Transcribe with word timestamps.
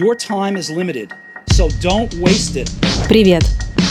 Your 0.00 0.14
time 0.14 0.56
is 0.56 0.70
limited, 0.70 1.10
so 1.50 1.68
don't 1.80 2.14
waste 2.20 2.54
it. 2.54 2.70
Привет! 3.08 3.42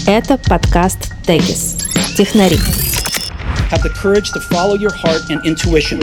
Это 0.05 0.37
подкаст 0.37 1.11
Тегис. 1.25 1.75
Технари. 2.17 2.55
Have 3.69 3.83
the 3.83 3.91
courage 4.01 4.31
to 4.31 4.39
follow 4.49 4.75
your 4.75 4.93
heart 5.03 5.29
and 5.29 5.41
intuition. 5.43 6.01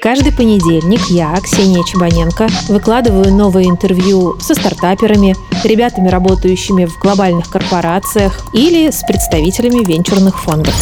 Каждый 0.00 0.32
понедельник 0.32 1.00
я, 1.10 1.34
Ксения 1.42 1.82
Чебаненко, 1.82 2.46
выкладываю 2.68 3.34
новые 3.34 3.68
интервью 3.68 4.38
со 4.38 4.54
стартаперами, 4.54 5.34
ребятами, 5.64 6.06
работающими 6.06 6.84
в 6.84 6.96
глобальных 7.00 7.50
корпорациях 7.50 8.54
или 8.54 8.88
с 8.88 9.02
представителями 9.02 9.84
венчурных 9.84 10.40
фондов. 10.40 10.76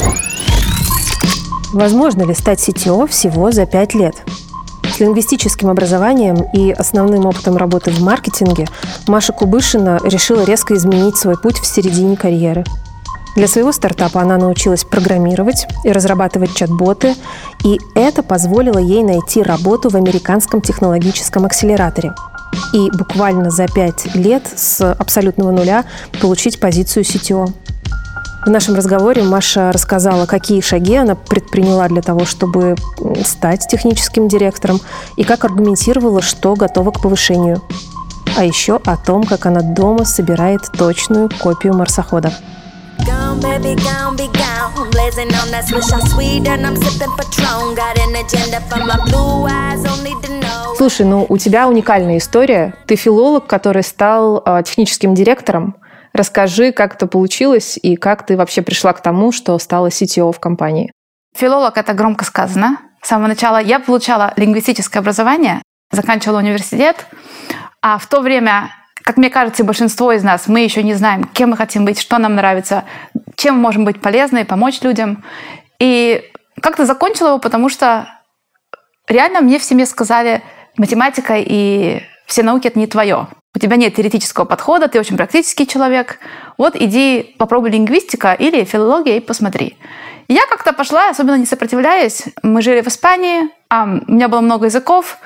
Возможно 1.72 2.24
ли 2.24 2.34
стать 2.34 2.58
CTO 2.68 3.06
всего 3.06 3.50
за 3.50 3.64
пять 3.64 3.94
лет? 3.94 4.16
С 4.98 5.00
лингвистическим 5.00 5.70
образованием 5.70 6.42
и 6.52 6.72
основным 6.72 7.26
опытом 7.26 7.56
работы 7.56 7.92
в 7.92 8.00
маркетинге 8.00 8.66
Маша 9.06 9.32
Кубышина 9.32 10.00
решила 10.02 10.42
резко 10.42 10.74
изменить 10.74 11.16
свой 11.16 11.38
путь 11.38 11.56
в 11.56 11.66
середине 11.66 12.16
карьеры. 12.16 12.64
Для 13.36 13.46
своего 13.46 13.70
стартапа 13.70 14.20
она 14.22 14.38
научилась 14.38 14.82
программировать 14.82 15.68
и 15.84 15.92
разрабатывать 15.92 16.52
чат-боты, 16.56 17.14
и 17.64 17.78
это 17.94 18.24
позволило 18.24 18.78
ей 18.78 19.04
найти 19.04 19.40
работу 19.40 19.88
в 19.88 19.94
американском 19.94 20.60
технологическом 20.60 21.46
акселераторе. 21.46 22.12
И 22.72 22.90
буквально 22.90 23.50
за 23.50 23.68
пять 23.68 24.12
лет 24.16 24.48
с 24.56 24.84
абсолютного 24.94 25.52
нуля 25.52 25.84
получить 26.20 26.58
позицию 26.58 27.04
CTO. 27.04 27.52
В 28.46 28.50
нашем 28.50 28.76
разговоре 28.76 29.22
Маша 29.24 29.72
рассказала, 29.72 30.26
какие 30.26 30.60
шаги 30.60 30.94
она 30.94 31.14
предприняла 31.14 31.88
для 31.88 32.02
того, 32.02 32.24
чтобы 32.24 32.76
стать 33.24 33.66
техническим 33.68 34.28
директором, 34.28 34.80
и 35.16 35.24
как 35.24 35.44
аргументировала, 35.44 36.22
что 36.22 36.54
готова 36.54 36.92
к 36.92 37.00
повышению. 37.00 37.60
А 38.36 38.44
еще 38.44 38.80
о 38.84 38.96
том, 38.96 39.24
как 39.24 39.46
она 39.46 39.60
дома 39.60 40.04
собирает 40.04 40.60
точную 40.78 41.28
копию 41.40 41.74
марсохода. 41.74 42.32
Gone, 43.00 43.40
baby, 43.40 43.74
gone, 43.76 44.16
be 44.16 44.28
gone. 44.32 44.90
Blazing 44.90 45.28
on 45.28 45.50
that 45.50 45.66
swish 45.66 45.92
out 45.92 46.06
sweet, 46.08 46.46
and 46.46 46.66
I'm 46.66 46.76
sipping 46.76 47.10
Patron. 47.16 47.74
Got 47.74 47.98
an 47.98 48.14
agenda 48.16 48.60
for 48.68 48.84
my 48.84 48.96
blue 49.06 49.46
eyes, 49.46 49.84
only 49.84 50.14
to 50.22 50.40
know. 50.40 50.76
Слушай, 50.76 51.06
ну 51.06 51.26
у 51.28 51.36
тебя 51.38 51.68
уникальная 51.68 52.18
история. 52.18 52.74
Ты 52.86 52.96
филолог, 52.96 53.46
который 53.46 53.82
стал 53.82 54.42
э, 54.44 54.62
техническим 54.64 55.14
директором. 55.14 55.76
Расскажи, 56.18 56.72
как 56.72 56.96
это 56.96 57.06
получилось 57.06 57.78
и 57.80 57.94
как 57.94 58.26
ты 58.26 58.36
вообще 58.36 58.60
пришла 58.60 58.92
к 58.92 59.00
тому, 59.00 59.30
что 59.30 59.56
стала 59.60 59.86
CTO 59.86 60.32
в 60.32 60.40
компании. 60.40 60.90
Филолог— 61.36 61.76
это 61.76 61.92
громко 61.92 62.24
сказано. 62.24 62.78
С 63.00 63.06
самого 63.06 63.28
начала 63.28 63.58
я 63.58 63.78
получала 63.78 64.32
лингвистическое 64.34 65.00
образование, 65.00 65.62
заканчивала 65.92 66.38
университет, 66.38 67.06
а 67.80 67.98
в 67.98 68.08
то 68.08 68.18
время, 68.20 68.70
как 69.04 69.16
мне 69.16 69.30
кажется, 69.30 69.62
большинство 69.62 70.10
из 70.10 70.24
нас, 70.24 70.48
мы 70.48 70.58
еще 70.58 70.82
не 70.82 70.94
знаем, 70.94 71.22
кем 71.22 71.50
мы 71.50 71.56
хотим 71.56 71.84
быть, 71.84 72.00
что 72.00 72.18
нам 72.18 72.34
нравится, 72.34 72.82
чем 73.36 73.54
мы 73.54 73.60
можем 73.60 73.84
быть 73.84 74.00
полезны, 74.00 74.44
помочь 74.44 74.80
людям. 74.82 75.22
И 75.78 76.28
как-то 76.60 76.84
закончила 76.84 77.28
его, 77.28 77.38
потому 77.38 77.68
что 77.68 78.08
реально 79.06 79.40
мне 79.40 79.60
в 79.60 79.62
семье 79.62 79.86
сказали, 79.86 80.42
математика 80.76 81.36
и 81.38 82.02
все 82.26 82.42
науки— 82.42 82.66
это 82.68 82.76
не 82.80 82.88
твое 82.88 83.28
у 83.54 83.58
тебя 83.58 83.76
нет 83.76 83.94
теоретического 83.96 84.44
подхода, 84.44 84.88
ты 84.88 85.00
очень 85.00 85.16
практический 85.16 85.66
человек, 85.66 86.18
вот 86.56 86.76
иди 86.76 87.34
попробуй 87.38 87.70
лингвистика 87.70 88.32
или 88.32 88.64
филология 88.64 89.16
и 89.16 89.20
посмотри. 89.20 89.76
я 90.28 90.46
как-то 90.46 90.72
пошла, 90.72 91.08
особенно 91.08 91.36
не 91.36 91.46
сопротивляясь. 91.46 92.24
Мы 92.42 92.62
жили 92.62 92.82
в 92.82 92.88
Испании, 92.88 93.48
а 93.70 93.84
у 93.84 94.12
меня 94.12 94.28
было 94.28 94.40
много 94.40 94.66
языков. 94.66 95.18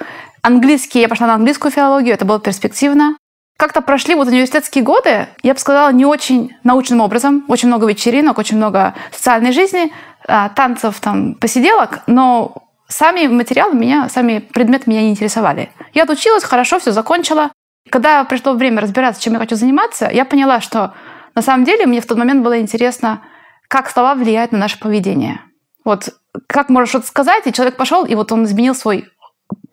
Английский, 0.43 1.01
я 1.01 1.09
пошла 1.09 1.27
на 1.27 1.35
английскую 1.35 1.71
филологию, 1.73 2.15
это 2.15 2.25
было 2.25 2.41
перспективно. 2.41 3.17
Как-то 3.59 3.81
прошли 3.81 4.15
вот 4.15 4.29
университетские 4.29 4.83
годы, 4.83 5.29
я 5.43 5.55
бы 5.55 5.61
сказала, 5.61 5.93
не 5.93 6.07
очень 6.07 6.53
научным 6.65 7.01
образом. 7.01 7.45
Очень 7.49 7.69
много 7.69 7.87
вечеринок, 7.87 8.39
очень 8.39 8.57
много 8.57 8.95
социальной 9.13 9.53
жизни, 9.53 9.93
а, 10.27 10.49
танцев, 10.49 10.99
там, 11.01 11.35
посиделок, 11.35 12.01
но 12.07 12.55
сами 12.89 13.27
материалы 13.27 13.75
меня, 13.75 14.09
сами 14.09 14.39
предметы 14.39 14.91
меня 14.91 15.03
не 15.03 15.11
интересовали. 15.11 15.71
Я 15.95 16.05
отучилась, 16.05 16.45
хорошо, 16.45 16.81
все 16.81 16.93
закончила. 16.93 17.51
Когда 17.91 18.25
пришло 18.25 18.55
время 18.55 18.81
разбираться, 18.81 19.23
чем 19.23 19.35
я 19.35 19.39
хочу 19.39 19.57
заниматься, 19.57 20.09
я 20.11 20.25
поняла, 20.25 20.61
что 20.61 20.95
на 21.35 21.43
самом 21.43 21.65
деле 21.65 21.87
мне 21.87 22.01
в 22.01 22.07
тот 22.07 22.19
момент 22.19 22.43
было 22.43 22.61
интересно, 22.61 23.23
как 23.69 23.91
слова 23.91 24.15
влияют 24.15 24.53
на 24.53 24.59
наше 24.59 24.79
поведение. 24.79 25.41
Вот 25.85 26.11
как 26.47 26.69
можно 26.69 26.87
что-то 26.87 27.07
сказать, 27.07 27.47
и 27.47 27.53
человек 27.53 27.77
пошел, 27.77 28.05
и 28.05 28.15
вот 28.15 28.33
он 28.33 28.45
изменил 28.45 28.75
свой 28.75 29.09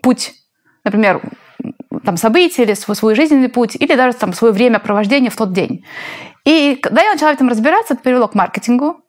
путь, 0.02 0.34
например, 0.84 1.22
там, 2.04 2.18
события 2.18 2.64
или 2.64 2.74
свой, 2.74 2.96
свой 2.96 3.16
жизненный 3.16 3.50
путь, 3.50 3.76
или 3.76 3.96
даже 3.96 4.18
там, 4.18 4.34
свое 4.34 4.54
время 4.54 4.80
провождения 4.80 5.30
в 5.30 5.36
тот 5.36 5.54
день. 5.54 5.86
И 6.46 6.76
когда 6.76 7.04
я 7.04 7.12
начала 7.12 7.32
в 7.32 7.36
этом 7.36 7.50
разбираться, 7.50 7.94
это 7.94 8.04
привело 8.04 8.28
к 8.28 8.36
маркетингу. 8.36 9.02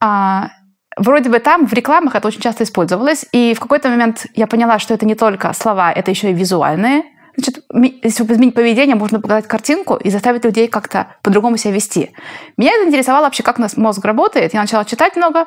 А, 0.00 0.50
вроде 0.96 1.30
бы 1.30 1.38
там 1.38 1.66
в 1.66 1.72
рекламах 1.72 2.14
это 2.14 2.28
очень 2.28 2.40
часто 2.40 2.64
использовалось, 2.64 3.26
и 3.32 3.54
в 3.54 3.60
какой-то 3.60 3.88
момент 3.88 4.26
я 4.34 4.46
поняла, 4.46 4.78
что 4.78 4.94
это 4.94 5.06
не 5.06 5.14
только 5.14 5.52
слова, 5.52 5.90
это 5.92 6.10
еще 6.10 6.30
и 6.30 6.34
визуальные 6.34 7.04
Значит, 7.38 7.64
если 8.02 8.24
изменить 8.24 8.54
поведение, 8.54 8.96
можно 8.96 9.20
показать 9.20 9.46
картинку 9.46 9.94
и 9.94 10.10
заставить 10.10 10.44
людей 10.44 10.66
как-то 10.66 11.06
по-другому 11.22 11.56
себя 11.56 11.72
вести. 11.72 12.10
Меня 12.56 12.72
это 12.72 12.88
интересовало 12.88 13.24
вообще, 13.24 13.44
как 13.44 13.60
у 13.60 13.62
нас 13.62 13.76
мозг 13.76 14.04
работает. 14.04 14.54
Я 14.54 14.60
начала 14.60 14.84
читать 14.84 15.14
много. 15.14 15.46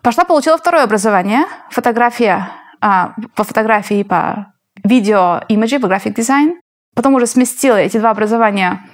Пошла, 0.00 0.24
получила 0.24 0.56
второе 0.56 0.84
образование. 0.84 1.44
Фотография, 1.70 2.50
а, 2.80 3.12
по 3.34 3.44
фотографии, 3.44 4.04
по 4.04 4.54
видео, 4.82 5.42
имиджи, 5.48 5.78
по 5.78 5.86
график 5.86 6.16
дизайн. 6.16 6.58
Потом 6.94 7.14
уже 7.14 7.26
сместила 7.26 7.76
эти 7.76 7.98
два 7.98 8.10
образования 8.10 8.88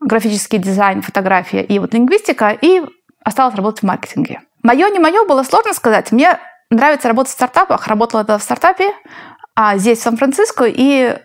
графический 0.00 0.58
дизайн, 0.58 1.00
фотография 1.00 1.62
и 1.62 1.78
вот 1.78 1.94
лингвистика, 1.94 2.50
и 2.50 2.82
осталась 3.24 3.54
работать 3.54 3.80
в 3.80 3.86
маркетинге. 3.86 4.42
Мое, 4.62 4.90
не 4.90 4.98
мое, 4.98 5.26
было 5.26 5.42
сложно 5.44 5.72
сказать. 5.72 6.12
Мне 6.12 6.38
нравится 6.70 7.08
работать 7.08 7.32
в 7.32 7.36
стартапах. 7.36 7.86
Работала 7.86 8.22
тогда 8.22 8.38
в 8.38 8.42
стартапе, 8.42 8.92
а 9.54 9.78
здесь, 9.78 10.00
в 10.00 10.02
Сан-Франциско, 10.02 10.64
и 10.66 11.18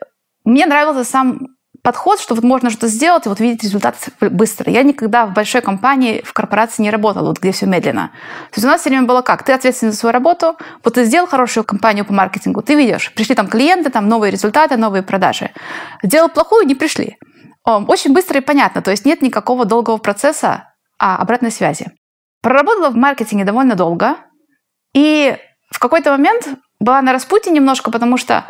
мне 0.46 0.66
нравился 0.66 1.04
сам 1.04 1.48
подход, 1.84 2.20
что 2.20 2.34
вот 2.34 2.44
можно 2.44 2.72
что-то 2.72 2.88
сделать 2.88 3.26
и 3.26 3.30
вот 3.30 3.40
видеть 3.40 3.64
результат 3.64 3.96
быстро. 4.20 4.72
Я 4.72 4.82
никогда 4.82 5.28
в 5.28 5.34
большой 5.34 5.62
компании, 5.62 6.24
в 6.26 6.34
корпорации 6.34 6.82
не 6.82 6.90
работала, 6.90 7.28
вот 7.28 7.40
где 7.40 7.52
все 7.52 7.68
медленно. 7.68 8.12
То 8.50 8.56
есть 8.56 8.66
у 8.66 8.68
нас 8.68 8.82
все 8.82 8.90
время 8.90 9.06
было 9.06 9.22
как? 9.22 9.44
Ты 9.44 9.54
ответственен 9.54 9.92
за 9.92 10.00
свою 10.00 10.14
работу, 10.14 10.58
вот 10.84 10.96
ты 10.96 11.04
сделал 11.04 11.28
хорошую 11.28 11.64
компанию 11.64 12.04
по 12.04 12.14
маркетингу, 12.14 12.64
ты 12.64 12.74
видишь, 12.74 13.14
пришли 13.14 13.36
там 13.36 13.48
клиенты, 13.48 13.92
там 13.92 14.08
новые 14.08 14.32
результаты, 14.32 14.78
новые 14.78 15.04
продажи. 15.04 15.52
Сделал 16.02 16.30
плохую, 16.30 16.66
не 16.66 16.74
пришли. 16.74 17.18
Очень 17.64 18.14
быстро 18.14 18.40
и 18.40 18.42
понятно, 18.42 18.82
то 18.82 18.92
есть 18.92 19.06
нет 19.06 19.22
никакого 19.22 19.66
долгого 19.66 19.98
процесса 19.98 20.72
а 20.98 21.18
обратной 21.18 21.52
связи. 21.52 21.92
Проработала 22.42 22.90
в 22.90 22.96
маркетинге 22.96 23.44
довольно 23.44 23.76
долго, 23.76 24.18
и 24.94 25.38
в 25.72 25.80
какой-то 25.80 26.12
момент 26.12 26.48
была 26.80 27.02
на 27.02 27.12
распутье 27.12 27.52
немножко, 27.52 27.92
потому 27.92 28.18
что 28.18 28.46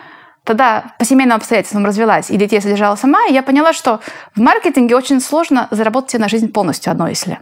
тогда 0.46 0.96
по 0.98 1.06
семейным 1.06 1.36
обстоятельствам 1.36 1.86
развелась 1.86 2.30
и 2.30 2.38
детей 2.38 2.62
содержала 2.62 2.96
сама, 2.96 3.26
и 3.28 3.34
я 3.34 3.44
поняла, 3.44 3.74
что 3.74 4.00
в 4.36 4.40
маркетинге 4.40 4.96
очень 4.96 5.20
сложно 5.20 5.68
заработать 5.72 6.12
себе 6.12 6.22
на 6.22 6.30
жизнь 6.30 6.52
полностью 6.52 6.92
одной, 6.92 7.10
если. 7.10 7.40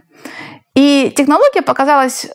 И 0.74 1.12
технология 1.16 1.62
показалась 1.62 2.26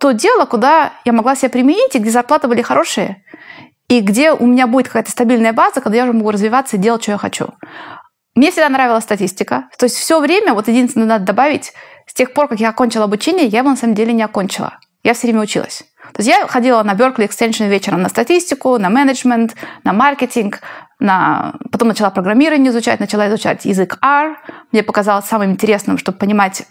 то 0.00 0.12
дело, 0.12 0.44
куда 0.46 0.92
я 1.04 1.12
могла 1.12 1.36
себя 1.36 1.50
применить, 1.50 1.94
и 1.94 1.98
где 1.98 2.10
зарплаты 2.10 2.48
были 2.48 2.62
хорошие, 2.62 3.22
и 3.88 4.00
где 4.00 4.32
у 4.32 4.46
меня 4.46 4.66
будет 4.66 4.88
какая-то 4.88 5.10
стабильная 5.10 5.52
база, 5.52 5.80
когда 5.80 5.98
я 5.98 6.04
уже 6.04 6.12
могу 6.12 6.30
развиваться 6.30 6.76
и 6.76 6.80
делать, 6.80 7.02
что 7.02 7.12
я 7.12 7.18
хочу. 7.18 7.48
Мне 8.34 8.50
всегда 8.50 8.68
нравилась 8.68 9.04
статистика. 9.04 9.68
То 9.78 9.84
есть 9.84 9.96
все 9.96 10.18
время, 10.18 10.54
вот 10.54 10.66
единственное, 10.66 11.06
надо 11.06 11.24
добавить, 11.24 11.72
с 12.06 12.14
тех 12.14 12.34
пор, 12.34 12.48
как 12.48 12.58
я 12.58 12.70
окончила 12.70 13.04
обучение, 13.04 13.46
я 13.46 13.60
его 13.60 13.70
на 13.70 13.76
самом 13.76 13.94
деле 13.94 14.12
не 14.12 14.22
окончила. 14.22 14.78
Я 15.04 15.14
все 15.14 15.28
время 15.28 15.42
училась. 15.42 15.84
То 16.14 16.22
есть 16.22 16.28
я 16.28 16.46
ходила 16.46 16.80
на 16.84 16.94
Berkeley 16.94 17.28
Extension 17.28 17.68
вечером 17.68 18.02
на 18.02 18.08
статистику, 18.08 18.78
на 18.78 18.88
менеджмент, 18.88 19.56
на 19.82 19.92
маркетинг, 19.92 20.60
на... 21.00 21.54
потом 21.72 21.88
начала 21.88 22.10
программирование 22.10 22.70
изучать, 22.70 23.00
начала 23.00 23.28
изучать 23.28 23.64
язык 23.64 23.98
R. 24.00 24.36
Мне 24.70 24.84
показалось 24.84 25.24
самым 25.24 25.50
интересным, 25.50 25.98
чтобы 25.98 26.16
понимать 26.18 26.66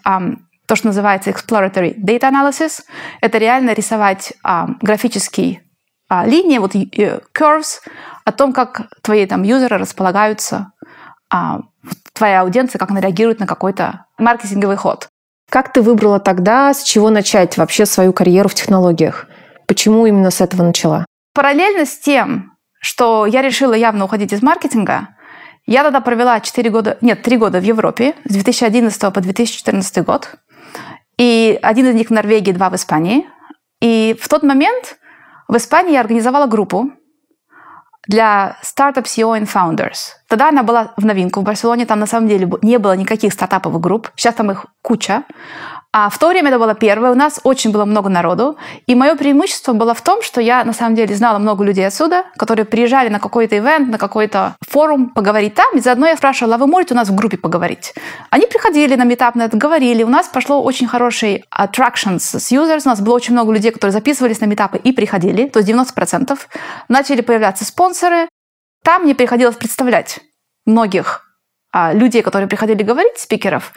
то, 0.66 0.76
что 0.78 0.88
называется 0.88 1.30
exploratory 1.30 1.94
data 2.00 2.32
analysis. 2.32 2.84
Это 3.20 3.38
реально 3.38 3.74
рисовать 3.74 4.32
um, 4.48 4.76
графический 4.82 5.62
uh, 6.10 6.26
линии, 6.26 6.58
вот 6.58 6.74
uh, 6.74 7.22
curves, 7.38 7.82
о 8.24 8.32
том, 8.32 8.54
как 8.54 8.84
твои 9.02 9.26
там 9.26 9.44
юзеры 9.44 9.78
располагаются, 9.78 10.72
uh, 11.34 11.62
твоя 12.14 12.42
аудиенция, 12.42 12.80
как 12.80 12.92
она 12.92 13.02
реагирует 13.02 13.42
на 13.42 13.46
какой-то 13.46 14.06
маркетинговый 14.18 14.78
ход. 14.78 15.10
Как 15.50 15.74
ты 15.74 15.82
выбрала 15.82 16.22
тогда, 16.22 16.74
с 16.74 16.82
чего 16.84 17.10
начать 17.10 17.58
вообще 17.58 17.86
свою 17.86 18.14
карьеру 18.14 18.48
в 18.48 18.54
технологиях? 18.54 19.28
Почему 19.68 20.06
именно 20.06 20.32
с 20.32 20.42
этого 20.42 20.64
начала? 20.64 21.06
Параллельно 21.34 21.86
с 21.86 21.98
тем, 21.98 22.58
что 22.80 23.26
я 23.26 23.42
решила 23.42 23.74
явно 23.74 24.06
уходить 24.06 24.34
из 24.34 24.42
маркетинга, 24.42 25.10
я 25.66 25.84
тогда 25.84 26.02
провела 26.02 26.40
4 26.40 26.70
года, 26.70 26.98
нет, 27.02 27.22
3 27.22 27.38
года 27.38 27.60
в 27.60 27.64
Европе, 27.64 28.16
с 28.26 28.34
2011 28.34 29.14
по 29.14 29.22
2014 29.22 30.04
год. 30.04 30.36
И 31.18 31.58
один 31.62 31.88
из 31.88 31.96
них 31.96 32.08
в 32.08 32.12
Норвегии, 32.12 32.52
два 32.52 32.70
в 32.70 32.76
Испании. 32.76 33.26
И 33.80 34.18
в 34.20 34.28
тот 34.28 34.44
момент 34.44 34.98
в 35.48 35.56
Испании 35.56 35.94
я 35.94 36.02
организовала 36.02 36.48
группу 36.48 36.92
для 38.08 38.58
Startup 38.62 39.04
CEO 39.04 39.40
and 39.40 39.50
Founders. 39.50 40.16
Тогда 40.28 40.50
она 40.50 40.64
была 40.64 40.94
в 40.98 41.06
новинку 41.06 41.40
в 41.40 41.44
Барселоне, 41.44 41.86
там 41.86 42.00
на 42.00 42.08
самом 42.08 42.28
деле 42.28 42.50
не 42.62 42.78
было 42.78 42.96
никаких 42.98 43.32
стартаповых 43.32 43.80
групп, 43.80 44.10
сейчас 44.16 44.36
там 44.36 44.52
их 44.52 44.66
куча. 44.82 45.24
А 45.96 46.10
в 46.10 46.18
то 46.18 46.30
время 46.30 46.50
это 46.50 46.58
было 46.58 46.74
первое, 46.74 47.12
у 47.12 47.16
нас. 47.16 47.40
Очень 47.44 47.72
было 47.72 47.86
много 47.86 48.10
народу, 48.10 48.58
и 48.88 48.96
мое 48.96 49.16
преимущество 49.16 49.74
было 49.74 49.94
в 49.94 50.02
том, 50.02 50.24
что 50.24 50.42
я 50.42 50.64
на 50.64 50.74
самом 50.74 50.96
деле 50.96 51.14
знала 51.14 51.38
много 51.38 51.64
людей 51.64 51.86
отсюда, 51.86 52.24
которые 52.36 52.66
приезжали 52.66 53.10
на 53.10 53.20
какой-то 53.20 53.56
ивент, 53.56 53.90
на 53.90 54.00
какой-то 54.00 54.56
форум 54.68 55.12
поговорить 55.12 55.54
там, 55.54 55.68
и 55.76 55.80
заодно 55.80 56.08
я 56.08 56.18
спрашивала, 56.18 56.56
а 56.56 56.58
вы 56.58 56.66
можете 56.66 56.96
у 56.96 56.98
нас 56.98 57.10
в 57.10 57.16
группе 57.16 57.38
поговорить? 57.38 57.94
Они 58.32 58.48
приходили 58.48 58.96
на 58.96 59.04
метап 59.04 59.36
на 59.36 59.44
это, 59.44 59.56
говорили, 59.56 60.02
у 60.02 60.10
нас 60.10 60.28
пошло 60.28 60.64
очень 60.64 60.88
хороший 60.88 61.46
attractions 61.56 62.40
с 62.40 62.52
users, 62.52 62.82
у 62.86 62.90
нас 62.90 63.00
было 63.00 63.14
очень 63.14 63.34
много 63.34 63.54
людей, 63.54 63.70
которые 63.70 63.94
записывались 63.94 64.40
на 64.40 64.46
метапы 64.46 64.80
и 64.80 64.94
приходили, 64.94 65.48
то 65.48 65.60
есть 65.60 65.70
90%. 65.70 66.36
Начали 66.90 67.22
появляться 67.22 67.66
спонсоры, 67.66 68.28
там 68.84 69.04
мне 69.04 69.14
приходилось 69.14 69.58
представлять 69.58 70.22
многих 70.66 71.22
а, 71.72 71.94
людей, 71.94 72.24
которые 72.24 72.48
приходили 72.48 72.82
говорить, 72.82 73.20
спикеров, 73.20 73.74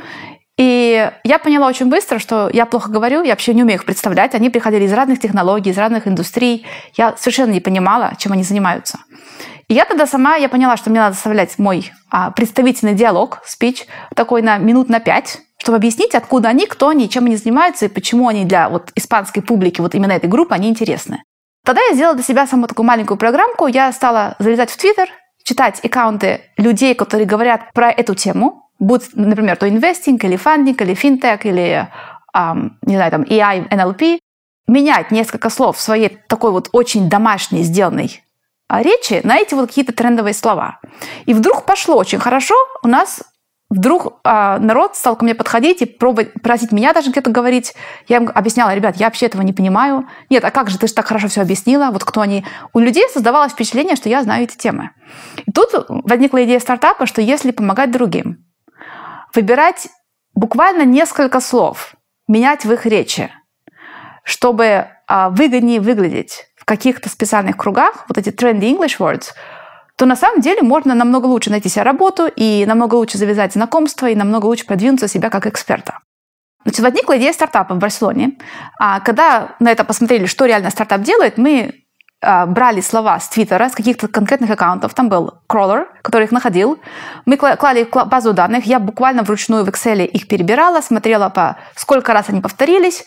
и 0.56 1.10
я 1.22 1.38
поняла 1.38 1.66
очень 1.66 1.86
быстро, 1.86 2.18
что 2.18 2.48
я 2.50 2.64
плохо 2.64 2.90
говорю, 2.90 3.22
я 3.22 3.30
вообще 3.30 3.52
не 3.52 3.62
умею 3.62 3.78
их 3.78 3.84
представлять. 3.84 4.34
Они 4.34 4.48
приходили 4.48 4.84
из 4.84 4.92
разных 4.92 5.20
технологий, 5.20 5.70
из 5.70 5.76
разных 5.76 6.08
индустрий. 6.08 6.66
Я 6.96 7.14
совершенно 7.18 7.52
не 7.52 7.60
понимала, 7.60 8.14
чем 8.18 8.32
они 8.32 8.42
занимаются. 8.42 8.98
И 9.68 9.74
я 9.74 9.84
тогда 9.84 10.06
сама, 10.06 10.36
я 10.36 10.48
поняла, 10.48 10.76
что 10.76 10.90
мне 10.90 11.00
надо 11.00 11.14
составлять 11.14 11.58
мой 11.58 11.92
а, 12.10 12.30
представительный 12.30 12.94
диалог, 12.94 13.40
спич, 13.44 13.86
такой 14.14 14.40
на 14.40 14.56
минут 14.58 14.88
на 14.88 15.00
пять, 15.00 15.40
чтобы 15.58 15.76
объяснить, 15.76 16.14
откуда 16.14 16.48
они, 16.48 16.66
кто 16.66 16.88
они, 16.88 17.08
чем 17.08 17.26
они 17.26 17.36
занимаются 17.36 17.86
и 17.86 17.88
почему 17.88 18.28
они 18.28 18.44
для 18.44 18.68
вот, 18.68 18.90
испанской 18.94 19.42
публики, 19.42 19.80
вот 19.80 19.94
именно 19.94 20.12
этой 20.12 20.30
группы, 20.30 20.54
они 20.54 20.68
интересны. 20.68 21.22
Тогда 21.64 21.82
я 21.88 21.94
сделала 21.94 22.14
для 22.14 22.24
себя 22.24 22.46
саму 22.46 22.68
такую 22.68 22.86
маленькую 22.86 23.18
программку. 23.18 23.66
Я 23.66 23.90
стала 23.92 24.36
залезать 24.38 24.70
в 24.70 24.76
Твиттер, 24.76 25.08
читать 25.42 25.84
аккаунты 25.84 26.42
людей, 26.56 26.94
которые 26.94 27.26
говорят 27.26 27.72
про 27.74 27.90
эту 27.90 28.14
тему, 28.14 28.65
будь, 28.78 29.14
например, 29.14 29.56
то 29.56 29.68
инвестинг, 29.68 30.24
или 30.24 30.36
фандинг, 30.36 30.80
или 30.82 30.94
финтех, 30.94 31.46
или, 31.46 31.88
um, 32.34 32.70
не 32.82 32.96
знаю, 32.96 33.10
там, 33.10 33.22
AI, 33.22 33.68
NLP, 33.68 34.18
менять 34.66 35.10
несколько 35.10 35.50
слов 35.50 35.76
в 35.76 35.80
своей 35.80 36.18
такой 36.28 36.50
вот 36.50 36.68
очень 36.72 37.08
домашней, 37.08 37.62
сделанной 37.62 38.22
а, 38.68 38.82
речи 38.82 39.20
на 39.22 39.36
эти 39.36 39.54
вот 39.54 39.68
какие-то 39.68 39.92
трендовые 39.92 40.34
слова. 40.34 40.80
И 41.24 41.34
вдруг 41.34 41.64
пошло 41.64 41.96
очень 41.96 42.18
хорошо. 42.18 42.54
У 42.82 42.88
нас 42.88 43.22
вдруг 43.70 44.20
а, 44.24 44.58
народ 44.58 44.96
стал 44.96 45.16
ко 45.16 45.24
мне 45.24 45.34
подходить 45.34 45.82
и 45.82 45.86
пробовать, 45.86 46.32
просить 46.42 46.72
меня 46.72 46.92
даже 46.92 47.10
где-то 47.10 47.30
говорить. 47.30 47.74
Я 48.08 48.16
им 48.16 48.30
объясняла, 48.34 48.74
ребят, 48.74 48.96
я 48.96 49.06
вообще 49.06 49.26
этого 49.26 49.42
не 49.42 49.52
понимаю. 49.52 50.08
Нет, 50.30 50.44
а 50.44 50.50
как 50.50 50.70
же, 50.70 50.78
ты 50.78 50.88
же 50.88 50.94
так 50.94 51.06
хорошо 51.06 51.28
все 51.28 51.42
объяснила. 51.42 51.90
Вот 51.92 52.04
кто 52.04 52.22
они. 52.22 52.44
У 52.72 52.80
людей 52.80 53.04
создавалось 53.12 53.52
впечатление, 53.52 53.94
что 53.94 54.08
я 54.08 54.22
знаю 54.22 54.44
эти 54.44 54.56
темы. 54.56 54.90
И 55.46 55.52
тут 55.52 55.70
возникла 55.88 56.44
идея 56.44 56.58
стартапа, 56.58 57.06
что 57.06 57.22
если 57.22 57.52
помогать 57.52 57.92
другим, 57.92 58.44
выбирать 59.36 59.88
буквально 60.34 60.82
несколько 60.82 61.40
слов, 61.40 61.94
менять 62.26 62.64
в 62.64 62.72
их 62.72 62.86
речи, 62.86 63.30
чтобы 64.24 64.88
а, 65.06 65.30
выгоднее 65.30 65.80
выглядеть 65.80 66.46
в 66.56 66.64
каких-то 66.64 67.08
специальных 67.08 67.56
кругах, 67.56 68.06
вот 68.08 68.18
эти 68.18 68.30
trendy 68.30 68.76
English 68.76 68.98
words, 68.98 69.26
то 69.96 70.04
на 70.04 70.16
самом 70.16 70.40
деле 70.40 70.62
можно 70.62 70.94
намного 70.94 71.26
лучше 71.26 71.50
найти 71.50 71.68
себе 71.68 71.82
работу 71.82 72.26
и 72.26 72.66
намного 72.66 72.96
лучше 72.96 73.18
завязать 73.18 73.52
знакомство 73.52 74.06
и 74.08 74.14
намного 74.14 74.46
лучше 74.46 74.66
продвинуться 74.66 75.08
себя 75.08 75.30
как 75.30 75.46
эксперта. 75.46 76.00
Значит, 76.64 76.80
возникла 76.80 77.16
идея 77.16 77.32
стартапа 77.32 77.74
в 77.74 77.78
Барселоне. 77.78 78.38
А 78.78 78.98
когда 79.00 79.54
на 79.60 79.70
это 79.70 79.84
посмотрели, 79.84 80.26
что 80.26 80.46
реально 80.46 80.70
стартап 80.70 81.02
делает, 81.02 81.38
мы 81.38 81.85
брали 82.48 82.80
слова 82.80 83.20
с 83.20 83.28
Твиттера, 83.28 83.68
с 83.68 83.74
каких-то 83.74 84.08
конкретных 84.08 84.50
аккаунтов. 84.50 84.94
Там 84.94 85.08
был 85.08 85.34
кроllер, 85.46 85.88
который 86.02 86.24
их 86.24 86.32
находил. 86.32 86.78
Мы 87.24 87.36
клали 87.36 87.88
базу 88.06 88.32
данных. 88.32 88.66
Я 88.66 88.80
буквально 88.80 89.22
вручную 89.22 89.64
в 89.64 89.68
Excel 89.68 90.04
их 90.04 90.26
перебирала, 90.26 90.80
смотрела, 90.80 91.28
по 91.28 91.56
сколько 91.74 92.12
раз 92.12 92.28
они 92.28 92.40
повторились, 92.40 93.06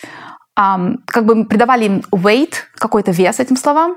как 0.56 1.26
бы 1.26 1.46
придавали 1.46 1.86
им 1.86 2.02
weight, 2.12 2.54
какой-то 2.78 3.12
вес 3.12 3.40
этим 3.40 3.58
словам. 3.58 3.96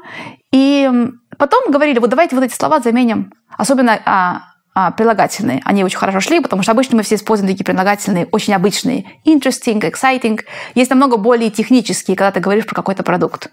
И 0.53 0.91
потом 1.39 1.71
говорили, 1.71 1.99
вот 1.99 2.11
давайте 2.11 2.37
вот 2.37 2.45
эти 2.45 2.55
слова 2.55 2.81
заменим. 2.81 3.33
Особенно 3.57 4.45
а, 4.75 4.87
а, 4.87 4.91
прилагательные. 4.91 5.61
Они 5.65 5.85
очень 5.85 5.99
хорошо 5.99 6.21
шли, 6.21 6.41
потому 6.41 6.63
что 6.63 6.73
обычно 6.73 6.97
мы 6.97 7.03
все 7.03 7.17
используем 7.17 7.51
такие 7.51 7.65
прилагательные, 7.65 8.27
очень 8.33 8.55
обычные. 8.55 9.05
Interesting, 9.27 9.81
exciting. 9.81 10.41
Есть 10.75 10.91
намного 10.91 11.17
более 11.17 11.51
технические, 11.51 12.17
когда 12.17 12.31
ты 12.31 12.41
говоришь 12.41 12.67
про 12.67 12.75
какой-то 12.75 13.03
продукт. 13.03 13.51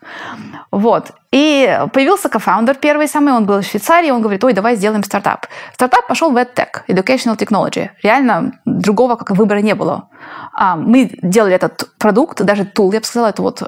Вот. 0.71 1.11
И 1.31 1.79
появился 1.93 2.29
кофаундер 2.29 2.75
первый 2.75 3.07
самый, 3.07 3.33
он 3.33 3.45
был 3.45 3.61
в 3.61 3.65
Швейцарии, 3.65 4.11
он 4.11 4.21
говорит, 4.21 4.43
ой, 4.43 4.53
давай 4.53 4.75
сделаем 4.75 5.03
стартап. 5.03 5.47
Стартап 5.73 6.07
пошел 6.07 6.31
в 6.31 6.37
EdTech, 6.37 6.85
Educational 6.87 7.37
Technology. 7.37 7.89
Реально 8.01 8.59
другого 8.65 9.15
как 9.15 9.31
выбора 9.31 9.59
не 9.59 9.75
было. 9.75 10.09
А, 10.53 10.75
мы 10.75 11.11
делали 11.21 11.55
этот 11.55 11.89
продукт, 11.97 12.41
даже 12.41 12.65
тул, 12.65 12.91
я 12.93 12.99
бы 12.99 13.05
сказала, 13.05 13.29
это 13.29 13.41
вот 13.41 13.61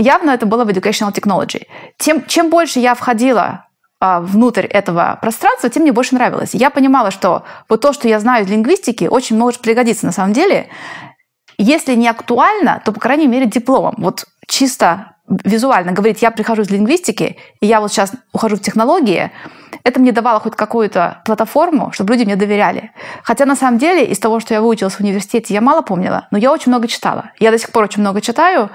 явно 0.00 0.30
это 0.30 0.46
было 0.46 0.64
в 0.64 0.68
Educational 0.68 1.12
Technology. 1.12 1.66
Тем, 1.98 2.24
чем 2.26 2.50
больше 2.50 2.80
я 2.80 2.94
входила 2.94 3.42
а, 3.42 3.69
внутрь 4.00 4.66
этого 4.66 5.18
пространства, 5.20 5.68
тем 5.68 5.82
мне 5.82 5.92
больше 5.92 6.14
нравилось. 6.14 6.54
Я 6.54 6.70
понимала, 6.70 7.10
что 7.10 7.44
вот 7.68 7.82
то, 7.82 7.92
что 7.92 8.08
я 8.08 8.18
знаю 8.18 8.44
из 8.44 8.50
лингвистики, 8.50 9.04
очень 9.04 9.36
может 9.36 9.60
пригодиться 9.60 10.06
на 10.06 10.12
самом 10.12 10.32
деле. 10.32 10.68
Если 11.58 11.94
не 11.94 12.08
актуально, 12.08 12.80
то, 12.84 12.92
по 12.92 13.00
крайней 13.00 13.26
мере, 13.26 13.44
дипломом. 13.44 13.94
Вот 13.98 14.24
чисто 14.48 15.16
визуально 15.28 15.92
говорить, 15.92 16.22
я 16.22 16.30
прихожу 16.30 16.62
из 16.62 16.70
лингвистики, 16.70 17.36
и 17.60 17.66
я 17.66 17.80
вот 17.80 17.92
сейчас 17.92 18.12
ухожу 18.32 18.56
в 18.56 18.60
технологии, 18.60 19.30
это 19.84 20.00
мне 20.00 20.12
давало 20.12 20.40
хоть 20.40 20.56
какую-то 20.56 21.22
платформу, 21.24 21.92
чтобы 21.92 22.14
люди 22.14 22.24
мне 22.24 22.36
доверяли. 22.36 22.90
Хотя 23.22 23.44
на 23.44 23.54
самом 23.54 23.78
деле 23.78 24.04
из 24.04 24.18
того, 24.18 24.40
что 24.40 24.54
я 24.54 24.62
выучилась 24.62 24.94
в 24.94 25.00
университете, 25.00 25.54
я 25.54 25.60
мало 25.60 25.82
помнила, 25.82 26.26
но 26.30 26.38
я 26.38 26.50
очень 26.50 26.72
много 26.72 26.88
читала. 26.88 27.30
Я 27.38 27.50
до 27.50 27.58
сих 27.58 27.70
пор 27.70 27.84
очень 27.84 28.00
много 28.00 28.20
читаю, 28.20 28.70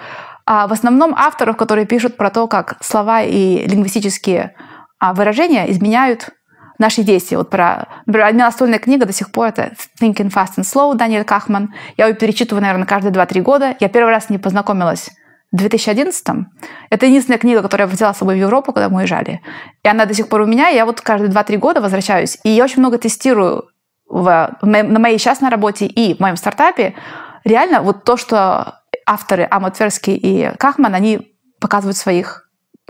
а 0.46 0.68
в 0.68 0.72
основном 0.72 1.14
авторов, 1.16 1.58
которые 1.58 1.86
пишут 1.86 2.16
про 2.16 2.30
то, 2.30 2.48
как 2.48 2.78
слова 2.82 3.22
и 3.24 3.68
лингвистические 3.68 4.54
а 4.56 4.65
выражения 5.14 5.70
изменяют 5.72 6.30
наши 6.78 7.04
действия. 7.04 7.38
Вот 7.38 7.50
про, 7.50 7.88
например, 8.06 8.28
одна 8.28 8.46
настольная 8.46 8.80
книга 8.80 9.06
до 9.06 9.14
сих 9.14 9.32
пор 9.32 9.48
это 9.48 9.74
Thinking 10.02 10.32
Fast 10.32 10.58
and 10.58 10.64
Slow 10.64 10.96
Даниэль 10.96 11.24
Кахман. 11.24 11.74
Я 11.98 12.08
ее 12.08 12.16
перечитываю, 12.16 12.62
наверное, 12.62 12.86
каждые 12.86 13.12
2-3 13.14 13.42
года. 13.42 13.76
Я 13.80 13.90
первый 13.90 14.10
раз 14.10 14.26
с 14.26 14.30
ней 14.30 14.38
познакомилась 14.38 15.10
в 15.52 15.58
2011 15.58 16.28
-м. 16.28 16.44
Это 16.90 17.06
единственная 17.06 17.40
книга, 17.40 17.62
которую 17.62 17.88
я 17.88 17.94
взяла 17.94 18.14
с 18.14 18.18
собой 18.18 18.36
в 18.36 18.40
Европу, 18.40 18.74
когда 18.74 18.90
мы 18.90 18.98
уезжали. 18.98 19.42
И 19.84 19.88
она 19.88 20.06
до 20.06 20.14
сих 20.14 20.28
пор 20.28 20.42
у 20.42 20.46
меня. 20.46 20.68
Я 20.68 20.86
вот 20.86 21.02
каждые 21.02 21.30
2-3 21.30 21.58
года 21.58 21.82
возвращаюсь. 21.82 22.38
И 22.44 22.50
я 22.50 22.64
очень 22.64 22.80
много 22.80 22.98
тестирую 22.98 23.70
в, 24.08 24.58
на 24.62 25.00
моей 25.00 25.18
частной 25.18 25.50
работе 25.50 25.86
и 25.86 26.16
в 26.16 26.20
моем 26.20 26.36
стартапе. 26.36 26.96
Реально 27.44 27.82
вот 27.82 28.04
то, 28.04 28.18
что 28.18 28.82
авторы 29.06 29.48
Амат 29.50 29.78
Тверский 29.78 30.16
и 30.16 30.52
Кахман, 30.58 30.94
они 30.96 31.36
показывают 31.60 31.98
в 31.98 32.02
своих 32.02 32.28
а, 32.38 32.45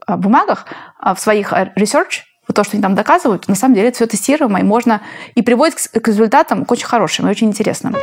бумагах, 0.08 0.66
а, 1.00 1.16
в 1.16 1.20
своих 1.20 1.54
а, 1.54 1.72
research, 1.78 2.22
то, 2.54 2.64
что 2.64 2.74
они 2.74 2.82
там 2.82 2.96
доказывают, 2.96 3.48
на 3.48 3.56
самом 3.56 3.76
деле 3.76 3.90
это 3.90 3.96
все 3.96 4.06
тестируемо, 4.06 4.60
и 4.60 4.64
можно 4.64 5.02
и 5.34 5.42
приводит 5.42 5.76
к 5.76 6.08
результатам 6.08 6.66
к 6.66 6.72
очень 6.72 6.86
хорошим 6.86 7.28
и 7.28 7.32
очень 7.32 7.48
интересным. 7.48 7.96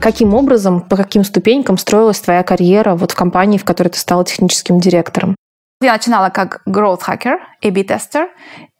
Каким 0.00 0.34
образом, 0.34 0.82
по 0.82 0.96
каким 0.96 1.24
ступенькам 1.24 1.78
строилась 1.78 2.20
твоя 2.20 2.42
карьера 2.42 2.94
вот 2.94 3.12
в 3.12 3.14
компании, 3.14 3.56
в 3.56 3.64
которой 3.64 3.88
ты 3.88 3.98
стала 3.98 4.22
техническим 4.22 4.78
директором? 4.78 5.34
Я 5.80 5.94
начинала 5.94 6.28
как 6.28 6.60
growth 6.68 7.00
hacker, 7.08 7.38
A-B 7.62 7.84
тестер, 7.84 8.28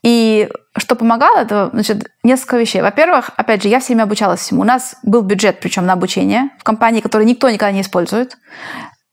и 0.05 0.51
что 0.77 0.97
помогало, 0.97 1.39
это 1.39 1.71
значит, 1.73 2.11
несколько 2.23 2.59
вещей. 2.59 2.83
Во-первых, 2.83 3.31
опять 3.37 3.63
же, 3.63 3.71
я 3.71 3.81
все 3.81 3.89
время 3.89 4.03
обучалась 4.03 4.41
всему. 4.41 4.61
У 4.61 4.65
нас 4.65 4.97
был 5.03 5.23
бюджет, 5.23 5.61
причем 5.61 5.87
на 5.87 5.95
обучение 5.95 6.51
в 6.59 6.63
компании, 6.63 7.01
который 7.01 7.27
никто 7.27 7.49
никогда 7.49 7.73
не 7.73 7.81
использует, 7.81 8.37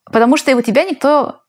потому 0.03 0.35
что 0.35 0.53
у 0.53 0.61
тебя 0.61 0.83
никто 0.83 1.43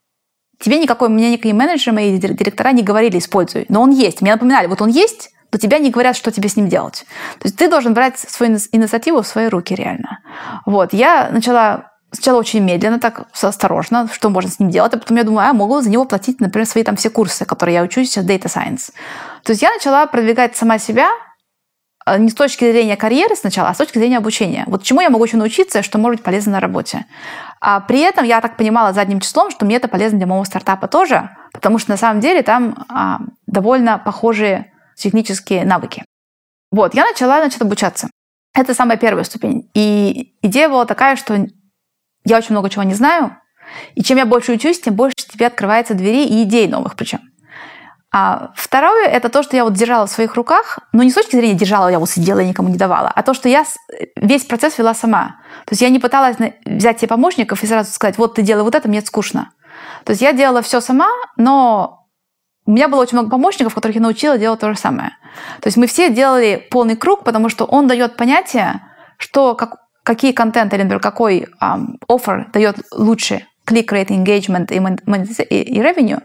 тебе 0.61 0.78
никакой, 0.78 1.08
мне 1.08 1.32
никакие 1.32 1.54
менеджеры, 1.54 1.92
мои 1.92 2.18
директора 2.18 2.70
не 2.70 2.84
говорили 2.84 3.18
«используй». 3.18 3.66
Но 3.68 3.82
он 3.82 3.90
есть. 3.90 4.20
Мне 4.20 4.30
напоминали, 4.30 4.68
вот 4.68 4.80
он 4.80 4.90
есть, 4.90 5.30
но 5.50 5.58
тебя 5.58 5.78
не 5.78 5.90
говорят, 5.90 6.16
что 6.16 6.30
тебе 6.30 6.49
с 6.49 6.56
ним 6.56 6.68
делать. 6.68 7.04
То 7.40 7.49
есть 7.49 7.56
ты 7.56 7.68
должен 7.68 7.94
брать 7.94 8.20
свою 8.20 8.58
инициативу 8.70 9.22
в 9.22 9.26
свои 9.26 9.49
руки 9.49 9.75
реально. 9.75 10.20
Вот. 10.66 10.92
Я 10.92 11.30
начала 11.32 11.91
сначала 12.12 12.38
очень 12.38 12.61
медленно, 12.61 13.00
так 13.00 13.26
осторожно, 13.40 14.09
что 14.12 14.31
можно 14.31 14.50
с 14.50 14.59
ним 14.59 14.71
делать, 14.71 14.95
а 14.95 14.99
потом 14.99 15.16
я 15.16 15.25
думаю, 15.25 15.49
а, 15.49 15.52
могу 15.52 15.81
за 15.81 15.90
него 15.90 16.04
платить, 16.04 16.40
например, 16.40 16.66
свои 16.66 16.85
там 16.85 16.97
все 16.97 17.11
курсы, 17.11 17.45
которые 17.45 17.76
я 17.76 17.83
учусь 17.83 18.11
сейчас, 18.11 18.25
Data 18.25 18.45
Science. 18.45 18.92
То 19.42 19.52
есть 19.52 19.62
я 19.62 19.71
начала 19.73 20.07
продвигать 20.07 20.57
сама 20.57 20.78
себя 20.78 21.09
а, 22.04 22.19
не 22.19 22.28
с 22.28 22.35
точки 22.35 22.71
зрения 22.71 22.97
карьеры 22.97 23.35
сначала, 23.35 23.71
а 23.71 23.75
с 23.75 23.78
точки 23.78 23.99
зрения 23.99 24.19
обучения. 24.19 24.64
Вот 24.66 24.83
чему 24.83 25.00
я 25.00 25.11
могу 25.11 25.25
еще 25.25 25.37
научиться, 25.37 25.83
что 25.83 25.99
может 25.99 26.19
быть 26.19 26.25
полезно 26.25 26.52
на 26.52 26.61
работе. 26.61 27.07
А 27.61 27.81
при 27.81 28.00
этом 28.00 28.25
я 28.25 28.40
так 28.40 28.57
понимала 28.57 28.92
задним 28.92 29.21
числом, 29.21 29.50
что 29.50 29.64
мне 29.64 29.76
это 29.76 29.88
полезно 29.88 30.19
для 30.19 30.26
моего 30.26 30.45
стартапа 30.45 30.88
тоже, 30.88 31.31
потому 31.52 31.78
что 31.78 31.90
на 31.90 31.97
самом 31.97 32.21
деле 32.21 32.42
там 32.42 32.87
а, 32.88 33.21
довольно 33.47 33.99
похожие 33.99 34.73
технические 34.97 35.64
навыки. 35.64 36.04
Вот, 36.71 36.95
я 36.95 37.04
начала, 37.04 37.40
значит, 37.40 37.62
обучаться. 37.62 38.11
Это 38.54 38.75
самая 38.75 38.99
первая 38.99 39.25
ступень. 39.25 39.71
И 39.75 40.35
идея 40.42 40.69
была 40.69 40.85
такая, 40.85 41.16
что 41.16 41.47
я 42.24 42.38
очень 42.38 42.52
много 42.52 42.70
чего 42.70 42.82
не 42.82 42.94
знаю, 42.94 43.36
и 43.94 44.02
чем 44.02 44.18
я 44.18 44.26
больше 44.26 44.52
учусь, 44.52 44.80
тем 44.80 44.94
больше 44.94 45.16
тебе 45.16 45.46
открываются 45.46 45.94
двери 45.94 46.24
и 46.24 46.42
идей 46.42 46.68
новых 46.68 46.96
причем. 46.96 47.20
А 48.14 48.52
второе– 48.54 49.06
это 49.08 49.30
то, 49.30 49.42
что 49.42 49.56
я 49.56 49.64
вот 49.64 49.72
держала 49.72 50.06
в 50.06 50.10
своих 50.10 50.34
руках, 50.34 50.80
но 50.92 51.02
не 51.02 51.10
с 51.10 51.14
точки 51.14 51.34
зрения 51.34 51.54
держала, 51.54 51.88
я 51.88 51.98
вот 51.98 52.10
сидела 52.10 52.40
и 52.40 52.46
никому 52.46 52.68
не 52.68 52.76
давала, 52.76 53.08
а 53.08 53.22
то, 53.22 53.32
что 53.32 53.48
я 53.48 53.64
весь 54.16 54.44
процесс 54.44 54.76
вела 54.76 54.92
сама. 54.92 55.40
То 55.64 55.72
есть 55.72 55.80
я 55.80 55.88
не 55.88 55.98
пыталась 55.98 56.36
взять 56.66 56.98
себе 56.98 57.08
помощников 57.08 57.62
и 57.62 57.66
сразу 57.66 57.90
сказать, 57.90 58.18
вот 58.18 58.34
ты 58.34 58.42
делай 58.42 58.64
вот 58.64 58.74
это, 58.74 58.86
мне 58.86 58.98
это 58.98 59.06
скучно. 59.06 59.52
То 60.04 60.10
есть 60.10 60.20
я 60.20 60.34
делала 60.34 60.60
все 60.60 60.82
сама, 60.82 61.08
но 61.38 62.06
у 62.66 62.72
меня 62.72 62.88
было 62.88 63.00
очень 63.00 63.16
много 63.16 63.30
помощников, 63.30 63.74
которых 63.74 63.96
я 63.96 64.02
научила 64.02 64.36
делать 64.36 64.60
то 64.60 64.70
же 64.70 64.78
самое. 64.78 65.16
То 65.62 65.68
есть 65.68 65.78
мы 65.78 65.86
все 65.86 66.10
делали 66.10 66.66
полный 66.70 66.96
круг, 66.96 67.24
потому 67.24 67.48
что 67.48 67.64
он 67.64 67.88
дает 67.88 68.16
понятие, 68.16 68.82
что 69.16 69.54
как, 69.54 69.76
какие 70.02 70.32
контенты, 70.32 70.76
или, 70.76 70.82
например, 70.82 71.00
какой 71.00 71.47
offer 72.09 72.50
дает 72.52 72.76
лучше 72.92 73.47
click 73.66 73.87
rate, 73.87 74.09
engagement 74.09 74.73
и, 74.73 75.44
и, 75.44 75.62
и 75.62 75.80
revenue, 75.80 76.23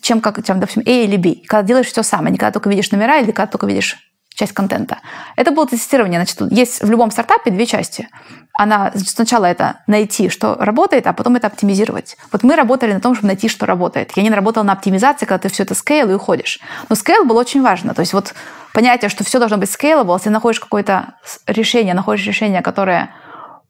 чем, 0.00 0.20
как, 0.20 0.44
чем, 0.44 0.60
допустим, 0.60 0.82
A 0.86 0.90
или 0.90 1.16
B. 1.16 1.46
Когда 1.46 1.62
делаешь 1.62 1.86
все 1.86 2.02
сам, 2.02 2.26
а 2.26 2.30
не 2.30 2.38
когда 2.38 2.52
только 2.52 2.70
видишь 2.70 2.90
номера 2.90 3.18
или 3.18 3.32
когда 3.32 3.46
только 3.46 3.66
видишь 3.66 3.96
часть 4.38 4.52
контента. 4.52 4.98
Это 5.34 5.50
было 5.50 5.66
тестирование. 5.66 6.20
Значит, 6.20 6.52
есть 6.52 6.80
в 6.82 6.88
любом 6.88 7.10
стартапе 7.10 7.50
две 7.50 7.66
части. 7.66 8.08
Она 8.56 8.92
сначала 8.94 9.46
это 9.46 9.80
найти, 9.88 10.28
что 10.28 10.54
работает, 10.54 11.08
а 11.08 11.12
потом 11.12 11.36
это 11.36 11.48
оптимизировать. 11.48 12.16
Вот 12.30 12.44
мы 12.44 12.54
работали 12.54 12.92
на 12.92 13.00
том, 13.00 13.14
чтобы 13.14 13.28
найти, 13.28 13.48
что 13.48 13.66
работает. 13.66 14.12
Я 14.16 14.22
не 14.22 14.30
работала 14.30 14.62
на 14.62 14.72
оптимизации, 14.72 15.26
когда 15.26 15.38
ты 15.38 15.48
все 15.48 15.64
это 15.64 15.74
скейл 15.74 16.10
и 16.10 16.14
уходишь. 16.14 16.60
Но 16.88 16.94
скейл 16.94 17.24
было 17.24 17.40
очень 17.40 17.62
важно. 17.62 17.94
То 17.94 18.00
есть 18.00 18.12
вот 18.12 18.34
понятие, 18.78 19.08
что 19.08 19.24
все 19.24 19.40
должно 19.40 19.56
быть 19.56 19.68
scalable, 19.68 20.14
если 20.14 20.28
находишь 20.28 20.60
какое-то 20.60 21.14
решение, 21.48 21.94
находишь 21.94 22.24
решение, 22.24 22.62
которое 22.62 23.10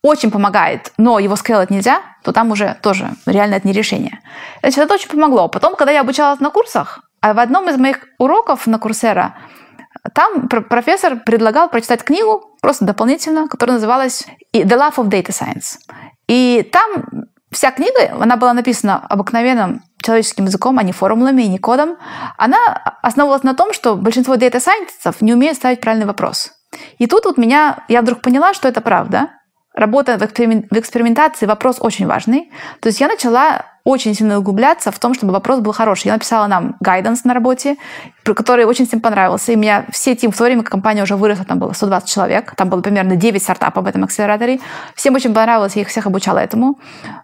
очень 0.02 0.30
помогает, 0.30 0.92
но 0.98 1.18
его 1.18 1.34
скейлать 1.34 1.70
нельзя, 1.70 2.02
то 2.22 2.32
там 2.32 2.50
уже 2.50 2.76
тоже 2.82 3.12
реально 3.24 3.54
это 3.54 3.66
не 3.66 3.72
решение. 3.72 4.20
Значит, 4.60 4.80
это 4.80 4.92
очень 4.92 5.08
помогло. 5.08 5.48
Потом, 5.48 5.76
когда 5.76 5.92
я 5.92 6.02
обучалась 6.02 6.40
на 6.40 6.50
курсах, 6.50 7.00
а 7.22 7.32
в 7.32 7.38
одном 7.38 7.70
из 7.70 7.78
моих 7.78 8.00
уроков 8.18 8.66
на 8.66 8.78
Курсера 8.78 9.34
там 10.14 10.46
профессор 10.46 11.16
предлагал 11.16 11.70
прочитать 11.70 12.04
книгу, 12.04 12.42
просто 12.60 12.84
дополнительно, 12.84 13.48
которая 13.48 13.76
называлась 13.76 14.26
«The 14.54 14.64
Love 14.68 14.96
of 14.96 15.08
Data 15.08 15.30
Science». 15.30 15.78
И 16.26 16.68
там 16.70 17.04
вся 17.50 17.70
книга, 17.70 18.14
она 18.20 18.36
была 18.36 18.52
написана 18.52 19.06
обыкновенным 19.08 19.82
человеческим 20.02 20.46
языком, 20.46 20.78
а 20.78 20.82
не 20.82 20.92
формулами 20.92 21.42
и 21.42 21.48
не 21.48 21.58
кодом. 21.58 21.96
Она 22.36 22.58
основывалась 23.02 23.42
на 23.42 23.54
том, 23.54 23.72
что 23.72 23.96
большинство 23.96 24.36
дата-сайентистов 24.36 25.20
не 25.20 25.32
умеют 25.34 25.56
ставить 25.56 25.80
правильный 25.80 26.06
вопрос. 26.06 26.52
И 26.98 27.06
тут 27.06 27.24
вот 27.24 27.38
меня, 27.38 27.84
я 27.88 28.02
вдруг 28.02 28.20
поняла, 28.20 28.54
что 28.54 28.68
это 28.68 28.80
правда. 28.80 29.30
Работа 29.74 30.18
в, 30.18 30.22
экспериментации 30.22 31.46
вопрос 31.46 31.76
очень 31.80 32.06
важный. 32.06 32.50
То 32.80 32.88
есть 32.88 33.00
я 33.00 33.08
начала 33.08 33.64
очень 33.88 34.14
сильно 34.14 34.38
углубляться 34.38 34.90
в 34.90 34.98
том, 34.98 35.14
чтобы 35.14 35.32
вопрос 35.32 35.60
был 35.60 35.72
хороший. 35.72 36.08
Я 36.08 36.12
написала 36.12 36.46
нам 36.46 36.76
гайденс 36.80 37.24
на 37.24 37.32
работе, 37.32 37.76
который 38.22 38.66
очень 38.66 38.86
всем 38.86 39.00
понравился. 39.00 39.52
И 39.52 39.56
у 39.56 39.58
меня 39.58 39.86
все 39.90 40.14
тим, 40.14 40.30
в 40.30 40.36
то 40.36 40.44
время 40.44 40.62
как 40.62 40.72
компания 40.72 41.02
уже 41.02 41.16
выросла, 41.16 41.46
там 41.46 41.58
было 41.58 41.72
120 41.72 42.06
человек, 42.06 42.54
там 42.54 42.68
было 42.68 42.82
примерно 42.82 43.16
9 43.16 43.42
стартапов 43.42 43.84
в 43.84 43.86
этом 43.86 44.04
акселераторе. 44.04 44.60
Всем 44.94 45.14
очень 45.14 45.32
понравилось, 45.32 45.76
я 45.76 45.82
их 45.82 45.88
всех 45.88 46.06
обучала 46.06 46.38
этому. 46.38 46.78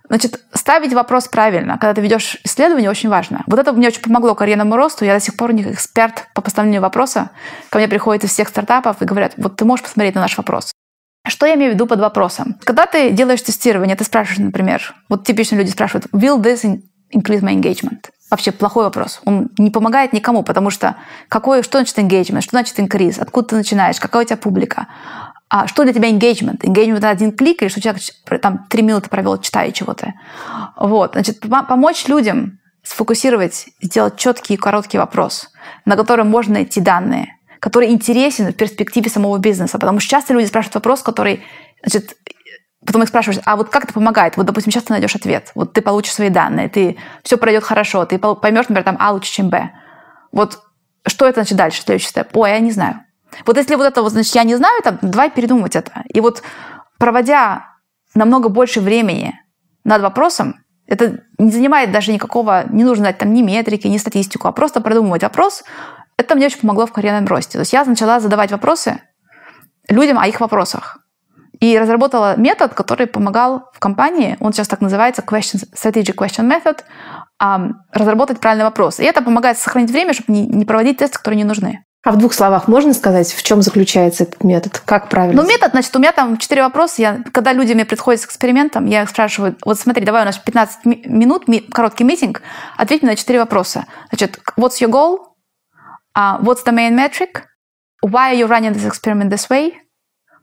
Значит, 0.09 0.41
ставить 0.55 0.95
вопрос 0.95 1.29
правильно, 1.29 1.77
когда 1.77 1.93
ты 1.93 2.01
ведешь 2.01 2.39
исследование, 2.45 2.89
очень 2.89 3.11
важно. 3.11 3.43
Вот 3.47 3.59
это 3.59 3.73
мне 3.75 3.89
очень 3.89 4.01
помогло 4.01 4.35
карьерному 4.35 4.77
росту. 4.77 5.05
Я 5.05 5.15
до 5.15 5.21
сих 5.21 5.37
пор 5.37 5.53
них 5.53 5.67
эксперт 5.67 6.29
по 6.35 6.41
поставлению 6.41 6.81
вопроса. 6.81 7.31
Ко 7.69 7.79
мне 7.79 7.89
приходят 7.89 8.25
из 8.25 8.31
всех 8.31 8.49
стартапов 8.49 9.03
и 9.03 9.05
говорят, 9.05 9.35
вот 9.37 9.57
ты 9.57 9.67
можешь 9.67 9.85
посмотреть 9.85 10.15
на 10.15 10.23
наш 10.23 10.39
вопрос. 10.39 10.73
Что 11.27 11.47
я 11.47 11.55
имею 11.55 11.73
в 11.73 11.75
виду 11.75 11.87
под 11.87 12.01
вопросом? 12.01 12.57
Когда 12.65 12.85
ты 12.85 13.11
делаешь 13.11 13.41
тестирование, 13.41 13.97
ты 13.97 14.05
спрашиваешь, 14.05 14.41
например, 14.41 14.95
вот 15.09 15.27
типично 15.27 15.57
люди 15.57 15.71
спрашивают, 15.71 16.07
will 16.13 16.39
this 16.39 16.65
increase 17.15 17.41
my 17.41 17.55
engagement? 17.55 18.11
Вообще 18.31 18.53
плохой 18.53 18.85
вопрос. 18.85 19.21
Он 19.25 19.49
не 19.57 19.71
помогает 19.71 20.13
никому, 20.13 20.43
потому 20.43 20.69
что 20.69 20.97
какой, 21.29 21.63
что 21.63 21.79
значит 21.79 21.99
engagement, 21.99 22.43
что 22.43 22.51
значит 22.51 22.79
increase, 22.79 23.21
откуда 23.21 23.49
ты 23.49 23.57
начинаешь, 23.57 23.99
какая 23.99 24.25
у 24.25 24.27
тебя 24.27 24.37
публика, 24.37 24.89
а 25.49 25.67
что 25.67 25.85
для 25.85 25.95
тебя 25.95 26.11
engagement? 26.11 26.61
Engagement– 26.61 26.97
это 26.99 27.09
один 27.09 27.33
клик 27.33 27.63
или 27.63 27.69
что 27.69 27.81
человек 27.81 28.03
там 28.43 28.67
три 28.69 28.83
минуты 28.83 29.09
провел, 29.09 29.39
читая 29.39 29.71
чего-то. 29.73 30.13
Вот. 30.77 31.13
Значит, 31.13 31.41
помочь 31.41 32.07
людям 32.09 32.59
сфокусировать, 32.83 33.69
сделать 33.81 34.17
четкий 34.17 34.55
и 34.55 34.59
короткий 34.59 34.99
вопрос, 34.99 35.49
на 35.87 35.97
который 35.97 36.25
можно 36.27 36.55
найти 36.55 36.81
данные– 36.83 37.29
который 37.65 37.93
интересен 37.93 38.53
в 38.53 38.57
перспективе 38.57 39.09
самого 39.09 39.39
бизнеса. 39.39 39.79
Потому 39.79 39.99
что 39.99 40.11
часто 40.11 40.35
люди 40.35 40.45
спрашивают 40.49 40.75
вопрос, 40.75 41.01
который, 41.01 41.43
значит, 41.83 42.15
потом 42.85 43.03
их 43.03 43.09
спрашиваешь, 43.09 43.41
а 43.47 43.57
вот 43.57 43.71
как 43.71 43.85
это 43.85 43.95
помогает? 43.95 44.37
Вот, 44.37 44.45
допустим, 44.45 44.71
сейчас 44.71 44.83
ты 44.83 44.93
найдешь 44.93 45.17
ответ, 45.17 45.51
вот 45.55 45.73
ты 45.73 45.81
получишь 45.81 46.13
свои 46.13 46.29
данные, 46.29 46.69
ты 46.69 46.99
все 47.23 47.39
пройдет 47.39 47.65
хорошо, 47.65 48.05
ты 48.05 48.19
поймешь, 48.19 48.69
например, 48.69 48.85
там 48.85 48.99
А 49.01 49.13
лучше, 49.13 49.33
чем 49.33 49.49
Б. 49.49 49.71
Вот 50.31 50.61
что 51.07 51.25
это 51.25 51.41
значит 51.41 51.57
дальше, 51.57 51.81
следующий 51.81 52.09
степ? 52.09 52.37
Ой, 52.37 52.51
я 52.51 52.59
не 52.59 52.71
знаю. 52.71 53.01
Вот 53.47 53.57
если 53.57 53.77
вот 53.77 53.85
это 53.85 54.03
вот, 54.03 54.13
значит, 54.13 54.35
я 54.35 54.45
не 54.45 54.57
знаю, 54.57 54.83
там, 54.83 54.99
давай 55.01 55.31
передумать 55.31 55.75
это. 55.75 56.03
И 56.13 56.21
вот 56.21 56.43
проводя 56.99 57.65
намного 58.15 58.51
больше 58.51 58.83
времени 58.83 59.41
над 59.85 60.03
вопросом, 60.03 60.57
это 60.87 61.23
не 61.39 61.51
занимает 61.51 61.93
даже 61.93 62.13
никакого, 62.13 62.65
не 62.69 62.85
нужно 62.85 63.05
знать 63.05 63.17
там 63.17 63.33
ни 63.33 63.41
метрики, 63.41 63.87
ни 63.87 63.97
статистику, 63.97 64.49
а 64.49 64.53
просто 64.53 64.83
продумывать 64.83 65.23
вопрос, 65.23 65.65
это 66.17 66.35
мне 66.35 66.47
очень 66.47 66.61
помогло 66.61 66.87
в 66.87 66.93
карьерном 66.93 67.27
росте. 67.27 67.53
То 67.53 67.61
есть 67.61 67.73
я 67.73 67.85
начала 67.85 68.21
задавать 68.21 68.51
вопросы 68.53 69.01
людям 69.89 70.19
о 70.19 70.27
их 70.27 70.41
вопросах. 70.41 70.99
И 71.61 71.79
разработала 71.79 72.37
метод, 72.37 72.75
который 72.75 73.07
помогал 73.07 73.71
в 73.73 73.79
компании, 73.79 74.37
он 74.41 74.53
сейчас 74.53 74.69
так 74.69 74.81
называется 74.81 75.23
question, 75.23 75.63
Strategic 75.75 76.15
Question 76.15 76.51
Method, 76.51 76.83
разработать 77.93 78.41
правильный 78.41 78.65
вопрос. 78.65 78.99
И 78.99 79.05
это 79.05 79.23
помогает 79.23 79.57
сохранить 79.59 79.91
время, 79.91 80.13
чтобы 80.13 80.33
не 80.33 80.65
проводить 80.65 80.99
тесты, 80.99 81.17
которые 81.19 81.39
не 81.39 81.45
нужны. 81.45 81.85
А 82.03 82.11
в 82.13 82.19
двух 82.19 82.35
словах 82.35 82.69
можно 82.69 82.93
сказать, 82.93 83.33
в 83.33 83.43
чем 83.43 83.63
заключается 83.63 84.25
этот 84.25 84.45
метод? 84.45 84.83
Как 84.85 85.09
правильно? 85.09 85.41
Ну, 85.41 85.49
метод, 85.49 85.71
значит, 85.71 85.97
у 85.97 85.99
меня 85.99 86.13
там 86.13 86.37
четыре 86.37 86.63
вопроса. 86.63 87.01
Я, 87.01 87.21
когда 87.33 87.55
люди 87.55 87.73
мне 87.73 87.87
приходят 87.87 88.21
с 88.21 88.27
экспериментом, 88.27 88.85
я 88.85 89.05
их 89.05 89.09
спрашиваю, 89.09 89.57
вот 89.65 89.79
смотри, 89.79 90.05
давай 90.05 90.23
у 90.23 90.27
нас 90.27 90.37
15 90.37 90.85
минут, 90.85 91.45
короткий 91.73 92.05
митинг, 92.05 92.43
ответь 92.77 93.01
мне 93.01 93.13
на 93.13 93.17
четыре 93.17 93.39
вопроса. 93.39 93.87
Значит, 94.11 94.39
what's 94.59 94.83
your 94.83 94.91
goal? 94.91 95.19
Uh, 96.15 96.39
what's 96.39 96.63
the 96.63 96.73
main 96.73 96.95
metric? 96.95 97.43
Why 98.03 98.31
are 98.31 98.35
you 98.35 98.47
running 98.47 98.73
this 98.73 98.85
experiment 98.85 99.31
this 99.31 99.49
way? 99.49 99.73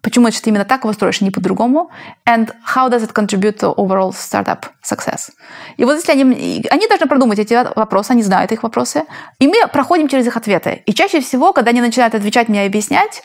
Почему 0.01 0.25
значит, 0.25 0.48
именно 0.48 0.66
так 0.66 0.84
его 0.84 0.94
строишь, 0.94 1.22
а 1.22 1.25
не 1.25 1.32
по-другому? 1.32 1.92
And 2.28 2.51
how 2.75 2.90
does 2.90 3.04
it 3.04 3.13
contribute 3.13 3.60
to 3.60 3.75
overall 3.75 4.12
startup 4.12 4.63
success? 4.84 5.30
И 5.78 5.86
вот 5.86 5.94
если 5.94 6.12
они, 6.12 6.66
они 6.72 6.88
должны 6.88 7.08
продумать 7.08 7.38
эти 7.38 7.54
вопросы, 7.75 8.12
они 8.12 8.24
знают 8.24 8.51
их 8.51 8.63
вопросы, 8.63 9.04
и 9.38 9.48
мы 9.48 9.68
проходим 9.72 10.08
через 10.08 10.25
их 10.25 10.36
ответы. 10.36 10.82
И 10.88 10.94
чаще 10.94 11.22
всего, 11.22 11.54
когда 11.54 11.70
они 11.70 11.82
начинают 11.82 12.16
отвечать 12.16 12.50
мне 12.50 12.63
и 12.63 12.68
объяснять, 12.68 13.22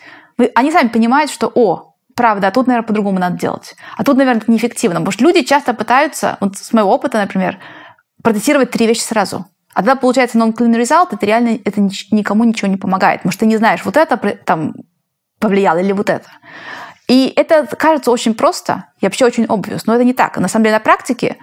они 0.55 0.71
сами 0.71 0.89
понимают, 0.89 1.31
что, 1.31 1.51
о, 1.55 1.95
правда, 2.15 2.49
а 2.49 2.51
тут, 2.51 2.67
наверное, 2.67 2.87
по-другому 2.87 3.19
надо 3.19 3.39
делать. 3.39 3.75
А 3.97 4.05
тут, 4.05 4.19
наверное, 4.19 4.43
неэффективно. 4.47 5.01
Потому 5.01 5.13
что 5.13 5.25
люди 5.25 5.43
часто 5.45 5.73
пытаются, 5.73 6.37
вот 6.41 6.59
с 6.59 6.75
моего 6.75 6.93
опыта, 6.93 7.17
например, 7.17 7.59
протестировать 8.23 8.71
три 8.71 8.87
вещи 8.87 9.01
сразу. 9.01 9.47
А 9.77 9.81
тогда 9.81 9.95
получается 9.95 10.39
non-clean 10.39 10.75
result, 10.75 11.09
это 11.13 11.27
реально 11.27 11.59
это 11.63 11.83
никому 12.11 12.45
ничего 12.45 12.67
не 12.67 12.79
помогает, 12.79 13.21
потому 13.21 13.33
что 13.33 13.41
ты 13.41 13.47
не 13.47 13.59
знаешь, 13.59 13.85
вот 13.85 13.99
это 13.99 14.17
там 14.17 14.73
повлияло 15.39 15.77
или 15.77 15.93
вот 15.93 16.09
это. 16.09 16.27
И 17.09 17.31
это 17.37 17.67
кажется 17.77 18.11
очень 18.11 18.33
просто 18.33 18.87
и 19.03 19.05
вообще 19.05 19.27
очень 19.27 19.45
obvious, 19.45 19.83
но 19.85 19.95
это 19.95 20.03
не 20.03 20.15
так. 20.15 20.39
На 20.39 20.49
самом 20.49 20.65
деле 20.65 20.77
на 20.77 20.81
практике 20.81 21.37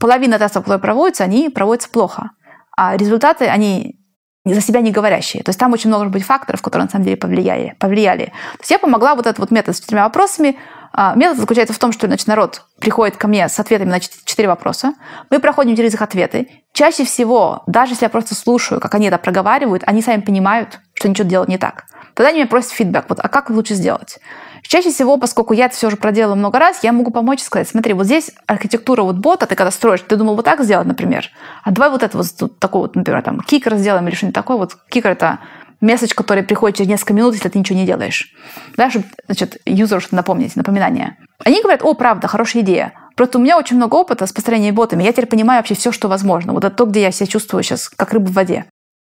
половина 0.00 0.40
тестов, 0.40 0.64
которые 0.64 0.80
проводятся, 0.80 1.22
они 1.22 1.50
проводятся 1.50 1.88
плохо. 1.90 2.32
А 2.76 2.96
результаты, 2.96 3.46
они 3.46 4.00
за 4.44 4.60
себя 4.60 4.80
не 4.80 4.90
говорящие. 4.90 5.44
То 5.44 5.50
есть 5.50 5.60
там 5.60 5.72
очень 5.72 5.88
много 5.88 6.02
может 6.02 6.14
быть 6.14 6.24
факторов, 6.24 6.60
которые 6.62 6.86
на 6.86 6.90
самом 6.90 7.04
деле 7.04 7.16
повлияли. 7.16 7.76
повлияли. 7.78 8.24
То 8.24 8.60
есть 8.62 8.72
я 8.72 8.80
помогла 8.80 9.14
вот 9.14 9.26
этот 9.26 9.38
вот 9.38 9.52
метод 9.52 9.76
с 9.76 9.80
четырьмя 9.80 10.02
вопросами. 10.02 10.58
А, 10.92 11.14
метод 11.14 11.38
заключается 11.38 11.74
в 11.74 11.78
том, 11.78 11.92
что 11.92 12.06
значит, 12.06 12.26
народ 12.26 12.64
приходит 12.78 13.16
ко 13.16 13.28
мне 13.28 13.48
с 13.48 13.58
ответами 13.58 13.90
на 13.90 14.00
четыре 14.00 14.48
вопроса. 14.48 14.94
Мы 15.30 15.38
проходим 15.38 15.76
через 15.76 15.94
их 15.94 16.02
ответы. 16.02 16.48
Чаще 16.72 17.04
всего, 17.04 17.62
даже 17.66 17.92
если 17.92 18.04
я 18.04 18.10
просто 18.10 18.34
слушаю, 18.34 18.80
как 18.80 18.94
они 18.94 19.08
это 19.08 19.18
проговаривают, 19.18 19.82
они 19.86 20.02
сами 20.02 20.20
понимают, 20.20 20.80
что 20.94 21.08
ничего 21.08 21.28
делать 21.28 21.48
не 21.48 21.58
так. 21.58 21.84
Тогда 22.14 22.30
они 22.30 22.38
меня 22.38 22.48
просят 22.48 22.72
фидбэк. 22.72 23.04
Вот, 23.08 23.20
а 23.22 23.28
как 23.28 23.48
лучше 23.50 23.74
сделать? 23.74 24.18
Чаще 24.62 24.90
всего, 24.90 25.16
поскольку 25.18 25.54
я 25.54 25.66
это 25.66 25.76
все 25.76 25.86
уже 25.86 25.96
проделала 25.96 26.34
много 26.34 26.58
раз, 26.58 26.82
я 26.82 26.92
могу 26.92 27.10
помочь 27.12 27.40
и 27.40 27.44
сказать, 27.44 27.68
смотри, 27.68 27.92
вот 27.92 28.06
здесь 28.06 28.32
архитектура 28.46 29.02
вот 29.02 29.16
бота, 29.16 29.46
ты 29.46 29.54
когда 29.54 29.70
строишь, 29.70 30.00
ты 30.00 30.16
думал 30.16 30.34
вот 30.34 30.44
так 30.44 30.62
сделать, 30.64 30.86
например, 30.86 31.30
а 31.62 31.70
давай 31.70 31.90
вот 31.90 32.02
это 32.02 32.16
вот 32.16 32.26
тут 32.36 32.58
такой 32.58 32.82
вот, 32.82 32.96
например, 32.96 33.22
там, 33.22 33.40
кикер 33.40 33.76
сделаем 33.76 34.08
или 34.08 34.14
что-нибудь 34.16 34.34
такое. 34.34 34.56
Вот 34.56 34.76
кикер— 34.88 35.10
это 35.12 35.38
месседж, 35.80 36.12
который 36.14 36.42
приходит 36.42 36.76
через 36.76 36.88
несколько 36.88 37.14
минут, 37.14 37.34
если 37.34 37.48
ты 37.48 37.58
ничего 37.58 37.78
не 37.78 37.86
делаешь. 37.86 38.34
Да, 38.76 38.90
чтобы, 38.90 39.06
значит, 39.26 39.58
юзеру 39.64 40.00
что 40.00 40.14
напомнить, 40.14 40.56
напоминание. 40.56 41.16
Они 41.44 41.60
говорят, 41.62 41.82
о, 41.82 41.94
правда, 41.94 42.28
хорошая 42.28 42.62
идея. 42.62 42.92
Просто 43.16 43.38
у 43.38 43.40
меня 43.40 43.58
очень 43.58 43.76
много 43.76 43.96
опыта 43.96 44.26
с 44.26 44.32
построением 44.32 44.74
ботами. 44.74 45.02
Я 45.02 45.12
теперь 45.12 45.26
понимаю 45.26 45.60
вообще 45.60 45.74
все, 45.74 45.92
что 45.92 46.08
возможно. 46.08 46.52
Вот 46.52 46.64
это 46.64 46.74
то, 46.74 46.84
где 46.84 47.02
я 47.02 47.10
себя 47.10 47.26
чувствую 47.26 47.62
сейчас, 47.62 47.88
как 47.88 48.12
рыба 48.12 48.26
в 48.26 48.32
воде. 48.32 48.66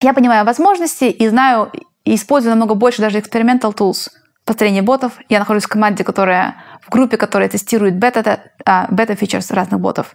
Я 0.00 0.12
понимаю 0.12 0.44
возможности 0.44 1.04
и 1.04 1.28
знаю, 1.28 1.70
и 2.04 2.14
использую 2.16 2.50
намного 2.50 2.74
больше 2.74 3.00
даже 3.00 3.18
experimental 3.18 3.74
tools 3.74 4.08
построения 4.44 4.82
ботов. 4.82 5.12
Я 5.28 5.38
нахожусь 5.38 5.64
в 5.64 5.68
команде, 5.68 6.02
которая 6.02 6.56
в 6.80 6.90
группе, 6.90 7.16
которая 7.16 7.48
тестирует 7.48 7.96
бета, 7.96 8.40
а, 8.64 8.88
бета-фичерс 8.90 9.52
разных 9.52 9.80
ботов. 9.80 10.14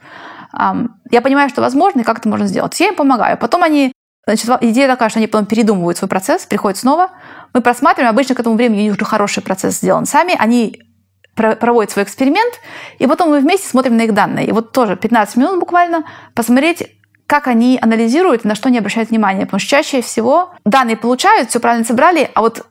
Я 1.12 1.22
понимаю, 1.22 1.50
что 1.50 1.62
возможно, 1.62 2.02
и 2.02 2.04
как 2.04 2.20
это 2.20 2.30
можно 2.30 2.48
сделать. 2.48 2.78
Я 2.80 2.88
им 2.88 2.96
помогаю. 2.96 3.38
Потом 3.38 3.64
они 3.64 3.94
Значит, 4.28 4.50
идея 4.60 4.90
такая, 4.90 5.08
что 5.08 5.20
они 5.20 5.28
потом 5.28 5.46
передумывают 5.46 5.98
свой 5.98 6.10
процесс, 6.10 6.46
приходят 6.46 6.78
снова. 6.78 7.12
Мы 7.54 7.62
просматриваем, 7.62 8.14
обычно 8.14 8.36
к 8.36 8.40
этому 8.42 8.58
времени 8.58 8.82
у 8.82 8.84
них 8.84 8.94
уже 8.96 9.06
хороший 9.06 9.42
процесс 9.42 9.78
сделан 9.78 10.06
сами. 10.06 10.36
Они 10.38 10.82
проводят 11.34 11.92
свой 11.92 12.04
эксперимент, 12.04 12.56
и 13.00 13.08
потом 13.08 13.30
мы 13.30 13.40
вместе 13.40 13.70
смотрим 13.70 13.96
на 13.96 14.02
их 14.02 14.14
данные. 14.14 14.48
И 14.48 14.52
вот 14.52 14.74
тоже 14.74 14.98
15 14.98 15.38
минут 15.38 15.60
буквально 15.60 16.04
посмотреть, 16.34 16.84
как 17.26 17.48
они 17.48 17.80
анализируют, 17.82 18.44
на 18.44 18.56
что 18.56 18.68
они 18.68 18.80
обращают 18.80 19.12
внимание. 19.12 19.46
Потому 19.46 19.60
что 19.60 19.70
чаще 19.70 20.02
всего 20.02 20.52
данные 20.66 20.98
получают, 20.98 21.50
все 21.50 21.62
правильно 21.62 21.86
собрали, 21.86 22.30
а 22.34 22.42
вот 22.42 22.66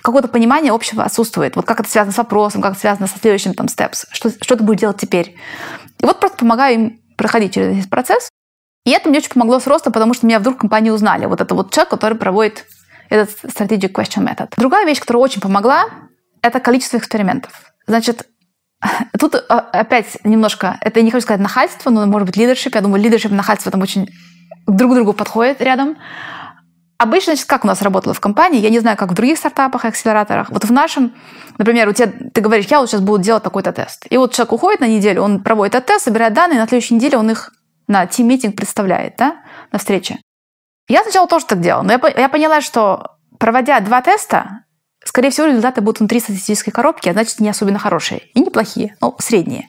какое-то 0.00 0.28
понимание 0.28 0.72
общего 0.72 1.04
отсутствует. 1.04 1.56
Вот 1.56 1.66
как 1.66 1.80
это 1.80 1.90
связано 1.90 2.14
с 2.14 2.18
вопросом, 2.18 2.62
как 2.62 2.72
это 2.72 2.80
связано 2.80 3.06
со 3.06 3.18
следующим 3.18 3.52
там 3.52 3.66
steps, 3.66 4.06
что, 4.12 4.30
что 4.30 4.56
ты 4.56 4.64
будешь 4.64 4.80
делать 4.80 4.96
теперь. 4.96 5.36
И 6.00 6.06
вот 6.06 6.20
просто 6.20 6.38
помогаю 6.38 6.74
им 6.74 7.00
проходить 7.18 7.52
через 7.52 7.76
этот 7.76 7.90
процесс. 7.90 8.30
И 8.84 8.90
это 8.90 9.08
мне 9.08 9.18
очень 9.18 9.30
помогло 9.30 9.60
с 9.60 9.66
ростом, 9.66 9.92
потому 9.92 10.12
что 10.14 10.26
меня 10.26 10.40
вдруг 10.40 10.56
в 10.56 10.58
компании 10.58 10.90
узнали. 10.90 11.26
Вот 11.26 11.40
это 11.40 11.54
вот 11.54 11.72
человек, 11.72 11.90
который 11.90 12.18
проводит 12.18 12.66
этот 13.08 13.30
strategic 13.44 13.92
question 13.92 14.26
method. 14.26 14.52
Другая 14.56 14.86
вещь, 14.86 15.00
которая 15.00 15.22
очень 15.22 15.40
помогла, 15.40 15.84
это 16.40 16.58
количество 16.60 16.96
экспериментов. 16.96 17.52
Значит, 17.86 18.26
тут 19.18 19.36
а, 19.48 19.58
опять 19.58 20.18
немножко, 20.24 20.78
это 20.80 21.02
не 21.02 21.10
хочу 21.10 21.22
сказать 21.22 21.40
нахальство, 21.40 21.90
но 21.90 22.06
может 22.06 22.26
быть 22.26 22.36
лидершип. 22.36 22.74
Я 22.74 22.80
думаю, 22.80 23.02
лидершип 23.02 23.30
и 23.30 23.34
нахальство 23.34 23.70
там 23.70 23.82
очень 23.82 24.08
друг 24.66 24.92
к 24.92 24.94
другу 24.94 25.12
подходят 25.12 25.60
рядом. 25.60 25.96
Обычно, 26.98 27.32
значит, 27.32 27.46
как 27.46 27.64
у 27.64 27.66
нас 27.66 27.82
работало 27.82 28.14
в 28.14 28.20
компании, 28.20 28.60
я 28.60 28.70
не 28.70 28.78
знаю, 28.78 28.96
как 28.96 29.10
в 29.10 29.14
других 29.14 29.36
стартапах 29.36 29.84
акселераторах. 29.84 30.50
Вот 30.50 30.64
в 30.64 30.70
нашем, 30.70 31.12
например, 31.58 31.88
у 31.88 31.92
тебя, 31.92 32.12
ты 32.32 32.40
говоришь, 32.40 32.66
я 32.66 32.78
вот 32.78 32.88
сейчас 32.88 33.00
буду 33.00 33.22
делать 33.22 33.42
такой-то 33.42 33.72
тест. 33.72 34.06
И 34.08 34.16
вот 34.16 34.32
человек 34.32 34.52
уходит 34.52 34.80
на 34.80 34.86
неделю, 34.86 35.22
он 35.22 35.42
проводит 35.42 35.74
этот 35.74 35.88
тест, 35.88 36.04
собирает 36.04 36.32
данные, 36.32 36.60
на 36.60 36.68
следующей 36.68 36.94
неделе 36.94 37.18
он 37.18 37.28
их 37.30 37.52
на 37.86 38.06
тим-митинг 38.06 38.56
представляет, 38.56 39.16
да, 39.16 39.42
на 39.70 39.78
встрече. 39.78 40.18
Я 40.88 41.02
сначала 41.02 41.26
тоже 41.26 41.46
так 41.46 41.60
делала, 41.60 41.82
но 41.82 41.92
я, 41.92 42.00
я 42.16 42.28
поняла, 42.28 42.60
что 42.60 43.16
проводя 43.38 43.80
два 43.80 44.02
теста, 44.02 44.64
скорее 45.04 45.30
всего, 45.30 45.46
результаты 45.46 45.80
будут 45.80 46.00
внутри 46.00 46.20
статистической 46.20 46.72
коробки, 46.72 47.08
а 47.08 47.12
значит, 47.12 47.40
не 47.40 47.48
особенно 47.48 47.78
хорошие 47.78 48.20
и 48.34 48.40
неплохие, 48.40 48.96
ну, 49.00 49.14
средние. 49.18 49.68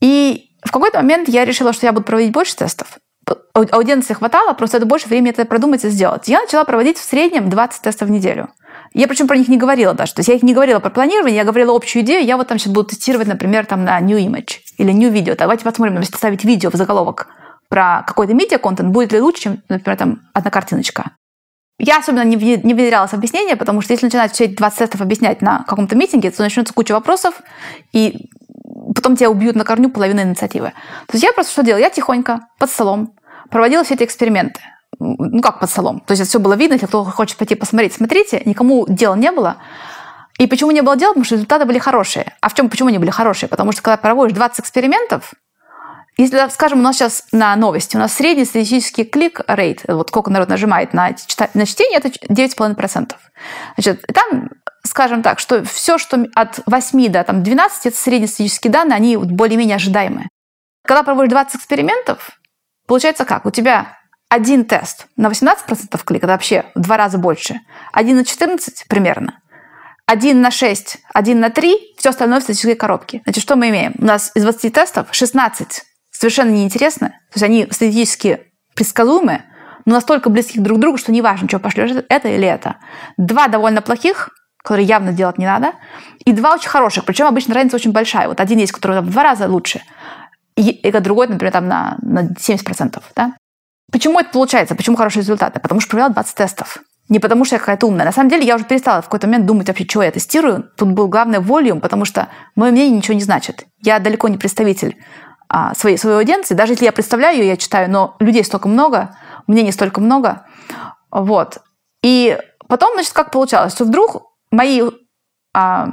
И 0.00 0.50
в 0.64 0.70
какой-то 0.70 0.98
момент 0.98 1.28
я 1.28 1.44
решила, 1.44 1.72
что 1.72 1.86
я 1.86 1.92
буду 1.92 2.04
проводить 2.04 2.32
больше 2.32 2.56
тестов. 2.56 2.98
Аудиенции 3.52 4.14
хватало, 4.14 4.54
просто 4.54 4.78
это 4.78 4.86
больше 4.86 5.08
времени 5.08 5.30
это 5.30 5.44
продумать 5.44 5.84
и 5.84 5.88
сделать. 5.90 6.28
Я 6.28 6.40
начала 6.40 6.64
проводить 6.64 6.96
в 6.96 7.04
среднем 7.04 7.50
20 7.50 7.82
тестов 7.82 8.08
в 8.08 8.10
неделю. 8.10 8.48
Я 8.94 9.06
причем 9.06 9.28
про 9.28 9.36
них 9.36 9.48
не 9.48 9.58
говорила 9.58 9.92
даже. 9.92 10.14
То 10.14 10.20
есть 10.20 10.28
я 10.28 10.34
их 10.34 10.42
не 10.42 10.54
говорила 10.54 10.80
про 10.80 10.90
планирование, 10.90 11.36
я 11.36 11.44
говорила 11.44 11.74
общую 11.74 12.02
идею. 12.04 12.24
Я 12.24 12.36
вот 12.36 12.48
там 12.48 12.58
сейчас 12.58 12.72
буду 12.72 12.88
тестировать, 12.88 13.28
например, 13.28 13.66
там 13.66 13.84
на 13.84 14.00
New 14.00 14.16
Image 14.18 14.60
или 14.78 14.92
New 14.92 15.12
Video. 15.12 15.36
Давайте 15.36 15.64
посмотрим, 15.64 15.98
если 15.98 16.16
ставить 16.16 16.44
видео 16.44 16.70
в 16.70 16.74
заголовок 16.74 17.28
про 17.68 18.02
какой-то 18.06 18.32
медиа-контент, 18.32 18.90
будет 18.90 19.12
ли 19.12 19.20
лучше, 19.20 19.42
чем, 19.42 19.62
например, 19.68 19.98
там 19.98 20.22
одна 20.32 20.50
картиночка. 20.50 21.10
Я 21.78 21.98
особенно 21.98 22.24
не 22.24 22.36
внедрялась 22.36 23.10
в 23.10 23.14
объяснение, 23.14 23.54
потому 23.54 23.82
что 23.82 23.92
если 23.92 24.06
начинать 24.06 24.32
все 24.32 24.46
эти 24.46 24.56
20 24.56 24.78
тестов 24.78 25.00
объяснять 25.00 25.42
на 25.42 25.64
каком-то 25.64 25.94
митинге, 25.94 26.30
то 26.30 26.42
начнется 26.42 26.74
куча 26.74 26.92
вопросов, 26.92 27.40
и 27.92 28.30
потом 28.94 29.16
тебя 29.16 29.30
убьют 29.30 29.54
на 29.54 29.64
корню 29.64 29.90
половину 29.90 30.22
инициативы. 30.22 30.72
То 31.06 31.12
есть 31.12 31.24
я 31.24 31.32
просто 31.32 31.52
что 31.52 31.62
делала? 31.62 31.80
Я 31.80 31.90
тихонько, 31.90 32.40
под 32.58 32.70
столом, 32.70 33.14
проводила 33.50 33.84
все 33.84 33.94
эти 33.94 34.04
эксперименты 34.04 34.60
ну 34.98 35.40
как 35.42 35.60
под 35.60 35.70
столом. 35.70 36.00
То 36.00 36.12
есть 36.12 36.22
это 36.22 36.28
все 36.28 36.40
было 36.40 36.54
видно, 36.54 36.74
если 36.74 36.86
кто 36.86 37.04
хочет 37.04 37.36
пойти 37.38 37.54
посмотреть, 37.54 37.94
смотрите, 37.94 38.42
никому 38.44 38.86
дела 38.88 39.14
не 39.14 39.30
было. 39.30 39.56
И 40.38 40.46
почему 40.46 40.70
не 40.70 40.82
было 40.82 40.96
дела? 40.96 41.10
Потому 41.10 41.24
что 41.24 41.34
результаты 41.34 41.64
были 41.64 41.78
хорошие. 41.78 42.34
А 42.40 42.48
в 42.48 42.54
чем, 42.54 42.70
почему 42.70 42.88
они 42.88 42.98
были 42.98 43.10
хорошие? 43.10 43.48
Потому 43.48 43.72
что 43.72 43.82
когда 43.82 43.96
проводишь 43.96 44.34
20 44.36 44.60
экспериментов, 44.60 45.34
если, 46.16 46.48
скажем, 46.50 46.80
у 46.80 46.82
нас 46.82 46.96
сейчас 46.96 47.26
на 47.30 47.54
новости, 47.54 47.96
у 47.96 48.00
нас 48.00 48.12
средний 48.12 48.44
статистический 48.44 49.04
клик 49.04 49.40
рейт, 49.46 49.82
вот 49.86 50.08
сколько 50.08 50.30
народ 50.30 50.48
нажимает 50.48 50.92
на, 50.92 51.10
на 51.54 51.66
чтение, 51.66 51.98
это 51.98 52.08
9,5%. 52.08 53.12
Значит, 53.76 54.04
там, 54.12 54.50
скажем 54.84 55.22
так, 55.22 55.38
что 55.38 55.64
все, 55.64 55.96
что 55.96 56.26
от 56.34 56.60
8 56.66 57.08
до 57.12 57.22
там, 57.22 57.42
12, 57.44 57.86
это 57.86 57.96
среднестатистические 57.96 58.72
данные, 58.72 58.96
они 58.96 59.16
более-менее 59.16 59.76
ожидаемые. 59.76 60.28
Когда 60.84 61.04
проводишь 61.04 61.30
20 61.30 61.56
экспериментов, 61.56 62.30
получается 62.86 63.24
как? 63.24 63.46
У 63.46 63.50
тебя 63.50 63.98
один 64.28 64.64
тест 64.64 65.06
на 65.16 65.28
18% 65.28 66.00
клик, 66.04 66.24
это 66.24 66.32
вообще 66.32 66.64
в 66.74 66.80
два 66.80 66.96
раза 66.96 67.18
больше. 67.18 67.60
Один 67.92 68.16
на 68.16 68.24
14 68.24 68.86
примерно. 68.88 69.40
Один 70.10 70.40
на 70.40 70.50
6, 70.50 71.00
один 71.12 71.38
на 71.38 71.50
3, 71.50 71.96
все 71.98 72.08
остальное 72.08 72.40
в 72.40 72.42
статистической 72.42 72.76
коробке. 72.76 73.20
Значит, 73.24 73.42
что 73.42 73.56
мы 73.56 73.68
имеем? 73.68 73.92
У 73.98 74.06
нас 74.06 74.32
из 74.34 74.42
20 74.42 74.72
тестов 74.72 75.08
16 75.10 75.82
совершенно 76.10 76.48
неинтересны, 76.48 77.08
то 77.08 77.34
есть 77.34 77.42
они 77.42 77.68
статистически 77.70 78.40
предсказуемы, 78.74 79.42
но 79.84 79.96
настолько 79.96 80.30
близки 80.30 80.60
друг 80.60 80.78
к 80.78 80.80
другу, 80.80 80.96
что 80.96 81.12
неважно, 81.12 81.46
что 81.46 81.58
пошлешь, 81.58 81.90
это 82.08 82.28
или 82.28 82.48
это. 82.48 82.76
Два 83.18 83.48
довольно 83.48 83.82
плохих, 83.82 84.30
которые 84.64 84.86
явно 84.86 85.12
делать 85.12 85.36
не 85.36 85.44
надо, 85.44 85.74
и 86.24 86.32
два 86.32 86.54
очень 86.54 86.70
хороших, 86.70 87.04
причем 87.04 87.26
обычно 87.26 87.52
разница 87.52 87.76
очень 87.76 87.92
большая. 87.92 88.28
Вот 88.28 88.40
один 88.40 88.58
есть, 88.60 88.72
который 88.72 89.02
в 89.02 89.10
два 89.10 89.22
раза 89.22 89.46
лучше, 89.46 89.82
и 90.56 90.90
другой, 90.90 91.28
например, 91.28 91.52
там 91.52 91.68
на, 91.68 91.98
на 92.00 92.28
70%. 92.28 93.02
Да? 93.14 93.34
Почему 93.92 94.18
это 94.18 94.30
получается? 94.30 94.74
Почему 94.74 94.96
хорошие 94.96 95.20
результаты? 95.20 95.60
Потому 95.60 95.82
что 95.82 95.90
провела 95.90 96.08
20 96.08 96.34
тестов. 96.34 96.78
Не 97.08 97.20
потому 97.20 97.44
что 97.44 97.56
я 97.56 97.58
какая-то 97.60 97.86
умная. 97.86 98.04
На 98.04 98.12
самом 98.12 98.28
деле 98.28 98.46
я 98.46 98.56
уже 98.56 98.64
перестала 98.64 99.00
в 99.00 99.06
какой-то 99.06 99.26
момент 99.26 99.46
думать 99.46 99.68
вообще, 99.68 99.86
что 99.88 100.02
я 100.02 100.10
тестирую. 100.10 100.70
Тут 100.76 100.90
был 100.90 101.08
главный 101.08 101.40
волюм, 101.40 101.80
потому 101.80 102.04
что 102.04 102.28
мое 102.54 102.70
мнение 102.70 102.96
ничего 102.96 103.14
не 103.14 103.22
значит. 103.22 103.66
Я 103.82 103.98
далеко 103.98 104.28
не 104.28 104.36
представитель 104.36 104.96
а, 105.48 105.74
своей, 105.74 105.96
своей 105.96 106.18
аудиенции. 106.18 106.54
Даже 106.54 106.74
если 106.74 106.84
я 106.84 106.92
представляю 106.92 107.38
ее, 107.38 107.48
я 107.48 107.56
читаю, 107.56 107.90
но 107.90 108.16
людей 108.20 108.44
столько 108.44 108.68
много, 108.68 109.16
мнений 109.46 109.72
столько 109.72 110.00
много. 110.00 110.46
Вот. 111.10 111.58
И 112.02 112.38
потом, 112.68 112.92
значит, 112.94 113.12
как 113.12 113.30
получалось, 113.30 113.72
что 113.72 113.84
вдруг 113.84 114.34
мои 114.50 114.82
а, 115.54 115.88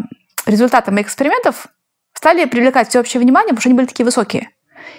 результаты 0.46 0.92
моих 0.92 1.08
экспериментов 1.08 1.68
стали 2.14 2.46
привлекать 2.46 2.90
всеобщее 2.90 3.22
внимание, 3.22 3.50
потому 3.50 3.62
что 3.62 3.70
они 3.70 3.78
были 3.78 3.88
такие 3.88 4.06
высокие. 4.06 4.50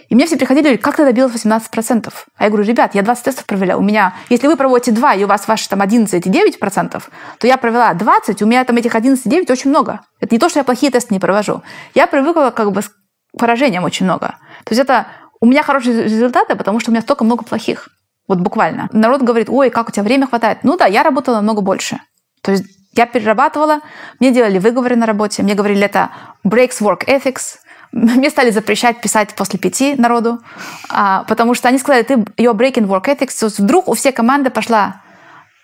И 0.08 0.14
мне 0.14 0.26
все 0.26 0.36
приходили, 0.36 0.64
говорили, 0.64 0.82
как 0.82 0.96
ты 0.96 1.04
добилась 1.04 1.32
18%? 1.34 2.12
А 2.36 2.44
я 2.44 2.50
говорю, 2.50 2.66
ребят, 2.66 2.94
я 2.94 3.02
20 3.02 3.24
тестов 3.24 3.46
провела. 3.46 3.76
У 3.76 3.82
меня, 3.82 4.14
если 4.28 4.46
вы 4.46 4.56
проводите 4.56 4.92
2, 4.92 5.14
и 5.14 5.24
у 5.24 5.26
вас 5.26 5.48
ваши 5.48 5.68
там 5.68 5.80
11 5.82 6.26
и 6.26 6.30
9%, 6.30 7.02
то 7.38 7.46
я 7.46 7.56
провела 7.56 7.92
20, 7.94 8.42
у 8.42 8.46
меня 8.46 8.64
там 8.64 8.76
этих 8.76 8.94
11 8.94 9.24
и 9.24 9.28
9 9.28 9.50
очень 9.50 9.70
много. 9.70 10.00
Это 10.20 10.34
не 10.34 10.38
то, 10.38 10.48
что 10.48 10.60
я 10.60 10.64
плохие 10.64 10.92
тесты 10.92 11.14
не 11.14 11.20
провожу. 11.20 11.62
Я 11.94 12.06
привыкла 12.06 12.52
как 12.54 12.72
бы 12.72 12.82
с 12.82 12.90
поражением 13.38 13.84
очень 13.84 14.06
много. 14.06 14.36
То 14.64 14.72
есть 14.72 14.80
это 14.80 15.06
у 15.40 15.46
меня 15.46 15.62
хорошие 15.62 16.04
результаты, 16.04 16.56
потому 16.56 16.80
что 16.80 16.90
у 16.90 16.92
меня 16.92 17.02
столько 17.02 17.24
много 17.24 17.44
плохих. 17.44 17.88
Вот 18.28 18.38
буквально. 18.38 18.88
Народ 18.92 19.22
говорит, 19.22 19.48
ой, 19.48 19.70
как 19.70 19.88
у 19.88 19.92
тебя 19.92 20.02
время 20.02 20.26
хватает. 20.26 20.58
Ну 20.62 20.76
да, 20.76 20.86
я 20.86 21.02
работала 21.02 21.36
намного 21.36 21.60
больше. 21.60 22.00
То 22.42 22.52
есть 22.52 22.64
я 22.92 23.06
перерабатывала, 23.06 23.80
мне 24.20 24.32
делали 24.32 24.58
выговоры 24.58 24.96
на 24.96 25.06
работе, 25.06 25.42
мне 25.42 25.54
говорили, 25.54 25.84
это 25.84 26.10
breaks 26.44 26.80
work 26.80 27.06
ethics, 27.06 27.58
мне 27.92 28.30
стали 28.30 28.50
запрещать 28.50 29.00
писать 29.00 29.34
после 29.34 29.58
пяти 29.58 29.94
народу, 29.96 30.40
а, 30.88 31.24
потому 31.24 31.54
что 31.54 31.68
они 31.68 31.78
сказали, 31.78 32.02
ты 32.02 32.14
your 32.14 32.54
breaking 32.54 32.86
work 32.86 33.04
ethics. 33.04 33.38
То 33.38 33.46
есть 33.46 33.58
вдруг 33.58 33.88
у 33.88 33.94
всей 33.94 34.12
команды 34.12 34.50
пошла, 34.50 35.02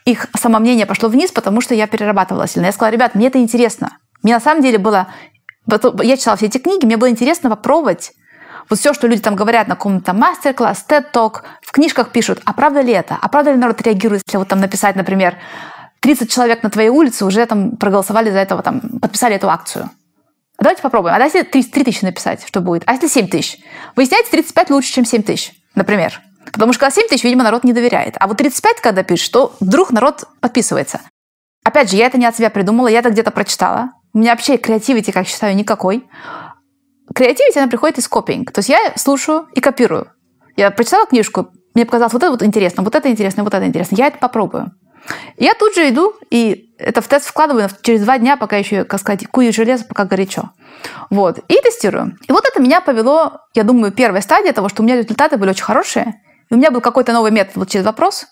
их 0.05 0.27
самомнение 0.37 0.87
пошло 0.87 1.09
вниз, 1.09 1.31
потому 1.31 1.61
что 1.61 1.75
я 1.75 1.87
перерабатывала 1.87 2.47
сильно. 2.47 2.67
Я 2.67 2.73
сказала, 2.73 2.93
ребят, 2.93 3.15
мне 3.15 3.29
это 3.29 3.39
интересно. 3.39 3.97
Мне 4.23 4.35
на 4.35 4.41
самом 4.41 4.63
деле 4.63 4.79
было... 4.79 5.09
Я 6.03 6.17
читала 6.17 6.37
все 6.37 6.47
эти 6.47 6.59
книги, 6.59 6.85
мне 6.85 6.97
было 6.97 7.11
интересно 7.11 7.51
попробовать 7.51 8.13
вот 8.69 8.79
все, 8.79 8.95
что 8.95 9.07
люди 9.07 9.21
там 9.21 9.37
говорят 9.37 9.69
на 9.69 9.75
каком-то 9.75 10.13
мастер-класс, 10.13 10.85
TED-ток, 10.89 11.45
в 11.63 11.73
книжках 11.73 12.11
пишут, 12.11 12.41
а 12.45 12.53
правда 12.53 12.81
ли 12.81 12.93
это? 12.93 13.19
А 13.21 13.29
правда 13.29 13.53
ли 13.53 13.59
народ 13.59 13.81
реагирует, 13.83 14.23
если 14.27 14.39
вот 14.39 14.49
там 14.49 14.61
написать, 14.61 14.97
например, 14.97 15.37
30 16.01 16.31
человек 16.31 16.63
на 16.63 16.71
твоей 16.71 16.89
улице 16.89 17.25
уже 17.25 17.45
там 17.47 17.77
проголосовали 17.77 18.31
за 18.31 18.39
этого, 18.39 18.63
там, 18.63 18.81
подписали 19.01 19.37
эту 19.37 19.51
акцию? 19.51 19.91
Давайте 20.63 20.83
попробуем. 20.83 21.15
А 21.15 21.19
если 21.19 21.43
3, 21.43 21.65
3 21.65 21.85
тысячи 21.85 22.05
написать, 22.05 22.45
что 22.47 22.61
будет? 22.61 22.85
А 22.87 22.93
если 22.93 23.09
7 23.09 23.29
тысяч? 23.29 23.59
Выясняется, 23.97 24.31
35 24.31 24.71
лучше, 24.71 24.93
чем 24.93 25.05
7 25.05 25.23
тысяч, 25.23 25.53
например. 25.75 26.21
Потому 26.53 26.73
что 26.73 26.81
когда 26.81 26.95
7 26.95 27.09
тысяч, 27.09 27.25
видимо, 27.25 27.43
народ 27.43 27.65
не 27.65 27.73
доверяет. 27.73 28.15
А 28.21 28.29
вот 28.29 28.37
35, 28.37 28.81
когда 28.81 29.03
пишешь, 29.03 29.29
то 29.29 29.57
вдруг 29.59 29.91
народ 29.91 30.25
подписывается. 30.41 31.01
Опять 31.65 31.91
же, 31.91 31.97
я 31.97 32.07
это 32.07 32.19
не 32.19 32.27
от 32.27 32.37
себя 32.37 32.51
придумала, 32.51 32.89
я 32.89 33.01
это 33.01 33.11
где-то 33.11 33.31
прочитала. 33.31 33.91
У 34.13 34.19
меня 34.19 34.33
вообще 34.33 34.57
креативити, 34.57 35.11
как 35.11 35.27
считаю, 35.27 35.57
никакой. 35.57 36.09
Креативити, 37.15 37.59
она 37.59 37.69
приходит 37.69 37.99
из 37.99 38.07
копинг. 38.07 38.53
То 38.53 38.61
есть 38.61 38.69
я 38.69 38.79
слушаю 38.97 39.49
и 39.55 39.61
копирую. 39.61 40.13
Я 40.57 40.71
прочитала 40.71 41.07
книжку, 41.07 41.49
мне 41.75 41.87
показалось, 41.87 42.13
вот 42.13 42.23
это 42.23 42.31
вот 42.31 42.43
интересно, 42.43 42.83
вот 42.83 42.95
это 42.95 43.11
интересно, 43.11 43.45
вот 43.45 43.55
это 43.55 43.67
интересно. 43.67 43.97
Я 43.97 44.09
это 44.09 44.19
попробую. 44.19 44.73
Я 45.37 45.55
тут 45.55 45.75
же 45.75 45.89
иду 45.89 46.15
и 46.31 46.73
это 46.79 47.01
в 47.01 47.09
тест 47.09 47.27
вкладываю 47.27 47.69
через 47.83 48.03
два 48.03 48.19
дня, 48.19 48.37
пока 48.37 48.57
еще, 48.57 48.85
как 48.85 49.01
сказать, 49.01 49.27
кую 49.29 49.53
железо, 49.53 49.85
пока 49.85 50.05
горячо. 50.05 50.51
Вот. 51.11 51.39
И 51.49 51.55
тестирую. 51.63 52.19
И 52.27 52.33
вот 52.33 52.45
это 52.45 52.61
меня 52.61 52.81
повело, 52.81 53.41
я 53.55 53.63
думаю, 53.63 53.93
первая 53.93 54.21
стадия 54.21 54.53
того, 54.53 54.69
что 54.69 54.83
у 54.83 54.85
меня 54.85 54.97
результаты 54.97 55.37
были 55.37 55.51
очень 55.51 55.65
хорошие. 55.65 56.21
И 56.51 56.55
у 56.55 56.57
меня 56.57 56.71
был 56.71 56.81
какой-то 56.81 57.13
новый 57.13 57.31
метод 57.31 57.57
вот 57.57 57.69
через 57.69 57.85
вопрос, 57.85 58.27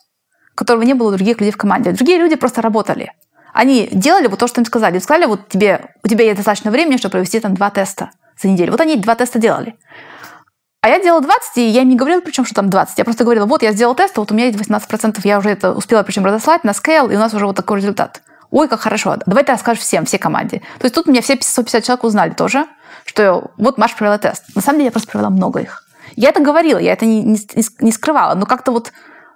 которого 0.54 0.83
не 0.83 0.94
было 0.94 1.09
у 1.09 1.12
других 1.12 1.38
людей 1.40 1.52
в 1.52 1.56
команде. 1.56 1.92
Другие 1.92 2.18
люди 2.18 2.37
просто 2.37 2.61
работали. 2.61 3.12
Они 3.52 3.88
делали 3.92 4.26
вот 4.26 4.38
то, 4.38 4.46
что 4.46 4.61
им 4.61 4.64
сказали. 4.64 4.94
Им 4.94 5.00
сказали, 5.00 5.26
вот 5.26 5.48
тебе, 5.48 5.94
у 6.02 6.09
тебя 6.09 6.24
есть 6.24 6.37
достаточно 6.37 6.70
времени, 6.70 6.96
чтобы 6.96 7.12
провести 7.12 7.40
там 7.40 7.54
два 7.54 7.70
теста 7.70 8.11
за 8.40 8.48
неделю. 8.48 8.72
Вот 8.72 8.80
они 8.80 8.96
два 8.96 9.14
теста 9.14 9.38
делали. 9.38 9.76
А 10.83 10.88
я 10.88 11.03
делала 11.03 11.21
20, 11.21 11.59
и 11.59 11.69
я 11.69 11.83
им 11.83 11.90
не 11.90 11.97
говорила, 11.97 12.21
причем, 12.21 12.47
что 12.47 12.55
там 12.55 12.71
20. 12.71 12.97
Я 12.97 13.05
просто 13.05 13.25
говорила, 13.25 13.45
вот, 13.45 13.62
я 13.62 13.73
сделала 13.73 13.95
тест, 13.95 14.16
вот 14.16 14.31
у 14.31 14.35
меня 14.35 14.47
есть 14.47 14.59
18%, 14.59 15.21
я 15.25 15.38
уже 15.38 15.51
это 15.51 15.73
успела 15.73 16.03
причем 16.03 16.25
разослать 16.25 16.64
на 16.64 16.71
scale, 16.71 17.12
и 17.12 17.16
у 17.16 17.19
нас 17.19 17.35
уже 17.35 17.47
вот 17.47 17.57
такой 17.57 17.81
результат. 17.81 18.23
Ой, 18.51 18.66
как 18.66 18.81
хорошо. 18.81 19.16
Давай 19.27 19.45
ты 19.45 19.53
расскажешь 19.53 19.83
всем, 19.83 20.07
всей 20.07 20.19
команде. 20.19 20.62
То 20.79 20.85
есть 20.85 20.95
тут 20.95 21.07
меня 21.07 21.21
все 21.21 21.37
150 21.40 21.85
человек 21.85 22.05
узнали 22.05 22.31
тоже, 22.31 22.66
что 23.05 23.51
вот 23.59 23.79
Маша 23.79 23.97
провела 23.97 24.19
тест. 24.19 24.45
На 24.55 24.62
самом 24.62 24.79
деле 24.79 24.87
я 24.87 24.90
просто 24.90 25.11
провела 25.11 25.31
много 25.31 25.61
их. 25.61 25.85
Я 26.16 26.31
это 26.31 26.40
говорила, 26.40 26.79
я 26.79 26.95
это 26.95 27.07
не, 27.07 27.23
не, 27.23 27.38
не 27.81 27.93
скрывала, 27.93 28.35
но 28.35 28.47
как-то 28.47 28.73
вот 28.73 28.93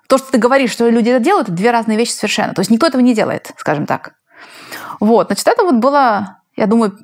то, 0.08 0.18
что 0.18 0.32
ты 0.32 0.38
говоришь, 0.38 0.70
что 0.70 0.88
люди 0.88 1.10
это 1.10 1.22
делают, 1.22 1.48
это 1.48 1.56
две 1.56 1.70
разные 1.70 1.96
вещи 1.96 2.10
совершенно. 2.10 2.54
То 2.54 2.60
есть 2.60 2.70
никто 2.70 2.86
этого 2.86 3.00
не 3.00 3.14
делает, 3.14 3.52
скажем 3.56 3.86
так. 3.86 4.14
Вот, 4.98 5.28
значит, 5.28 5.46
это 5.46 5.62
вот 5.62 5.76
было, 5.76 6.38
я 6.56 6.66
думаю, 6.66 6.98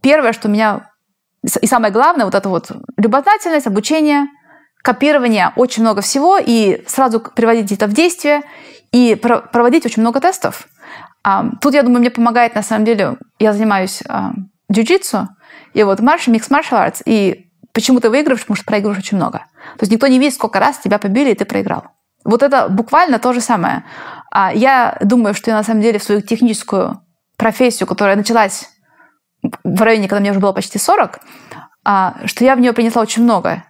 первое, 0.00 0.32
что 0.32 0.48
меня... 0.48 0.90
И 1.60 1.66
самое 1.66 1.92
главное, 1.92 2.24
вот 2.24 2.34
это 2.34 2.48
вот 2.48 2.72
любознательность, 2.96 3.66
обучение, 3.66 4.28
копирование 4.82 5.52
очень 5.56 5.82
много 5.82 6.00
всего, 6.00 6.38
и 6.38 6.82
сразу 6.86 7.20
приводить 7.20 7.70
это 7.72 7.86
в 7.86 7.92
действие, 7.92 8.42
и 8.92 9.14
проводить 9.14 9.84
очень 9.84 10.02
много 10.02 10.20
тестов. 10.20 10.66
Тут, 11.60 11.74
я 11.74 11.82
думаю, 11.82 12.00
мне 12.00 12.10
помогает, 12.10 12.54
на 12.54 12.62
самом 12.62 12.84
деле, 12.84 13.16
я 13.38 13.52
занимаюсь 13.52 14.02
джиу-джитсу, 14.72 15.28
и 15.74 15.82
вот 15.82 16.00
марш, 16.00 16.28
микс 16.28 16.48
martial 16.50 16.86
arts, 16.86 17.02
и 17.04 17.50
почему 17.72 18.00
ты 18.00 18.08
выигрываешь, 18.08 18.42
потому 18.42 18.56
что 18.56 18.64
проигрываешь 18.64 19.00
очень 19.00 19.16
много. 19.16 19.38
То 19.78 19.82
есть 19.82 19.92
никто 19.92 20.06
не 20.06 20.18
видит, 20.18 20.34
сколько 20.34 20.60
раз 20.60 20.78
тебя 20.78 20.98
побили, 20.98 21.30
и 21.30 21.34
ты 21.34 21.44
проиграл. 21.44 21.84
Вот 22.24 22.42
это 22.42 22.68
буквально 22.68 23.18
то 23.18 23.32
же 23.32 23.40
самое. 23.40 23.84
Я 24.54 24.96
думаю, 25.02 25.34
что 25.34 25.50
я 25.50 25.56
на 25.56 25.62
самом 25.62 25.82
деле 25.82 25.98
свою 25.98 26.22
техническую 26.22 27.00
профессию, 27.36 27.86
которая 27.86 28.16
началась 28.16 28.70
в 29.62 29.82
районе, 29.82 30.08
когда 30.08 30.20
мне 30.20 30.30
уже 30.30 30.40
было 30.40 30.52
почти 30.52 30.78
40, 30.78 31.20
а, 31.84 32.16
что 32.24 32.44
я 32.44 32.56
в 32.56 32.60
нее 32.60 32.72
принесла 32.72 33.02
очень 33.02 33.22
много 33.22 33.64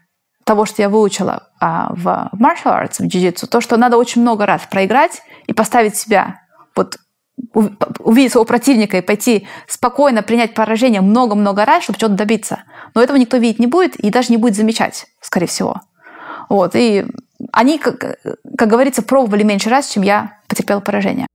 того, 0.44 0.66
что 0.66 0.82
я 0.82 0.88
выучила 0.88 1.48
а, 1.60 1.92
в 1.94 2.30
martial 2.34 2.82
arts, 2.82 2.96
в 2.98 3.06
jiu-jitsu, 3.06 3.46
то, 3.46 3.60
что 3.60 3.76
надо 3.76 3.96
очень 3.96 4.20
много 4.20 4.46
раз 4.46 4.62
проиграть 4.70 5.22
и 5.46 5.52
поставить 5.52 5.96
себя, 5.96 6.40
вот 6.76 6.98
увидеть 7.98 8.32
своего 8.32 8.44
противника 8.44 8.98
и 8.98 9.00
пойти 9.00 9.46
спокойно 9.66 10.22
принять 10.22 10.54
поражение 10.54 11.00
много-много 11.00 11.64
раз, 11.64 11.84
чтобы 11.84 11.98
чего-то 11.98 12.14
добиться. 12.14 12.62
Но 12.94 13.02
этого 13.02 13.16
никто 13.16 13.38
видеть 13.38 13.58
не 13.58 13.66
будет 13.66 13.96
и 13.96 14.10
даже 14.10 14.30
не 14.30 14.36
будет 14.36 14.54
замечать, 14.54 15.06
скорее 15.20 15.46
всего. 15.46 15.80
Вот. 16.48 16.76
И 16.76 17.06
они, 17.52 17.78
как, 17.78 18.18
как 18.56 18.68
говорится, 18.68 19.02
пробовали 19.02 19.42
меньше 19.42 19.68
раз, 19.68 19.90
чем 19.90 20.02
я 20.02 20.38
потерпела 20.46 20.80
поражение. 20.80 21.26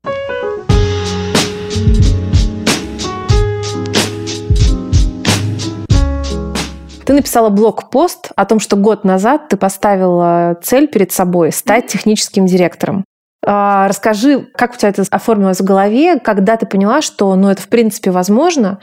Ты 7.10 7.16
написала 7.16 7.50
блог-пост 7.50 8.30
о 8.36 8.46
том, 8.46 8.60
что 8.60 8.76
год 8.76 9.04
назад 9.04 9.48
ты 9.50 9.58
поставила 9.58 10.56
цель 10.62 10.88
перед 10.88 11.12
собой 11.12 11.52
стать 11.52 11.88
техническим 11.88 12.46
директором. 12.46 13.04
А, 13.44 13.88
расскажи, 13.88 14.48
как 14.54 14.76
у 14.76 14.78
тебя 14.78 14.90
это 14.90 15.04
оформилось 15.10 15.60
в 15.60 15.64
голове, 15.64 16.20
когда 16.20 16.56
ты 16.56 16.68
поняла, 16.68 17.02
что 17.02 17.34
ну, 17.34 17.50
это 17.50 17.64
в 17.64 17.68
принципе 17.68 18.12
возможно. 18.12 18.78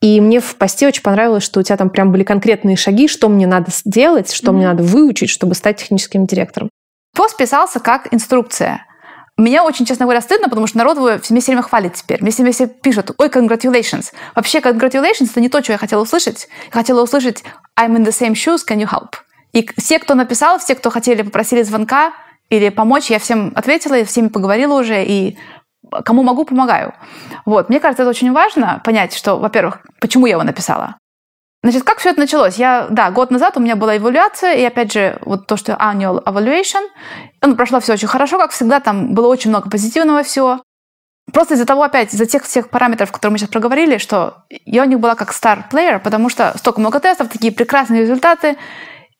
И 0.00 0.18
мне 0.22 0.40
в 0.40 0.56
посте 0.56 0.88
очень 0.88 1.02
понравилось, 1.02 1.42
что 1.42 1.60
у 1.60 1.62
тебя 1.62 1.76
там 1.76 1.90
прям 1.90 2.10
были 2.10 2.22
конкретные 2.22 2.76
шаги, 2.76 3.06
что 3.06 3.28
мне 3.28 3.46
надо 3.46 3.70
сделать, 3.70 4.32
что 4.32 4.46
mm-hmm. 4.46 4.54
мне 4.54 4.66
надо 4.66 4.82
выучить, 4.82 5.28
чтобы 5.28 5.54
стать 5.54 5.76
техническим 5.76 6.24
директором. 6.24 6.70
Пост 7.14 7.36
писался 7.36 7.80
как 7.80 8.14
инструкция. 8.14 8.86
Меня 9.38 9.62
очень, 9.62 9.86
честно 9.86 10.04
говоря, 10.04 10.20
стыдно, 10.20 10.48
потому 10.48 10.66
что 10.66 10.78
народ 10.78 10.96
его 10.96 11.10
мне 11.30 11.40
все 11.40 11.52
время 11.52 11.62
хвалит 11.62 11.94
теперь. 11.94 12.20
Мне 12.20 12.32
все 12.32 12.42
время 12.42 12.52
все 12.52 12.66
пишут, 12.66 13.12
ой, 13.18 13.28
congratulations. 13.28 14.12
Вообще, 14.34 14.58
congratulations— 14.58 15.28
это 15.30 15.40
не 15.40 15.48
то, 15.48 15.62
что 15.62 15.72
я 15.72 15.78
хотела 15.78 16.02
услышать. 16.02 16.48
Я 16.66 16.72
хотела 16.72 17.02
услышать 17.02 17.44
I'm 17.78 17.96
in 17.96 18.04
the 18.04 18.10
same 18.10 18.32
shoes, 18.32 18.62
can 18.68 18.78
you 18.78 18.88
help? 18.88 19.14
И 19.52 19.68
все, 19.78 20.00
кто 20.00 20.14
написал, 20.14 20.58
все, 20.58 20.74
кто 20.74 20.90
хотели, 20.90 21.22
попросили 21.22 21.62
звонка 21.62 22.12
или 22.50 22.68
помочь, 22.68 23.10
я 23.10 23.20
всем 23.20 23.52
ответила, 23.54 23.94
я 23.94 24.04
всеми 24.04 24.26
поговорила 24.26 24.80
уже, 24.80 25.04
и 25.04 25.38
кому 26.04 26.24
могу, 26.24 26.44
помогаю. 26.44 26.94
Вот. 27.46 27.68
Мне 27.68 27.78
кажется, 27.78 28.02
это 28.02 28.10
очень 28.10 28.32
важно 28.32 28.82
понять, 28.84 29.14
что, 29.14 29.36
во-первых, 29.36 29.86
почему 30.00 30.26
я 30.26 30.32
его 30.32 30.42
написала. 30.42 30.96
Значит, 31.62 31.82
как 31.82 31.98
все 31.98 32.10
это 32.10 32.20
началось? 32.20 32.56
Я, 32.56 32.86
да, 32.88 33.10
год 33.10 33.30
назад 33.30 33.56
у 33.56 33.60
меня 33.60 33.74
была 33.74 33.96
эволюция, 33.96 34.54
и 34.54 34.64
опять 34.64 34.92
же, 34.92 35.18
вот 35.22 35.46
то, 35.46 35.56
что 35.56 35.72
annual 35.72 36.22
evaluation, 36.22 36.86
ну, 37.42 37.56
прошло 37.56 37.80
все 37.80 37.94
очень 37.94 38.06
хорошо, 38.06 38.38
как 38.38 38.52
всегда, 38.52 38.78
там 38.78 39.12
было 39.14 39.26
очень 39.26 39.50
много 39.50 39.68
позитивного 39.68 40.22
всего. 40.22 40.62
Просто 41.32 41.54
из-за 41.54 41.66
того, 41.66 41.82
опять, 41.82 42.14
из-за 42.14 42.26
тех 42.26 42.44
всех 42.44 42.70
параметров, 42.70 43.10
которые 43.12 43.32
мы 43.32 43.38
сейчас 43.38 43.50
проговорили, 43.50 43.98
что 43.98 44.44
я 44.64 44.82
у 44.82 44.86
них 44.86 45.00
была 45.00 45.14
как 45.14 45.30
star 45.32 45.64
player, 45.70 45.98
потому 45.98 46.28
что 46.30 46.56
столько 46.56 46.80
много 46.80 47.00
тестов, 47.00 47.28
такие 47.28 47.52
прекрасные 47.52 48.02
результаты, 48.02 48.56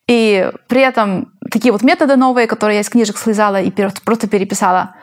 и 0.09 0.51
при 0.68 0.81
этом 0.81 1.33
такие 1.51 1.71
вот 1.71 1.83
методы 1.83 2.16
новые, 2.16 2.47
которые 2.47 2.77
я 2.77 2.81
из 2.81 2.88
книжек 2.88 3.18
слезала 3.18 3.61
и 3.61 3.71
просто 4.05 4.27
переписала. 4.27 4.94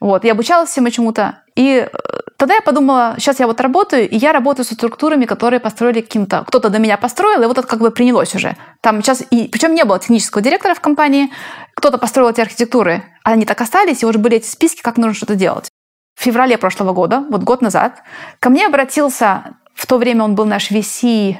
Вот. 0.00 0.24
Я 0.24 0.32
обучалась 0.32 0.70
всему 0.70 0.88
чему-то. 0.88 1.42
И 1.54 1.86
э, 1.90 1.98
тогда 2.38 2.54
я 2.54 2.62
подумала, 2.62 3.16
сейчас 3.18 3.38
я 3.38 3.46
вот 3.46 3.60
работаю, 3.60 4.08
и 4.08 4.16
я 4.16 4.32
работаю 4.32 4.64
со 4.64 4.74
структурами, 4.74 5.26
которые 5.26 5.60
построили 5.60 6.00
каким-то... 6.00 6.44
Кто-то 6.46 6.70
до 6.70 6.78
меня 6.78 6.96
построил, 6.96 7.42
и 7.42 7.46
вот 7.46 7.58
это 7.58 7.66
как 7.66 7.80
бы 7.80 7.90
принялось 7.90 8.34
уже. 8.34 8.56
Там 8.80 9.02
сейчас... 9.02 9.22
И, 9.30 9.48
причем 9.48 9.74
не 9.74 9.84
было 9.84 9.98
технического 9.98 10.42
директора 10.42 10.74
в 10.74 10.80
компании. 10.80 11.30
Кто-то 11.74 11.98
построил 11.98 12.30
эти 12.30 12.40
архитектуры. 12.40 13.02
Они 13.24 13.44
так 13.44 13.60
остались, 13.60 14.02
и 14.02 14.06
уже 14.06 14.18
были 14.18 14.36
эти 14.36 14.46
списки, 14.46 14.80
как 14.80 14.96
нужно 14.96 15.14
что-то 15.14 15.34
делать. 15.34 15.70
В 16.18 16.22
феврале 16.22 16.56
прошлого 16.56 16.94
года, 16.94 17.26
вот 17.30 17.42
год 17.42 17.60
назад, 17.60 18.02
ко 18.40 18.48
мне 18.48 18.66
обратился... 18.66 19.56
В 19.74 19.84
то 19.84 19.98
время 19.98 20.24
он 20.24 20.34
был 20.34 20.46
наш 20.46 20.70
VC 20.70 21.36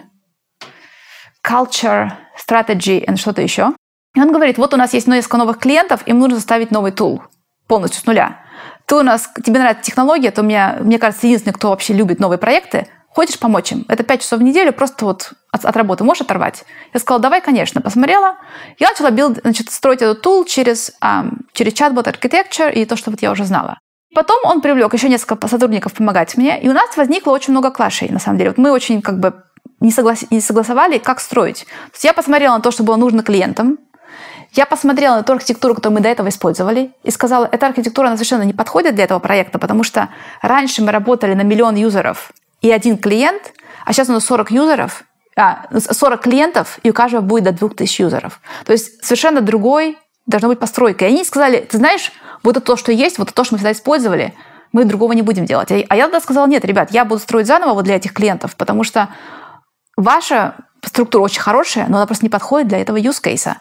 Culture 1.43 2.11
strategy 2.37 3.05
and 3.07 3.17
что-то 3.17 3.43
еще. 3.43 3.73
И 4.15 4.21
он 4.21 4.33
говорит, 4.33 4.59
вот 4.59 4.73
у 4.73 4.77
нас 4.77 4.95
есть 4.95 5.07
несколько 5.07 5.37
новых 5.37 5.59
клиентов, 5.59 6.01
им 6.07 6.19
нужно 6.19 6.37
составить 6.37 6.71
новый 6.71 6.93
тул 6.93 7.23
полностью 7.67 8.01
с 8.01 8.07
нуля. 8.07 8.41
Ты 8.87 8.95
у 8.97 9.03
нас, 9.03 9.29
тебе 9.45 9.59
нравится 9.59 9.83
технология, 9.83 10.31
то 10.31 10.43
меня, 10.43 10.79
мне 10.81 10.99
кажется, 10.99 11.27
единственный, 11.27 11.53
кто 11.53 11.71
вообще 11.71 11.93
любит 11.93 12.21
новые 12.21 12.39
проекты, 12.39 12.87
хочешь 13.09 13.39
помочь 13.39 13.73
им? 13.73 13.85
Это 13.89 14.05
5 14.05 14.21
часов 14.23 14.41
в 14.41 14.43
неделю, 14.43 14.73
просто 14.73 15.05
вот 15.05 15.33
от, 15.51 15.65
от 15.65 15.77
работы 15.77 16.05
можешь 16.05 16.23
оторвать? 16.23 16.65
Я 16.95 17.01
сказала, 17.01 17.21
давай, 17.21 17.41
конечно. 17.41 17.81
Посмотрела. 17.81 18.37
Я 18.79 18.91
начала 18.91 19.11
build, 19.11 19.41
значит, 19.43 19.71
строить 19.71 20.03
этот 20.03 20.23
тул 20.23 20.45
через, 20.45 20.93
um, 21.03 21.41
через 21.53 21.73
чат-бот 21.73 22.07
architecture 22.07 22.73
и 22.73 22.85
то, 22.85 22.97
что 22.97 23.11
вот 23.11 23.21
я 23.23 23.33
уже 23.33 23.45
знала. 23.45 23.79
Потом 24.15 24.39
он 24.45 24.61
привлек 24.61 24.95
еще 24.95 25.09
несколько 25.09 25.49
сотрудников 25.49 25.93
помогать 25.93 26.37
мне, 26.37 26.59
и 26.61 26.69
у 26.69 26.73
нас 26.73 26.97
возникло 26.97 27.33
очень 27.33 27.53
много 27.53 27.71
клашей, 27.71 28.09
на 28.09 28.19
самом 28.19 28.39
деле. 28.39 28.51
Вот 28.51 28.59
мы 28.59 28.71
очень 28.71 29.03
как 29.03 29.19
бы 29.19 29.43
не, 29.81 29.91
соглас... 29.91 30.25
не 30.31 30.41
согласовали, 30.41 30.99
как 30.99 31.21
строить. 31.21 31.65
То 31.65 31.93
есть 31.95 32.05
я 32.05 32.13
посмотрела 32.13 32.57
на 32.57 32.63
то, 32.63 32.71
что 32.71 32.83
было 32.83 32.97
нужно 32.97 33.23
клиентам, 33.23 33.79
я 34.53 34.65
посмотрела 34.65 35.17
на 35.17 35.23
ту 35.23 35.35
архитектуру, 35.35 35.75
которую 35.75 35.99
мы 35.99 36.03
до 36.03 36.09
этого 36.09 36.29
использовали, 36.29 36.93
и 37.03 37.11
сказала, 37.11 37.49
эта 37.51 37.67
архитектура 37.67 38.07
она 38.07 38.17
совершенно 38.17 38.43
не 38.43 38.55
подходит 38.55 38.95
для 38.95 39.05
этого 39.05 39.19
проекта, 39.19 39.59
потому 39.59 39.83
что 39.83 40.09
раньше 40.41 40.83
мы 40.83 40.93
работали 40.93 41.35
на 41.35 41.43
миллион 41.43 41.75
юзеров 41.75 42.33
и 42.63 42.71
один 42.71 42.97
клиент, 42.97 43.53
а 43.85 43.93
сейчас 43.93 44.09
у 44.09 44.13
нас 44.13 44.25
40 44.25 44.51
юзеров, 44.51 45.05
а, 45.37 45.67
40 45.79 46.23
клиентов, 46.23 46.79
и 46.83 46.91
у 46.91 46.95
каждого 46.95 47.21
будет 47.21 47.45
до 47.45 47.53
2000 47.53 48.03
юзеров. 48.03 48.41
То 48.65 48.73
есть 48.73 49.05
совершенно 49.05 49.43
другой 49.43 49.99
должна 50.27 50.49
быть 50.49 50.59
постройка. 50.59 51.05
И 51.05 51.09
они 51.09 51.25
сказали, 51.25 51.59
ты 51.59 51.77
знаешь, 51.77 52.11
вот 52.43 52.57
это 52.57 52.65
то, 52.65 52.77
что 52.77 52.93
есть, 52.93 53.19
вот 53.19 53.29
это 53.29 53.37
то, 53.37 53.45
что 53.45 53.55
мы 53.55 53.59
всегда 53.59 53.73
использовали, 53.73 54.35
мы 54.73 54.85
другого 54.85 55.13
не 55.13 55.23
будем 55.23 55.45
делать. 55.45 55.71
А 55.71 55.97
я 55.97 56.05
тогда 56.05 56.21
сказала, 56.21 56.47
нет, 56.47 56.65
ребят, 56.65 56.91
я 56.91 57.05
буду 57.05 57.21
строить 57.21 57.47
заново 57.47 57.75
вот 57.75 57.85
для 57.85 57.97
этих 57.97 58.13
клиентов, 58.13 58.57
потому 58.57 58.83
что 58.83 59.09
ваша 59.97 60.57
структура 60.85 61.23
очень 61.23 61.41
хорошая, 61.41 61.87
но 61.89 61.97
она 61.97 62.07
просто 62.07 62.25
не 62.25 62.31
подходит 62.31 62.69
для 62.69 62.79
этого 62.79 62.97
use 62.97 63.23
case. 63.23 63.55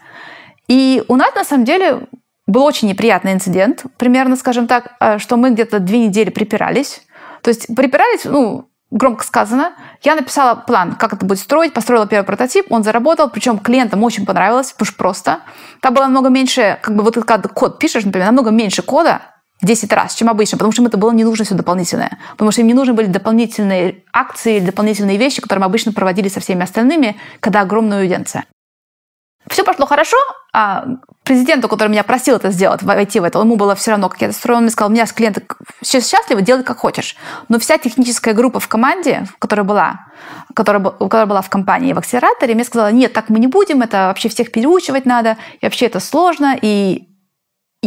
И 0.68 1.04
у 1.08 1.16
нас, 1.16 1.34
на 1.36 1.44
самом 1.44 1.66
деле, 1.66 2.08
был 2.48 2.64
очень 2.64 2.88
неприятный 2.88 3.34
инцидент, 3.34 3.86
примерно, 3.98 4.36
скажем 4.36 4.68
так, 4.68 4.94
э, 5.00 5.18
что 5.18 5.38
мы 5.38 5.52
где-то 5.52 5.80
две 5.80 6.00
недели 6.00 6.30
припирались. 6.30 7.02
То 7.42 7.50
есть 7.50 7.76
припирались, 7.76 8.26
ну, 8.26 8.70
громко 8.92 9.24
сказано. 9.24 9.74
Я 10.02 10.16
написала 10.16 10.56
план, 10.56 10.96
как 10.96 11.14
это 11.14 11.26
будет 11.26 11.40
строить, 11.40 11.74
построила 11.74 12.08
первый 12.08 12.26
прототип, 12.26 12.72
он 12.72 12.84
заработал, 12.84 13.30
причем 13.30 13.58
клиентам 13.58 14.04
очень 14.04 14.26
понравилось, 14.26 14.76
уж 14.80 14.96
просто. 14.96 15.40
Там 15.82 15.94
было 15.94 16.04
намного 16.04 16.30
меньше, 16.30 16.80
как 16.82 16.96
бы 16.96 17.04
вот 17.04 17.16
когда 17.26 17.50
код 17.50 17.80
пишешь, 17.80 18.06
например, 18.06 18.28
намного 18.28 18.52
меньше 18.52 18.82
кода, 18.82 19.22
10 19.62 19.94
раз, 19.94 20.16
чем 20.16 20.30
обычно, 20.30 20.58
потому 20.58 20.72
что 20.72 20.82
им 20.82 20.88
это 20.88 20.98
было 20.98 21.12
не 21.12 21.24
нужно 21.24 21.46
все 21.46 21.56
дополнительное. 21.56 22.18
Потому 22.32 22.52
что 22.52 22.62
им 22.62 22.68
не 22.68 22.74
нужны 22.74 22.94
были 22.94 23.08
дополнительные 23.08 24.04
акции, 24.14 24.60
дополнительные 24.60 25.18
вещи, 25.18 25.42
которые 25.42 25.62
мы 25.62 25.66
обычно 25.68 25.94
проводили 25.94 26.28
со 26.28 26.40
всеми 26.40 26.64
остальными, 26.64 27.18
когда 27.40 27.62
огромная 27.62 28.02
аудиенция. 28.02 28.46
Все 29.48 29.64
пошло 29.64 29.86
хорошо, 29.86 30.18
а 30.54 30.86
президенту, 31.24 31.68
который 31.68 31.90
меня 31.90 32.04
просил 32.04 32.36
это 32.38 32.50
сделать, 32.50 32.82
войти 32.82 33.20
в 33.20 33.24
это, 33.24 33.40
ему 33.40 33.58
было 33.58 33.76
все 33.76 33.92
равно, 33.92 34.10
как 34.10 34.22
я 34.22 34.28
это 34.28 34.36
строил, 34.36 34.58
он 34.58 34.64
мне 34.64 34.72
сказал, 34.72 34.90
у 34.90 34.94
меня 34.94 35.06
клиенты 35.06 35.44
счастливы, 35.84 36.42
делай 36.42 36.64
как 36.64 36.80
хочешь. 36.80 37.16
Но 37.48 37.60
вся 37.60 37.78
техническая 37.78 38.34
группа 38.34 38.60
в 38.60 38.68
команде, 38.68 39.28
которая 39.38 39.64
была, 39.64 40.08
которая, 40.56 40.82
которая 40.82 41.28
была 41.28 41.42
в 41.42 41.50
компании 41.50 41.94
в 41.94 42.00
акселераторе, 42.00 42.56
мне 42.56 42.64
сказала, 42.64 42.92
нет, 42.92 43.14
так 43.14 43.30
мы 43.30 43.38
не 43.38 43.48
будем, 43.48 43.84
это 43.84 44.08
вообще 44.08 44.30
всех 44.30 44.52
переучивать 44.52 45.06
надо, 45.06 45.38
и 45.62 45.66
вообще 45.66 45.86
это 45.86 46.00
сложно, 46.00 46.58
и 46.60 47.08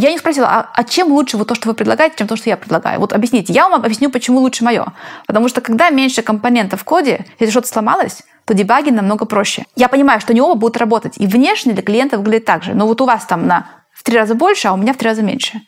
я 0.00 0.10
не 0.10 0.18
спросила, 0.18 0.46
а, 0.46 0.70
а 0.72 0.84
чем 0.84 1.08
лучше 1.08 1.36
вот 1.36 1.48
то, 1.48 1.54
что 1.54 1.68
вы 1.68 1.74
предлагаете, 1.74 2.16
чем 2.18 2.28
то, 2.28 2.36
что 2.36 2.48
я 2.48 2.56
предлагаю? 2.56 3.00
Вот 3.00 3.12
объясните. 3.12 3.52
Я 3.52 3.68
вам 3.68 3.82
объясню, 3.82 4.10
почему 4.10 4.40
лучше 4.40 4.64
мое. 4.64 4.92
Потому 5.26 5.48
что 5.48 5.60
когда 5.60 5.90
меньше 5.90 6.22
компонентов 6.22 6.82
в 6.82 6.84
коде, 6.84 7.26
если 7.38 7.50
что-то 7.50 7.68
сломалось, 7.68 8.22
то 8.44 8.54
дебаги 8.54 8.90
намного 8.90 9.24
проще. 9.24 9.64
Я 9.76 9.88
понимаю, 9.88 10.20
что 10.20 10.32
не 10.34 10.40
оба 10.40 10.54
будут 10.54 10.76
работать. 10.76 11.14
И 11.18 11.26
внешне 11.26 11.72
для 11.72 11.82
клиента 11.82 12.16
выглядит 12.16 12.44
так 12.44 12.62
же. 12.62 12.74
Но 12.74 12.86
вот 12.86 13.00
у 13.00 13.06
вас 13.06 13.24
там 13.26 13.46
на 13.46 13.66
в 13.92 14.04
три 14.04 14.16
раза 14.16 14.34
больше, 14.34 14.68
а 14.68 14.72
у 14.72 14.76
меня 14.76 14.92
в 14.92 14.96
три 14.96 15.08
раза 15.08 15.22
меньше. 15.22 15.60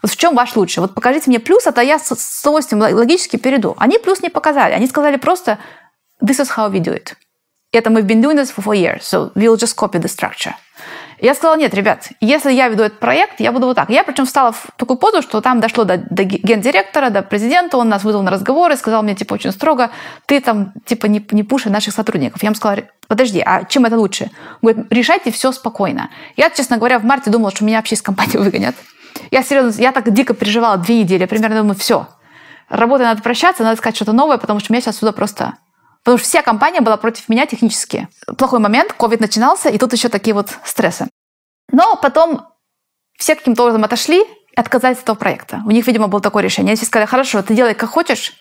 Вот 0.00 0.10
в 0.10 0.16
чем 0.16 0.34
ваш 0.34 0.56
лучше? 0.56 0.80
Вот 0.80 0.94
покажите 0.94 1.28
мне 1.28 1.38
плюс, 1.38 1.66
а 1.66 1.72
то 1.72 1.82
я 1.82 1.98
с, 1.98 2.40
удовольствием 2.42 2.80
логически 2.80 3.36
перейду. 3.36 3.74
Они 3.78 3.98
плюс 3.98 4.22
не 4.22 4.30
показали. 4.30 4.72
Они 4.72 4.86
сказали 4.86 5.16
просто 5.16 5.58
this 6.22 6.40
is 6.40 6.48
how 6.56 6.70
we 6.70 6.78
do 6.78 6.94
it. 6.94 7.14
Это 7.72 7.90
мы 7.90 8.00
been 8.00 8.22
doing 8.22 8.36
this 8.36 8.54
for 8.54 8.62
four 8.62 8.74
years, 8.74 9.02
so 9.02 9.32
we'll 9.34 9.56
just 9.56 9.76
copy 9.76 9.98
the 9.98 10.08
structure. 10.08 10.54
Я 11.24 11.34
сказала, 11.34 11.56
нет, 11.56 11.72
ребят, 11.72 12.10
если 12.20 12.52
я 12.52 12.68
веду 12.68 12.82
этот 12.82 12.98
проект, 12.98 13.40
я 13.40 13.50
буду 13.50 13.64
вот 13.64 13.76
так. 13.76 13.88
Я 13.88 14.04
причем 14.04 14.26
встала 14.26 14.52
в 14.52 14.66
такую 14.76 14.98
позу, 14.98 15.22
что 15.22 15.40
там 15.40 15.58
дошло 15.58 15.84
до, 15.84 15.96
до 15.96 16.22
гендиректора, 16.22 17.08
до 17.08 17.22
президента, 17.22 17.78
он 17.78 17.88
нас 17.88 18.04
вызвал 18.04 18.22
на 18.22 18.30
разговор 18.30 18.70
и 18.72 18.76
сказал 18.76 19.02
мне, 19.02 19.14
типа, 19.14 19.32
очень 19.32 19.50
строго, 19.50 19.88
ты 20.26 20.38
там, 20.42 20.74
типа, 20.84 21.06
не, 21.06 21.26
не 21.30 21.42
пуши 21.42 21.70
наших 21.70 21.94
сотрудников. 21.94 22.42
Я 22.42 22.48
ему 22.48 22.56
сказала, 22.56 22.82
подожди, 23.08 23.42
а 23.42 23.64
чем 23.64 23.86
это 23.86 23.96
лучше? 23.96 24.24
Он 24.60 24.72
говорит, 24.72 24.92
решайте 24.92 25.30
все 25.30 25.50
спокойно. 25.52 26.10
Я, 26.36 26.50
честно 26.50 26.76
говоря, 26.76 26.98
в 26.98 27.04
марте 27.04 27.30
думала, 27.30 27.50
что 27.50 27.64
меня 27.64 27.78
вообще 27.78 27.94
из 27.94 28.02
компании 28.02 28.36
выгонят. 28.36 28.74
Я 29.30 29.42
серьезно, 29.42 29.80
я 29.80 29.92
так 29.92 30.12
дико 30.12 30.34
переживала 30.34 30.76
две 30.76 31.00
недели, 31.00 31.24
примерно 31.24 31.60
думаю, 31.60 31.74
все, 31.74 32.06
работа 32.68 33.04
надо 33.04 33.22
прощаться, 33.22 33.62
надо 33.62 33.76
искать 33.76 33.96
что-то 33.96 34.12
новое, 34.12 34.36
потому 34.36 34.60
что 34.60 34.74
меня 34.74 34.82
сейчас 34.82 34.98
сюда 34.98 35.12
просто 35.12 35.54
Потому 36.04 36.18
что 36.18 36.28
вся 36.28 36.42
компания 36.42 36.80
была 36.80 36.96
против 36.96 37.28
меня 37.28 37.46
технически. 37.46 38.08
Плохой 38.38 38.60
момент, 38.60 38.92
ковид 38.92 39.20
начинался, 39.20 39.70
и 39.70 39.78
тут 39.78 39.92
еще 39.92 40.08
такие 40.08 40.34
вот 40.34 40.50
стрессы. 40.64 41.08
Но 41.72 41.96
потом 41.96 42.46
все 43.18 43.34
каким-то 43.34 43.62
образом 43.62 43.84
отошли 43.84 44.24
отказались 44.56 44.98
от 44.98 45.04
этого 45.04 45.16
проекта. 45.16 45.62
У 45.66 45.70
них, 45.70 45.86
видимо, 45.86 46.08
было 46.08 46.20
такое 46.20 46.42
решение. 46.42 46.70
Они 46.70 46.76
все 46.76 46.86
сказали, 46.86 47.06
хорошо, 47.06 47.42
ты 47.42 47.54
делай 47.54 47.74
как 47.74 47.90
хочешь, 47.90 48.34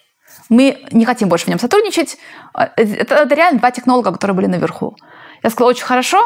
мы 0.49 0.85
не 0.91 1.05
хотим 1.05 1.29
больше 1.29 1.45
в 1.45 1.47
нем 1.49 1.59
сотрудничать. 1.59 2.17
Это, 2.53 3.15
это 3.15 3.35
реально 3.35 3.59
два 3.59 3.71
технолога, 3.71 4.11
которые 4.11 4.35
были 4.35 4.47
наверху. 4.47 4.95
Я 5.41 5.49
сказала, 5.49 5.69
очень 5.69 5.85
хорошо, 5.85 6.21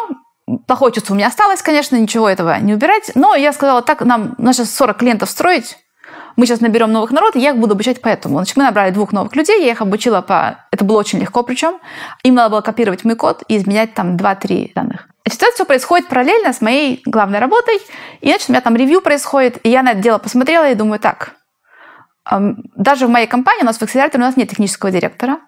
плохое 0.65 0.93
чувство 0.93 1.13
у 1.13 1.17
меня 1.17 1.27
осталось, 1.27 1.61
конечно, 1.61 1.95
ничего 1.95 2.29
этого 2.29 2.59
не 2.59 2.73
убирать. 2.73 3.11
Но 3.15 3.35
я 3.35 3.53
сказала, 3.53 3.81
так, 3.81 4.01
нам 4.01 4.35
наши 4.37 4.65
40 4.65 4.97
клиентов 4.97 5.29
строить, 5.29 5.77
мы 6.37 6.45
сейчас 6.45 6.61
наберем 6.61 6.91
новых 6.91 7.11
народ, 7.11 7.35
и 7.35 7.39
я 7.39 7.49
их 7.49 7.57
буду 7.57 7.73
обучать 7.73 7.99
поэтому. 7.99 8.35
Значит, 8.37 8.55
мы 8.55 8.63
набрали 8.63 8.91
двух 8.91 9.11
новых 9.11 9.35
людей, 9.35 9.65
я 9.65 9.71
их 9.71 9.81
обучила 9.81 10.21
по... 10.21 10.65
Это 10.71 10.85
было 10.85 10.99
очень 10.99 11.19
легко 11.19 11.43
причем. 11.43 11.79
Им 12.23 12.35
надо 12.35 12.51
было 12.51 12.61
копировать 12.61 13.03
мой 13.03 13.15
код 13.15 13.43
и 13.47 13.57
изменять 13.57 13.93
там 13.93 14.15
2-3 14.15 14.71
данных. 14.73 15.09
Значит, 15.25 15.43
это 15.43 15.51
все 15.55 15.65
происходит 15.65 16.07
параллельно 16.07 16.53
с 16.53 16.61
моей 16.61 17.01
главной 17.05 17.39
работой. 17.39 17.79
И, 18.21 18.29
значит, 18.29 18.49
у 18.49 18.53
меня 18.53 18.61
там 18.61 18.75
ревью 18.75 19.01
происходит, 19.01 19.59
и 19.63 19.69
я 19.69 19.83
на 19.83 19.91
это 19.91 19.99
дело 19.99 20.19
посмотрела 20.19 20.69
и 20.69 20.75
думаю, 20.75 20.99
так, 20.99 21.33
даже 22.75 23.07
в 23.07 23.09
моей 23.09 23.27
компании, 23.27 23.63
у 23.63 23.65
нас 23.65 23.77
в 23.77 23.81
акселераторе 23.81 24.23
у 24.23 24.27
нас 24.27 24.37
нет 24.37 24.49
технического 24.49 24.91
директора. 24.91 25.39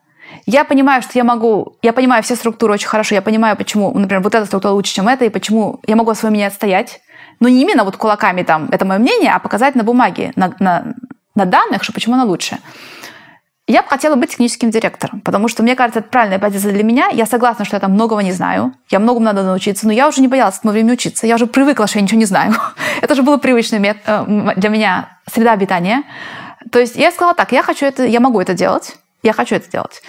Я 0.46 0.64
понимаю, 0.64 1.02
что 1.02 1.12
я 1.14 1.24
могу, 1.24 1.78
я 1.82 1.94
понимаю 1.94 2.24
все 2.24 2.36
структуры 2.36 2.74
очень 2.74 2.88
хорошо, 2.88 3.16
я 3.16 3.22
понимаю, 3.22 3.58
почему, 3.58 3.92
например, 3.98 4.22
вот 4.22 4.36
эта 4.36 4.46
структура 4.46 4.74
лучше, 4.74 4.94
чем 4.94 5.08
эта, 5.08 5.26
и 5.26 5.30
почему 5.30 5.80
я 5.88 5.96
могу 5.96 6.14
свое 6.14 6.32
мнение 6.32 6.48
отстоять. 6.48 7.02
Но 7.40 7.48
не 7.48 7.62
именно 7.62 7.84
вот 7.84 7.98
кулаками 7.98 8.44
там, 8.44 8.70
это 8.72 8.86
мое 8.86 9.00
мнение, 9.00 9.32
а 9.34 9.40
показать 9.40 9.76
на 9.76 9.84
бумаге, 9.84 10.32
на, 10.36 10.54
на, 10.60 10.94
на 11.36 11.46
данных, 11.46 11.84
что 11.84 11.94
почему 11.94 12.16
она 12.16 12.26
лучше. 12.26 12.58
Я 13.70 13.84
бы 13.84 13.88
хотела 13.88 14.16
быть 14.16 14.32
техническим 14.32 14.72
директором, 14.72 15.22
потому 15.22 15.48
что, 15.48 15.62
мне 15.62 15.76
кажется, 15.76 16.00
это 16.00 16.10
правильная 16.10 16.40
позиция 16.40 16.72
для 16.72 16.84
меня. 16.84 17.10
Я 17.10 17.28
согласна, 17.28 17.66
что 17.66 17.76
я 17.76 17.80
там 17.80 17.92
многого 17.92 18.22
не 18.22 18.32
знаю, 18.32 18.74
я 18.90 18.98
многому 18.98 19.26
надо 19.26 19.44
научиться, 19.44 19.86
но 19.86 19.94
я 19.94 20.08
уже 20.08 20.22
не 20.22 20.28
боялась 20.28 20.58
к 20.58 20.62
тому 20.64 20.72
времени 20.72 20.94
учиться. 20.94 21.28
Я 21.28 21.36
уже 21.36 21.46
привыкла, 21.46 21.86
что 21.86 22.00
я 22.00 22.04
ничего 22.04 22.18
не 22.18 22.26
знаю. 22.26 22.56
это 23.02 23.14
же 23.14 23.22
было 23.22 23.38
привычным 23.38 23.84
э, 23.84 24.54
для 24.56 24.70
меня 24.70 25.20
среда 25.32 25.52
обитания. 25.52 26.04
То 26.72 26.80
есть 26.80 26.96
я 26.96 27.12
сказала 27.12 27.36
так, 27.36 27.52
я 27.52 27.62
хочу 27.62 27.86
это, 27.86 28.06
я 28.06 28.20
могу 28.20 28.42
это 28.42 28.56
делать, 28.56 28.98
я 29.22 29.34
хочу 29.34 29.54
это 29.54 29.70
делать. 29.70 30.02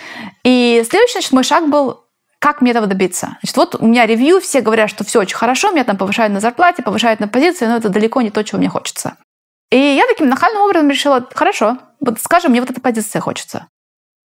И 0.43 0.83
следующий, 0.89 1.13
значит, 1.13 1.33
мой 1.33 1.45
шаг 1.45 1.69
был 1.69 2.05
как 2.41 2.63
мне 2.63 2.71
этого 2.71 2.87
добиться? 2.87 3.37
Значит, 3.43 3.57
вот 3.57 3.75
у 3.77 3.87
меня 3.87 4.07
ревью, 4.07 4.41
все 4.41 4.63
говорят, 4.63 4.89
что 4.89 5.05
все 5.05 5.21
очень 5.21 5.37
хорошо, 5.37 5.71
меня 5.71 5.85
там 5.85 5.99
повышают 5.99 6.33
на 6.33 6.41
зарплате, 6.41 6.83
повышают 6.83 7.21
на 7.21 7.29
позиции, 7.29 7.67
но 7.67 7.77
это 7.77 7.91
далеко 7.91 8.23
не 8.23 8.31
то, 8.31 8.43
чего 8.43 8.59
мне 8.59 8.69
хочется. 8.69 9.17
И 9.71 9.77
я 9.77 10.07
таким 10.09 10.29
нахальным 10.29 10.63
образом 10.63 10.89
решила, 10.89 11.29
хорошо, 11.35 11.77
вот 12.01 12.19
скажем, 12.21 12.51
мне 12.51 12.61
вот 12.61 12.71
эта 12.71 12.81
позиция 12.81 13.21
хочется. 13.21 13.69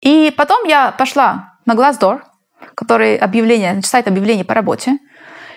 И 0.00 0.32
потом 0.36 0.66
я 0.66 0.92
пошла 0.92 1.58
на 1.66 1.74
Glassdoor, 1.74 2.22
который 2.74 3.16
объявление, 3.16 3.72
значит, 3.72 3.90
сайт 3.90 4.08
объявлений 4.08 4.44
по 4.44 4.54
работе, 4.54 4.98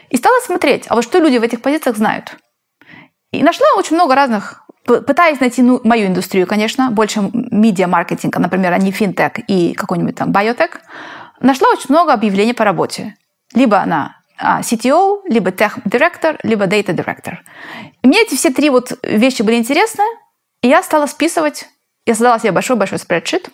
и 0.09 0.17
стала 0.17 0.39
смотреть, 0.41 0.85
а 0.89 0.95
вот 0.95 1.03
что 1.03 1.19
люди 1.19 1.37
в 1.37 1.43
этих 1.43 1.61
позициях 1.61 1.95
знают. 1.95 2.35
И 3.31 3.41
нашла 3.41 3.67
очень 3.77 3.95
много 3.95 4.15
разных, 4.15 4.63
пытаясь 4.85 5.39
найти 5.39 5.61
ну, 5.61 5.79
мою 5.83 6.07
индустрию, 6.07 6.45
конечно, 6.45 6.91
больше 6.91 7.21
медиа-маркетинга, 7.33 8.39
например, 8.39 8.73
а 8.73 8.77
не 8.77 8.91
финтех 8.91 9.33
и 9.47 9.73
какой-нибудь 9.73 10.15
там 10.15 10.31
биотек 10.31 10.81
нашла 11.39 11.69
очень 11.69 11.89
много 11.89 12.13
объявлений 12.13 12.53
по 12.53 12.63
работе. 12.63 13.15
Либо 13.53 13.83
на 13.85 14.17
а, 14.37 14.61
CTO, 14.61 15.21
либо 15.27 15.51
Tech 15.51 15.81
Director, 15.85 16.39
либо 16.43 16.65
Data 16.65 16.95
Director. 16.95 17.37
И 18.01 18.07
мне 18.07 18.21
эти 18.21 18.35
все 18.35 18.51
три 18.51 18.69
вот 18.69 18.97
вещи 19.03 19.41
были 19.41 19.57
интересны, 19.57 20.03
и 20.61 20.67
я 20.67 20.81
стала 20.83 21.07
списывать. 21.07 21.67
Я 22.05 22.15
создала 22.15 22.39
себе 22.39 22.51
большой-большой 22.51 22.97
спредшит 22.97 23.49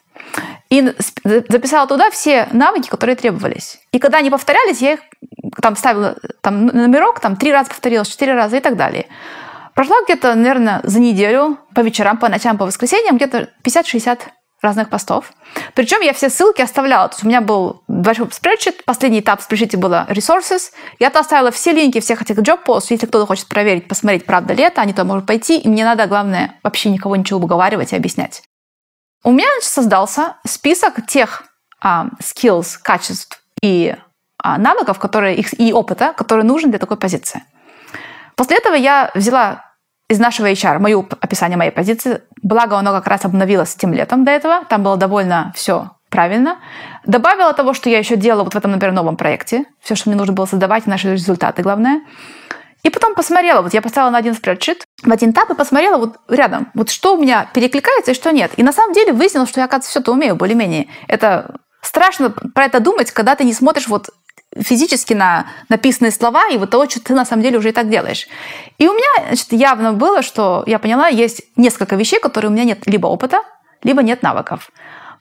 и 0.70 0.94
записала 1.24 1.88
туда 1.88 2.10
все 2.10 2.48
навыки, 2.52 2.88
которые 2.88 3.16
требовались. 3.16 3.80
И 3.92 4.00
когда 4.00 4.20
они 4.20 4.30
повторялись, 4.30 4.82
я 4.82 4.94
их 4.94 5.00
там 5.62 5.76
ставила 5.76 6.16
там, 6.42 6.68
номерок, 6.68 7.20
там 7.20 7.36
три 7.36 7.52
раза 7.52 7.70
повторилось, 7.70 8.08
четыре 8.08 8.34
раза 8.34 8.58
и 8.58 8.60
так 8.60 8.78
далее. 8.78 9.08
Прошла 9.74 9.98
где-то, 10.06 10.36
наверное, 10.36 10.80
за 10.84 11.00
неделю, 11.00 11.58
по 11.74 11.82
вечерам, 11.82 12.18
по 12.18 12.30
ночам, 12.30 12.58
по 12.58 12.66
воскресеньям, 12.66 13.18
где-то 13.18 13.50
50-60 13.64 14.20
разных 14.66 14.90
постов. 14.90 15.32
Причем 15.74 16.02
я 16.02 16.14
все 16.14 16.30
ссылки 16.30 16.62
оставляла. 16.62 17.08
То 17.08 17.16
есть 17.16 17.24
у 17.24 17.28
меня 17.28 17.42
был 17.42 17.84
большой 17.88 18.30
спредшит, 18.32 18.84
последний 18.84 19.22
этап 19.22 19.42
в 19.42 19.78
было 19.78 20.06
resources. 20.10 20.72
Я 21.00 21.10
то 21.10 21.20
оставила 21.20 21.52
все 21.52 21.72
линки 21.72 22.00
всех 22.02 22.22
этих 22.22 22.38
job 22.40 22.60
posts. 22.66 22.88
Если 22.90 23.06
кто-то 23.06 23.26
хочет 23.26 23.48
проверить, 23.48 23.88
посмотреть, 23.88 24.26
правда 24.26 24.54
ли 24.54 24.64
это, 24.64 24.82
они 24.82 24.92
туда 24.92 25.06
могут 25.06 25.26
пойти. 25.26 25.58
И 25.58 25.70
мне 25.70 25.86
надо, 25.86 26.08
главное, 26.08 26.60
вообще 26.64 26.90
никого 26.90 27.16
ничего 27.16 27.40
уговаривать 27.40 27.94
и 27.94 27.96
объяснять. 27.96 28.44
У 29.24 29.32
меня 29.32 29.48
значит, 29.56 29.72
создался 29.72 30.36
список 30.46 31.06
тех 31.08 31.44
а, 31.82 32.08
skills, 32.22 32.78
качеств 32.82 33.42
и 33.62 33.96
а, 34.38 34.58
навыков, 34.58 35.00
которые, 35.00 35.38
и 35.38 35.74
опыта, 35.74 36.14
которые 36.14 36.46
нужны 36.46 36.70
для 36.70 36.80
такой 36.80 36.98
позиции. 36.98 37.44
После 38.36 38.58
этого 38.58 38.76
я 38.76 39.12
взяла 39.16 39.64
из 40.10 40.20
нашего 40.20 40.52
HR, 40.52 40.80
мое 40.80 41.06
описание 41.20 41.58
моей 41.58 41.72
позиции, 41.72 42.22
благо 42.42 42.78
оно 42.78 42.92
как 42.92 43.08
раз 43.08 43.26
обновилось 43.26 43.76
тем 43.76 43.94
летом 43.94 44.24
до 44.24 44.32
этого, 44.32 44.64
там 44.70 44.84
было 44.84 44.98
довольно 44.98 45.52
все 45.56 45.92
правильно. 46.10 46.60
Добавила 47.06 47.54
того, 47.54 47.74
что 47.74 47.90
я 47.90 47.98
еще 47.98 48.16
делала 48.16 48.44
вот 48.44 48.54
в 48.54 48.58
этом, 48.58 48.72
например, 48.72 48.94
новом 48.94 49.18
проекте, 49.18 49.66
все, 49.82 49.96
что 49.96 50.10
мне 50.10 50.18
нужно 50.18 50.34
было 50.34 50.46
создавать, 50.46 50.86
наши 50.86 51.12
результаты, 51.12 51.64
главное. 51.64 52.02
И 52.84 52.92
потом 52.92 53.16
посмотрела, 53.16 53.64
вот 53.64 53.74
я 53.74 53.82
поставила 53.82 54.12
на 54.12 54.20
один 54.20 54.36
спредшит, 54.36 54.86
в 55.04 55.12
один 55.12 55.34
тап 55.34 55.50
и 55.50 55.56
посмотрела 55.56 55.98
вот 55.98 56.18
рядом, 56.30 56.70
вот 56.76 56.92
что 56.92 57.16
у 57.16 57.22
меня 57.22 57.50
перекликается 57.52 58.12
и 58.12 58.14
что 58.14 58.32
нет. 58.32 58.52
И 58.58 58.64
на 58.64 58.72
самом 58.72 58.94
деле 58.94 59.12
выяснилось, 59.12 59.50
что 59.50 59.60
я, 59.60 59.66
оказывается, 59.66 59.90
все 59.90 60.00
это 60.02 60.12
умею 60.12 60.36
более-менее. 60.36 60.88
Это 61.08 61.56
страшно 61.82 62.30
про 62.30 62.66
это 62.66 62.80
думать, 62.80 63.12
когда 63.12 63.36
ты 63.36 63.44
не 63.44 63.54
смотришь 63.54 63.88
вот 63.88 64.12
физически 64.60 65.14
на 65.14 65.48
написанные 65.70 66.12
слова 66.12 66.48
и 66.50 66.58
вот 66.58 66.70
того, 66.70 66.90
что 66.90 67.02
ты 67.02 67.14
на 67.14 67.26
самом 67.26 67.44
деле 67.44 67.58
уже 67.58 67.70
и 67.70 67.72
так 67.72 67.90
делаешь. 67.90 68.28
И 68.78 68.88
у 68.88 68.94
меня 68.94 69.28
значит, 69.28 69.52
явно 69.52 69.94
было, 69.94 70.22
что 70.22 70.64
я 70.68 70.80
поняла, 70.80 71.08
есть 71.08 71.44
несколько 71.56 71.96
вещей, 71.96 72.20
которые 72.20 72.50
у 72.50 72.54
меня 72.54 72.64
нет 72.64 72.86
либо 72.86 73.08
опыта, 73.08 73.42
либо 73.84 74.02
нет 74.02 74.24
навыков. 74.24 74.72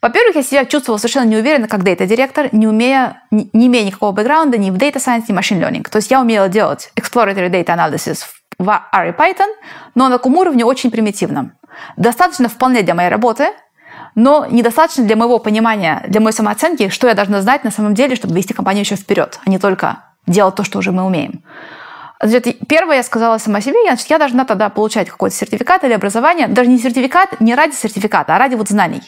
Во-первых, 0.01 0.35
я 0.35 0.43
себя 0.43 0.65
чувствовала 0.65 0.99
совершенно 0.99 1.25
неуверенно 1.25 1.67
как 1.67 1.83
дата-директор, 1.83 2.49
не, 2.51 2.67
умея, 2.67 3.23
не, 3.31 3.49
не 3.53 3.67
имея 3.67 3.85
никакого 3.85 4.11
бэкграунда 4.11 4.57
ни 4.57 4.69
в 4.69 4.75
data 4.75 4.97
science, 4.97 5.23
ни 5.27 5.33
в 5.33 5.37
machine 5.37 5.59
learning. 5.59 5.89
То 5.89 5.97
есть 5.97 6.11
я 6.11 6.21
умела 6.21 6.47
делать 6.47 6.91
exploratory 6.95 7.49
data 7.49 7.75
analysis 7.75 8.19
в 8.57 8.69
R 8.69 9.07
и 9.07 9.11
Python, 9.11 9.51
но 9.95 10.09
на 10.09 10.17
таком 10.17 10.35
уровне 10.37 10.63
очень 10.63 10.91
примитивном. 10.91 11.53
Достаточно 11.97 12.49
вполне 12.49 12.83
для 12.83 12.93
моей 12.93 13.09
работы– 13.09 13.47
но 14.15 14.45
недостаточно 14.49 15.03
для 15.03 15.15
моего 15.15 15.39
понимания, 15.39 16.03
для 16.07 16.21
моей 16.21 16.35
самооценки, 16.35 16.89
что 16.89 17.07
я 17.07 17.13
должна 17.13 17.41
знать 17.41 17.63
на 17.63 17.71
самом 17.71 17.93
деле, 17.93 18.15
чтобы 18.15 18.33
вести 18.33 18.53
компанию 18.53 18.83
еще 18.83 18.95
вперед, 18.95 19.39
а 19.45 19.49
не 19.49 19.59
только 19.59 20.03
делать 20.25 20.55
то, 20.55 20.63
что 20.63 20.79
уже 20.79 20.91
мы 20.91 21.03
умеем. 21.03 21.43
Значит, 22.21 22.59
первое 22.67 22.97
я 22.97 23.03
сказала 23.03 23.37
сама 23.37 23.61
себе, 23.61 23.75
значит, 23.85 24.09
я 24.09 24.17
должна 24.17 24.45
тогда 24.45 24.69
получать 24.69 25.09
какой-то 25.09 25.35
сертификат 25.35 25.83
или 25.83 25.93
образование, 25.93 26.47
даже 26.47 26.69
не 26.69 26.79
сертификат, 26.79 27.41
не 27.41 27.53
ради 27.55 27.75
сертификата, 27.75 28.35
а 28.35 28.39
ради 28.39 28.55
вот 28.55 28.69
знаний. 28.69 29.01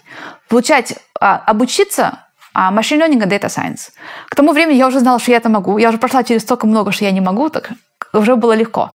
Получать, 0.50 0.96
а, 1.20 1.38
обучиться 1.38 2.20
machine 2.54 3.00
learning 3.00 3.24
и 3.24 3.30
data 3.30 3.48
science. 3.48 3.92
К 4.30 4.36
тому 4.36 4.52
времени 4.52 4.78
я 4.78 4.88
уже 4.88 5.00
знала, 5.00 5.20
что 5.20 5.32
я 5.32 5.38
это 5.38 5.50
могу. 5.50 5.78
Я 5.78 5.90
уже 5.90 6.00
прошла 6.00 6.24
через 6.24 6.42
столько 6.42 6.68
много, 6.68 6.92
что 6.92 7.06
я 7.06 7.12
не 7.12 7.22
могу, 7.22 7.50
так 7.50 7.72
уже 8.14 8.36
было 8.36 8.54
легко. 8.54 8.92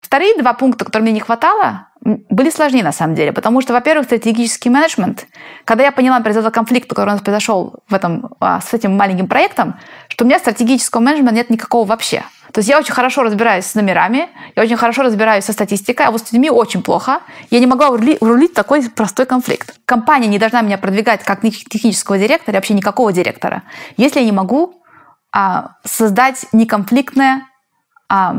Вторые 0.00 0.36
два 0.38 0.52
пункта, 0.52 0.84
которые 0.84 1.04
мне 1.04 1.12
не 1.14 1.20
хватало, 1.20 1.88
были 2.00 2.50
сложнее 2.50 2.84
на 2.84 2.92
самом 2.92 3.14
деле, 3.14 3.32
потому 3.32 3.60
что, 3.60 3.72
во-первых, 3.72 4.06
стратегический 4.06 4.70
менеджмент, 4.70 5.26
когда 5.64 5.84
я 5.84 5.92
поняла, 5.92 6.18
например, 6.18 6.38
из-за 6.38 6.50
конфликта, 6.50 6.94
который 6.94 7.10
у 7.10 7.12
нас 7.12 7.20
произошел 7.20 7.80
в 7.88 7.94
этом, 7.94 8.30
а, 8.38 8.60
с 8.60 8.72
этим 8.72 8.96
маленьким 8.96 9.26
проектом, 9.26 9.74
что 10.08 10.24
у 10.24 10.28
меня 10.28 10.38
стратегического 10.38 11.00
менеджмента 11.00 11.34
нет 11.34 11.50
никакого 11.50 11.84
вообще. 11.84 12.22
То 12.52 12.60
есть 12.60 12.68
я 12.68 12.78
очень 12.78 12.94
хорошо 12.94 13.22
разбираюсь 13.22 13.66
с 13.66 13.74
номерами, 13.74 14.28
я 14.54 14.62
очень 14.62 14.76
хорошо 14.76 15.02
разбираюсь 15.02 15.44
со 15.44 15.52
статистикой, 15.52 16.06
а 16.06 16.10
вот 16.10 16.20
с 16.26 16.32
людьми 16.32 16.48
очень 16.48 16.82
плохо. 16.82 17.20
Я 17.50 17.58
не 17.58 17.66
могла 17.66 17.88
рулить 17.88 18.54
такой 18.54 18.88
простой 18.88 19.26
конфликт. 19.26 19.74
Компания 19.84 20.28
не 20.28 20.38
должна 20.38 20.62
меня 20.62 20.78
продвигать 20.78 21.24
как 21.24 21.40
технического 21.42 22.18
директора, 22.18 22.56
вообще 22.56 22.74
никакого 22.74 23.12
директора, 23.12 23.64
если 23.96 24.20
я 24.20 24.26
не 24.26 24.32
могу 24.32 24.80
а, 25.32 25.72
создать 25.84 26.46
неконфликтное, 26.52 27.42
а, 28.08 28.36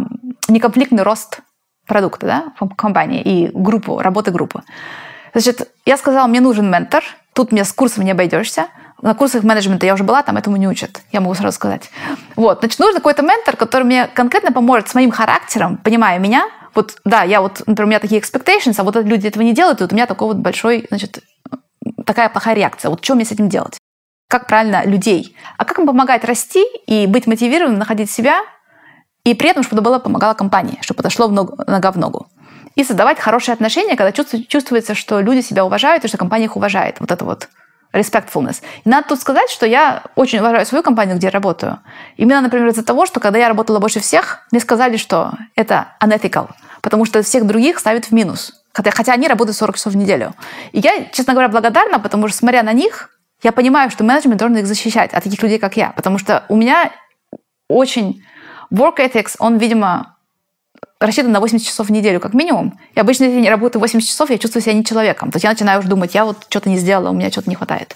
неконфликтный 0.48 1.04
рост 1.04 1.42
продукта 1.88 2.26
да, 2.28 2.68
компании 2.76 3.22
и 3.22 3.50
группу, 3.54 4.00
работы 4.00 4.32
группы. 4.32 4.64
Значит, 5.34 5.70
я 5.86 5.98
сказала, 5.98 6.28
мне 6.28 6.42
нужен 6.42 6.70
ментор, 6.70 7.04
тут 7.34 7.52
мне 7.52 7.64
с 7.64 7.72
курсом 7.72 8.06
не 8.06 8.12
обойдешься, 8.12 8.68
на 9.02 9.14
курсах 9.14 9.44
менеджмента 9.44 9.86
я 9.86 9.94
уже 9.94 10.04
была, 10.04 10.24
там 10.24 10.38
этому 10.38 10.58
не 10.58 10.68
учат. 10.68 11.02
Я 11.12 11.22
могу 11.22 11.36
сразу 11.36 11.56
сказать. 11.56 11.92
Вот, 12.36 12.60
значит, 12.60 12.80
нужен 12.80 12.96
какой-то 12.96 13.22
ментор, 13.22 13.56
который 13.56 13.84
мне 13.84 14.08
конкретно 14.08 14.52
поможет 14.52 14.90
с 14.90 14.96
моим 14.96 15.12
характером, 15.12 15.78
понимая 15.78 16.18
меня. 16.18 16.48
Вот, 16.74 16.98
да, 17.06 17.24
я 17.24 17.42
вот, 17.42 17.62
например, 17.68 17.86
у 17.86 17.90
меня 17.90 18.00
такие 18.00 18.20
expectations, 18.20 18.76
а 18.78 18.84
вот 18.84 18.96
люди 18.96 19.28
этого 19.28 19.44
не 19.44 19.54
делают, 19.54 19.80
и 19.80 19.84
вот 19.84 19.92
у 19.92 19.96
меня 19.96 20.08
такой 20.08 20.30
вот 20.30 20.38
большой, 20.38 20.88
значит, 20.90 21.20
такая 22.06 22.30
плохая 22.30 22.56
реакция. 22.56 22.90
Вот 22.90 23.04
что 23.04 23.14
мне 23.14 23.26
с 23.26 23.32
этим 23.32 23.50
делать? 23.50 23.78
Как 24.30 24.48
правильно 24.48 24.84
людей? 24.86 25.36
А 25.58 25.66
как 25.66 25.80
им 25.80 25.86
помогать 25.86 26.24
расти 26.26 26.66
и 26.88 27.06
быть 27.08 27.28
мотивированным, 27.28 27.80
находить 27.80 28.12
себя, 28.12 28.42
и 29.28 29.34
при 29.34 29.50
этом, 29.50 29.62
чтобы 29.62 29.82
было 29.82 30.00
помогало 30.00 30.34
компании, 30.34 30.78
чтобы 30.80 30.98
подошло 31.00 31.28
в 31.28 31.34
ногу, 31.34 31.58
нога 31.68 31.92
в 31.92 31.98
ногу. 31.98 32.28
И 32.76 32.86
создавать 32.86 33.20
хорошие 33.20 33.52
отношения, 33.52 33.98
когда 33.98 34.14
чувствуется, 34.14 34.96
что 34.96 35.20
люди 35.20 35.42
себя 35.42 35.66
уважают 35.66 36.06
и 36.06 36.08
что 36.08 36.18
компания 36.18 36.46
их 36.46 36.56
уважает. 36.56 37.02
Вот 37.02 37.12
это 37.12 37.26
вот 37.26 37.50
respectfulness. 37.94 38.62
И 38.86 38.90
надо 38.90 39.10
тут 39.10 39.20
сказать, 39.20 39.50
что 39.50 39.66
я 39.66 40.04
очень 40.16 40.40
уважаю 40.40 40.66
свою 40.66 40.82
компанию, 40.82 41.18
где 41.18 41.28
я 41.28 41.32
работаю. 41.32 41.80
Именно, 42.16 42.40
например, 42.40 42.70
из-за 42.70 42.86
того, 42.86 43.06
что 43.06 43.20
когда 43.20 43.38
я 43.38 43.50
работала 43.50 43.80
больше 43.80 44.00
всех, 44.00 44.48
мне 44.52 44.62
сказали, 44.62 44.96
что 44.96 45.34
это 45.56 45.90
unethical, 46.02 46.52
потому 46.82 47.04
что 47.04 47.22
всех 47.22 47.46
других 47.46 47.80
ставят 47.80 48.06
в 48.06 48.12
минус. 48.14 48.54
Хотя, 48.72 48.92
хотя 48.92 49.12
они 49.12 49.28
работают 49.28 49.58
40 49.58 49.76
часов 49.76 49.92
в 49.92 49.98
неделю. 49.98 50.36
И 50.72 50.80
я, 50.80 51.04
честно 51.12 51.34
говоря, 51.34 51.50
благодарна, 51.50 52.00
потому 52.00 52.30
что, 52.30 52.38
смотря 52.38 52.64
на 52.64 52.72
них, 52.72 53.10
я 53.44 53.52
понимаю, 53.52 53.90
что 53.90 54.06
менеджмент 54.06 54.40
должен 54.40 54.58
их 54.58 54.68
защищать 54.68 55.14
от 55.14 55.24
таких 55.26 55.44
людей, 55.44 55.60
как 55.60 55.76
я. 55.76 55.92
Потому 55.92 56.18
что 56.18 56.46
у 56.48 56.56
меня 56.56 56.94
очень... 57.68 58.24
Work 58.72 58.98
ethics, 58.98 59.36
он, 59.40 59.58
видимо, 59.58 60.18
рассчитан 61.00 61.32
на 61.32 61.40
80 61.40 61.68
часов 61.68 61.88
в 61.88 61.92
неделю 61.92 62.20
как 62.20 62.34
минимум. 62.34 62.80
И 62.96 63.00
обычно, 63.00 63.26
если 63.26 63.42
я 63.42 63.52
работаю 63.52 63.82
80 63.82 64.10
часов, 64.10 64.30
я 64.30 64.38
чувствую 64.38 64.64
себя 64.64 64.74
не 64.74 64.84
человеком. 64.84 65.32
То 65.32 65.38
есть 65.38 65.44
я 65.44 65.52
начинаю 65.52 65.80
уже 65.80 65.88
думать, 65.88 66.16
я 66.16 66.26
вот 66.26 66.46
что-то 66.50 66.70
не 66.70 66.78
сделала, 66.78 67.10
у 67.10 67.14
меня 67.14 67.32
что-то 67.32 67.50
не 67.50 67.56
хватает. 67.56 67.96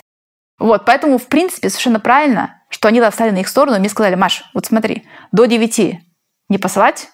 Вот, 0.60 0.86
поэтому, 0.86 1.18
в 1.18 1.28
принципе, 1.28 1.70
совершенно 1.70 2.00
правильно, 2.00 2.62
что 2.70 2.88
они 2.88 3.00
достали 3.00 3.32
на 3.32 3.40
их 3.40 3.48
сторону, 3.48 3.78
и 3.78 3.80
мне 3.80 3.90
сказали, 3.90 4.16
Маш, 4.16 4.44
вот 4.54 4.68
смотри, 4.68 5.08
до 5.32 5.46
9 5.46 6.00
не 6.50 6.58
посылать, 6.60 7.10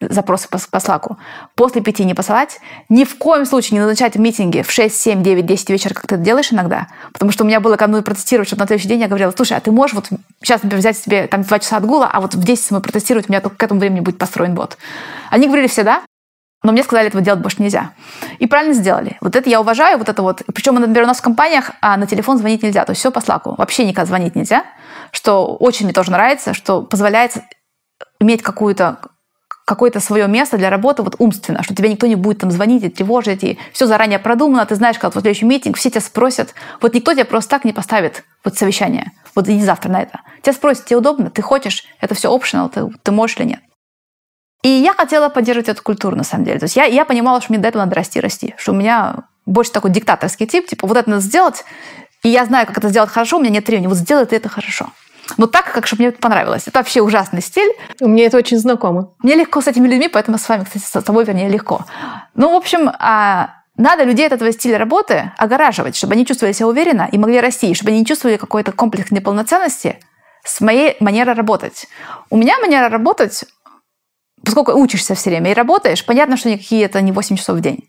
запросы 0.00 0.48
по, 0.48 0.58
по 0.70 0.80
слаку. 0.80 1.18
После 1.54 1.80
пяти 1.82 2.04
не 2.04 2.14
посылать. 2.14 2.60
Ни 2.88 3.04
в 3.04 3.16
коем 3.16 3.46
случае 3.46 3.78
не 3.78 3.80
назначать 3.80 4.16
митинги 4.16 4.62
в 4.62 4.70
6, 4.70 4.94
7, 4.94 5.22
9, 5.22 5.46
10 5.46 5.70
вечера, 5.70 5.94
как 5.94 6.06
ты 6.06 6.14
это 6.16 6.24
делаешь 6.24 6.52
иногда. 6.52 6.88
Потому 7.12 7.32
что 7.32 7.44
у 7.44 7.46
меня 7.46 7.60
было 7.60 7.76
ко 7.76 7.86
мне 7.86 8.02
протестировать, 8.02 8.48
чтобы 8.48 8.60
на 8.60 8.66
следующий 8.66 8.88
день 8.88 9.00
я 9.00 9.08
говорила, 9.08 9.32
слушай, 9.34 9.56
а 9.56 9.60
ты 9.60 9.70
можешь 9.70 9.94
вот 9.94 10.08
сейчас, 10.42 10.62
например, 10.62 10.80
взять 10.80 10.98
себе 10.98 11.26
там 11.26 11.42
2 11.42 11.58
часа 11.58 11.76
отгула, 11.78 12.08
а 12.12 12.20
вот 12.20 12.34
в 12.34 12.42
10 12.42 12.70
мы 12.72 12.80
протестировать, 12.80 13.28
у 13.28 13.32
меня 13.32 13.40
только 13.40 13.56
к 13.56 13.62
этому 13.62 13.80
времени 13.80 14.00
будет 14.00 14.18
построен 14.18 14.54
бот. 14.54 14.76
Они 15.30 15.46
говорили 15.46 15.66
все 15.66 15.82
да, 15.82 16.02
но 16.62 16.72
мне 16.72 16.82
сказали, 16.82 17.06
этого 17.06 17.22
делать 17.22 17.40
больше 17.40 17.62
нельзя. 17.62 17.92
И 18.40 18.46
правильно 18.46 18.74
сделали. 18.74 19.18
Вот 19.20 19.36
это 19.36 19.48
я 19.48 19.60
уважаю, 19.60 19.98
вот 19.98 20.08
это 20.08 20.22
вот. 20.22 20.42
Причем, 20.52 20.74
например, 20.74 21.04
у 21.04 21.06
нас 21.06 21.18
в 21.18 21.22
компаниях 21.22 21.70
а 21.80 21.96
на 21.96 22.06
телефон 22.06 22.38
звонить 22.38 22.62
нельзя. 22.64 22.84
То 22.84 22.90
есть 22.90 23.00
все 23.00 23.12
по 23.12 23.20
слаку. 23.20 23.54
Вообще 23.56 23.86
никак 23.86 24.06
звонить 24.06 24.34
нельзя. 24.34 24.64
Что 25.12 25.54
очень 25.54 25.86
мне 25.86 25.92
тоже 25.92 26.10
нравится, 26.10 26.54
что 26.54 26.82
позволяет 26.82 27.36
иметь 28.20 28.42
какую-то 28.42 28.98
какое-то 29.66 29.98
свое 29.98 30.28
место 30.28 30.56
для 30.56 30.70
работы 30.70 31.02
вот 31.02 31.16
умственно, 31.18 31.62
что 31.62 31.74
тебе 31.74 31.90
никто 31.90 32.06
не 32.06 32.14
будет 32.14 32.38
там 32.38 32.52
звонить 32.52 32.84
и 32.84 32.88
тревожить, 32.88 33.42
и 33.42 33.58
все 33.72 33.86
заранее 33.86 34.20
продумано, 34.20 34.64
ты 34.64 34.76
знаешь, 34.76 34.96
как 34.96 35.14
вот 35.14 35.22
следующий 35.22 35.44
митинг, 35.44 35.76
все 35.76 35.90
тебя 35.90 36.00
спросят. 36.00 36.54
Вот 36.80 36.94
никто 36.94 37.12
тебя 37.12 37.24
просто 37.24 37.50
так 37.50 37.64
не 37.64 37.72
поставит 37.72 38.24
вот 38.44 38.56
совещание. 38.56 39.10
Вот 39.34 39.48
иди 39.48 39.62
завтра 39.62 39.90
на 39.90 40.00
это. 40.00 40.20
Тебя 40.40 40.52
спросят, 40.52 40.86
тебе 40.86 40.98
удобно, 40.98 41.30
ты 41.30 41.42
хочешь, 41.42 41.84
это 42.00 42.14
все 42.14 42.34
optional, 42.34 42.70
ты, 42.70 42.86
ты 43.02 43.10
можешь 43.10 43.36
или 43.38 43.46
нет. 43.46 43.60
И 44.62 44.68
я 44.68 44.94
хотела 44.94 45.28
поддерживать 45.28 45.68
эту 45.68 45.82
культуру, 45.82 46.16
на 46.16 46.24
самом 46.24 46.44
деле. 46.44 46.60
То 46.60 46.64
есть 46.64 46.76
я, 46.76 46.84
я 46.84 47.04
понимала, 47.04 47.40
что 47.40 47.52
мне 47.52 47.60
до 47.60 47.66
этого 47.66 47.82
надо 47.82 47.96
расти, 47.96 48.20
расти. 48.20 48.54
Что 48.56 48.70
у 48.70 48.76
меня 48.76 49.24
больше 49.46 49.72
такой 49.72 49.90
диктаторский 49.90 50.46
тип, 50.46 50.68
типа 50.68 50.86
вот 50.86 50.96
это 50.96 51.10
надо 51.10 51.22
сделать, 51.22 51.64
и 52.22 52.28
я 52.28 52.44
знаю, 52.44 52.66
как 52.66 52.78
это 52.78 52.88
сделать 52.88 53.10
хорошо, 53.10 53.38
у 53.38 53.40
меня 53.40 53.50
нет 53.50 53.66
времени, 53.66 53.88
вот 53.88 53.96
сделай 53.96 54.26
ты 54.26 54.36
это 54.36 54.48
хорошо. 54.48 54.90
Но 55.36 55.46
так, 55.46 55.72
как 55.72 55.86
чтобы 55.86 56.02
мне 56.02 56.08
это 56.08 56.18
понравилось. 56.18 56.64
Это 56.66 56.78
вообще 56.78 57.00
ужасный 57.00 57.42
стиль. 57.42 57.72
Мне 58.00 58.24
это 58.24 58.36
очень 58.36 58.58
знакомо. 58.58 59.14
Мне 59.22 59.34
легко 59.34 59.60
с 59.60 59.66
этими 59.66 59.88
людьми, 59.88 60.08
поэтому 60.08 60.38
с 60.38 60.48
вами, 60.48 60.64
кстати, 60.64 60.84
с 60.84 61.02
тобой, 61.02 61.24
вернее, 61.24 61.48
легко. 61.48 61.84
Ну, 62.34 62.52
в 62.52 62.54
общем, 62.54 62.90
а, 62.98 63.56
надо 63.76 64.04
людей 64.04 64.26
от 64.26 64.32
этого 64.32 64.52
стиля 64.52 64.78
работы 64.78 65.32
огораживать, 65.36 65.96
чтобы 65.96 66.14
они 66.14 66.24
чувствовали 66.24 66.52
себя 66.52 66.68
уверенно 66.68 67.08
и 67.10 67.18
могли 67.18 67.40
расти, 67.40 67.74
чтобы 67.74 67.90
они 67.90 68.00
не 68.00 68.06
чувствовали 68.06 68.36
какой-то 68.36 68.72
комплекс 68.72 69.10
неполноценности 69.10 69.98
с 70.44 70.60
моей 70.60 70.96
манерой 71.00 71.34
работать. 71.34 71.86
У 72.30 72.36
меня 72.36 72.58
манера 72.58 72.88
работать, 72.88 73.44
поскольку 74.44 74.72
учишься 74.72 75.14
все 75.14 75.30
время 75.30 75.50
и 75.50 75.54
работаешь, 75.54 76.04
понятно, 76.06 76.36
что 76.36 76.48
никакие 76.48 76.84
это 76.84 77.00
не 77.00 77.12
8 77.12 77.36
часов 77.36 77.58
в 77.58 77.60
день. 77.60 77.88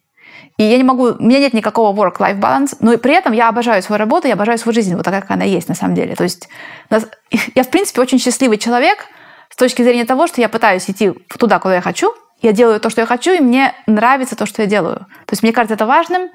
И 0.57 0.63
я 0.63 0.77
не 0.77 0.83
могу, 0.83 1.09
у 1.11 1.23
меня 1.23 1.39
нет 1.39 1.53
никакого 1.53 1.95
work-life 1.95 2.39
balance, 2.39 2.77
но 2.79 2.97
при 2.97 3.13
этом 3.13 3.33
я 3.33 3.49
обожаю 3.49 3.81
свою 3.83 3.99
работу, 3.99 4.27
я 4.27 4.33
обожаю 4.33 4.57
свою 4.57 4.73
жизнь, 4.73 4.95
вот 4.95 5.05
такая, 5.05 5.21
как 5.21 5.31
она 5.31 5.45
есть 5.45 5.69
на 5.69 5.75
самом 5.75 5.93
деле. 5.95 6.15
То 6.15 6.23
есть 6.23 6.49
я, 7.55 7.63
в 7.63 7.69
принципе, 7.69 8.01
очень 8.01 8.19
счастливый 8.19 8.57
человек 8.57 9.05
с 9.49 9.55
точки 9.55 9.83
зрения 9.83 10.05
того, 10.05 10.27
что 10.27 10.41
я 10.41 10.49
пытаюсь 10.49 10.89
идти 10.89 11.11
туда, 11.37 11.59
куда 11.59 11.75
я 11.75 11.81
хочу, 11.81 12.13
я 12.41 12.51
делаю 12.51 12.79
то, 12.79 12.89
что 12.89 13.01
я 13.01 13.07
хочу, 13.07 13.31
и 13.31 13.39
мне 13.39 13.73
нравится 13.87 14.35
то, 14.35 14.45
что 14.45 14.61
я 14.61 14.67
делаю. 14.67 14.99
То 15.25 15.33
есть 15.33 15.43
мне 15.43 15.51
кажется 15.51 15.75
это 15.75 15.85
важным, 15.85 16.29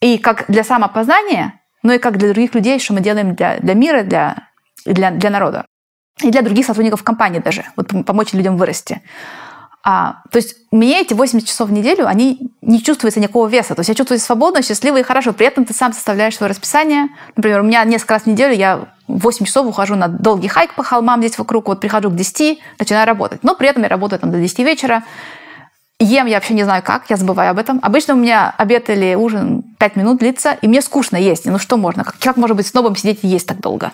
и 0.00 0.18
как 0.18 0.44
для 0.48 0.64
самопознания, 0.64 1.60
но 1.82 1.92
и 1.92 1.98
как 1.98 2.16
для 2.18 2.32
других 2.32 2.54
людей, 2.54 2.78
что 2.78 2.94
мы 2.94 3.00
делаем 3.00 3.34
для, 3.34 3.58
для 3.58 3.74
мира, 3.74 4.02
для, 4.02 4.48
для, 4.84 5.10
для 5.10 5.30
народа. 5.30 5.66
И 6.22 6.30
для 6.30 6.42
других 6.42 6.66
сотрудников 6.66 7.02
компании 7.02 7.40
даже. 7.40 7.64
Вот 7.76 7.88
помочь 8.06 8.32
людям 8.32 8.56
вырасти. 8.56 9.02
А, 9.86 10.22
то 10.30 10.38
есть 10.38 10.56
мне 10.70 11.02
эти 11.02 11.12
80 11.12 11.46
часов 11.46 11.68
в 11.68 11.72
неделю, 11.72 12.06
они 12.06 12.50
не 12.62 12.82
чувствуются 12.82 13.20
никакого 13.20 13.48
веса. 13.48 13.74
То 13.74 13.80
есть 13.80 13.90
я 13.90 13.94
чувствую 13.94 14.18
себя 14.18 14.26
свободно, 14.26 14.62
счастливо 14.62 14.96
и 14.96 15.02
хорошо. 15.02 15.34
При 15.34 15.46
этом 15.46 15.66
ты 15.66 15.74
сам 15.74 15.92
составляешь 15.92 16.36
свое 16.36 16.50
расписание. 16.50 17.08
Например, 17.36 17.60
у 17.60 17.64
меня 17.64 17.84
несколько 17.84 18.14
раз 18.14 18.22
в 18.22 18.26
неделю 18.26 18.54
я 18.54 18.88
8 19.08 19.44
часов 19.44 19.66
ухожу 19.66 19.94
на 19.94 20.08
долгий 20.08 20.48
хайк 20.48 20.74
по 20.74 20.82
холмам 20.82 21.20
здесь 21.20 21.36
вокруг, 21.36 21.68
вот 21.68 21.80
прихожу 21.80 22.10
к 22.10 22.16
10, 22.16 22.58
начинаю 22.78 23.06
работать. 23.06 23.40
Но 23.44 23.54
при 23.54 23.68
этом 23.68 23.82
я 23.82 23.90
работаю 23.90 24.18
там 24.18 24.30
до 24.30 24.38
10 24.38 24.58
вечера. 24.60 25.04
Ем 26.00 26.26
я 26.26 26.36
вообще 26.36 26.54
не 26.54 26.64
знаю 26.64 26.82
как, 26.82 27.08
я 27.10 27.16
забываю 27.16 27.50
об 27.50 27.58
этом. 27.58 27.78
Обычно 27.82 28.14
у 28.14 28.16
меня 28.16 28.54
обед 28.56 28.88
или 28.90 29.14
ужин 29.14 29.62
5 29.78 29.96
минут 29.96 30.18
длится, 30.18 30.56
и 30.60 30.66
мне 30.66 30.80
скучно 30.80 31.16
есть. 31.16 31.44
Ну 31.44 31.58
что 31.58 31.76
можно? 31.76 32.04
Как, 32.04 32.16
как 32.18 32.36
может 32.36 32.56
быть 32.56 32.66
снобом 32.66 32.96
сидеть 32.96 33.20
и 33.22 33.28
есть 33.28 33.46
так 33.46 33.60
долго? 33.60 33.92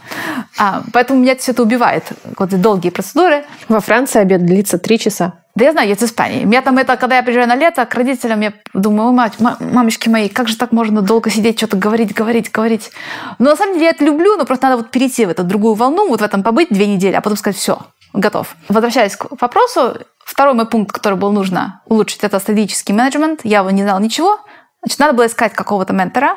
А, 0.57 0.83
поэтому 0.93 1.21
меня 1.21 1.37
все 1.37 1.51
это 1.51 1.63
убивает. 1.63 2.05
Вот 2.39 2.49
долгие 2.61 2.91
процедуры. 2.91 3.45
Во 3.69 3.81
Франции 3.81 4.21
обед 4.21 4.47
длится 4.47 4.79
3 4.79 4.99
часа. 4.99 5.35
Да 5.55 5.65
я 5.65 5.73
знаю, 5.73 5.89
я 5.89 5.95
из 5.95 6.03
Испании. 6.03 6.45
Меня 6.45 6.63
там 6.63 6.79
это, 6.79 6.97
когда 6.97 7.17
я 7.17 7.23
приезжаю 7.23 7.49
на 7.49 7.57
лето 7.57 7.85
к 7.85 7.95
родителям, 7.95 8.41
я 8.41 8.53
думаю, 8.73 9.13
мать, 9.13 9.35
мамочки 9.41 10.09
мои, 10.09 10.29
как 10.29 10.49
же 10.49 10.57
так 10.57 10.71
можно 10.71 11.03
долго 11.03 11.29
сидеть, 11.29 11.59
что-то 11.59 11.77
говорить, 11.77 12.15
говорить, 12.15 12.53
говорить. 12.53 12.93
Но 13.39 13.51
на 13.51 13.57
самом 13.57 13.75
деле 13.75 13.87
я 13.87 13.91
это 13.91 14.05
люблю, 14.05 14.37
но 14.37 14.45
просто 14.45 14.67
надо 14.67 14.83
вот 14.83 14.91
перейти 14.91 15.27
в 15.27 15.31
эту 15.31 15.43
другую 15.43 15.75
волну, 15.75 16.09
вот 16.09 16.21
в 16.21 16.25
этом 16.25 16.43
побыть 16.43 16.69
две 16.71 16.87
недели, 16.87 17.15
а 17.15 17.21
потом 17.21 17.37
сказать, 17.37 17.57
все, 17.57 17.79
готов. 18.13 18.55
Возвращаясь 18.69 19.17
к 19.17 19.27
вопросу, 19.41 19.99
второй 20.25 20.55
мой 20.55 20.67
пункт, 20.67 20.93
который 20.93 21.19
был 21.19 21.33
нужно 21.33 21.83
улучшить, 21.87 22.23
это 22.23 22.39
стратегический 22.39 22.93
менеджмент. 22.93 23.41
Я 23.43 23.59
его 23.59 23.71
не 23.71 23.83
знала 23.83 23.99
ничего. 23.99 24.39
Значит, 24.83 24.99
надо 25.01 25.13
было 25.15 25.27
искать 25.27 25.53
какого-то 25.53 25.93
ментора, 25.93 26.37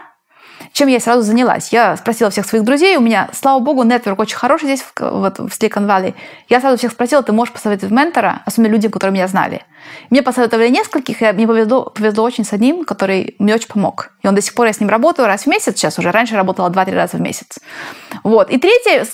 чем 0.71 0.88
я 0.88 0.99
сразу 0.99 1.21
занялась. 1.21 1.73
Я 1.73 1.97
спросила 1.97 2.30
всех 2.30 2.45
своих 2.45 2.63
друзей, 2.63 2.97
у 2.97 3.02
меня, 3.02 3.30
слава 3.34 3.60
богу, 3.60 3.84
нетворк 3.84 4.19
очень 4.19 4.38
хороший 4.38 4.65
здесь, 4.65 4.82
в, 4.82 4.93
вот, 4.99 5.39
в 5.39 5.47
Silicon 5.47 5.86
Valley. 5.86 6.13
Я 6.49 6.62
сразу 6.62 6.78
всех 6.78 6.91
спросила, 6.91 7.21
ты 7.21 7.32
можешь 7.34 7.54
посоветовать 7.54 7.93
ментора, 7.93 8.41
особенно 8.45 8.71
людям, 8.71 8.91
которые 8.91 9.13
меня 9.13 9.28
знали. 9.28 9.63
Мне 10.10 10.21
посоветовали 10.21 10.69
нескольких, 10.69 11.21
и 11.21 11.32
мне 11.32 11.47
повезло, 11.47 11.84
повезло 11.89 12.23
очень 12.23 12.45
с 12.45 12.54
одним, 12.54 12.86
который 12.86 13.36
мне 13.39 13.56
очень 13.56 13.67
помог. 13.67 14.12
И 14.21 14.28
он 14.28 14.36
до 14.36 14.41
сих 14.41 14.54
пор, 14.54 14.67
я 14.67 14.73
с 14.73 14.80
ним 14.80 14.89
работаю 14.89 15.28
раз 15.28 15.43
в 15.43 15.47
месяц 15.47 15.76
сейчас 15.76 15.99
уже, 15.99 16.12
раньше 16.12 16.36
работала 16.36 16.69
2-3 16.69 16.93
раза 16.93 17.17
в 17.17 17.21
месяц. 17.21 17.60
Вот. 18.23 18.49
И 18.49 18.58
третья 18.58 19.06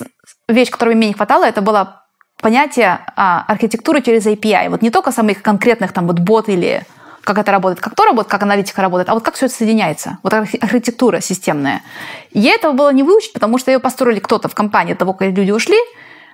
вещь, 0.48 0.70
которой 0.70 0.94
мне 0.94 1.08
не 1.08 1.14
хватало, 1.14 1.44
это 1.44 1.60
было 1.60 2.02
понятие 2.40 3.00
а, 3.16 3.44
архитектуры 3.46 4.02
через 4.02 4.26
API. 4.26 4.70
Вот 4.70 4.82
не 4.82 4.90
только 4.90 5.12
самых 5.12 5.42
конкретных 5.42 5.92
там 5.92 6.06
вот 6.06 6.18
бот 6.18 6.48
или 6.48 6.82
как 7.22 7.38
это 7.38 7.52
работает, 7.52 7.80
как 7.80 7.94
то 7.94 8.04
работает, 8.04 8.30
как 8.30 8.42
аналитика 8.42 8.82
работает, 8.82 9.08
а 9.08 9.14
вот 9.14 9.22
как 9.22 9.34
все 9.34 9.46
это 9.46 9.54
соединяется. 9.54 10.18
Вот 10.22 10.32
архитектура 10.32 11.20
системная. 11.20 11.82
И 12.30 12.42
этого 12.44 12.72
было 12.72 12.92
не 12.92 13.02
выучить, 13.02 13.32
потому 13.32 13.58
что 13.58 13.70
ее 13.70 13.78
построили 13.78 14.20
кто-то 14.20 14.48
в 14.48 14.54
компании 14.54 14.94
того, 14.94 15.12
как 15.12 15.28
люди 15.28 15.50
ушли. 15.50 15.78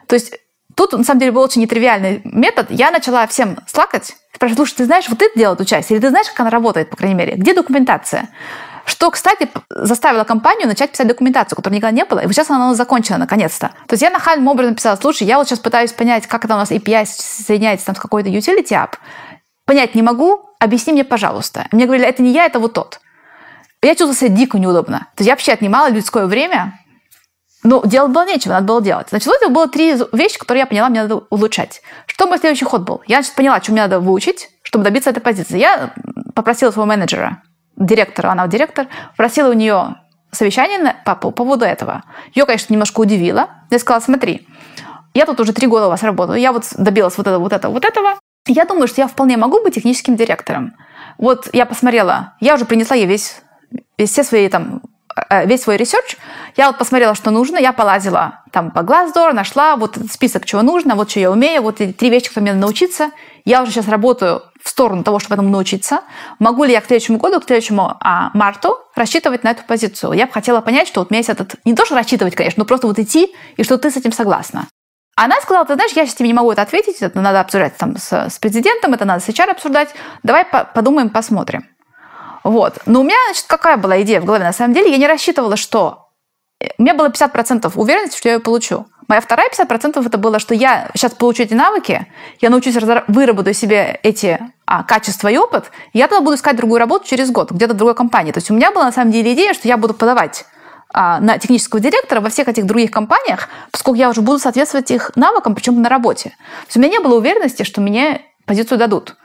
То 0.06 0.14
есть 0.14 0.34
тут, 0.74 0.92
на 0.92 1.04
самом 1.04 1.20
деле, 1.20 1.32
был 1.32 1.42
очень 1.42 1.62
нетривиальный 1.62 2.20
метод. 2.24 2.66
Я 2.70 2.90
начала 2.90 3.26
всем 3.26 3.58
слакать, 3.66 4.14
спрашивать, 4.32 4.58
слушай, 4.58 4.74
ты 4.76 4.84
знаешь, 4.84 5.08
вот 5.08 5.20
это 5.20 5.36
дело 5.38 5.54
эту 5.54 5.64
часть, 5.64 5.90
или 5.90 5.98
ты 5.98 6.10
знаешь, 6.10 6.28
как 6.28 6.40
она 6.40 6.50
работает, 6.50 6.90
по 6.90 6.96
крайней 6.96 7.16
мере? 7.16 7.34
Где 7.34 7.54
документация? 7.54 8.28
Что, 8.84 9.10
кстати, 9.10 9.48
заставило 9.68 10.22
компанию 10.22 10.68
начать 10.68 10.92
писать 10.92 11.08
документацию, 11.08 11.56
которой 11.56 11.74
никогда 11.74 11.90
не 11.90 12.04
было. 12.04 12.20
И 12.20 12.26
вот 12.26 12.32
сейчас 12.32 12.50
она 12.50 12.72
закончена, 12.72 13.18
наконец-то. 13.18 13.72
То 13.88 13.94
есть 13.94 14.02
я 14.02 14.10
нахальным 14.10 14.46
образом 14.46 14.76
писала, 14.76 14.96
слушай, 14.96 15.26
я 15.26 15.38
вот 15.38 15.48
сейчас 15.48 15.58
пытаюсь 15.58 15.92
понять, 15.92 16.28
как 16.28 16.44
это 16.44 16.54
у 16.54 16.56
нас 16.56 16.70
API 16.70 17.04
соединяется 17.04 17.86
там, 17.86 17.96
с 17.96 17.98
какой-то 17.98 18.28
utility 18.28 18.70
app. 18.70 18.94
Понять 19.64 19.96
не 19.96 20.02
могу, 20.02 20.45
объясни 20.58 20.92
мне, 20.92 21.04
пожалуйста. 21.04 21.66
Мне 21.72 21.86
говорили, 21.86 22.06
это 22.08 22.22
не 22.22 22.32
я, 22.32 22.44
это 22.44 22.58
вот 22.58 22.72
тот. 22.72 23.00
Я 23.82 23.90
чувствовала 23.90 24.14
себя 24.14 24.28
дико 24.30 24.58
неудобно. 24.58 25.08
То 25.14 25.22
есть 25.22 25.28
я 25.28 25.34
вообще 25.34 25.52
отнимала 25.52 25.90
людское 25.90 26.26
время 26.26 26.78
Ну, 27.62 27.82
делать 27.84 28.12
было 28.12 28.24
нечего, 28.24 28.52
надо 28.52 28.66
было 28.66 28.80
делать. 28.80 29.08
Значит, 29.10 29.26
вот 29.26 29.36
это 29.42 29.50
было 29.50 29.68
три 29.68 29.96
вещи, 30.12 30.38
которые 30.38 30.60
я 30.60 30.66
поняла, 30.66 30.88
мне 30.88 31.02
надо 31.02 31.22
улучшать. 31.30 31.82
Что 32.06 32.26
мой 32.26 32.38
следующий 32.38 32.64
ход 32.64 32.82
был? 32.82 33.02
Я, 33.06 33.16
значит, 33.16 33.34
поняла, 33.34 33.60
что 33.60 33.72
мне 33.72 33.82
надо 33.82 33.98
выучить, 33.98 34.50
чтобы 34.62 34.84
добиться 34.84 35.10
этой 35.10 35.20
позиции. 35.20 35.58
Я 35.58 35.92
попросила 36.34 36.70
своего 36.70 36.86
менеджера, 36.86 37.42
директора, 37.76 38.30
она 38.30 38.46
директор, 38.46 38.86
попросила 39.10 39.50
у 39.50 39.54
нее 39.54 39.96
совещание 40.30 40.96
по, 41.04 41.16
по 41.16 41.30
поводу 41.30 41.64
этого. 41.64 42.04
Ее, 42.34 42.46
конечно, 42.46 42.72
немножко 42.72 43.00
удивило. 43.00 43.48
Я 43.70 43.78
сказала, 43.78 44.00
смотри, 44.00 44.46
я 45.14 45.26
тут 45.26 45.40
уже 45.40 45.52
три 45.52 45.66
года 45.66 45.86
у 45.86 45.90
вас 45.90 46.02
работаю, 46.02 46.38
я 46.38 46.52
вот 46.52 46.64
добилась 46.76 47.16
вот 47.16 47.26
этого, 47.26 47.42
вот 47.42 47.52
этого, 47.52 47.72
вот 47.72 47.84
этого. 47.84 48.18
Я 48.46 48.64
думаю, 48.64 48.88
что 48.88 49.00
я 49.00 49.08
вполне 49.08 49.36
могу 49.36 49.62
быть 49.62 49.74
техническим 49.74 50.16
директором. 50.16 50.74
Вот 51.18 51.48
я 51.52 51.66
посмотрела, 51.66 52.34
я 52.40 52.54
уже 52.54 52.64
принесла 52.64 52.96
ей 52.96 53.06
весь, 53.06 53.42
все 53.98 54.22
свои 54.22 54.48
там 54.48 54.82
Э, 55.30 55.46
весь 55.46 55.62
свой 55.62 55.78
research, 55.78 56.16
я 56.56 56.66
вот 56.66 56.76
посмотрела, 56.76 57.14
что 57.14 57.30
нужно, 57.30 57.56
я 57.56 57.72
полазила 57.72 58.42
там 58.52 58.70
по 58.70 58.80
Glassdoor, 58.80 59.32
нашла 59.32 59.76
вот 59.76 59.96
этот 59.96 60.12
список, 60.12 60.44
чего 60.44 60.60
нужно, 60.60 60.94
вот 60.94 61.10
что 61.10 61.20
я 61.20 61.30
умею, 61.30 61.62
вот 61.62 61.80
эти 61.80 61.92
три 61.92 62.10
вещи, 62.10 62.28
которые 62.28 62.42
мне 62.42 62.52
надо 62.52 62.66
научиться. 62.66 63.12
Я 63.46 63.62
уже 63.62 63.72
сейчас 63.72 63.88
работаю 63.88 64.42
в 64.62 64.68
сторону 64.68 65.04
того, 65.04 65.18
чтобы 65.18 65.36
этому 65.36 65.48
научиться. 65.48 66.00
Могу 66.38 66.64
ли 66.64 66.72
я 66.72 66.82
к 66.82 66.86
следующему 66.86 67.16
году, 67.16 67.40
к 67.40 67.44
следующему 67.44 67.96
а, 68.00 68.30
марту 68.34 68.78
рассчитывать 68.94 69.42
на 69.42 69.52
эту 69.52 69.62
позицию? 69.64 70.12
Я 70.12 70.26
бы 70.26 70.32
хотела 70.32 70.60
понять, 70.60 70.86
что 70.86 71.00
вот 71.00 71.10
у 71.10 71.14
меня 71.14 71.20
есть 71.20 71.30
этот... 71.30 71.54
Не 71.64 71.74
то, 71.74 71.86
что 71.86 71.94
рассчитывать, 71.94 72.34
конечно, 72.34 72.60
но 72.60 72.66
просто 72.66 72.86
вот 72.86 72.98
идти, 72.98 73.34
и 73.56 73.62
что 73.62 73.78
ты 73.78 73.90
с 73.90 73.96
этим 73.96 74.12
согласна. 74.12 74.66
Она 75.16 75.40
сказала, 75.40 75.64
ты 75.64 75.74
знаешь, 75.74 75.92
я 75.92 76.04
сейчас 76.04 76.16
тебе 76.16 76.28
не 76.28 76.34
могу 76.34 76.52
это 76.52 76.60
ответить, 76.60 77.00
это 77.00 77.20
надо 77.22 77.40
обсуждать 77.40 77.76
там 77.78 77.96
с, 77.96 78.12
с 78.12 78.38
президентом, 78.38 78.92
это 78.92 79.06
надо 79.06 79.24
с 79.24 79.28
HR 79.28 79.52
обсуждать, 79.52 79.88
давай 80.22 80.44
по 80.44 80.64
подумаем, 80.64 81.08
посмотрим. 81.08 81.66
Вот. 82.44 82.78
Но 82.84 83.00
у 83.00 83.02
меня, 83.02 83.16
значит, 83.28 83.46
какая 83.48 83.78
была 83.78 84.02
идея 84.02 84.20
в 84.20 84.26
голове? 84.26 84.44
На 84.44 84.52
самом 84.52 84.74
деле 84.74 84.90
я 84.90 84.98
не 84.98 85.06
рассчитывала, 85.06 85.56
что... 85.56 86.10
У 86.78 86.82
меня 86.82 86.94
было 86.94 87.08
50% 87.08 87.72
уверенности, 87.74 88.18
что 88.18 88.28
я 88.28 88.34
ее 88.34 88.40
получу. 88.40 88.86
Моя 89.08 89.20
вторая 89.20 89.48
50% 89.50 90.06
это 90.06 90.18
было, 90.18 90.38
что 90.38 90.54
я 90.54 90.90
сейчас 90.94 91.12
получу 91.12 91.42
эти 91.42 91.54
навыки, 91.54 92.06
я 92.40 92.50
научусь 92.50 92.74
выработаю 93.08 93.54
себе 93.54 93.98
эти 94.02 94.38
а, 94.66 94.82
качества 94.82 95.28
и 95.28 95.36
опыт, 95.36 95.70
и 95.92 95.98
я 95.98 96.08
тогда 96.08 96.22
буду 96.22 96.36
искать 96.36 96.56
другую 96.56 96.78
работу 96.78 97.06
через 97.06 97.30
год, 97.30 97.52
где-то 97.52 97.74
в 97.74 97.76
другой 97.76 97.94
компании. 97.94 98.32
То 98.32 98.38
есть 98.38 98.50
у 98.50 98.54
меня 98.54 98.70
была 98.70 98.84
на 98.84 98.92
самом 98.92 99.12
деле 99.12 99.32
идея, 99.34 99.54
что 99.54 99.68
я 99.68 99.76
буду 99.76 99.94
подавать 99.94 100.44
на 100.96 101.38
технического 101.38 101.80
директора 101.80 102.20
во 102.20 102.30
всех 102.30 102.48
этих 102.48 102.64
других 102.64 102.90
компаниях, 102.90 103.48
поскольку 103.70 103.98
я 103.98 104.08
уже 104.08 104.22
буду 104.22 104.38
соответствовать 104.38 104.90
их 104.90 105.12
навыкам, 105.14 105.54
причем 105.54 105.80
на 105.82 105.88
работе. 105.88 106.30
То 106.30 106.66
есть 106.66 106.76
у 106.76 106.80
меня 106.80 106.92
не 106.92 107.00
было 107.00 107.18
уверенности, 107.18 107.64
что 107.64 107.80
мне 107.80 108.22
позицию 108.46 108.78
дадут. 108.78 109.16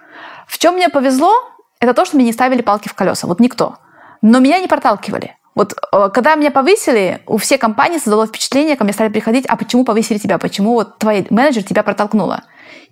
В 0.47 0.57
чем 0.57 0.75
мне 0.75 0.89
повезло, 0.89 1.33
это 1.79 1.93
то, 1.93 2.05
что 2.05 2.17
мне 2.17 2.25
не 2.25 2.33
ставили 2.33 2.61
палки 2.61 2.89
в 2.89 2.93
колеса. 2.93 3.25
Вот 3.25 3.39
никто. 3.39 3.77
Но 4.21 4.39
меня 4.39 4.59
не 4.59 4.67
проталкивали. 4.67 5.37
Вот 5.55 5.73
э, 5.73 6.09
когда 6.13 6.35
меня 6.35 6.51
повысили, 6.51 7.21
у 7.25 7.37
всех 7.37 7.59
компаний 7.59 7.99
создалось 7.99 8.29
впечатление, 8.29 8.75
ко 8.75 8.83
мне 8.83 8.93
стали 8.93 9.09
приходить, 9.09 9.45
а 9.45 9.55
почему 9.55 9.83
повысили 9.83 10.17
тебя, 10.17 10.37
почему 10.37 10.73
вот 10.73 10.97
твой 10.99 11.25
менеджер 11.29 11.63
тебя 11.63 11.83
протолкнула. 11.83 12.43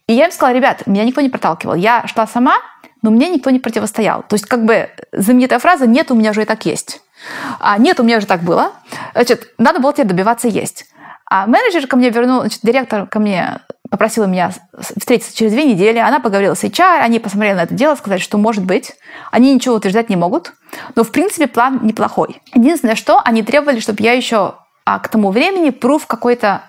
И 0.08 0.14
я 0.14 0.26
им 0.26 0.32
сказала, 0.32 0.56
ребят, 0.56 0.88
меня 0.88 1.04
никто 1.04 1.22
не 1.22 1.30
проталкивал. 1.30 1.76
Я 1.76 2.06
шла 2.08 2.28
сама, 2.28 2.56
но 3.02 3.12
мне 3.12 3.30
никто 3.30 3.50
не 3.50 3.60
противостоял. 3.60 4.24
То 4.24 4.34
есть 4.34 4.46
как 4.46 4.66
бы 4.66 4.90
знаменитая 5.12 5.60
фраза 5.60 5.88
«нет, 5.88 6.12
у 6.12 6.16
меня 6.16 6.32
уже 6.32 6.42
и 6.42 6.46
так 6.46 6.66
есть». 6.66 7.02
А 7.60 7.78
«нет, 7.78 8.00
у 8.00 8.04
меня 8.04 8.18
уже 8.18 8.28
так 8.28 8.42
было». 8.42 8.72
Значит, 9.14 9.54
надо 9.58 9.80
было 9.80 9.94
тебе 9.94 10.06
добиваться 10.06 10.48
есть. 10.48 10.86
А 11.30 11.46
менеджер 11.46 11.86
ко 11.88 11.96
мне 11.96 12.10
вернул, 12.10 12.42
значит, 12.42 12.62
директор 12.64 13.06
ко 13.08 13.20
мне 13.20 13.60
попросила 13.90 14.26
меня 14.26 14.52
встретиться 14.80 15.36
через 15.36 15.52
две 15.52 15.66
недели. 15.66 15.98
Она 15.98 16.20
поговорила 16.20 16.54
с 16.54 16.64
HR, 16.64 17.00
они 17.02 17.20
посмотрели 17.20 17.56
на 17.56 17.64
это 17.64 17.74
дело, 17.74 17.96
сказали, 17.96 18.20
что 18.20 18.38
может 18.38 18.64
быть. 18.64 18.94
Они 19.32 19.54
ничего 19.54 19.76
утверждать 19.76 20.10
не 20.10 20.16
могут. 20.16 20.54
Но, 20.96 21.04
в 21.04 21.12
принципе, 21.12 21.48
план 21.48 21.80
неплохой. 21.84 22.42
Единственное, 22.54 22.96
что 22.96 23.20
они 23.24 23.44
требовали, 23.44 23.80
чтобы 23.80 24.02
я 24.04 24.14
еще 24.14 24.56
а, 24.86 25.00
к 25.00 25.08
тому 25.08 25.32
времени 25.32 25.70
proof 25.70 26.04
какой-то 26.08 26.64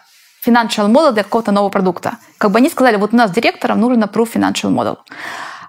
financial 0.47 0.89
model 0.89 1.13
для 1.13 1.23
какого-то 1.23 1.53
нового 1.53 1.71
продукта. 1.71 2.17
Как 2.39 2.51
бы 2.51 2.59
они 2.59 2.69
сказали, 2.71 2.97
вот 2.97 3.13
у 3.13 3.17
нас 3.17 3.31
директорам 3.31 3.81
нужно 3.81 4.05
proof 4.05 4.33
financial 4.35 4.71
model. 4.71 4.99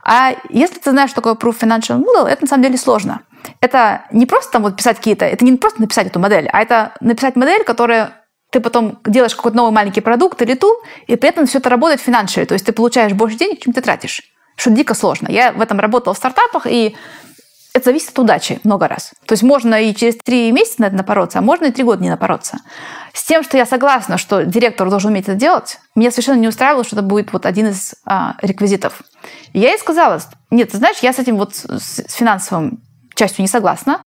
А 0.03 0.35
если 0.49 0.79
ты 0.79 0.91
знаешь, 0.91 1.11
что 1.11 1.21
такое 1.21 1.33
proof 1.35 1.59
financial 1.59 1.99
model, 1.99 2.25
это 2.25 2.43
на 2.43 2.47
самом 2.47 2.63
деле 2.63 2.77
сложно. 2.77 3.21
Это 3.59 4.05
не 4.11 4.25
просто 4.25 4.51
там 4.53 4.63
вот 4.63 4.77
писать 4.77 4.97
какие-то, 4.97 5.25
это 5.25 5.43
не 5.45 5.53
просто 5.57 5.81
написать 5.81 6.07
эту 6.07 6.19
модель, 6.19 6.47
а 6.51 6.61
это 6.61 6.93
написать 7.01 7.35
модель, 7.35 7.63
которая 7.63 8.21
ты 8.51 8.59
потом 8.59 8.99
делаешь 9.05 9.35
какой-то 9.35 9.57
новый 9.57 9.71
маленький 9.71 10.01
продукт 10.01 10.41
или 10.41 10.53
тул, 10.55 10.73
и 11.07 11.15
при 11.15 11.29
этом 11.29 11.47
все 11.47 11.59
это 11.59 11.69
работает 11.69 12.01
финансово. 12.01 12.45
То 12.45 12.53
есть 12.53 12.65
ты 12.65 12.73
получаешь 12.73 13.13
больше 13.13 13.37
денег, 13.37 13.61
чем 13.61 13.73
ты 13.73 13.81
тратишь. 13.81 14.21
Что 14.57 14.69
дико 14.71 14.93
сложно. 14.93 15.29
Я 15.31 15.53
в 15.53 15.61
этом 15.61 15.79
работала 15.79 16.13
в 16.13 16.17
стартапах, 16.17 16.67
и 16.67 16.95
это 17.73 17.85
зависит 17.85 18.09
от 18.09 18.19
удачи 18.19 18.59
много 18.63 18.87
раз. 18.87 19.13
То 19.25 19.33
есть 19.33 19.43
можно 19.43 19.81
и 19.81 19.95
через 19.95 20.17
три 20.17 20.51
месяца 20.51 20.81
на 20.81 20.85
это 20.85 20.95
напороться, 20.95 21.39
а 21.39 21.41
можно 21.41 21.65
и 21.65 21.71
три 21.71 21.83
года 21.83 22.03
не 22.03 22.09
напороться. 22.09 22.59
С 23.13 23.23
тем, 23.23 23.43
что 23.43 23.57
я 23.57 23.65
согласна, 23.65 24.17
что 24.17 24.43
директор 24.43 24.89
должен 24.89 25.11
уметь 25.11 25.23
это 25.23 25.35
делать, 25.35 25.79
меня 25.95 26.11
совершенно 26.11 26.39
не 26.39 26.47
устраивало, 26.47 26.83
что 26.83 26.95
это 26.97 27.03
будет 27.03 27.31
вот 27.31 27.45
один 27.45 27.67
из 27.67 27.95
а, 28.05 28.35
реквизитов. 28.41 29.01
И 29.53 29.59
я 29.59 29.69
ей 29.69 29.79
сказала, 29.79 30.19
нет, 30.49 30.71
ты 30.71 30.77
знаешь, 30.77 30.97
я 31.01 31.13
с 31.13 31.19
этим 31.19 31.37
вот 31.37 31.55
с 31.55 32.03
финансовым 32.09 32.83
частью 33.15 33.41
не 33.43 33.47
согласна. 33.47 34.01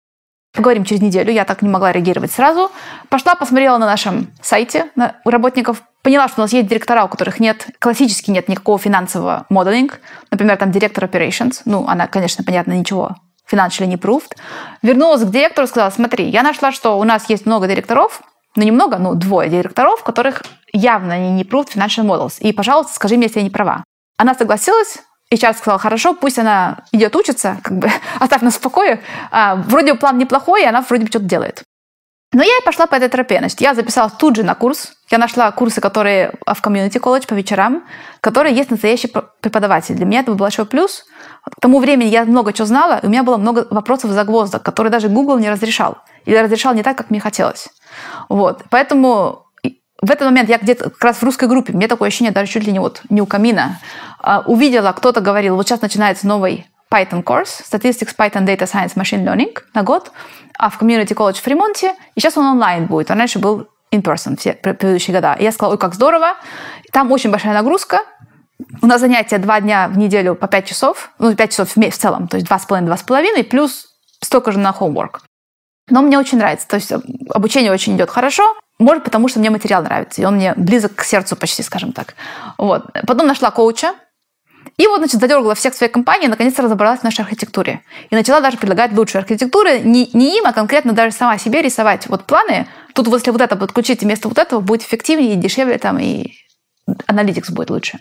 Поговорим 0.54 0.84
через 0.84 1.02
неделю. 1.02 1.32
Я 1.32 1.46
так 1.46 1.62
не 1.62 1.70
могла 1.70 1.92
реагировать 1.94 2.32
сразу. 2.32 2.72
Пошла, 3.10 3.36
посмотрела 3.36 3.78
на 3.78 3.86
нашем 3.86 4.28
сайте 4.42 4.88
на, 4.96 5.16
у 5.24 5.30
работников, 5.30 5.82
поняла, 6.02 6.28
что 6.28 6.42
у 6.42 6.44
нас 6.44 6.52
есть 6.52 6.68
директора, 6.68 7.06
у 7.06 7.08
которых 7.08 7.40
нет, 7.40 7.68
классически 7.80 8.32
нет 8.32 8.50
никакого 8.50 8.78
финансового 8.78 9.46
моделинг. 9.50 10.02
Например, 10.30 10.58
там 10.58 10.72
директор 10.72 11.06
operations. 11.06 11.62
Ну, 11.64 11.88
она, 11.88 12.08
конечно, 12.08 12.44
понятно, 12.44 12.74
ничего 12.74 13.16
financially 13.50 13.88
не 13.88 13.96
proved. 13.96 14.36
Вернулась 14.82 15.24
к 15.24 15.30
директору 15.30 15.66
и 15.66 15.70
сказала, 15.70 15.90
смотри, 15.90 16.30
я 16.30 16.44
нашла, 16.44 16.72
что 16.72 17.00
у 17.00 17.04
нас 17.04 17.30
есть 17.30 17.46
много 17.46 17.68
директоров, 17.68 18.22
ну, 18.56 18.64
немного, 18.64 18.98
ну, 18.98 19.16
двое 19.16 19.50
директоров, 19.50 20.04
которых 20.04 20.44
явно 20.74 21.18
не, 21.20 21.32
не 21.32 21.44
proved 21.44 21.74
financial 21.74 22.06
models. 22.06 22.40
И, 22.40 22.52
пожалуйста, 22.52 22.94
скажи 22.94 23.16
мне, 23.16 23.28
если 23.28 23.40
я 23.40 23.44
не 23.44 23.50
права. 23.50 23.84
Она 24.18 24.36
согласилась, 24.36 25.00
HR 25.34 25.54
сказал, 25.56 25.80
хорошо, 25.80 26.14
пусть 26.14 26.38
она 26.38 26.84
идет 26.92 27.16
учиться, 27.16 27.58
как 27.64 27.78
бы 27.78 27.90
оставь 28.20 28.42
нас 28.42 28.56
в 28.56 28.62
покое. 28.62 29.02
А, 29.32 29.56
вроде 29.56 29.96
план 29.96 30.18
неплохой, 30.18 30.64
и 30.64 30.66
она 30.66 30.82
вроде 30.82 31.04
бы 31.04 31.10
что-то 31.10 31.26
делает. 31.26 31.64
Но 32.34 32.44
я 32.44 32.58
и 32.58 32.64
пошла 32.64 32.88
по 32.88 32.96
этой 32.96 33.10
тропе. 33.10 33.40
Значит, 33.40 33.60
я 33.60 33.74
записалась 33.74 34.14
тут 34.14 34.38
же 34.38 34.44
на 34.44 34.56
курс. 34.56 34.94
Я 35.10 35.18
нашла 35.18 35.52
курсы, 35.52 35.82
которые 35.82 36.34
в 36.46 36.62
комьюнити 36.62 36.98
колледж 36.98 37.26
по 37.28 37.34
вечерам, 37.34 37.84
которые 38.22 38.56
есть 38.56 38.72
настоящий 38.72 39.12
преподаватель. 39.42 39.96
Для 39.96 40.06
меня 40.06 40.22
это 40.22 40.32
был 40.32 40.38
большой 40.38 40.66
плюс. 40.66 41.06
К 41.44 41.60
тому 41.60 41.80
времени 41.80 42.08
я 42.08 42.26
много 42.26 42.54
чего 42.54 42.66
знала, 42.66 43.00
и 43.02 43.06
у 43.06 43.10
меня 43.10 43.24
было 43.24 43.38
много 43.38 43.68
вопросов 43.70 44.12
загвоздок, 44.12 44.64
которые 44.64 44.92
даже 44.92 45.10
Google 45.10 45.40
не 45.40 45.50
разрешал. 45.50 45.98
Или 46.26 46.38
разрешал 46.38 46.74
не 46.74 46.84
так, 46.84 46.98
как 46.98 47.10
мне 47.10 47.20
хотелось. 47.20 47.70
Вот. 48.30 48.64
Поэтому 48.70 49.48
в 50.02 50.10
этот 50.10 50.26
момент 50.26 50.50
я 50.50 50.58
где-то 50.58 50.90
как 50.90 51.04
раз 51.04 51.18
в 51.18 51.24
русской 51.24 51.48
группе, 51.48 51.74
мне 51.74 51.88
такое 51.88 52.08
ощущение 52.08 52.32
даже 52.32 52.52
чуть 52.52 52.66
ли 52.66 52.72
не 52.72 52.80
вот 52.80 53.02
не 53.10 53.22
у 53.22 53.26
камина, 53.26 53.80
а, 54.20 54.44
увидела, 54.46 54.92
кто-то 54.94 55.22
говорил, 55.22 55.56
вот 55.56 55.68
сейчас 55.68 55.82
начинается 55.82 56.28
новый 56.28 56.66
Python 56.92 57.24
course, 57.24 57.62
Statistics, 57.72 58.16
Python, 58.18 58.46
Data 58.46 58.64
Science, 58.64 58.96
Machine 58.96 59.24
Learning 59.24 59.56
на 59.74 59.84
год, 59.84 60.12
а 60.58 60.70
в 60.70 60.82
Community 60.82 61.14
College 61.14 61.36
в 61.36 61.42
Фримонте, 61.42 61.94
и 62.16 62.20
сейчас 62.20 62.38
он 62.38 62.46
онлайн 62.46 62.88
будет, 62.88 63.12
он 63.12 63.18
раньше 63.18 63.40
был 63.40 63.68
in 63.92 64.02
person 64.02 64.38
все 64.38 64.54
предыдущие 64.54 65.16
года. 65.16 65.36
И 65.40 65.44
я 65.44 65.52
сказала, 65.52 65.74
ой, 65.74 65.78
как 65.78 65.94
здорово, 65.94 66.36
там 66.92 67.12
очень 67.12 67.30
большая 67.30 67.54
нагрузка, 67.54 68.02
у 68.82 68.88
нас 68.88 69.02
занятия 69.02 69.38
два 69.38 69.60
дня 69.62 69.88
в 69.88 69.98
неделю 69.98 70.36
по 70.36 70.48
пять 70.48 70.68
часов, 70.68 71.12
ну, 71.20 71.36
пять 71.36 71.52
часов 71.52 71.76
в, 71.76 71.78
в 71.78 71.98
целом, 71.98 72.28
то 72.28 72.38
есть 72.38 72.48
два 72.48 72.60
с 72.60 72.66
половиной, 72.66 72.88
два 72.88 72.98
с 72.98 73.04
половиной, 73.04 73.44
плюс 73.44 73.88
столько 74.22 74.52
же 74.52 74.60
на 74.60 74.72
homework. 74.72 75.20
Но 75.90 76.02
мне 76.02 76.18
очень 76.18 76.38
нравится, 76.38 76.68
то 76.68 76.76
есть 76.76 76.92
обучение 77.30 77.72
очень 77.72 77.96
идет 77.96 78.10
хорошо, 78.10 78.44
может, 78.80 79.04
потому 79.04 79.28
что 79.28 79.40
мне 79.40 79.50
материал 79.50 79.84
нравится, 79.84 80.22
и 80.22 80.26
он 80.26 80.36
мне 80.36 80.54
близок 80.56 80.96
к 80.96 81.04
сердцу 81.04 81.36
почти, 81.36 81.64
скажем 81.64 81.92
так. 81.92 82.16
Вот. 82.58 82.86
Потом 83.06 83.28
нашла 83.28 83.52
коуча, 83.52 83.94
и 84.78 84.88
вот, 84.88 84.98
значит, 84.98 85.20
задергала 85.20 85.54
всех 85.54 85.74
своей 85.74 85.92
компании, 85.92 86.28
наконец-то 86.28 86.64
разобралась 86.64 87.02
в 87.02 87.04
нашей 87.04 87.22
архитектуре. 87.22 87.82
И 88.10 88.16
начала 88.16 88.42
даже 88.42 88.58
предлагать 88.58 88.94
лучшие 88.94 89.20
архитектуры, 89.20 89.80
не, 89.80 90.10
не 90.14 90.38
им, 90.38 90.46
а 90.46 90.54
конкретно 90.54 90.94
даже 90.94 91.16
сама 91.16 91.38
себе 91.38 91.62
рисовать 91.62 92.08
вот 92.08 92.26
планы. 92.26 92.68
Тут, 92.94 93.08
если 93.08 93.32
вот 93.32 93.42
это 93.42 93.56
подключить 93.56 94.02
вместо 94.02 94.28
вот 94.28 94.38
этого, 94.38 94.60
будет 94.60 94.82
эффективнее 94.84 95.34
и 95.34 95.36
дешевле, 95.36 95.78
там, 95.78 96.00
и 96.00 96.34
аналитикс 97.08 97.50
будет 97.50 97.70
лучше. 97.70 98.00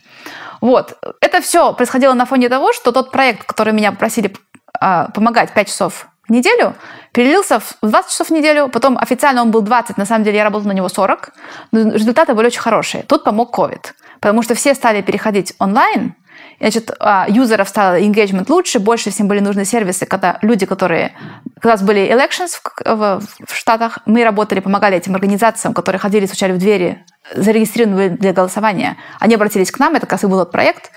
Вот. 0.61 0.99
Это 1.20 1.41
все 1.41 1.72
происходило 1.72 2.14
на 2.14 2.26
фоне 2.26 2.49
того, 2.49 2.72
что 2.72 2.93
тот 2.93 3.11
проект, 3.11 3.45
который 3.47 3.72
меня 3.72 3.93
попросили 3.93 4.35
а, 4.78 5.09
помогать 5.11 5.53
5 5.53 5.68
часов 5.68 6.09
в 6.28 6.33
неделю, 6.33 6.74
перелился 7.12 7.61
в 7.61 7.76
20 7.83 8.11
часов 8.11 8.28
в 8.28 8.33
неделю, 8.33 8.68
потом 8.68 8.99
официально 8.99 9.43
он 9.43 9.51
был 9.51 9.62
20, 9.62 9.97
на 9.97 10.07
самом 10.07 10.24
деле 10.24 10.39
я 10.39 10.45
работала 10.45 10.68
на 10.68 10.76
него 10.76 10.89
40, 10.89 11.31
но 11.72 11.93
результаты 11.93 12.35
были 12.35 12.47
очень 12.47 12.61
хорошие. 12.61 13.03
Тут 13.03 13.24
помог 13.24 13.57
COVID, 13.57 13.93
потому 14.20 14.43
что 14.43 14.55
все 14.55 14.74
стали 14.74 15.03
переходить 15.03 15.55
онлайн, 15.59 16.14
Значит, 16.61 16.90
а, 17.00 17.26
юзеров 17.26 17.68
стало 17.70 17.98
engagement 17.98 18.44
лучше, 18.48 18.78
больше 18.80 19.11
всем 19.11 19.28
были 19.28 19.40
нужны 19.40 19.64
сервисы, 19.64 20.04
когда 20.04 20.38
люди, 20.42 20.66
которые... 20.66 21.12
Когда 21.54 21.70
у 21.70 21.76
нас 21.78 21.82
были 21.82 22.02
elections 22.02 22.61
в, 22.62 22.84
в, 22.84 23.22
в 23.46 23.56
Штатах, 23.56 24.00
мы 24.04 24.22
работали, 24.24 24.61
помогали 24.61 24.96
этим 24.96 25.14
организациям, 25.14 25.72
которые 25.72 25.98
ходили, 25.98 26.26
стучали 26.26 26.52
в 26.52 26.58
двери, 26.58 27.04
зарегистрированы 27.34 28.11
для 28.11 28.34
голосования. 28.34 28.98
Они 29.18 29.34
обратились 29.34 29.70
к 29.70 29.78
нам, 29.78 29.94
это 29.94 30.02
как 30.02 30.12
раз 30.12 30.24
и 30.24 30.26
был 30.26 30.40
этот 30.40 30.52
проект. 30.52 30.90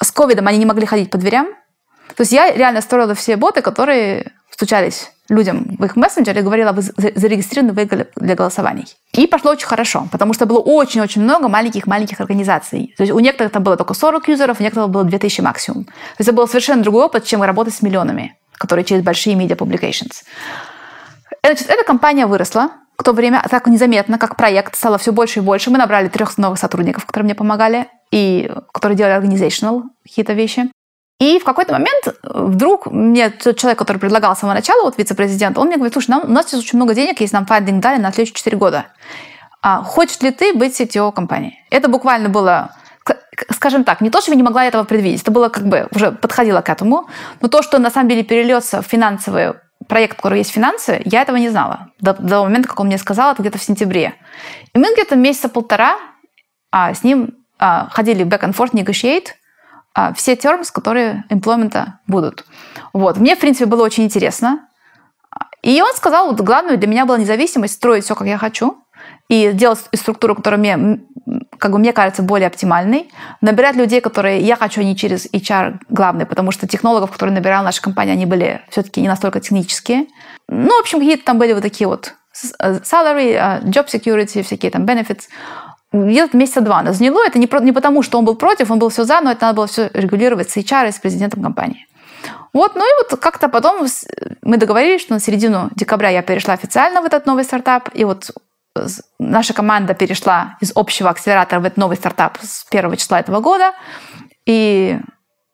С 0.00 0.10
ковидом 0.10 0.48
они 0.48 0.58
не 0.58 0.66
могли 0.66 0.84
ходить 0.84 1.10
по 1.10 1.18
дверям. 1.18 1.46
То 2.16 2.22
есть 2.22 2.32
я 2.32 2.50
реально 2.50 2.80
строила 2.80 3.14
все 3.14 3.36
боты, 3.36 3.62
которые 3.62 4.32
стучались 4.50 5.12
людям 5.28 5.76
в 5.78 5.84
их 5.84 5.96
мессенджере 5.96 6.40
и 6.40 6.44
говорила, 6.44 6.72
вы 6.72 6.82
зарегистрированы 6.82 7.72
вы 7.72 8.06
для 8.16 8.34
голосований. 8.34 8.86
И 9.12 9.26
пошло 9.26 9.52
очень 9.52 9.66
хорошо, 9.66 10.08
потому 10.10 10.32
что 10.32 10.46
было 10.46 10.58
очень-очень 10.58 11.22
много 11.22 11.48
маленьких-маленьких 11.48 12.20
организаций. 12.20 12.94
То 12.96 13.02
есть 13.02 13.12
у 13.12 13.18
некоторых 13.18 13.52
там 13.52 13.62
было 13.62 13.76
только 13.76 13.94
40 13.94 14.28
юзеров, 14.28 14.60
у 14.60 14.62
некоторых 14.62 14.90
было 14.90 15.04
2000 15.04 15.40
максимум. 15.40 15.84
То 15.84 15.92
есть 16.18 16.28
это 16.28 16.32
был 16.32 16.48
совершенно 16.48 16.82
другой 16.82 17.04
опыт, 17.04 17.24
чем 17.24 17.42
работать 17.42 17.74
с 17.74 17.82
миллионами, 17.82 18.36
которые 18.52 18.84
через 18.84 19.02
большие 19.02 19.36
media 19.36 19.56
publications. 19.56 20.24
Значит, 21.44 21.68
эта 21.68 21.84
компания 21.84 22.26
выросла, 22.26 22.70
в 22.96 23.04
то 23.04 23.12
время 23.12 23.44
так 23.48 23.66
незаметно, 23.68 24.18
как 24.18 24.36
проект 24.36 24.76
стало 24.76 24.98
все 24.98 25.12
больше 25.12 25.38
и 25.38 25.42
больше. 25.42 25.70
Мы 25.70 25.78
набрали 25.78 26.08
трех 26.08 26.36
новых 26.36 26.58
сотрудников, 26.58 27.06
которые 27.06 27.26
мне 27.26 27.34
помогали, 27.34 27.86
и 28.10 28.50
которые 28.72 28.96
делали 28.96 29.22
organizational 29.22 29.82
какие-то 30.04 30.32
вещи. 30.32 30.70
И 31.20 31.38
в 31.40 31.44
какой-то 31.44 31.72
момент 31.72 32.06
э, 32.06 32.12
вдруг 32.22 32.86
мне 32.86 33.30
тот 33.30 33.56
человек, 33.58 33.78
который 33.78 33.98
предлагал 33.98 34.36
с 34.36 34.40
самого 34.40 34.54
начала, 34.54 34.84
вот 34.84 34.98
вице-президент, 34.98 35.58
он 35.58 35.66
мне 35.66 35.76
говорит, 35.76 35.92
слушай, 35.92 36.10
нам, 36.10 36.24
у 36.24 36.28
нас 36.28 36.46
сейчас 36.46 36.60
очень 36.60 36.78
много 36.78 36.94
денег, 36.94 37.20
если 37.20 37.34
нам 37.34 37.46
фандинг 37.46 37.82
дали 37.82 38.00
на 38.00 38.12
следующие 38.12 38.36
4 38.36 38.56
года. 38.56 38.86
А, 39.60 39.82
хочешь 39.82 40.20
ли 40.20 40.30
ты 40.30 40.54
быть 40.54 40.80
CTO 40.80 41.12
компании? 41.12 41.58
Это 41.70 41.88
буквально 41.88 42.28
было 42.28 42.74
скажем 43.50 43.84
так, 43.84 44.00
не 44.00 44.10
то, 44.10 44.20
что 44.20 44.32
я 44.32 44.36
не 44.36 44.42
могла 44.42 44.64
этого 44.64 44.84
предвидеть, 44.84 45.22
это 45.22 45.30
было 45.30 45.48
как 45.48 45.66
бы 45.66 45.88
уже 45.94 46.12
подходило 46.12 46.60
к 46.60 46.68
этому, 46.68 47.08
но 47.40 47.48
то, 47.48 47.62
что 47.62 47.78
на 47.78 47.90
самом 47.90 48.08
деле 48.08 48.24
перельется 48.24 48.82
в 48.82 48.86
финансовый 48.86 49.54
проект, 49.86 50.14
в 50.14 50.16
котором 50.16 50.38
есть 50.38 50.50
финансы, 50.50 51.00
я 51.04 51.22
этого 51.22 51.36
не 51.36 51.48
знала 51.48 51.88
до, 52.00 52.14
до 52.14 52.42
момента, 52.42 52.68
как 52.68 52.80
он 52.80 52.88
мне 52.88 52.98
сказал, 52.98 53.32
это 53.32 53.42
где-то 53.42 53.58
в 53.58 53.62
сентябре. 53.62 54.14
И 54.74 54.78
мы 54.78 54.92
где-то 54.92 55.16
месяца 55.16 55.48
полтора 55.48 55.96
а, 56.70 56.92
с 56.92 57.04
ним 57.04 57.36
а, 57.58 57.88
ходили 57.90 58.24
back 58.24 58.42
and 58.42 58.54
forth, 58.54 58.72
negotiate, 58.72 59.28
все 60.14 60.34
terms, 60.34 60.70
которые 60.72 61.24
имплемента 61.28 62.00
будут. 62.06 62.44
Вот. 62.92 63.18
Мне, 63.18 63.36
в 63.36 63.40
принципе, 63.40 63.66
было 63.66 63.84
очень 63.84 64.04
интересно. 64.04 64.68
И 65.62 65.82
он 65.82 65.92
сказал, 65.94 66.28
вот 66.28 66.40
главное 66.40 66.76
для 66.76 66.88
меня 66.88 67.04
была 67.04 67.18
независимость, 67.18 67.74
строить 67.74 68.04
все, 68.04 68.14
как 68.14 68.26
я 68.26 68.38
хочу, 68.38 68.78
и 69.28 69.52
делать 69.52 69.80
структуру, 69.94 70.34
которая 70.34 70.58
мне, 70.58 71.00
как 71.58 71.72
бы 71.72 71.78
мне 71.78 71.92
кажется, 71.92 72.22
более 72.22 72.46
оптимальной, 72.46 73.10
набирать 73.40 73.76
людей, 73.76 74.00
которые 74.00 74.40
я 74.40 74.56
хочу, 74.56 74.80
а 74.80 74.84
не 74.84 74.96
через 74.96 75.26
HR 75.26 75.80
главный, 75.88 76.26
потому 76.26 76.50
что 76.50 76.66
технологов, 76.66 77.10
которые 77.10 77.34
набирала 77.34 77.64
наша 77.64 77.82
компания, 77.82 78.12
они 78.12 78.26
были 78.26 78.62
все-таки 78.70 79.00
не 79.00 79.08
настолько 79.08 79.40
технические. 79.40 80.06
Ну, 80.48 80.76
в 80.76 80.80
общем, 80.80 80.98
какие-то 80.98 81.24
там 81.24 81.38
были 81.38 81.52
вот 81.52 81.62
такие 81.62 81.86
вот 81.86 82.14
э, 82.60 82.78
salary, 82.82 83.32
э, 83.32 83.60
job 83.64 83.86
security, 83.86 84.42
всякие 84.42 84.70
там 84.70 84.84
benefits 84.84 85.24
где-то 85.92 86.36
месяца 86.36 86.60
два 86.60 86.82
нас 86.82 86.96
заняло. 86.96 87.24
Это 87.26 87.38
не, 87.38 87.46
про, 87.46 87.60
не 87.60 87.72
потому, 87.72 88.02
что 88.02 88.18
он 88.18 88.24
был 88.24 88.36
против, 88.36 88.70
он 88.70 88.78
был 88.78 88.90
все 88.90 89.04
за, 89.04 89.20
но 89.20 89.32
это 89.32 89.46
надо 89.46 89.56
было 89.56 89.66
все 89.66 89.90
регулировать 89.94 90.50
с 90.50 90.56
HR 90.56 90.88
и 90.88 90.92
с 90.92 90.98
президентом 90.98 91.42
компании. 91.42 91.86
Вот, 92.52 92.74
ну 92.74 92.82
и 92.82 93.02
вот 93.02 93.20
как-то 93.20 93.48
потом 93.48 93.86
мы 94.42 94.56
договорились, 94.56 95.00
что 95.00 95.14
на 95.14 95.20
середину 95.20 95.70
декабря 95.74 96.08
я 96.08 96.22
перешла 96.22 96.54
официально 96.54 97.00
в 97.00 97.04
этот 97.04 97.26
новый 97.26 97.44
стартап, 97.44 97.90
и 97.94 98.04
вот 98.04 98.30
наша 99.18 99.54
команда 99.54 99.94
перешла 99.94 100.56
из 100.60 100.72
общего 100.74 101.10
акселератора 101.10 101.60
в 101.60 101.64
этот 101.64 101.78
новый 101.78 101.96
стартап 101.96 102.38
с 102.40 102.64
первого 102.64 102.96
числа 102.96 103.20
этого 103.20 103.40
года, 103.40 103.72
и 104.46 104.98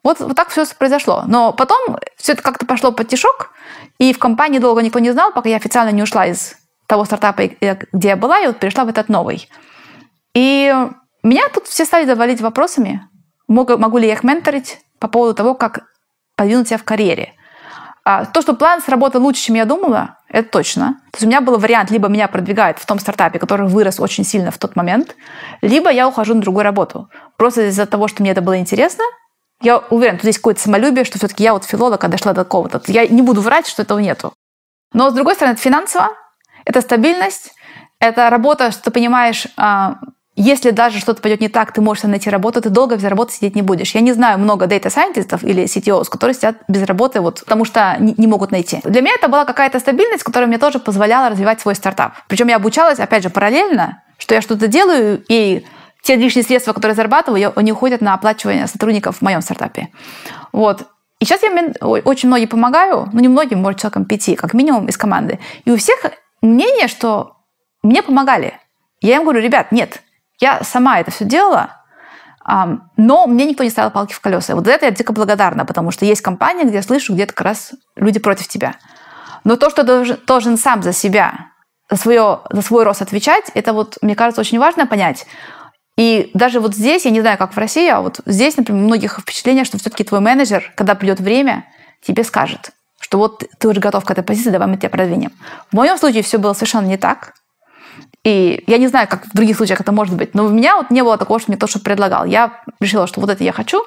вот, 0.02 0.20
вот 0.20 0.36
так 0.36 0.50
все 0.50 0.64
произошло. 0.78 1.24
Но 1.26 1.52
потом 1.52 1.98
все 2.16 2.32
это 2.32 2.42
как-то 2.42 2.66
пошло 2.66 2.92
под 2.92 3.08
тишок, 3.08 3.50
и 3.98 4.12
в 4.12 4.18
компании 4.18 4.58
долго 4.58 4.82
никто 4.82 4.98
не 4.98 5.10
знал, 5.10 5.32
пока 5.32 5.48
я 5.48 5.56
официально 5.56 5.90
не 5.90 6.02
ушла 6.02 6.26
из 6.26 6.56
того 6.86 7.04
стартапа, 7.04 7.46
где 7.46 8.08
я 8.08 8.16
была, 8.16 8.40
и 8.40 8.46
вот 8.46 8.58
перешла 8.58 8.84
в 8.84 8.88
этот 8.88 9.08
новый. 9.08 9.48
И 10.34 10.72
меня 11.22 11.48
тут 11.52 11.66
все 11.66 11.84
стали 11.84 12.06
завалить 12.06 12.40
вопросами, 12.40 13.08
могу, 13.48 13.78
могу 13.78 13.98
ли 13.98 14.06
я 14.06 14.14
их 14.14 14.24
менторить 14.24 14.80
по 14.98 15.08
поводу 15.08 15.34
того, 15.34 15.54
как 15.54 15.84
подвинуть 16.36 16.68
себя 16.68 16.78
в 16.78 16.84
карьере. 16.84 17.34
А, 18.04 18.26
то, 18.26 18.42
что 18.42 18.54
план 18.54 18.82
сработал 18.82 19.22
лучше, 19.22 19.44
чем 19.44 19.54
я 19.54 19.64
думала, 19.64 20.18
это 20.28 20.50
точно. 20.50 21.00
То 21.12 21.16
есть 21.16 21.24
у 21.24 21.26
меня 21.26 21.40
был 21.40 21.58
вариант, 21.58 21.90
либо 21.90 22.08
меня 22.08 22.28
продвигают 22.28 22.78
в 22.78 22.84
том 22.84 22.98
стартапе, 22.98 23.38
который 23.38 23.66
вырос 23.66 23.98
очень 23.98 24.24
сильно 24.24 24.50
в 24.50 24.58
тот 24.58 24.76
момент, 24.76 25.16
либо 25.62 25.90
я 25.90 26.06
ухожу 26.06 26.34
на 26.34 26.42
другую 26.42 26.64
работу. 26.64 27.08
Просто 27.38 27.68
из-за 27.68 27.86
того, 27.86 28.08
что 28.08 28.22
мне 28.22 28.32
это 28.32 28.42
было 28.42 28.58
интересно, 28.58 29.04
я 29.62 29.78
уверен, 29.78 30.16
тут 30.16 30.26
есть 30.26 30.38
какое-то 30.38 30.60
самолюбие, 30.60 31.04
что 31.04 31.16
все-таки 31.16 31.42
я 31.42 31.54
вот 31.54 31.64
филолог, 31.64 32.04
а 32.04 32.08
дошла 32.08 32.34
до 32.34 32.44
какого-то. 32.44 32.82
Я 32.88 33.06
не 33.06 33.22
буду 33.22 33.40
врать, 33.40 33.66
что 33.66 33.80
этого 33.80 33.98
нету. 33.98 34.34
Но, 34.92 35.10
с 35.10 35.14
другой 35.14 35.34
стороны, 35.34 35.54
это 35.54 35.62
финансово, 35.62 36.10
это 36.66 36.82
стабильность, 36.82 37.54
это 37.98 38.28
работа, 38.28 38.70
что 38.70 38.82
ты 38.82 38.90
понимаешь, 38.90 39.46
а, 39.56 39.96
если 40.36 40.70
даже 40.70 40.98
что-то 40.98 41.22
пойдет 41.22 41.40
не 41.40 41.48
так, 41.48 41.72
ты 41.72 41.80
можешь 41.80 42.02
найти 42.04 42.28
работу, 42.28 42.60
ты 42.60 42.68
долго 42.68 42.96
без 42.96 43.04
работы 43.04 43.32
сидеть 43.32 43.54
не 43.54 43.62
будешь. 43.62 43.94
Я 43.94 44.00
не 44.00 44.12
знаю 44.12 44.38
много 44.38 44.66
дата 44.66 44.90
сайентистов 44.90 45.44
или 45.44 45.64
CTOs, 45.64 46.08
которые 46.10 46.34
сидят 46.34 46.56
без 46.66 46.82
работы, 46.82 47.20
вот, 47.20 47.40
потому 47.40 47.64
что 47.64 47.96
не, 48.00 48.14
не 48.16 48.26
могут 48.26 48.50
найти. 48.50 48.80
Для 48.82 49.00
меня 49.00 49.14
это 49.14 49.28
была 49.28 49.44
какая-то 49.44 49.78
стабильность, 49.78 50.24
которая 50.24 50.48
мне 50.48 50.58
тоже 50.58 50.80
позволяла 50.80 51.28
развивать 51.28 51.60
свой 51.60 51.76
стартап. 51.76 52.14
Причем 52.26 52.48
я 52.48 52.56
обучалась, 52.56 52.98
опять 52.98 53.22
же, 53.22 53.30
параллельно, 53.30 54.02
что 54.18 54.34
я 54.34 54.40
что-то 54.40 54.66
делаю, 54.66 55.22
и 55.28 55.64
те 56.02 56.16
лишние 56.16 56.44
средства, 56.44 56.72
которые 56.72 56.92
я 56.92 56.96
зарабатываю, 56.96 57.52
они 57.56 57.70
уходят 57.70 58.00
на 58.00 58.14
оплачивание 58.14 58.66
сотрудников 58.66 59.18
в 59.18 59.22
моем 59.22 59.40
стартапе. 59.40 59.88
Вот. 60.52 60.82
И 61.20 61.24
сейчас 61.24 61.44
я 61.44 61.50
очень 61.80 62.28
многим 62.28 62.48
помогаю, 62.48 63.08
ну 63.12 63.20
не 63.20 63.28
многим, 63.28 63.62
может, 63.62 63.80
человеком 63.80 64.04
пяти, 64.04 64.34
как 64.34 64.52
минимум 64.52 64.86
из 64.86 64.96
команды. 64.96 65.38
И 65.64 65.70
у 65.70 65.76
всех 65.76 66.04
мнение, 66.42 66.88
что 66.88 67.36
мне 67.84 68.02
помогали. 68.02 68.54
Я 69.00 69.16
им 69.16 69.22
говорю, 69.22 69.40
ребят, 69.40 69.70
нет, 69.70 70.02
я 70.40 70.62
сама 70.62 71.00
это 71.00 71.10
все 71.10 71.24
делала, 71.24 71.84
но 72.96 73.26
мне 73.26 73.46
никто 73.46 73.64
не 73.64 73.70
ставил 73.70 73.90
палки 73.90 74.12
в 74.12 74.20
колеса. 74.20 74.54
вот 74.54 74.66
за 74.66 74.72
это 74.72 74.86
я 74.86 74.90
дико 74.90 75.12
благодарна, 75.12 75.64
потому 75.64 75.90
что 75.90 76.04
есть 76.04 76.20
компания, 76.20 76.64
где 76.64 76.76
я 76.76 76.82
слышу, 76.82 77.14
где-то 77.14 77.32
как 77.32 77.46
раз 77.46 77.72
люди 77.96 78.18
против 78.18 78.48
тебя. 78.48 78.74
Но 79.44 79.56
то, 79.56 79.70
что 79.70 79.82
должен, 79.82 80.18
должен 80.26 80.56
сам 80.56 80.82
за 80.82 80.92
себя, 80.92 81.50
за, 81.90 81.96
свое, 81.96 82.40
за 82.50 82.62
свой 82.62 82.84
рост 82.84 83.02
отвечать, 83.02 83.50
это 83.54 83.72
вот, 83.72 83.98
мне 84.02 84.14
кажется, 84.14 84.40
очень 84.40 84.58
важно 84.58 84.86
понять. 84.86 85.26
И 85.96 86.30
даже 86.34 86.60
вот 86.60 86.74
здесь, 86.74 87.04
я 87.04 87.10
не 87.10 87.20
знаю, 87.20 87.38
как 87.38 87.54
в 87.54 87.58
России, 87.58 87.88
а 87.88 88.00
вот 88.00 88.20
здесь, 88.26 88.56
например, 88.56 88.82
у 88.82 88.86
многих 88.86 89.20
впечатление, 89.20 89.64
что 89.64 89.78
все-таки 89.78 90.02
твой 90.04 90.20
менеджер, 90.20 90.72
когда 90.76 90.94
придет 90.94 91.20
время, 91.20 91.66
тебе 92.02 92.24
скажет, 92.24 92.72
что 93.00 93.18
вот 93.18 93.44
ты 93.58 93.68
уже 93.68 93.80
готов 93.80 94.04
к 94.04 94.10
этой 94.10 94.24
позиции, 94.24 94.50
давай 94.50 94.66
мы 94.66 94.76
тебя 94.76 94.90
продвинем. 94.90 95.30
В 95.70 95.74
моем 95.74 95.96
случае 95.96 96.22
все 96.22 96.38
было 96.38 96.52
совершенно 96.52 96.86
не 96.86 96.96
так. 96.96 97.34
И 98.24 98.64
я 98.66 98.78
не 98.78 98.88
знаю, 98.88 99.06
как 99.06 99.26
в 99.26 99.34
других 99.34 99.56
случаях 99.56 99.80
это 99.80 99.92
может 99.92 100.16
быть, 100.16 100.34
но 100.34 100.46
у 100.46 100.48
меня 100.48 100.76
вот 100.76 100.90
не 100.90 101.02
было 101.02 101.18
такого, 101.18 101.38
что 101.38 101.50
мне 101.50 101.58
кто-то 101.58 101.78
предлагал. 101.78 102.24
Я 102.24 102.62
решила, 102.80 103.06
что 103.06 103.20
вот 103.20 103.28
это 103.28 103.44
я 103.44 103.52
хочу, 103.52 103.84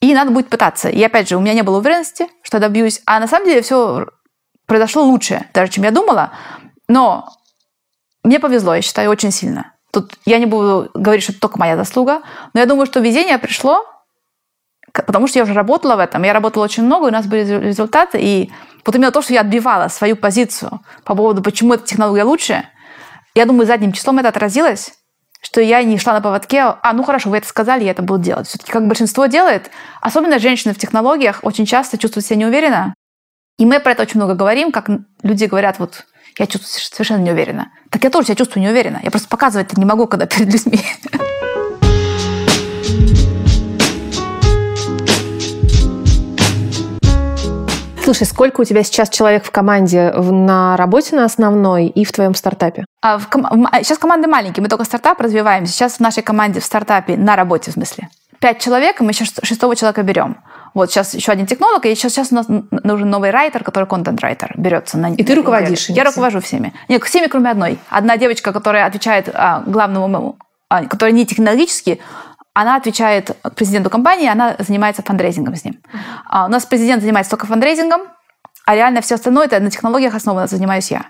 и 0.00 0.14
надо 0.14 0.30
будет 0.30 0.48
пытаться. 0.48 0.88
И 0.88 1.02
опять 1.02 1.28
же, 1.28 1.36
у 1.36 1.40
меня 1.40 1.52
не 1.52 1.62
было 1.62 1.78
уверенности, 1.78 2.28
что 2.42 2.60
добьюсь. 2.60 3.02
А 3.06 3.18
на 3.18 3.26
самом 3.26 3.46
деле 3.46 3.60
все 3.62 4.06
произошло 4.66 5.02
лучше, 5.02 5.46
даже 5.52 5.72
чем 5.72 5.82
я 5.82 5.90
думала. 5.90 6.30
Но 6.88 7.28
мне 8.22 8.38
повезло, 8.38 8.76
я 8.76 8.82
считаю, 8.82 9.10
очень 9.10 9.32
сильно. 9.32 9.74
Тут 9.92 10.14
я 10.24 10.38
не 10.38 10.46
буду 10.46 10.88
говорить, 10.94 11.24
что 11.24 11.32
это 11.32 11.40
только 11.40 11.58
моя 11.58 11.76
заслуга, 11.76 12.22
но 12.54 12.60
я 12.60 12.66
думаю, 12.66 12.86
что 12.86 13.00
везение 13.00 13.36
пришло, 13.38 13.84
потому 14.92 15.26
что 15.26 15.40
я 15.40 15.42
уже 15.42 15.54
работала 15.54 15.96
в 15.96 15.98
этом. 15.98 16.22
Я 16.22 16.32
работала 16.32 16.62
очень 16.62 16.84
много, 16.84 17.06
у 17.06 17.10
нас 17.10 17.26
были 17.26 17.42
результаты. 17.42 18.20
И 18.20 18.52
вот 18.86 18.94
именно 18.94 19.10
то, 19.10 19.22
что 19.22 19.34
я 19.34 19.40
отбивала 19.40 19.88
свою 19.88 20.14
позицию 20.14 20.80
по 21.02 21.16
поводу, 21.16 21.42
почему 21.42 21.74
эта 21.74 21.84
технология 21.84 22.22
лучше– 22.22 22.64
я 23.34 23.46
думаю, 23.46 23.66
задним 23.66 23.92
числом 23.92 24.18
это 24.18 24.28
отразилось, 24.28 24.92
что 25.42 25.60
я 25.60 25.82
не 25.82 25.98
шла 25.98 26.12
на 26.12 26.20
поводке, 26.20 26.60
а, 26.82 26.92
ну 26.92 27.02
хорошо, 27.02 27.30
вы 27.30 27.38
это 27.38 27.46
сказали, 27.46 27.84
я 27.84 27.92
это 27.92 28.02
буду 28.02 28.22
делать. 28.22 28.46
Все-таки 28.46 28.72
как 28.72 28.86
большинство 28.86 29.26
делает, 29.26 29.70
особенно 30.00 30.38
женщины 30.38 30.74
в 30.74 30.78
технологиях 30.78 31.40
очень 31.42 31.66
часто 31.66 31.98
чувствуют 31.98 32.26
себя 32.26 32.36
неуверенно. 32.36 32.94
И 33.58 33.66
мы 33.66 33.80
про 33.80 33.92
это 33.92 34.02
очень 34.02 34.16
много 34.16 34.34
говорим, 34.34 34.72
как 34.72 34.88
люди 35.22 35.44
говорят, 35.44 35.78
вот, 35.78 36.06
я 36.38 36.46
чувствую 36.46 36.70
себя 36.70 36.96
совершенно 36.96 37.22
неуверенно. 37.22 37.72
Так 37.90 38.04
я 38.04 38.10
тоже 38.10 38.28
себя 38.28 38.36
чувствую 38.36 38.64
неуверенно. 38.64 39.00
Я 39.02 39.10
просто 39.10 39.28
показывать 39.28 39.72
это 39.72 39.80
не 39.80 39.86
могу, 39.86 40.06
когда 40.06 40.26
перед 40.26 40.52
людьми. 40.52 40.80
Слушай, 48.10 48.26
сколько 48.26 48.62
у 48.62 48.64
тебя 48.64 48.82
сейчас 48.82 49.08
человек 49.08 49.44
в 49.44 49.52
команде 49.52 50.10
на 50.10 50.76
работе 50.76 51.14
на 51.14 51.24
основной 51.24 51.86
и 51.86 52.04
в 52.04 52.10
твоем 52.10 52.34
стартапе? 52.34 52.84
А 53.00 53.18
в 53.18 53.28
ком... 53.28 53.46
Сейчас 53.84 53.98
команды 53.98 54.26
маленькие, 54.26 54.64
мы 54.64 54.68
только 54.68 54.82
стартап 54.82 55.20
развиваем. 55.20 55.64
Сейчас 55.64 55.98
в 55.98 56.00
нашей 56.00 56.24
команде 56.24 56.58
в 56.58 56.64
стартапе 56.64 57.16
на 57.16 57.36
работе, 57.36 57.70
в 57.70 57.74
смысле. 57.74 58.08
Пять 58.40 58.58
человек, 58.58 59.00
и 59.00 59.04
мы 59.04 59.12
сейчас 59.12 59.34
шестого 59.44 59.76
человека 59.76 60.02
берем. 60.02 60.38
Вот 60.74 60.90
сейчас 60.90 61.14
еще 61.14 61.30
один 61.30 61.46
технолог, 61.46 61.86
и 61.86 61.94
сейчас, 61.94 62.14
сейчас 62.14 62.32
у 62.32 62.34
нас 62.34 62.46
нужен 62.48 63.08
новый 63.08 63.30
writer, 63.30 63.62
который 63.62 63.84
content 63.84 64.22
writer 64.22 64.54
берется. 64.56 64.98
На, 64.98 65.14
и 65.14 65.22
ты 65.22 65.36
руководишь? 65.36 65.88
Я 65.88 66.02
руковожу 66.02 66.40
всеми. 66.40 66.74
Нет, 66.88 67.04
всеми, 67.04 67.28
кроме 67.28 67.50
одной. 67.50 67.78
Одна 67.90 68.16
девочка, 68.16 68.52
которая 68.52 68.86
отвечает 68.86 69.30
а, 69.32 69.62
главному, 69.64 70.36
а, 70.68 70.84
которая 70.84 71.14
не 71.14 71.26
технологически, 71.26 72.00
она 72.60 72.76
отвечает 72.76 73.36
президенту 73.56 73.88
компании, 73.88 74.28
она 74.28 74.54
занимается 74.58 75.02
фандрейзингом 75.02 75.56
с 75.56 75.64
ним. 75.64 75.80
А 76.28 76.44
у 76.44 76.48
нас 76.48 76.66
президент 76.66 77.00
занимается 77.00 77.30
только 77.30 77.46
фандрейзингом, 77.46 78.02
а 78.66 78.74
реально 78.74 79.00
все 79.00 79.14
остальное 79.14 79.46
это 79.46 79.58
на 79.60 79.70
технологиях 79.70 80.14
основано, 80.14 80.46
занимаюсь 80.46 80.90
я. 80.90 81.06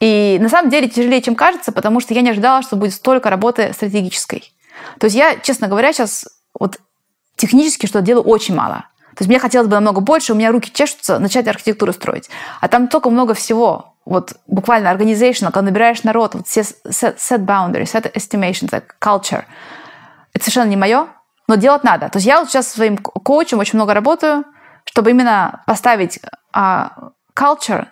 И 0.00 0.36
на 0.38 0.50
самом 0.50 0.70
деле 0.70 0.88
тяжелее, 0.88 1.22
чем 1.22 1.34
кажется, 1.34 1.72
потому 1.72 2.00
что 2.00 2.12
я 2.12 2.20
не 2.20 2.28
ожидала, 2.28 2.60
что 2.60 2.76
будет 2.76 2.92
столько 2.92 3.30
работы 3.30 3.72
стратегической. 3.72 4.52
То 4.98 5.06
есть 5.06 5.16
я, 5.16 5.36
честно 5.36 5.68
говоря, 5.68 5.94
сейчас 5.94 6.26
вот 6.58 6.78
технически 7.36 7.86
что 7.86 8.02
делаю 8.02 8.24
очень 8.24 8.54
мало. 8.54 8.84
То 9.16 9.22
есть 9.22 9.28
мне 9.28 9.38
хотелось 9.38 9.68
бы 9.68 9.74
намного 9.74 10.02
больше, 10.02 10.34
у 10.34 10.36
меня 10.36 10.52
руки 10.52 10.70
чешутся, 10.70 11.18
начать 11.18 11.48
архитектуру 11.48 11.94
строить. 11.94 12.28
А 12.60 12.68
там 12.68 12.88
только 12.88 13.08
много 13.08 13.32
всего. 13.32 13.94
Вот 14.04 14.34
буквально 14.46 14.88
organizational, 14.88 15.46
когда 15.46 15.62
набираешь 15.62 16.02
народ, 16.02 16.34
вот 16.34 16.46
все 16.46 16.60
set 16.60 17.16
boundaries, 17.46 17.94
set 17.94 18.12
estimations, 18.12 18.70
like 18.70 18.84
culture. 19.00 19.44
Это 20.36 20.44
совершенно 20.44 20.68
не 20.68 20.76
мое, 20.76 21.08
но 21.48 21.54
делать 21.54 21.82
надо. 21.82 22.10
То 22.10 22.18
есть 22.18 22.26
я 22.26 22.40
вот 22.40 22.50
сейчас 22.50 22.68
своим 22.68 22.98
коучем 22.98 23.58
очень 23.58 23.78
много 23.78 23.94
работаю, 23.94 24.44
чтобы 24.84 25.12
именно 25.12 25.62
поставить 25.66 26.20
а, 26.52 26.92
culture 27.34 27.86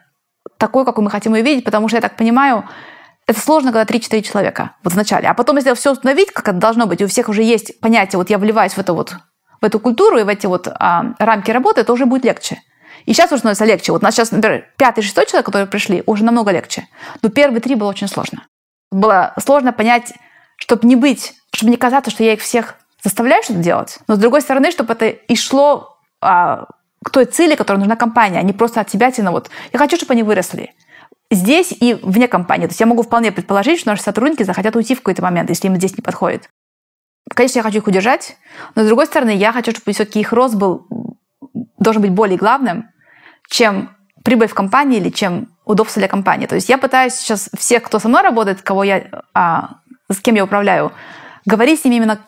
такой, 0.59 0.85
какой 0.85 1.03
мы 1.03 1.11
хотим 1.11 1.35
ее 1.35 1.43
видеть, 1.43 1.65
потому 1.65 1.89
что 1.89 1.97
я 1.97 2.03
так 2.03 2.19
понимаю, 2.19 2.69
это 3.27 3.41
сложно, 3.41 3.73
когда 3.73 3.91
3-4 3.91 4.21
человека 4.21 4.73
вот 4.85 4.93
вначале. 4.93 5.27
А 5.27 5.33
потом, 5.33 5.57
если 5.57 5.73
все 5.73 5.93
установить, 5.93 6.33
как 6.33 6.47
это 6.47 6.59
должно 6.59 6.87
быть, 6.87 7.01
и 7.01 7.07
у 7.07 7.09
всех 7.09 7.31
уже 7.31 7.43
есть 7.43 7.81
понятие, 7.81 8.19
вот 8.19 8.29
я 8.29 8.37
вливаюсь 8.37 8.75
в 8.75 8.79
эту 8.79 8.95
вот 8.95 9.17
в 9.63 9.65
эту 9.65 9.81
культуру 9.81 10.19
и 10.19 10.23
в 10.23 10.29
эти 10.29 10.45
вот 10.45 10.69
а, 10.69 11.15
рамки 11.19 11.51
работы, 11.51 11.81
это 11.81 11.95
уже 11.95 12.05
будет 12.05 12.27
легче. 12.27 12.61
И 13.07 13.15
сейчас 13.15 13.33
уже 13.33 13.39
становится 13.39 13.65
легче. 13.65 13.93
Вот 13.93 14.03
у 14.03 14.05
нас 14.05 14.15
сейчас, 14.15 14.33
например, 14.33 14.67
пятый, 14.77 15.01
шестой 15.01 15.25
человек, 15.25 15.47
которые 15.47 15.67
пришли, 15.67 16.03
уже 16.05 16.25
намного 16.25 16.51
легче. 16.51 16.89
Но 17.23 17.31
первые 17.31 17.63
три 17.63 17.75
было 17.75 17.89
очень 17.89 18.09
сложно. 18.09 18.47
Было 18.91 19.33
сложно 19.43 19.73
понять, 19.73 20.13
чтобы 20.59 20.87
не 20.87 20.97
быть, 20.97 21.33
чтобы 21.55 21.71
не 21.71 21.77
казаться, 21.77 22.11
что 22.11 22.25
я 22.25 22.35
их 22.35 22.41
всех 22.41 22.77
заставляю 23.03 23.43
что-то 23.43 23.61
делать, 23.61 23.99
но 24.09 24.17
с 24.17 24.19
другой 24.19 24.41
стороны, 24.41 24.71
чтобы 24.71 24.95
это 24.95 25.07
и 25.07 25.37
шло 25.37 25.99
а, 26.21 26.67
к 27.05 27.11
той 27.11 27.27
цели, 27.27 27.55
которая 27.55 27.79
нужна 27.79 27.97
компания, 27.97 28.39
а 28.39 28.43
не 28.43 28.53
просто 28.53 28.81
от 28.81 28.91
себя 28.91 29.11
тяну. 29.11 29.33
Вот 29.33 29.51
я 29.73 29.79
хочу, 29.79 29.97
чтобы 29.97 30.15
они 30.15 30.23
выросли 30.23 30.75
здесь 31.31 31.73
и 31.73 31.95
вне 31.95 32.29
компании. 32.29 32.67
То 32.67 32.71
есть 32.71 32.81
я 32.81 32.87
могу 32.87 33.03
вполне 33.03 33.33
предположить, 33.33 33.81
что 33.81 33.91
наши 33.91 34.03
сотрудники 34.03 34.43
захотят 34.43 34.75
уйти 34.77 34.95
в 34.95 34.99
какой-то 34.99 35.23
момент, 35.23 35.51
если 35.51 35.67
им 35.69 35.77
здесь 35.77 35.97
не 35.97 36.03
подходит. 36.03 36.49
Конечно, 37.35 37.59
я 37.59 37.63
хочу 37.63 37.79
их 37.79 37.87
удержать, 37.87 38.37
но 38.75 38.85
с 38.85 38.87
другой 38.87 39.07
стороны, 39.07 39.35
я 39.35 39.53
хочу, 39.53 39.71
чтобы 39.73 39.93
все-таки 39.93 40.21
их 40.21 40.33
рост 40.33 40.55
был, 40.55 40.87
должен 41.79 42.03
быть 42.03 42.13
более 42.13 42.39
главным, 42.39 42.91
чем 43.49 43.91
прибыль 44.23 44.49
в 44.49 44.55
компании 44.55 44.99
или 44.99 45.11
чем 45.11 45.49
удобство 45.65 46.01
для 46.01 46.09
компании. 46.09 46.47
То 46.47 46.55
есть 46.55 46.69
я 46.69 46.79
пытаюсь 46.79 47.15
сейчас 47.15 47.51
всех, 47.57 47.83
кто 47.83 47.99
со 47.99 48.09
мной 48.09 48.23
работает, 48.23 48.63
кого 48.63 48.85
я, 48.85 49.05
а, 49.33 49.77
с 50.11 50.21
кем 50.21 50.35
я 50.35 50.45
управляю, 50.45 50.93
говори 51.47 51.77
с 51.77 51.85
ними 51.85 51.97
именно, 51.97 52.19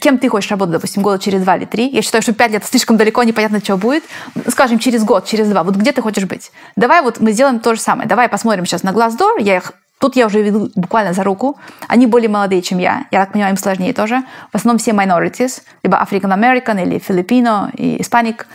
кем 0.00 0.18
ты 0.18 0.28
хочешь 0.28 0.50
работать, 0.50 0.74
допустим, 0.74 1.02
года 1.02 1.18
через 1.18 1.42
два 1.42 1.56
или 1.56 1.64
три. 1.64 1.88
Я 1.88 2.02
считаю, 2.02 2.22
что 2.22 2.32
пять 2.32 2.52
лет 2.52 2.64
слишком 2.64 2.96
далеко, 2.96 3.22
непонятно, 3.22 3.60
что 3.60 3.76
будет. 3.76 4.04
Скажем, 4.48 4.78
через 4.78 5.04
год, 5.04 5.26
через 5.26 5.48
два. 5.48 5.62
Вот 5.62 5.76
где 5.76 5.92
ты 5.92 6.02
хочешь 6.02 6.24
быть? 6.24 6.52
Давай 6.76 7.02
вот 7.02 7.20
мы 7.20 7.32
сделаем 7.32 7.60
то 7.60 7.74
же 7.74 7.80
самое. 7.80 8.08
Давай 8.08 8.28
посмотрим 8.28 8.66
сейчас 8.66 8.82
на 8.82 8.90
Glassdoor. 8.90 9.40
Я 9.40 9.56
их 9.56 9.72
Тут 10.02 10.16
я 10.16 10.26
уже 10.26 10.42
веду 10.42 10.68
буквально 10.74 11.12
за 11.12 11.22
руку. 11.22 11.56
Они 11.86 12.08
более 12.08 12.28
молодые, 12.28 12.60
чем 12.60 12.78
я. 12.78 13.06
Я 13.12 13.20
так 13.20 13.34
понимаю, 13.34 13.54
им 13.54 13.56
сложнее 13.56 13.92
тоже. 13.92 14.24
В 14.50 14.56
основном 14.56 14.78
все 14.78 14.90
minorities, 14.90 15.62
либо 15.84 15.96
African 15.96 16.36
American 16.36 16.82
или 16.82 17.00
Filipino 17.00 17.72
и 17.76 17.98
Hispanic. 17.98 18.46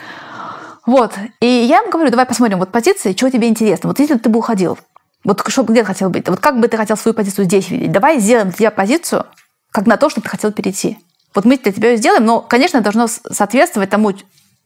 Вот. 0.85 1.13
И 1.39 1.45
я 1.45 1.83
им 1.83 1.89
говорю, 1.89 2.09
давай 2.09 2.25
посмотрим 2.25 2.59
вот 2.59 2.73
позиции, 2.73 3.13
что 3.13 3.29
тебе 3.29 3.47
интересно. 3.47 3.87
Вот 3.87 3.97
если 3.99 4.17
ты 4.17 4.27
бы 4.27 4.39
уходил, 4.39 4.77
вот 5.23 5.41
что, 5.47 5.63
где 5.63 5.81
ты 5.81 5.85
хотел 5.85 6.09
быть? 6.09 6.27
Вот 6.27 6.41
как 6.41 6.59
бы 6.59 6.67
ты 6.67 6.75
хотел 6.75 6.97
свою 6.97 7.15
позицию 7.15 7.45
здесь 7.45 7.69
видеть? 7.69 7.93
Давай 7.93 8.19
сделаем 8.19 8.49
для 8.49 8.57
тебя 8.57 8.71
позицию, 8.71 9.25
как 9.77 9.85
на 9.85 9.97
то, 9.97 10.09
что 10.09 10.21
ты 10.21 10.27
хотел 10.27 10.51
перейти. 10.51 10.97
Вот 11.35 11.45
мы 11.45 11.55
для 11.55 11.71
тебя 11.71 11.95
сделаем, 11.97 12.25
но, 12.25 12.41
конечно, 12.41 12.81
должно 12.81 13.05
соответствовать 13.05 13.91
тому, 13.91 14.11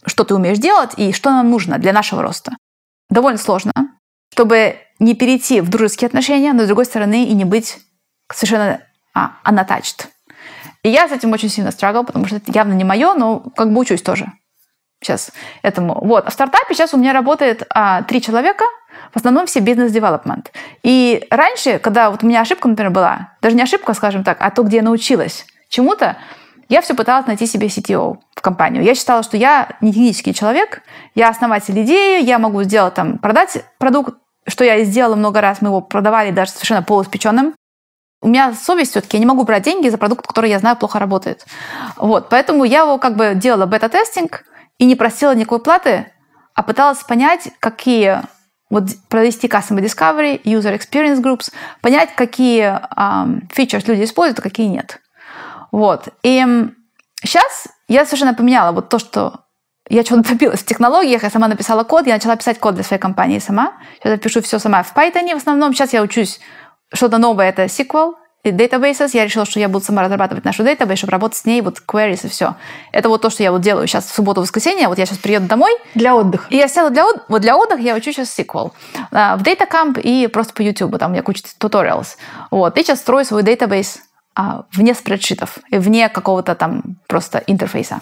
что 0.05 0.24
ты 0.24 0.34
умеешь 0.34 0.57
делать 0.57 0.91
и 0.95 1.12
что 1.12 1.32
нам 1.32 1.49
нужно 1.49 1.78
для 1.80 1.91
нашего 1.91 2.22
роста. 2.22 2.55
Довольно 3.09 3.38
сложно, 3.38 3.74
чтобы 4.32 4.78
не 4.99 5.14
перейти 5.14 5.59
в 5.59 5.70
дружеские 5.70 6.07
отношения, 6.07 6.53
но 6.53 6.64
с 6.64 6.68
другой 6.68 6.86
стороны 6.86 7.26
и 7.26 7.34
не 7.34 7.43
быть 7.43 7.80
совершенно 8.32 8.80
а, 9.14 9.34
unattached. 9.43 10.05
И 10.84 10.89
я 10.89 11.09
с 11.09 11.12
этим 11.12 11.34
очень 11.34 11.49
сильно 11.49 11.72
страгал, 11.72 12.05
потому 12.05 12.26
что 12.26 12.38
это 12.38 12.49
явно 12.53 12.72
не 12.72 12.86
мое, 12.86 13.14
но 13.14 13.41
как 13.41 13.74
бы 13.74 13.82
учусь 13.82 14.01
тоже 14.01 14.32
сейчас 15.03 15.32
этому. 15.62 15.99
Вот. 16.05 16.26
А 16.26 16.30
в 16.30 16.34
стартапе 16.34 16.74
сейчас 16.74 16.93
у 16.93 16.97
меня 16.97 17.12
работает 17.12 17.64
а, 17.70 18.03
три 18.03 18.22
человека, 18.22 18.64
в 19.12 19.18
основном 19.18 19.45
все 19.45 19.59
бизнес-девелопмент. 19.59 20.51
И 20.84 21.26
раньше, 21.30 21.80
когда 21.80 22.09
вот 22.12 22.24
у 22.24 22.28
меня 22.28 22.41
ошибка, 22.41 22.68
например, 22.68 22.91
была, 22.91 23.34
даже 23.41 23.55
не 23.55 23.62
ошибка, 23.62 23.93
скажем 23.93 24.24
так, 24.24 24.38
а 24.39 24.49
то, 24.51 24.64
где 24.64 24.78
я 24.78 24.84
научилась 24.84 25.45
чему-то, 25.70 26.18
я 26.70 26.82
все 26.82 26.93
пыталась 26.93 27.28
найти 27.28 27.47
себе 27.47 27.68
CTO 27.68 28.18
в 28.34 28.41
компанию. 28.41 28.84
Я 28.84 28.95
считала, 28.95 29.24
что 29.24 29.36
я 29.36 29.76
не 29.82 29.91
технический 29.91 30.34
человек, 30.34 30.84
я 31.16 31.30
основатель 31.30 31.80
идеи, 31.82 32.24
я 32.24 32.39
могу 32.39 32.64
сделать 32.64 32.93
там, 32.93 33.18
продать 33.18 33.66
продукт, 33.78 34.16
что 34.47 34.64
я 34.64 34.78
и 34.78 34.86
сделала 34.86 35.16
много 35.16 35.41
раз, 35.41 35.62
мы 35.62 35.68
его 35.68 35.82
продавали 35.82 36.32
даже 36.32 36.51
совершенно 36.51 36.82
полуспеченным. 36.82 37.53
У 38.22 38.28
меня 38.30 38.53
совесть 38.53 38.91
все-таки, 38.91 39.18
я 39.18 39.20
не 39.20 39.26
могу 39.26 39.43
брать 39.43 39.64
деньги 39.64 39.89
за 39.89 39.97
продукт, 39.97 40.26
который 40.26 40.49
я 40.49 40.59
знаю 40.59 40.78
плохо 40.78 40.99
работает. 40.99 41.45
Вот, 41.97 42.30
поэтому 42.30 42.64
я 42.64 42.82
его 42.82 42.97
как 42.99 43.18
бы 43.18 43.34
делала 43.36 43.66
бета-тестинг 43.66 44.43
и 44.78 44.86
не 44.86 44.95
просила 44.95 45.36
никакой 45.36 45.59
платы, 45.59 46.12
а 46.53 46.64
пыталась 46.64 47.03
понять, 47.03 47.49
какие 47.59 48.22
вот 48.72 48.86
провести 49.09 49.47
Customer 49.47 49.82
Discovery, 49.82 50.41
User 50.43 50.76
Experience 50.76 51.22
Groups, 51.22 51.51
понять, 51.82 52.15
какие 52.15 52.80
features 53.53 53.84
люди 53.86 54.05
используют, 54.05 54.39
а 54.39 54.41
какие 54.41 54.67
нет. 54.67 54.99
Вот. 55.72 56.07
И 56.24 56.43
сейчас 57.22 57.67
я 57.88 58.05
совершенно 58.05 58.34
поменяла 58.34 58.72
вот 58.72 58.89
то, 58.89 58.97
что 58.97 59.41
я 59.89 60.03
чего-то 60.03 60.30
добилась 60.30 60.61
в 60.61 60.65
технологиях, 60.65 61.24
я 61.24 61.30
сама 61.30 61.47
написала 61.47 61.84
код, 61.84 62.07
я 62.07 62.13
начала 62.13 62.36
писать 62.36 62.59
код 62.59 62.76
для 62.76 62.84
своей 62.84 63.01
компании 63.01 63.39
сама. 63.39 63.74
Сейчас 63.95 64.11
я 64.11 64.17
пишу 64.17 64.41
все 64.41 64.57
сама 64.57 64.84
в 64.84 64.95
Python 64.95 65.34
в 65.34 65.38
основном. 65.38 65.74
Сейчас 65.74 65.93
я 65.93 66.01
учусь 66.01 66.39
что-то 66.93 67.17
новое, 67.17 67.49
это 67.49 67.65
SQL, 67.65 68.13
databases. 68.43 69.11
Я 69.13 69.25
решила, 69.25 69.45
что 69.45 69.59
я 69.59 69.69
буду 69.69 69.85
сама 69.85 70.01
разрабатывать 70.01 70.45
нашу 70.45 70.63
database, 70.63 70.97
чтобы 70.97 71.11
работать 71.11 71.37
с 71.37 71.45
ней, 71.45 71.61
вот 71.61 71.81
queries 71.87 72.25
и 72.25 72.29
все. 72.29 72.55
Это 72.91 73.09
вот 73.09 73.21
то, 73.21 73.29
что 73.29 73.43
я 73.43 73.51
вот 73.51 73.61
делаю 73.61 73.87
сейчас 73.87 74.05
в 74.05 74.13
субботу-воскресенье. 74.13 74.87
Вот 74.87 74.97
я 74.97 75.05
сейчас 75.05 75.17
приеду 75.17 75.47
домой. 75.47 75.71
Для 75.95 76.15
отдыха. 76.15 76.47
И 76.49 76.57
я 76.57 76.67
села 76.67 76.89
для, 76.89 77.05
от... 77.05 77.23
вот 77.27 77.41
для 77.41 77.57
отдыха, 77.57 77.81
я 77.81 77.95
учу 77.95 78.11
сейчас 78.11 78.37
SQL. 78.37 78.71
А, 79.11 79.37
в 79.37 79.43
DataCamp 79.43 79.99
и 80.01 80.27
просто 80.27 80.53
по 80.53 80.61
YouTube. 80.61 80.97
Там 80.97 81.11
у 81.11 81.13
меня 81.13 81.23
куча 81.23 81.43
tutorials. 81.59 82.17
Вот. 82.49 82.77
И 82.77 82.83
сейчас 82.83 82.99
строю 82.99 83.25
свой 83.25 83.43
database 83.43 83.99
а, 84.33 84.63
вне 84.71 84.93
спредшитов, 84.93 85.57
и 85.69 85.77
вне 85.77 86.07
какого-то 86.09 86.55
там 86.55 86.81
просто 87.07 87.43
интерфейса. 87.47 87.99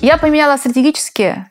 Я 0.00 0.18
поменяла 0.18 0.56
стратегически, 0.56 1.46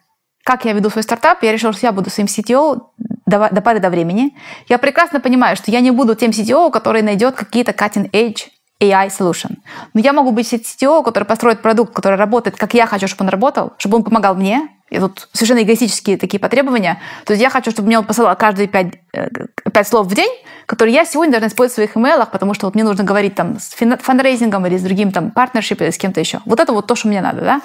как 0.45 0.63
я 0.63 0.73
веду 0.73 0.91
свой 0.91 1.03
стартап. 1.03 1.41
Я 1.41 1.51
решила, 1.51 1.73
что 1.73 1.87
я 1.87 1.91
буду 1.91 2.11
своим 2.11 2.27
CTO 2.27 2.79
до, 3.25 3.49
до 3.51 3.61
поры 3.61 3.79
до 3.79 3.89
времени. 3.89 4.37
Я 4.69 4.77
прекрасно 4.77 5.19
понимаю, 5.19 5.55
что 5.55 5.71
я 5.71 5.81
не 5.81 5.89
буду 5.89 6.13
тем 6.15 6.29
CTO, 6.29 6.69
который 6.69 7.01
найдет 7.01 7.35
какие-то 7.35 7.71
cutting-edge 7.71 8.49
AI 8.79 9.07
solution. 9.07 9.55
Но 9.95 10.01
я 10.01 10.13
могу 10.13 10.31
быть 10.31 10.53
CTO, 10.53 11.03
который 11.03 11.23
построит 11.23 11.63
продукт, 11.63 11.95
который 11.95 12.15
работает, 12.19 12.57
как 12.57 12.75
я 12.75 12.85
хочу, 12.85 13.07
чтобы 13.07 13.25
он 13.25 13.29
работал, 13.29 13.73
чтобы 13.79 13.97
он 13.97 14.03
помогал 14.03 14.35
мне. 14.35 14.69
И 14.91 14.99
тут 14.99 15.29
совершенно 15.33 15.63
эгоистические 15.63 16.15
такие 16.15 16.39
потребования. 16.39 17.01
То 17.25 17.33
есть 17.33 17.41
я 17.41 17.49
хочу, 17.49 17.71
чтобы 17.71 17.87
мне 17.87 17.97
он 17.97 18.05
посылал 18.05 18.35
каждые 18.35 18.67
пять, 18.67 18.93
э, 19.13 19.29
пять 19.73 19.87
слов 19.87 20.05
в 20.05 20.13
день, 20.13 20.31
которые 20.67 20.93
я 20.93 21.05
сегодня 21.05 21.31
должна 21.31 21.47
использовать 21.47 21.71
в 21.71 21.75
своих 21.75 21.97
имейлах, 21.97 22.29
потому 22.29 22.53
что 22.53 22.67
вот 22.67 22.75
мне 22.75 22.83
нужно 22.83 23.03
говорить 23.03 23.33
там 23.33 23.57
с 23.57 23.73
фандрейзингом 23.73 24.67
или 24.67 24.77
с 24.77 24.83
другим 24.83 25.11
там 25.11 25.31
партнершип 25.31 25.81
или 25.81 25.89
с 25.89 25.97
кем-то 25.97 26.19
еще. 26.19 26.41
Вот 26.45 26.59
это 26.59 26.71
вот 26.71 26.85
то, 26.85 26.93
что 26.93 27.07
мне 27.07 27.21
надо, 27.21 27.41
да? 27.41 27.61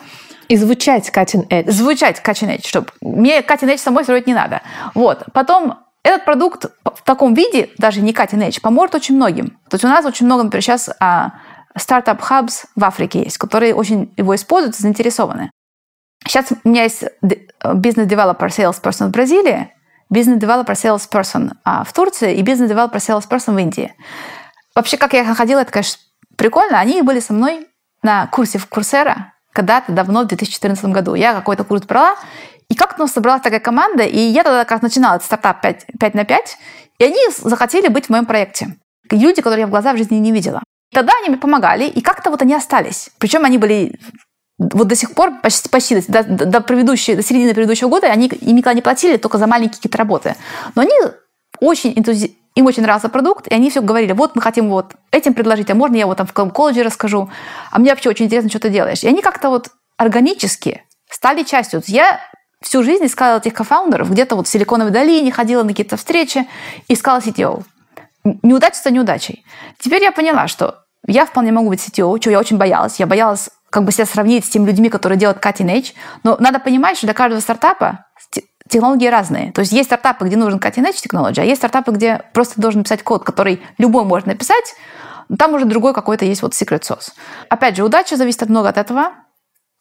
И 0.51 0.57
звучать 0.57 1.09
cutting 1.14 1.46
edge. 1.48 1.70
Звучать 1.70 2.20
cutting 2.24 2.57
edge, 2.57 2.66
чтобы 2.66 2.88
мне 3.01 3.38
cutting 3.38 3.72
edge 3.72 3.78
самой 3.78 4.03
строить 4.03 4.26
не 4.26 4.34
надо. 4.34 4.62
Вот. 4.94 5.22
Потом 5.32 5.78
этот 6.03 6.24
продукт 6.24 6.64
в 6.82 7.03
таком 7.05 7.34
виде, 7.34 7.70
даже 7.78 8.01
не 8.01 8.12
cutting 8.12 8.44
edge, 8.48 8.61
поможет 8.61 8.96
очень 8.96 9.14
многим. 9.14 9.51
То 9.68 9.76
есть 9.76 9.84
у 9.84 9.88
нас 9.88 10.05
очень 10.05 10.26
много, 10.26 10.42
например, 10.42 10.61
сейчас 10.64 10.90
а, 10.98 11.34
startup 11.78 12.33
hubs 12.33 12.64
в 12.74 12.84
Африке 12.84 13.22
есть, 13.22 13.38
которые 13.38 13.76
очень 13.76 14.12
его 14.16 14.34
используют 14.34 14.74
заинтересованы. 14.74 15.53
Сейчас 16.26 16.46
у 16.64 16.68
меня 16.68 16.82
есть 16.82 17.05
business 17.22 17.78
developer, 17.78 18.48
salesperson 18.48 19.07
в 19.07 19.11
Бразилии, 19.12 19.72
business 20.11 20.39
developer, 20.39 20.74
salesperson 20.74 21.53
а, 21.62 21.84
в 21.84 21.92
Турции 21.92 22.34
и 22.34 22.42
business 22.42 22.67
developer, 22.67 22.98
salesperson 22.98 23.55
в 23.55 23.59
Индии. 23.59 23.94
Вообще, 24.74 24.96
как 24.96 25.12
я 25.12 25.32
ходила, 25.32 25.61
это, 25.61 25.70
конечно, 25.70 26.01
прикольно. 26.34 26.80
Они 26.80 27.03
были 27.03 27.20
со 27.20 27.34
мной 27.34 27.68
на 28.03 28.26
курсе 28.26 28.59
в 28.59 28.66
Coursera, 28.66 29.34
когда-то 29.53 29.92
давно, 29.92 30.22
в 30.22 30.26
2014 30.26 30.84
году. 30.86 31.14
Я 31.14 31.34
какой-то 31.34 31.64
курс 31.64 31.82
брала, 31.82 32.16
и 32.68 32.74
как-то 32.74 33.03
у 33.03 33.05
нас 33.05 33.12
собралась 33.12 33.42
такая 33.42 33.61
команда, 33.61 34.05
и 34.05 34.18
я 34.18 34.44
тогда 34.44 34.64
как 34.64 34.82
начинала 34.82 35.16
этот 35.16 35.26
стартап 35.26 35.61
5, 35.61 35.86
5 35.98 36.14
на 36.14 36.24
5, 36.24 36.59
и 36.98 37.05
они 37.05 37.18
захотели 37.38 37.88
быть 37.88 38.07
в 38.07 38.11
моем 38.11 38.26
проекте. 38.26 38.76
Люди, 39.11 39.42
которые 39.42 39.62
я 39.62 39.66
в 39.66 39.70
глаза 39.70 39.92
в 39.92 39.96
жизни 39.96 40.16
не 40.16 40.32
видела. 40.32 40.62
Тогда 40.92 41.12
они 41.20 41.30
мне 41.30 41.38
помогали, 41.38 41.84
и 41.84 42.01
как-то 42.01 42.30
вот 42.30 42.42
они 42.42 42.55
остались. 42.55 43.11
Причем 43.18 43.44
они 43.44 43.59
были 43.59 43.98
вот 44.59 44.88
до 44.88 44.94
сих 44.94 45.14
пор, 45.14 45.40
почти, 45.40 45.68
почти 45.68 46.05
до, 46.07 46.22
до, 46.22 46.61
предыдущей, 46.61 47.14
до 47.14 47.22
середины 47.22 47.55
предыдущего 47.55 47.88
года, 47.88 48.09
они 48.09 48.26
им 48.26 48.57
никогда 48.57 48.74
не 48.74 48.82
платили, 48.82 49.16
только 49.16 49.38
за 49.38 49.46
маленькие 49.46 49.76
какие-то 49.76 49.98
работы. 49.98 50.36
Но 50.74 50.82
они 50.82 50.92
очень 51.61 51.92
энтузи... 51.96 52.36
им 52.55 52.66
очень 52.66 52.82
нравился 52.82 53.09
продукт, 53.09 53.46
и 53.46 53.55
они 53.55 53.70
все 53.70 53.80
говорили, 53.80 54.12
вот 54.12 54.34
мы 54.34 54.42
хотим 54.42 54.68
вот 54.68 54.94
этим 55.11 55.34
предложить, 55.34 55.70
а 55.70 55.74
можно 55.74 55.96
я 55.96 56.07
вот 56.07 56.18
там 56.18 56.26
в 56.26 56.32
колледже 56.32 56.82
расскажу, 56.82 57.30
а 57.70 57.78
мне 57.78 57.90
вообще 57.90 58.11
очень 58.11 58.26
интересно, 58.26 58.51
что 58.51 58.59
ты 58.59 58.70
делаешь. 58.70 59.03
И 59.03 59.09
они 59.09 59.22
как-то 59.22 59.51
вот 59.51 59.68
органически 59.96 60.82
стали 61.09 61.42
частью. 61.42 61.82
Я 61.86 62.20
всю 62.61 62.82
жизнь 62.82 63.07
искала 63.07 63.38
этих 63.38 63.55
кофаундеров, 63.55 64.11
где-то 64.11 64.36
вот 64.36 64.46
в 64.46 64.51
Силиконовой 64.51 64.92
долине 64.92 65.32
ходила 65.32 65.62
на 65.62 65.68
какие-то 65.70 65.96
встречи, 65.96 66.46
искала 66.88 67.18
CTO. 67.18 67.62
Неудача 68.42 68.80
за 68.82 68.90
неудачей. 68.90 69.44
Теперь 69.78 70.03
я 70.03 70.12
поняла, 70.12 70.46
что 70.46 70.84
я 71.07 71.24
вполне 71.24 71.53
могу 71.53 71.70
быть 71.70 71.80
CTO, 71.80 72.18
чего 72.18 72.32
я 72.32 72.38
очень 72.38 72.59
боялась. 72.59 73.01
Я 73.01 73.07
боялась 73.07 73.48
как 73.70 73.84
бы 73.84 73.92
себя 73.92 74.05
сравнить 74.05 74.44
с 74.44 74.48
теми 74.48 74.66
людьми, 74.66 74.90
которые 74.90 75.18
делают 75.18 75.42
cutting 75.42 75.72
edge. 75.74 75.94
Но 76.22 76.36
надо 76.38 76.59
понимать, 76.59 76.98
что 76.98 77.07
для 77.07 77.14
каждого 77.14 77.40
стартапа 77.40 78.07
технологии 78.70 79.06
разные. 79.06 79.52
То 79.52 79.60
есть 79.60 79.72
есть 79.72 79.88
стартапы, 79.88 80.26
где 80.26 80.36
нужен 80.36 80.58
cutting 80.58 80.84
edge 80.84 81.04
technology, 81.04 81.40
а 81.40 81.44
есть 81.44 81.60
стартапы, 81.60 81.92
где 81.92 82.22
просто 82.32 82.60
должен 82.60 82.82
писать 82.82 83.02
код, 83.02 83.24
который 83.24 83.62
любой 83.78 84.04
может 84.04 84.26
написать, 84.26 84.74
но 85.28 85.36
там 85.36 85.54
уже 85.54 85.64
другой 85.64 85.94
какой-то 85.94 86.24
есть 86.24 86.42
вот 86.42 86.52
secret 86.52 86.80
sauce. 86.80 87.12
Опять 87.48 87.76
же, 87.76 87.84
удача 87.84 88.16
зависит 88.16 88.48
много 88.48 88.68
от 88.68 88.78
этого, 88.78 89.12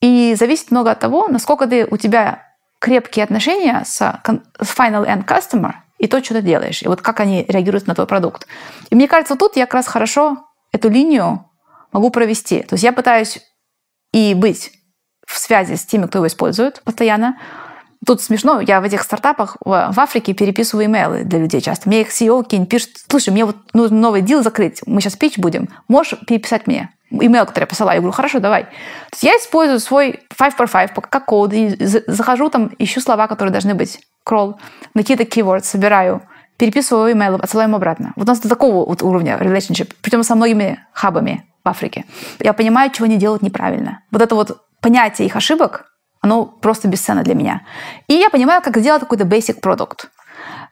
и 0.02 0.36
зависит 0.38 0.72
много 0.72 0.92
от 0.92 1.00
того, 1.00 1.28
насколько 1.28 1.68
ты, 1.68 1.86
у 1.86 1.98
тебя 1.98 2.48
крепкие 2.80 3.24
отношения 3.24 3.84
с, 3.86 3.98
с 3.98 4.78
final 4.78 5.06
end 5.06 5.26
customer 5.26 5.74
и 5.98 6.08
то, 6.08 6.24
что 6.24 6.36
ты 6.36 6.42
делаешь, 6.42 6.82
и 6.82 6.88
вот 6.88 7.02
как 7.02 7.20
они 7.20 7.46
реагируют 7.48 7.88
на 7.88 7.96
твой 7.96 8.08
продукт. 8.08 8.48
И 8.90 8.96
мне 8.96 9.08
кажется, 9.08 9.36
тут 9.36 9.58
я 9.58 9.66
как 9.66 9.76
раз 9.76 9.88
хорошо 9.88 10.48
эту 10.72 10.90
линию 10.90 11.46
могу 11.92 12.10
провести. 12.10 12.62
То 12.62 12.76
есть 12.76 12.84
я 12.84 12.94
пытаюсь 12.94 13.40
и 14.14 14.34
быть 14.34 14.72
в 15.28 15.38
связи 15.38 15.76
с 15.76 15.86
теми, 15.86 16.06
кто 16.06 16.20
его 16.20 16.28
использует 16.28 16.82
постоянно. 16.84 17.38
Тут 18.06 18.22
смешно, 18.22 18.62
я 18.62 18.80
в 18.80 18.86
этих 18.86 19.04
стартапах 19.04 19.58
в, 19.60 19.94
Африке 19.98 20.34
переписываю 20.34 20.86
имейлы 20.86 21.24
для 21.24 21.40
людей 21.40 21.60
часто. 21.60 21.90
Мне 21.90 22.02
их 22.02 22.10
CEO 22.10 22.46
кинь 22.48 22.66
пишет, 22.66 22.92
слушай, 23.10 23.30
мне 23.30 23.44
вот 23.44 23.58
нужно 23.74 23.98
новый 23.98 24.22
дел 24.22 24.42
закрыть, 24.42 24.82
мы 24.86 25.02
сейчас 25.02 25.18
пич 25.18 25.38
будем, 25.38 25.68
можешь 25.88 26.18
переписать 26.26 26.66
мне? 26.66 26.92
Имейл, 27.12 27.46
который 27.46 27.64
я 27.64 27.68
посылаю. 27.68 27.98
Я 27.98 28.02
говорю, 28.02 28.14
хорошо, 28.14 28.40
давай. 28.40 28.64
То 28.64 29.14
есть 29.14 29.24
я 29.24 29.32
использую 29.32 29.80
свой 29.80 30.20
5 30.38 30.56
por 30.58 30.72
5 30.72 30.94
как 31.10 31.26
код, 31.26 31.54
и 31.54 31.76
захожу 31.80 32.50
там, 32.50 32.72
ищу 32.78 33.02
слова, 33.02 33.28
которые 33.28 33.52
должны 33.52 33.74
быть, 33.74 34.00
кролл, 34.24 34.60
на 34.94 35.02
какие-то 35.02 35.24
keywords, 35.24 35.64
собираю, 35.64 36.22
переписываю 36.58 37.14
имейл, 37.14 37.36
отсылаю 37.36 37.70
им 37.70 37.76
обратно. 37.76 38.14
Вот 38.16 38.28
у 38.28 38.32
нас 38.32 38.40
до 38.40 38.48
такого 38.48 38.86
вот 38.86 39.02
уровня 39.02 39.38
relationship, 39.40 39.92
причем 40.02 40.24
со 40.24 40.36
многими 40.36 40.86
хабами 40.94 41.46
в 41.64 41.70
Африке. 41.70 42.06
Я 42.40 42.54
понимаю, 42.54 42.92
чего 42.92 43.06
они 43.06 43.18
делают 43.18 43.42
неправильно. 43.42 44.04
Вот 44.12 44.22
это 44.22 44.36
вот 44.36 44.62
понятие 44.80 45.26
их 45.28 45.36
ошибок, 45.36 45.86
оно 46.22 46.46
просто 46.46 46.88
бесценно 46.88 47.24
для 47.24 47.36
меня. 47.36 47.62
И 48.08 48.14
я 48.14 48.30
понимаю, 48.30 48.62
как 48.62 48.78
сделать 48.78 49.02
какой-то 49.02 49.24
basic 49.24 49.60
продукт. 49.62 50.10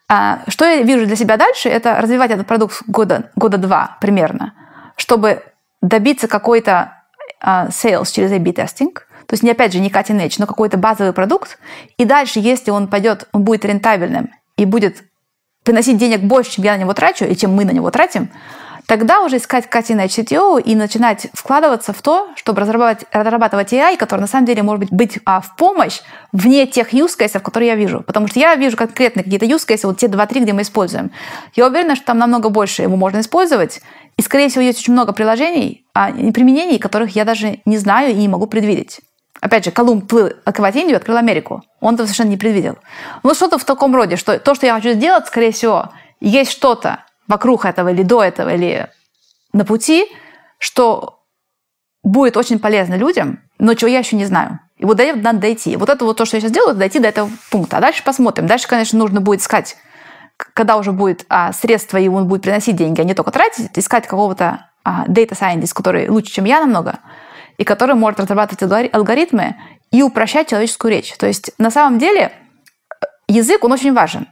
А, 0.10 0.39
что 0.48 0.66
я 0.66 0.82
вижу 0.82 1.06
для 1.06 1.16
себя 1.16 1.38
дальше, 1.38 1.70
это 1.70 2.00
развивать 2.02 2.32
этот 2.32 2.48
продукт 2.48 2.84
года, 2.88 3.32
года 3.36 3.58
два 3.58 3.98
примерно, 4.00 4.54
чтобы 4.95 5.43
добиться 5.82 6.28
какой-то 6.28 7.04
а, 7.41 7.68
sales 7.68 8.12
через 8.12 8.32
A-B 8.32 8.54
тестинг, 8.54 9.08
то 9.28 9.34
есть 9.34 9.43
не 9.43 9.52
опять 9.52 9.74
же 9.74 9.80
не 9.80 9.89
cutting 9.89 10.26
edge, 10.26 10.36
но 10.39 10.48
какой-то 10.48 10.78
базовый 10.78 11.12
продукт. 11.12 11.60
И 11.98 12.06
дальше, 12.06 12.39
если 12.39 12.72
он 12.72 12.88
пойдет, 12.88 13.28
он 13.34 13.43
будет 13.43 13.66
рентабельным 13.66 14.32
и 14.56 14.64
будет 14.64 15.04
приносить 15.64 15.98
денег 15.98 16.22
больше, 16.22 16.52
чем 16.52 16.64
я 16.64 16.76
на 16.76 16.80
него 16.80 16.93
трачу, 16.93 17.26
и 17.26 17.36
чем 17.36 17.54
мы 17.54 17.66
на 17.66 17.72
него 17.72 17.91
тратим, 17.91 18.30
тогда 18.88 19.22
уже 19.22 19.38
искать 19.38 19.68
edge 19.68 20.08
CTO 20.08 20.62
и 20.62 20.76
начинать 20.76 21.28
вкладываться 21.34 21.94
в 21.94 22.02
то, 22.02 22.30
чтобы 22.36 22.62
разрабатывать, 22.62 23.06
разрабатывать 23.12 23.74
AI, 23.74 23.98
который 23.98 24.22
на 24.22 24.28
самом 24.28 24.46
деле 24.46 24.64
может 24.64 24.80
быть, 24.80 24.92
быть 24.92 25.20
а, 25.26 25.42
в 25.42 25.56
помощь 25.56 26.00
вне 26.32 26.66
тех 26.66 26.94
use 26.94 27.40
которые 27.40 27.68
я 27.68 27.76
вижу. 27.76 28.02
Потому 28.02 28.28
что 28.28 28.40
я 28.40 28.56
вижу 28.56 28.76
конкретно 28.78 29.24
какие-то 29.24 29.46
use 29.46 29.80
вот 29.84 29.98
те 29.98 30.08
два-три, 30.08 30.42
где 30.42 30.54
мы 30.54 30.62
используем. 30.62 31.12
Я 31.54 31.68
уверена, 31.68 31.96
что 31.96 32.06
там 32.06 32.18
намного 32.18 32.50
больше 32.50 32.82
его 32.82 32.96
можно 32.96 33.20
использовать. 33.20 33.82
И, 34.18 34.22
скорее 34.22 34.50
всего, 34.50 34.64
есть 34.64 34.80
очень 34.80 34.94
много 34.94 35.12
приложений, 35.12 35.86
а, 35.94 36.12
применений, 36.12 36.80
которых 36.80 37.16
я 37.16 37.26
даже 37.26 37.60
не 37.66 37.78
знаю 37.78 38.12
и 38.12 38.16
не 38.16 38.28
могу 38.28 38.48
предвидеть. 38.48 39.02
Опять 39.42 39.66
же, 39.66 39.72
Колумб 39.72 40.08
плыл 40.08 40.32
открывать 40.46 40.76
Индию, 40.76 40.98
открыл 40.98 41.18
Америку. 41.18 41.62
Он 41.80 41.94
этого 41.94 42.08
совершенно 42.08 42.30
не 42.30 42.38
предвидел. 42.38 42.78
Ну, 43.22 43.36
что-то 43.36 43.60
в 43.60 43.66
таком 43.66 43.96
роде, 43.96 44.16
что 44.16 44.40
то, 44.40 44.56
что 44.56 44.66
я 44.66 44.74
хочу 44.74 44.94
сделать, 44.94 45.28
скорее 45.28 45.52
всего, 45.52 45.92
есть 46.20 46.52
что-то, 46.52 47.04
вокруг 47.28 47.65
этого 47.65 47.89
или 47.89 48.03
до 48.03 48.23
этого, 48.23 48.53
или 48.53 48.89
на 49.53 49.65
пути, 49.65 50.05
что 50.59 51.23
будет 52.03 52.38
очень 52.38 52.59
полезно 52.59 52.95
людям, 52.95 53.41
но 53.59 53.73
чего 53.73 53.89
я 53.89 53.99
еще 53.99 54.15
не 54.15 54.25
знаю. 54.25 54.59
И 54.78 54.86
вот 54.86 54.97
до 54.97 55.03
этого 55.03 55.21
надо 55.21 55.39
дойти. 55.39 55.75
Вот 55.75 55.89
это 55.89 56.05
вот 56.05 56.17
то, 56.17 56.25
что 56.25 56.38
я 56.38 56.41
сейчас 56.41 56.51
делаю, 56.51 56.75
дойти 56.75 56.99
до 56.99 57.07
этого 57.07 57.30
пункта. 57.51 57.78
А 57.78 57.82
дальше 57.82 58.03
посмотрим. 58.03 58.45
Дальше, 58.47 58.67
конечно, 58.67 58.97
нужно 58.99 59.21
будет 59.21 59.41
искать, 59.41 59.75
когда 60.53 60.78
уже 60.78 60.91
будет 60.91 61.25
а, 61.30 61.51
средства, 61.51 61.97
и 61.97 62.07
он 62.07 62.28
будет 62.28 62.43
приносить 62.43 62.75
деньги, 62.75 63.01
а 63.01 63.03
не 63.03 63.15
только 63.15 63.32
тратить, 63.32 63.71
искать 63.73 64.05
какого-то 64.05 64.69
а, 64.84 65.05
data 65.07 65.32
scientist, 65.32 65.73
который 65.73 66.07
лучше, 66.09 66.32
чем 66.32 66.45
я 66.45 66.59
намного, 66.59 66.99
и 67.57 67.63
который 67.63 67.95
может 67.95 68.19
разрабатывать 68.19 68.93
алгоритмы 68.93 69.55
и 69.91 70.03
упрощать 70.03 70.49
человеческую 70.49 70.91
речь. 70.91 71.13
То 71.17 71.25
есть 71.25 71.51
на 71.57 71.71
самом 71.71 71.97
деле 71.97 72.32
э, 73.01 73.05
язык, 73.28 73.63
он 73.63 73.71
очень 73.71 73.93
важен. 73.93 74.28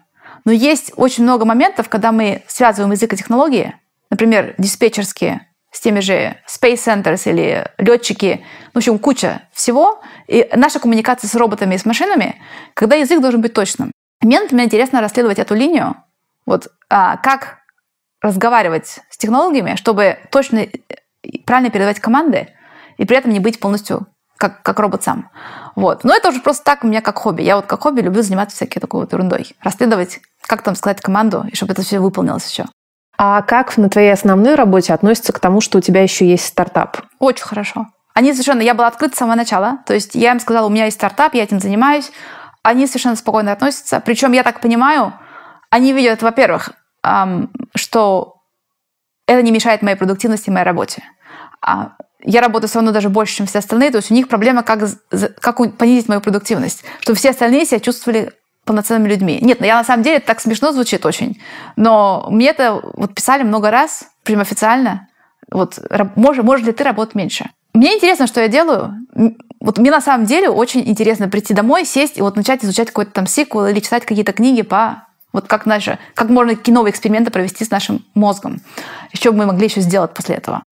Но 0.46 0.52
есть 0.52 0.94
очень 0.96 1.24
много 1.24 1.44
моментов, 1.44 1.90
когда 1.90 2.12
мы 2.12 2.44
связываем 2.48 2.92
язык 2.92 3.14
и 3.14 3.18
технологии, 3.18 3.76
например, 4.10 4.54
диспетчерские, 4.58 5.48
с 5.72 5.82
теми 5.82 6.00
же 6.00 6.38
Space 6.48 6.76
Centers 6.76 7.30
или 7.30 7.70
летчики, 7.78 8.46
в 8.74 8.78
общем, 8.78 8.98
куча 8.98 9.42
всего. 9.52 10.02
И 10.28 10.48
наша 10.56 10.80
коммуникация 10.80 11.28
с 11.28 11.36
роботами 11.36 11.76
и 11.76 11.78
с 11.78 11.86
машинами, 11.86 12.42
когда 12.74 12.96
язык 12.96 13.20
должен 13.20 13.42
быть 13.42 13.54
точным. 13.54 13.92
Мне, 14.22 14.40
например, 14.40 14.66
интересно 14.66 15.02
расследовать 15.02 15.38
эту 15.38 15.54
линию, 15.54 15.96
вот 16.46 16.70
а, 16.90 17.18
как 17.18 17.58
разговаривать 18.22 19.00
с 19.10 19.18
технологиями, 19.18 19.76
чтобы 19.76 20.18
точно 20.32 20.68
правильно 21.46 21.70
передавать 21.70 22.00
команды, 22.00 22.48
и 22.98 23.06
при 23.06 23.18
этом 23.18 23.32
не 23.32 23.40
быть 23.40 23.60
полностью 23.60 24.08
как, 24.38 24.62
как 24.62 24.80
робот 24.80 25.04
сам. 25.04 25.30
Вот. 25.76 26.04
Но 26.04 26.14
это 26.14 26.30
уже 26.30 26.40
просто 26.40 26.64
так 26.64 26.84
у 26.84 26.88
меня 26.88 27.02
как 27.02 27.18
хобби. 27.18 27.42
Я 27.42 27.56
вот 27.56 27.66
как 27.66 27.82
хобби 27.82 28.02
люблю 28.02 28.22
заниматься 28.22 28.56
всякой 28.56 28.80
такой 28.80 29.02
вот 29.02 29.14
ерундой. 29.14 29.56
Расследовать, 29.62 30.20
как 30.46 30.62
там 30.62 30.76
сказать 30.76 31.02
команду, 31.02 31.46
и 31.52 31.56
чтобы 31.56 31.74
это 31.74 31.82
все 31.82 32.00
выполнилось 32.00 32.50
еще. 32.50 32.66
А 33.18 33.42
как 33.42 33.78
на 33.78 33.90
твоей 33.90 34.12
основной 34.12 34.56
работе 34.56 34.94
относится 34.94 35.32
к 35.32 35.40
тому, 35.40 35.62
что 35.62 35.78
у 35.78 35.82
тебя 35.82 36.02
еще 36.02 36.28
есть 36.28 36.46
стартап? 36.46 37.02
Очень 37.20 37.46
хорошо. 37.46 37.88
Они 38.14 38.32
совершенно... 38.34 38.62
Я 38.62 38.74
была 38.74 38.88
открыта 38.88 39.16
с 39.16 39.20
самого 39.20 39.36
начала. 39.36 39.80
То 39.86 39.94
есть 39.94 40.16
я 40.16 40.32
им 40.32 40.40
сказала, 40.40 40.68
у 40.68 40.70
меня 40.70 40.86
есть 40.86 40.98
стартап, 40.98 41.34
я 41.34 41.44
этим 41.44 41.60
занимаюсь. 41.60 42.12
Они 42.64 42.88
совершенно 42.88 43.16
спокойно 43.16 43.52
относятся. 43.52 44.00
Причем, 44.00 44.32
я 44.34 44.44
так 44.44 44.60
понимаю, 44.60 45.14
они 45.70 45.94
видят, 45.94 46.22
во-первых, 46.22 46.72
что 47.76 48.36
это 49.28 49.42
не 49.42 49.52
мешает 49.52 49.82
моей 49.82 49.98
продуктивности, 49.98 50.50
моей 50.50 50.66
работе. 50.66 51.04
А 51.62 51.94
я 52.22 52.42
работаю 52.42 52.70
все 52.70 52.80
равно 52.80 52.92
даже 52.92 53.10
больше, 53.10 53.36
чем 53.36 53.46
все 53.46 53.60
остальные, 53.60 53.92
то 53.92 53.98
есть 53.98 54.12
у 54.12 54.14
них 54.14 54.28
проблема, 54.28 54.64
как, 54.64 54.82
как 55.40 55.78
понизить 55.78 56.08
мою 56.08 56.22
продуктивность, 56.22 56.84
чтобы 57.00 57.18
все 57.18 57.30
остальные 57.30 57.66
себя 57.66 57.80
чувствовали 57.80 58.34
полноценными 58.66 59.08
людьми. 59.08 59.40
Нет, 59.42 59.60
ну 59.60 59.66
я 59.66 59.76
на 59.76 59.84
самом 59.84 60.04
деле 60.04 60.20
так 60.20 60.42
смешно 60.42 60.72
звучит 60.72 61.06
очень, 61.06 61.42
но 61.76 62.28
мне 62.30 62.50
это 62.50 62.82
вот 62.96 63.14
писали 63.14 63.44
много 63.44 63.72
раз, 63.72 64.10
прям 64.24 64.42
официально, 64.42 65.08
вот, 65.52 65.80
можешь, 66.16 66.44
можешь 66.44 66.66
ли 66.66 66.74
ты 66.74 66.84
работать 66.84 67.16
меньше? 67.16 67.50
Мне 67.74 67.96
интересно, 67.96 68.26
что 68.26 68.42
я 68.42 68.48
делаю. 68.48 68.96
Вот 69.60 69.78
мне 69.78 69.92
на 69.92 70.02
самом 70.02 70.26
деле 70.26 70.50
очень 70.50 70.88
интересно 70.88 71.28
прийти 71.28 71.54
домой, 71.54 71.86
сесть 71.86 72.18
и 72.18 72.22
вот 72.22 72.36
начать 72.36 72.64
изучать 72.64 72.88
какой-то 72.88 73.12
там 73.12 73.28
сиквел 73.28 73.68
или 73.68 73.80
читать 73.80 74.06
какие-то 74.06 74.34
книги 74.34 74.62
по 74.62 75.08
вот 75.34 75.48
как, 75.48 75.66
наши, 75.66 76.00
как 76.14 76.30
можно 76.30 76.56
какие 76.56 76.74
эксперименты 76.90 77.32
провести 77.32 77.66
с 77.66 77.72
нашим 77.72 78.06
мозгом. 78.16 78.62
Еще 79.12 79.32
бы 79.32 79.40
мы 79.40 79.46
могли 79.48 79.68
еще 79.68 79.82
сделать 79.82 80.14
после 80.14 80.36
этого. 80.36 80.64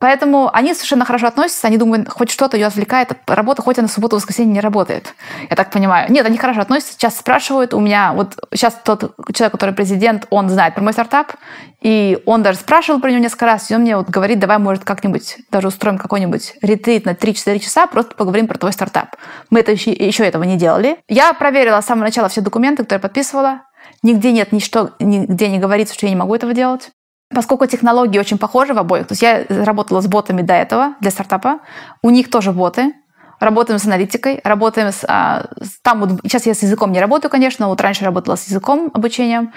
Поэтому 0.00 0.48
они 0.52 0.74
совершенно 0.74 1.04
хорошо 1.04 1.26
относятся, 1.26 1.66
они 1.66 1.76
думают, 1.76 2.08
хоть 2.08 2.30
что-то 2.30 2.56
ее 2.56 2.66
отвлекает 2.66 3.10
от 3.10 3.18
работы, 3.28 3.62
хоть 3.62 3.78
она 3.78 3.88
в 3.88 3.90
субботу 3.92 4.16
воскресенье 4.16 4.52
не 4.52 4.60
работает. 4.60 5.14
Я 5.50 5.56
так 5.56 5.72
понимаю. 5.72 6.10
Нет, 6.10 6.24
они 6.24 6.38
хорошо 6.38 6.60
относятся, 6.60 6.92
сейчас 6.92 7.18
спрашивают. 7.18 7.74
У 7.74 7.80
меня 7.80 8.12
вот 8.12 8.36
сейчас 8.54 8.78
тот 8.84 9.16
человек, 9.34 9.52
который 9.52 9.74
президент, 9.74 10.26
он 10.30 10.48
знает 10.48 10.74
про 10.74 10.82
мой 10.82 10.92
стартап, 10.92 11.32
и 11.80 12.22
он 12.26 12.42
даже 12.42 12.58
спрашивал 12.58 13.00
про 13.00 13.10
него 13.10 13.20
несколько 13.20 13.46
раз, 13.46 13.70
и 13.70 13.74
он 13.74 13.80
мне 13.82 13.96
вот 13.96 14.08
говорит, 14.08 14.38
давай, 14.38 14.58
может, 14.58 14.84
как-нибудь 14.84 15.38
даже 15.50 15.68
устроим 15.68 15.98
какой-нибудь 15.98 16.54
ретрит 16.62 17.04
на 17.04 17.10
3-4 17.10 17.58
часа, 17.58 17.86
просто 17.88 18.14
поговорим 18.14 18.46
про 18.46 18.56
твой 18.56 18.72
стартап. 18.72 19.16
Мы 19.50 19.60
это 19.60 19.72
еще, 19.72 19.92
еще 19.92 20.24
этого 20.24 20.44
не 20.44 20.56
делали. 20.56 20.98
Я 21.08 21.32
проверила 21.32 21.80
с 21.80 21.86
самого 21.86 22.04
начала 22.04 22.28
все 22.28 22.40
документы, 22.40 22.84
которые 22.84 23.00
подписывала. 23.00 23.62
Нигде 24.02 24.30
нет 24.30 24.52
ничто, 24.52 24.90
нигде 25.00 25.48
не 25.48 25.58
говорится, 25.58 25.94
что 25.94 26.06
я 26.06 26.10
не 26.10 26.16
могу 26.16 26.34
этого 26.34 26.52
делать. 26.54 26.90
Поскольку 27.34 27.66
технологии 27.66 28.18
очень 28.18 28.38
похожи 28.38 28.72
в 28.72 28.78
обоих, 28.78 29.06
то 29.06 29.12
есть 29.12 29.22
я 29.22 29.44
работала 29.48 30.00
с 30.00 30.06
ботами 30.06 30.42
до 30.42 30.54
этого 30.54 30.94
для 31.00 31.10
стартапа, 31.10 31.60
у 32.02 32.10
них 32.10 32.30
тоже 32.30 32.52
боты, 32.52 32.94
работаем 33.38 33.78
с 33.78 33.84
аналитикой, 33.84 34.40
работаем 34.44 34.92
с... 34.92 35.04
А, 35.06 35.46
там 35.82 36.00
вот, 36.00 36.20
сейчас 36.22 36.46
я 36.46 36.54
с 36.54 36.62
языком 36.62 36.90
не 36.90 37.00
работаю, 37.00 37.30
конечно, 37.30 37.68
вот 37.68 37.80
раньше 37.80 38.04
работала 38.04 38.36
с 38.36 38.48
языком, 38.48 38.90
обучением. 38.94 39.52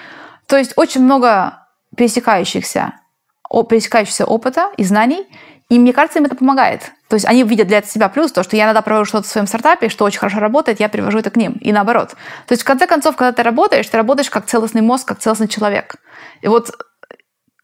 То 0.46 0.56
есть 0.58 0.74
очень 0.76 1.02
много 1.02 1.66
пересекающихся, 1.96 2.92
пересекающихся 3.50 4.26
опыта 4.26 4.70
и 4.76 4.84
знаний, 4.84 5.26
и 5.68 5.78
мне 5.78 5.94
кажется, 5.94 6.18
им 6.18 6.26
это 6.26 6.36
помогает. 6.36 6.92
То 7.08 7.14
есть 7.14 7.24
они 7.24 7.44
видят 7.44 7.66
для 7.66 7.80
себя 7.80 8.10
плюс, 8.10 8.30
то, 8.32 8.42
что 8.42 8.56
я 8.56 8.64
иногда 8.64 8.82
провожу 8.82 9.06
что-то 9.06 9.26
в 9.26 9.30
своем 9.30 9.46
стартапе, 9.46 9.88
что 9.88 10.04
очень 10.04 10.18
хорошо 10.18 10.38
работает, 10.38 10.80
я 10.80 10.88
перевожу 10.88 11.18
это 11.18 11.30
к 11.30 11.36
ним. 11.36 11.52
И 11.62 11.72
наоборот. 11.72 12.10
То 12.46 12.52
есть 12.52 12.62
в 12.62 12.66
конце 12.66 12.86
концов, 12.86 13.16
когда 13.16 13.32
ты 13.32 13.42
работаешь, 13.42 13.88
ты 13.88 13.96
работаешь 13.96 14.28
как 14.28 14.44
целостный 14.44 14.82
мозг, 14.82 15.08
как 15.08 15.18
целостный 15.18 15.48
человек. 15.48 15.96
И 16.42 16.48
вот 16.48 16.72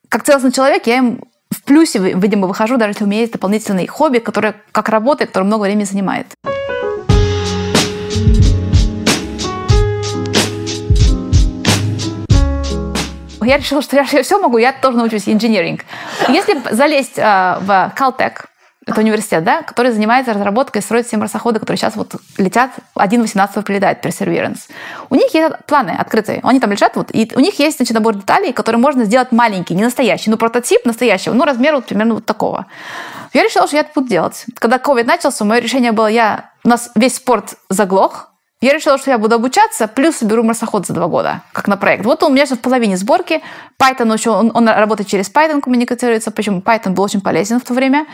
как 0.08 0.24
целостный 0.24 0.52
человек, 0.52 0.86
я 0.86 0.98
им 0.98 1.20
в 1.50 1.62
плюсе, 1.62 1.98
видимо, 1.98 2.46
выхожу, 2.46 2.76
даже 2.76 2.90
если 2.90 3.04
у 3.04 3.06
меня 3.06 3.20
есть 3.20 3.32
дополнительный 3.32 3.86
хобби, 3.86 4.18
которое 4.18 4.54
как 4.72 4.88
работа, 4.88 5.26
которое 5.26 5.46
много 5.46 5.62
времени 5.62 5.84
занимает. 5.84 6.26
я 13.40 13.56
решила, 13.56 13.80
что 13.80 13.96
я, 13.96 14.04
все 14.04 14.38
могу, 14.38 14.58
я 14.58 14.74
тоже 14.74 14.98
научусь 14.98 15.26
инженеринг. 15.26 15.80
Если 16.28 16.60
залезть 16.70 17.16
э, 17.16 17.56
в 17.62 17.94
Caltech, 17.96 18.44
это 18.88 19.00
университет, 19.00 19.44
да, 19.44 19.62
который 19.62 19.92
занимается 19.92 20.32
разработкой, 20.32 20.82
строит 20.82 21.06
все 21.06 21.16
марсоходы, 21.16 21.60
которые 21.60 21.76
сейчас 21.76 21.96
вот 21.96 22.14
летят, 22.38 22.70
1.18 22.94 23.62
прилетает 23.62 24.04
Perseverance. 24.04 24.60
У 25.10 25.14
них 25.14 25.32
есть 25.34 25.54
планы 25.66 25.90
открытые, 25.90 26.40
они 26.42 26.60
там 26.60 26.70
лежат, 26.70 26.96
вот, 26.96 27.10
и 27.12 27.30
у 27.34 27.40
них 27.40 27.58
есть 27.58 27.76
значит, 27.76 27.94
набор 27.94 28.14
деталей, 28.16 28.52
которые 28.52 28.80
можно 28.80 29.04
сделать 29.04 29.32
маленький, 29.32 29.74
не 29.74 29.84
настоящий, 29.84 30.30
но 30.30 30.36
прототип 30.36 30.84
настоящего, 30.84 31.34
ну, 31.34 31.44
размер 31.44 31.74
вот 31.74 31.86
примерно 31.86 32.14
вот 32.14 32.26
такого. 32.26 32.66
Я 33.32 33.44
решила, 33.44 33.66
что 33.66 33.76
я 33.76 33.82
это 33.82 33.90
буду 33.94 34.08
делать. 34.08 34.46
Когда 34.58 34.78
COVID 34.78 35.04
начался, 35.04 35.44
мое 35.44 35.60
решение 35.60 35.92
было, 35.92 36.06
я, 36.06 36.50
у 36.64 36.68
нас 36.68 36.90
весь 36.94 37.16
спорт 37.16 37.56
заглох, 37.68 38.30
я 38.60 38.72
решила, 38.72 38.98
что 38.98 39.12
я 39.12 39.18
буду 39.18 39.36
обучаться, 39.36 39.86
плюс 39.86 40.16
соберу 40.16 40.42
марсоход 40.42 40.84
за 40.84 40.92
два 40.92 41.06
года, 41.06 41.42
как 41.52 41.68
на 41.68 41.76
проект. 41.76 42.04
Вот 42.04 42.24
он 42.24 42.32
у 42.32 42.34
меня 42.34 42.44
сейчас 42.44 42.58
в 42.58 42.62
половине 42.62 42.96
сборки. 42.96 43.40
Python 43.80 44.12
еще, 44.12 44.30
он, 44.30 44.50
он 44.52 44.68
работает 44.68 45.08
через 45.08 45.30
Python, 45.30 45.60
коммуницируется, 45.60 46.32
почему 46.32 46.60
Python 46.60 46.90
был 46.90 47.04
очень 47.04 47.20
полезен 47.20 47.60
в 47.60 47.64
то 47.64 47.72
время. 47.72 48.06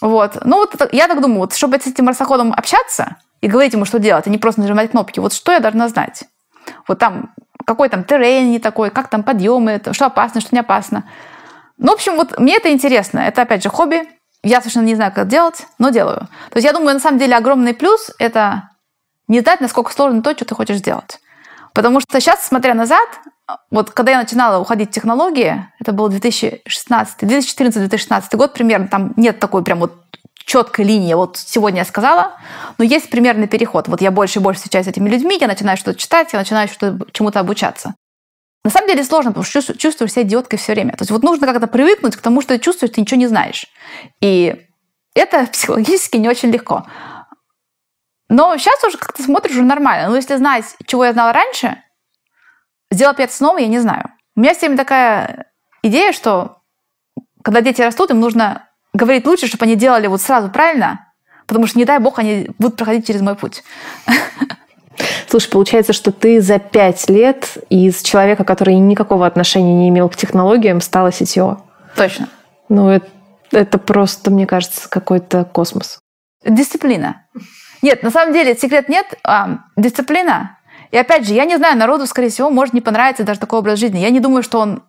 Вот. 0.00 0.38
Ну 0.44 0.56
вот 0.56 0.74
я 0.92 1.08
так 1.08 1.20
думаю, 1.20 1.40
вот, 1.40 1.54
чтобы 1.54 1.78
с 1.78 1.86
этим 1.86 2.06
марсоходом 2.06 2.52
общаться 2.52 3.16
и 3.40 3.48
говорить 3.48 3.72
ему, 3.72 3.84
что 3.84 3.98
делать, 3.98 4.26
а 4.26 4.30
не 4.30 4.38
просто 4.38 4.60
нажимать 4.60 4.90
кнопки, 4.90 5.20
вот 5.20 5.32
что 5.32 5.52
я 5.52 5.60
должна 5.60 5.88
знать? 5.88 6.24
Вот 6.86 6.98
там, 6.98 7.34
какой 7.64 7.88
там 7.88 8.04
террейн 8.04 8.50
не 8.50 8.58
такой, 8.58 8.90
как 8.90 9.08
там 9.08 9.22
подъемы, 9.22 9.80
что 9.92 10.06
опасно, 10.06 10.40
что 10.40 10.54
не 10.54 10.60
опасно. 10.60 11.04
Ну, 11.78 11.92
в 11.92 11.94
общем, 11.94 12.16
вот 12.16 12.38
мне 12.38 12.56
это 12.56 12.70
интересно. 12.70 13.20
Это, 13.20 13.42
опять 13.42 13.62
же, 13.62 13.70
хобби. 13.70 14.02
Я 14.42 14.60
совершенно 14.60 14.84
не 14.84 14.94
знаю, 14.94 15.12
как 15.12 15.28
делать, 15.28 15.66
но 15.78 15.90
делаю. 15.90 16.28
То 16.50 16.56
есть 16.56 16.66
я 16.66 16.72
думаю, 16.72 16.94
на 16.94 17.00
самом 17.00 17.18
деле 17.18 17.36
огромный 17.36 17.74
плюс– 17.74 18.10
это 18.18 18.70
не 19.28 19.40
знать, 19.40 19.60
насколько 19.60 19.92
сложно 19.92 20.22
то, 20.22 20.32
что 20.32 20.44
ты 20.44 20.54
хочешь 20.54 20.78
сделать. 20.78 21.19
Потому 21.72 22.00
что 22.00 22.20
сейчас, 22.20 22.46
смотря 22.46 22.74
назад, 22.74 23.08
вот 23.70 23.90
когда 23.90 24.12
я 24.12 24.18
начинала 24.18 24.60
уходить 24.60 24.90
в 24.90 24.92
технологии, 24.92 25.66
это 25.78 25.92
был 25.92 26.08
2016, 26.08 27.22
2014-2016 27.22 28.36
год 28.36 28.52
примерно, 28.52 28.88
там 28.88 29.12
нет 29.16 29.38
такой 29.38 29.62
прям 29.62 29.80
вот 29.80 29.94
четкой 30.44 30.84
линии, 30.84 31.14
вот 31.14 31.36
сегодня 31.36 31.80
я 31.80 31.84
сказала, 31.84 32.32
но 32.78 32.84
есть 32.84 33.10
примерный 33.10 33.46
переход. 33.46 33.88
Вот 33.88 34.00
я 34.00 34.10
больше 34.10 34.40
и 34.40 34.42
больше 34.42 34.58
встречаюсь 34.58 34.86
с 34.86 34.88
этими 34.88 35.08
людьми, 35.08 35.38
я 35.40 35.46
начинаю 35.46 35.76
что-то 35.76 35.98
читать, 35.98 36.32
я 36.32 36.38
начинаю 36.38 36.68
что 36.68 36.98
чему-то 37.12 37.40
обучаться. 37.40 37.94
На 38.64 38.70
самом 38.70 38.88
деле 38.88 39.04
сложно, 39.04 39.30
потому 39.32 39.44
что 39.44 39.78
чувствуешь 39.78 40.12
себя 40.12 40.22
идиоткой 40.22 40.58
все 40.58 40.72
время. 40.72 40.92
То 40.92 41.02
есть 41.02 41.10
вот 41.10 41.22
нужно 41.22 41.46
как-то 41.46 41.66
привыкнуть 41.66 42.16
к 42.16 42.20
тому, 42.20 42.42
что 42.42 42.54
ты 42.54 42.60
чувствуешь, 42.60 42.92
ты 42.92 43.00
ничего 43.00 43.18
не 43.18 43.26
знаешь. 43.26 43.66
И 44.20 44.66
это 45.14 45.46
психологически 45.52 46.16
не 46.16 46.28
очень 46.28 46.50
легко. 46.50 46.84
Но 48.30 48.56
сейчас 48.56 48.82
уже 48.84 48.96
как-то 48.96 49.22
смотришь 49.22 49.56
уже 49.56 49.64
нормально. 49.64 50.08
Но 50.08 50.16
если 50.16 50.36
знать, 50.36 50.64
чего 50.86 51.04
я 51.04 51.12
знала 51.12 51.32
раньше, 51.32 51.82
сделать 52.90 53.18
это 53.18 53.32
снова, 53.32 53.58
я 53.58 53.66
не 53.66 53.80
знаю. 53.80 54.10
У 54.36 54.40
меня 54.40 54.54
всеми 54.54 54.76
такая 54.76 55.46
идея, 55.82 56.12
что 56.12 56.58
когда 57.42 57.60
дети 57.60 57.82
растут, 57.82 58.10
им 58.10 58.20
нужно 58.20 58.68
говорить 58.92 59.26
лучше, 59.26 59.48
чтобы 59.48 59.64
они 59.64 59.74
делали 59.74 60.06
вот 60.06 60.22
сразу 60.22 60.48
правильно, 60.48 61.12
потому 61.46 61.66
что, 61.66 61.76
не 61.76 61.84
дай 61.84 61.98
бог, 61.98 62.20
они 62.20 62.48
будут 62.58 62.76
проходить 62.76 63.06
через 63.06 63.20
мой 63.20 63.34
путь. 63.34 63.64
Слушай, 65.28 65.50
получается, 65.50 65.92
что 65.92 66.12
ты 66.12 66.40
за 66.40 66.60
пять 66.60 67.08
лет 67.10 67.58
из 67.68 68.00
человека, 68.00 68.44
который 68.44 68.76
никакого 68.76 69.26
отношения 69.26 69.74
не 69.74 69.88
имел 69.88 70.08
к 70.08 70.14
технологиям, 70.14 70.80
стала 70.80 71.08
CTO. 71.08 71.58
Точно. 71.96 72.28
Ну, 72.68 72.90
это, 72.90 73.08
это 73.50 73.78
просто, 73.78 74.30
мне 74.30 74.46
кажется, 74.46 74.88
какой-то 74.88 75.44
космос. 75.44 75.98
Дисциплина. 76.44 77.26
Нет, 77.82 78.02
на 78.02 78.10
самом 78.10 78.32
деле 78.32 78.56
секрет 78.56 78.88
нет. 78.88 79.18
А, 79.24 79.60
дисциплина. 79.76 80.58
И 80.90 80.96
опять 80.96 81.26
же, 81.26 81.34
я 81.34 81.44
не 81.44 81.56
знаю, 81.56 81.76
народу, 81.76 82.06
скорее 82.06 82.30
всего, 82.30 82.50
может 82.50 82.74
не 82.74 82.80
понравиться 82.80 83.24
даже 83.24 83.40
такой 83.40 83.60
образ 83.60 83.78
жизни. 83.78 83.98
Я 83.98 84.10
не 84.10 84.20
думаю, 84.20 84.42
что 84.42 84.58
он 84.58 84.82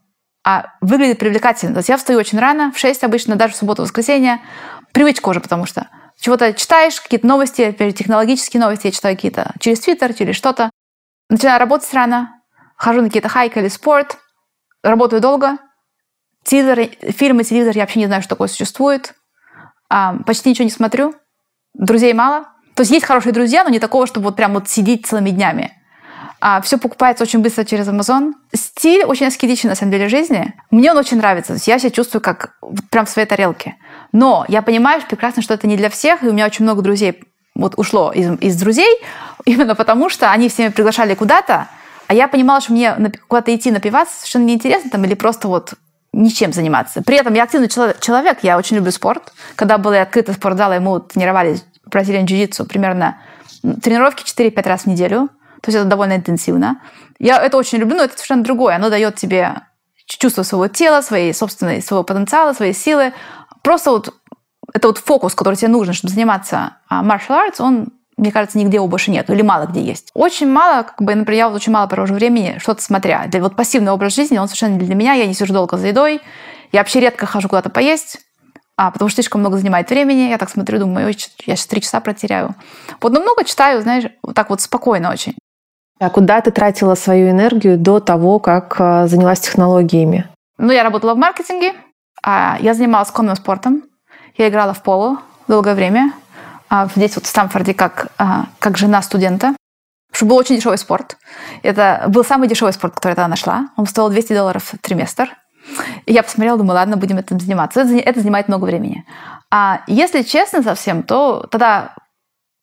а, 0.43 0.73
выглядит 0.81 1.19
привлекательно. 1.19 1.73
То 1.73 1.79
есть 1.79 1.89
я 1.89 1.97
встаю 1.97 2.19
очень 2.19 2.39
рано, 2.39 2.71
в 2.71 2.79
6 2.79 3.03
обычно, 3.03 3.35
даже 3.35 3.53
в 3.53 3.57
субботу, 3.57 3.83
воскресенье. 3.83 4.41
Привычка 4.91 5.29
уже, 5.29 5.39
потому 5.39 5.65
что 5.65 5.87
чего-то 6.19 6.53
читаешь, 6.53 6.99
какие-то 6.99 7.27
новости, 7.27 7.71
технологические 7.71 8.61
новости 8.61 8.87
я 8.87 8.91
читаю 8.91 9.15
какие-то 9.15 9.53
через 9.59 9.79
Твиттер, 9.79 10.13
через 10.13 10.35
что-то. 10.35 10.69
Начинаю 11.29 11.59
работать 11.59 11.93
рано, 11.93 12.41
хожу 12.75 13.01
на 13.01 13.07
какие-то 13.07 13.29
хайки 13.29 13.57
или 13.57 13.69
спорт, 13.69 14.17
работаю 14.83 15.21
долго. 15.21 15.57
Телевизор, 16.43 17.11
фильмы, 17.13 17.43
телевизор, 17.43 17.75
я 17.75 17.83
вообще 17.83 17.99
не 17.99 18.07
знаю, 18.07 18.21
что 18.21 18.29
такое 18.29 18.47
существует. 18.47 19.13
А, 19.89 20.15
почти 20.25 20.49
ничего 20.49 20.65
не 20.65 20.71
смотрю. 20.71 21.13
Друзей 21.73 22.13
мало. 22.13 22.47
То 22.75 22.81
есть 22.81 22.91
есть 22.91 23.05
хорошие 23.05 23.33
друзья, 23.33 23.63
но 23.63 23.69
не 23.69 23.79
такого, 23.79 24.07
чтобы 24.07 24.25
вот 24.25 24.35
прям 24.35 24.53
вот 24.53 24.69
сидеть 24.69 25.05
целыми 25.05 25.29
днями. 25.29 25.71
А 26.39 26.59
все 26.61 26.77
покупается 26.77 27.23
очень 27.23 27.39
быстро 27.39 27.63
через 27.63 27.87
Amazon. 27.87 28.33
Стиль 28.53 29.03
очень 29.03 29.27
аскетичный, 29.27 29.69
на 29.69 29.75
самом 29.75 29.91
деле, 29.91 30.09
жизни. 30.09 30.55
Мне 30.71 30.91
он 30.91 30.97
очень 30.97 31.17
нравится. 31.17 31.49
То 31.49 31.53
есть 31.53 31.67
я 31.67 31.77
себя 31.77 31.91
чувствую 31.91 32.21
как 32.21 32.55
прям 32.89 33.05
в 33.05 33.09
своей 33.09 33.27
тарелке. 33.27 33.75
Но 34.11 34.45
я 34.47 34.61
понимаю 34.63 35.01
прекрасно, 35.07 35.43
что 35.43 35.53
это 35.53 35.67
не 35.67 35.77
для 35.77 35.89
всех, 35.89 36.23
и 36.23 36.27
у 36.27 36.33
меня 36.33 36.47
очень 36.47 36.65
много 36.65 36.81
друзей 36.81 37.23
вот 37.53 37.73
ушло 37.77 38.11
из, 38.11 38.31
из 38.39 38.55
друзей, 38.59 38.97
именно 39.45 39.75
потому 39.75 40.09
что 40.09 40.31
они 40.31 40.49
все 40.49 40.63
меня 40.63 40.71
приглашали 40.71 41.15
куда-то, 41.15 41.67
а 42.07 42.13
я 42.13 42.27
понимала, 42.27 42.59
что 42.59 42.73
мне 42.73 42.95
куда-то 43.27 43.55
идти 43.55 43.71
напиваться 43.71 44.15
совершенно 44.17 44.45
неинтересно 44.45 44.89
там, 44.89 45.05
или 45.05 45.13
просто 45.13 45.47
вот 45.47 45.75
ничем 46.11 46.51
заниматься. 46.51 47.01
При 47.03 47.15
этом 47.15 47.33
я 47.33 47.43
активный 47.43 47.69
человек, 47.69 48.39
я 48.41 48.57
очень 48.57 48.75
люблю 48.75 48.91
спорт. 48.91 49.31
Когда 49.55 49.77
был 49.77 49.93
открытый 49.93 50.35
спортзал, 50.35 50.73
и 50.73 50.79
мы 50.79 50.91
вот 50.91 51.13
тренировались 51.13 51.63
бразильян 51.91 52.25
джиу-джитсу 52.25 52.65
примерно 52.65 53.17
тренировки 53.83 54.23
4-5 54.23 54.67
раз 54.67 54.83
в 54.83 54.87
неделю. 54.87 55.29
То 55.61 55.69
есть 55.69 55.77
это 55.77 55.85
довольно 55.85 56.15
интенсивно. 56.15 56.81
Я 57.19 57.39
это 57.41 57.57
очень 57.57 57.77
люблю, 57.77 57.97
но 57.97 58.03
это 58.03 58.13
совершенно 58.13 58.43
другое. 58.43 58.75
Оно 58.75 58.89
дает 58.89 59.15
тебе 59.15 59.61
чувство 60.05 60.43
своего 60.43 60.67
тела, 60.67 61.01
своей 61.01 61.33
собственной, 61.33 61.81
своего 61.81 62.03
потенциала, 62.03 62.53
своей 62.53 62.73
силы. 62.73 63.13
Просто 63.61 63.91
вот 63.91 64.13
это 64.73 64.87
вот 64.87 64.97
фокус, 64.97 65.35
который 65.35 65.55
тебе 65.55 65.69
нужен, 65.69 65.93
чтобы 65.93 66.13
заниматься 66.13 66.77
а, 66.89 67.03
martial 67.03 67.47
arts, 67.47 67.55
он, 67.59 67.89
мне 68.17 68.31
кажется, 68.31 68.57
нигде 68.57 68.77
его 68.77 68.87
больше 68.87 69.11
нет, 69.11 69.29
или 69.29 69.41
мало 69.41 69.65
где 69.65 69.81
есть. 69.81 70.09
Очень 70.13 70.49
мало, 70.49 70.83
как 70.83 71.01
бы, 71.01 71.13
например, 71.13 71.37
я 71.37 71.49
вот 71.49 71.55
очень 71.55 71.73
мало 71.73 71.87
провожу 71.87 72.13
времени, 72.13 72.57
что-то 72.59 72.81
смотря. 72.81 73.25
Для 73.27 73.41
вот 73.41 73.55
пассивный 73.55 73.91
образ 73.91 74.15
жизни, 74.15 74.37
он 74.37 74.47
совершенно 74.47 74.77
для 74.77 74.95
меня, 74.95 75.13
я 75.13 75.25
не 75.25 75.33
сижу 75.33 75.53
долго 75.53 75.77
за 75.77 75.87
едой, 75.87 76.21
я 76.71 76.79
вообще 76.79 76.99
редко 76.99 77.25
хожу 77.25 77.49
куда-то 77.49 77.69
поесть, 77.69 78.19
а, 78.77 78.91
потому 78.91 79.09
что 79.09 79.15
слишком 79.15 79.41
много 79.41 79.57
занимает 79.57 79.89
времени. 79.89 80.29
Я 80.29 80.37
так 80.37 80.49
смотрю, 80.49 80.79
думаю, 80.79 81.07
я 81.07 81.13
сейчас 81.13 81.65
три 81.67 81.81
часа 81.81 81.99
протеряю. 81.99 82.55
Вот, 83.01 83.11
но 83.11 83.19
много 83.19 83.43
читаю, 83.43 83.81
знаешь, 83.81 84.05
вот 84.23 84.35
так 84.35 84.49
вот 84.49 84.61
спокойно 84.61 85.11
очень. 85.11 85.35
А 85.99 86.09
куда 86.09 86.41
ты 86.41 86.51
тратила 86.51 86.95
свою 86.95 87.29
энергию 87.29 87.77
до 87.77 87.99
того, 87.99 88.39
как 88.39 88.75
а, 88.79 89.07
занялась 89.07 89.39
технологиями? 89.39 90.27
Ну, 90.57 90.71
я 90.71 90.83
работала 90.83 91.13
в 91.13 91.17
маркетинге, 91.17 91.73
а 92.23 92.57
я 92.59 92.73
занималась 92.73 93.11
конным 93.11 93.35
спортом, 93.35 93.83
я 94.37 94.49
играла 94.49 94.73
в 94.73 94.81
поло 94.81 95.21
долгое 95.47 95.75
время, 95.75 96.13
а, 96.69 96.87
здесь 96.95 97.15
вот 97.15 97.25
в 97.25 97.27
Стамфорде 97.27 97.73
как, 97.73 98.07
как 98.59 98.77
жена 98.77 99.01
студента, 99.01 99.55
что 100.11 100.25
был 100.25 100.37
очень 100.37 100.55
дешевый 100.55 100.77
спорт. 100.77 101.17
Это 101.63 102.05
был 102.07 102.23
самый 102.23 102.47
дешевый 102.47 102.73
спорт, 102.73 102.95
который 102.95 103.11
я 103.11 103.15
тогда 103.15 103.27
нашла. 103.27 103.69
Он 103.77 103.85
стоил 103.85 104.09
200 104.09 104.33
долларов 104.33 104.73
в 104.73 104.77
триместр. 104.77 105.29
Я 106.05 106.23
посмотрела, 106.23 106.57
думаю, 106.57 106.75
ладно, 106.75 106.97
будем 106.97 107.17
этим 107.17 107.39
заниматься. 107.39 107.81
Это, 107.81 107.95
это 107.95 108.19
занимает 108.19 108.47
много 108.47 108.65
времени. 108.65 109.05
А 109.49 109.81
если 109.87 110.21
честно 110.21 110.63
совсем, 110.63 111.03
то 111.03 111.47
тогда 111.51 111.95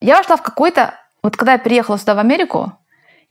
я 0.01 0.17
вошла 0.17 0.37
в 0.37 0.41
какой-то... 0.41 0.93
Вот 1.21 1.35
когда 1.35 1.53
я 1.53 1.57
переехала 1.57 1.97
сюда, 1.97 2.15
в 2.15 2.19
Америку, 2.19 2.73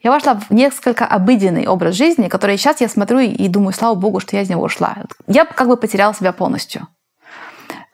я 0.01 0.11
вошла 0.11 0.35
в 0.35 0.51
несколько 0.51 1.07
обыденный 1.07 1.67
образ 1.67 1.95
жизни, 1.95 2.29
который 2.29 2.57
сейчас 2.57 2.81
я 2.81 2.89
смотрю 2.89 3.19
и 3.21 3.49
думаю, 3.49 3.73
слава 3.73 3.95
богу, 3.95 4.21
что 4.21 4.37
я 4.37 4.43
из 4.43 4.51
него 4.51 4.63
ушла. 4.63 4.97
Я 5.27 5.45
как 5.45 5.69
бы 5.69 5.77
потеряла 5.77 6.15
себя 6.15 6.33
полностью. 6.33 6.87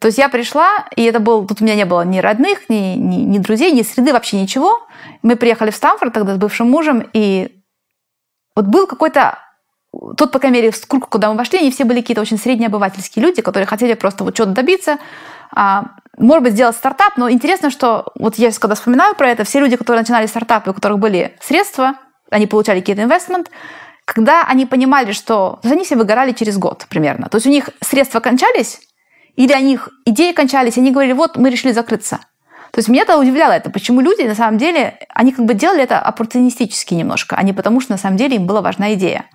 То 0.01 0.09
есть 0.09 0.19
я 0.19 0.29
пришла, 0.29 0.87
и 0.97 1.05
это 1.05 1.19
был, 1.19 1.47
тут 1.47 1.63
у 1.63 1.65
меня 1.65 1.77
не 1.77 1.87
было 1.87 2.03
ни 2.03 2.19
родных, 2.19 2.69
ни, 2.69 2.95
ни, 2.97 3.17
ни 3.23 3.39
друзей, 3.39 3.73
ни 3.73 3.81
среды, 3.81 4.13
вообще 4.13 4.39
ничего. 4.39 4.87
Мы 5.23 5.37
приехали 5.37 5.71
в 5.71 5.77
Стамфорд 5.77 6.13
тогда 6.13 6.35
с 6.35 6.39
бывшим 6.39 6.71
мужем, 6.71 7.09
и 7.15 7.63
вот 8.55 8.67
был 8.67 8.87
какой-то 8.87 9.39
тут, 10.17 10.33
по 10.33 10.39
крайней 10.39 10.59
мере, 10.59 10.71
в 10.71 10.87
круг, 10.87 11.09
куда 11.09 11.31
мы 11.31 11.37
вошли, 11.37 11.59
они 11.59 11.71
все 11.71 11.85
были 11.85 12.01
какие-то 12.01 12.21
очень 12.21 12.39
среднеобывательские 12.39 13.25
люди, 13.25 13.43
которые 13.43 13.67
хотели 13.67 13.95
просто 13.95 14.25
вот 14.25 14.35
что-то 14.35 14.53
добиться, 14.53 14.99
а, 15.53 15.85
может 16.19 16.45
быть, 16.45 16.53
сделать 16.53 16.77
стартап, 16.77 17.17
но 17.17 17.31
интересно, 17.31 17.71
что 17.71 18.13
вот 18.15 18.37
я 18.37 18.51
когда 18.53 18.75
вспоминаю 18.75 19.15
про 19.15 19.29
это, 19.29 19.45
все 19.45 19.61
люди, 19.61 19.77
которые 19.77 20.03
начинали 20.03 20.27
стартапы, 20.27 20.71
у 20.71 20.75
которых 20.75 20.99
были 20.99 21.37
средства, 21.41 21.95
они 22.31 22.47
получали 22.47 22.81
какие-то 22.81 23.03
инвестмент, 23.03 23.51
когда 24.05 24.45
они 24.45 24.67
понимали, 24.67 25.13
что 25.13 25.61
они 25.63 25.85
все 25.85 25.97
выгорали 25.97 26.33
через 26.33 26.59
год 26.59 26.87
примерно. 26.89 27.29
То 27.29 27.37
есть 27.37 27.47
у 27.47 27.51
них 27.51 27.71
средства 27.81 28.21
кончались, 28.21 28.81
или 29.37 29.55
у 29.55 29.61
них 29.61 29.89
идеи 30.05 30.33
кончались, 30.33 30.77
и 30.77 30.81
они 30.81 30.91
говорили, 30.91 31.13
вот 31.13 31.37
мы 31.37 31.51
решили 31.51 31.73
закрыться. 31.73 32.21
То 32.71 32.81
есть 32.81 32.89
меня 32.89 33.03
это 33.03 33.17
удивляло 33.17 33.53
это, 33.53 33.71
почему 33.71 34.01
люди 34.01 34.23
на 34.23 34.35
самом 34.35 34.59
деле, 34.59 34.99
они 35.11 35.31
как 35.31 35.45
бы 35.45 35.55
делали 35.55 35.83
это 35.83 36.01
оппортунистически 36.01 36.95
немножко, 36.95 37.37
а 37.37 37.43
не 37.45 37.53
потому, 37.53 37.81
что 37.81 37.93
на 37.93 37.99
самом 37.99 38.17
деле 38.17 38.37
им 38.37 38.47
была 38.47 38.63
важна 38.63 38.95
идея. 38.95 39.27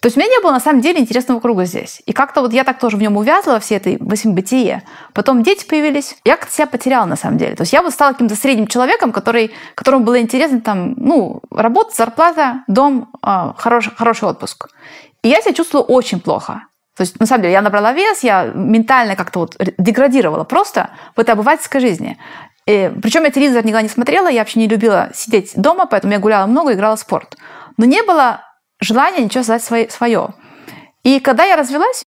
То 0.00 0.06
есть 0.06 0.16
у 0.16 0.20
меня 0.20 0.30
не 0.30 0.40
было 0.40 0.52
на 0.52 0.60
самом 0.60 0.80
деле 0.80 1.00
интересного 1.00 1.40
круга 1.40 1.64
здесь. 1.64 2.02
И 2.06 2.12
как-то 2.12 2.40
вот 2.42 2.52
я 2.52 2.64
так 2.64 2.78
тоже 2.78 2.96
в 2.96 3.00
нем 3.00 3.16
увязла 3.16 3.52
во 3.52 3.60
всей 3.60 3.76
этой 3.76 3.96
восьмибытие. 3.98 4.82
Потом 5.14 5.42
дети 5.42 5.66
появились. 5.66 6.16
Я 6.24 6.36
как-то 6.36 6.54
себя 6.54 6.66
потеряла 6.66 7.06
на 7.06 7.16
самом 7.16 7.38
деле. 7.38 7.56
То 7.56 7.62
есть 7.62 7.72
я 7.72 7.82
вот 7.82 7.92
стала 7.92 8.12
каким-то 8.12 8.36
средним 8.36 8.66
человеком, 8.66 9.12
который, 9.12 9.52
которому 9.74 10.04
было 10.04 10.20
интересно 10.20 10.60
там, 10.60 10.94
ну, 10.96 11.40
работа, 11.50 11.94
зарплата, 11.94 12.64
дом, 12.66 13.10
э, 13.24 13.52
хороший, 13.56 13.92
хороший 13.96 14.28
отпуск. 14.28 14.68
И 15.22 15.28
я 15.28 15.40
себя 15.40 15.54
чувствовала 15.54 15.86
очень 15.86 16.20
плохо. 16.20 16.64
То 16.96 17.02
есть, 17.02 17.20
на 17.20 17.26
самом 17.26 17.42
деле, 17.42 17.52
я 17.52 17.60
набрала 17.60 17.92
вес, 17.92 18.22
я 18.22 18.44
ментально 18.54 19.16
как-то 19.16 19.40
вот 19.40 19.56
деградировала 19.76 20.44
просто 20.44 20.90
в 21.14 21.20
этой 21.20 21.32
обывательской 21.32 21.80
жизни. 21.80 22.16
И, 22.66 22.90
причем 23.02 23.24
я 23.24 23.30
телевизор 23.30 23.64
никогда 23.64 23.82
не 23.82 23.88
смотрела, 23.88 24.28
я 24.28 24.40
вообще 24.40 24.60
не 24.60 24.66
любила 24.66 25.10
сидеть 25.14 25.52
дома, 25.56 25.86
поэтому 25.86 26.14
я 26.14 26.18
гуляла 26.18 26.46
много, 26.46 26.72
играла 26.72 26.96
в 26.96 27.00
спорт. 27.00 27.36
Но 27.76 27.84
не 27.84 28.02
было 28.02 28.45
желания 28.80 29.24
ничего 29.24 29.44
создать 29.44 29.92
свое. 29.92 30.34
И 31.02 31.20
когда 31.20 31.44
я 31.44 31.56
развелась, 31.56 32.02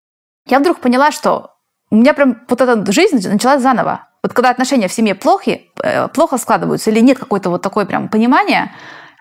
я 0.47 0.59
вдруг 0.59 0.81
поняла, 0.81 1.11
что 1.11 1.53
у 1.91 1.97
меня 1.97 2.15
прям 2.15 2.43
вот 2.49 2.61
эта 2.61 2.93
жизнь 2.93 3.29
началась 3.29 3.63
заново. 3.63 4.09
Вот 4.23 4.33
когда 4.33 4.51
отношения 4.51 4.89
в 4.89 4.93
семье 4.93 5.15
плохи, 5.15 5.71
э, 5.83 6.09
плохо 6.09 6.39
складываются 6.39 6.91
или 6.91 7.01
нет 7.01 7.19
какой-то 7.19 7.51
вот 7.51 7.63
такой 7.63 7.87
прям 7.87 8.09
понимания, 8.09 8.75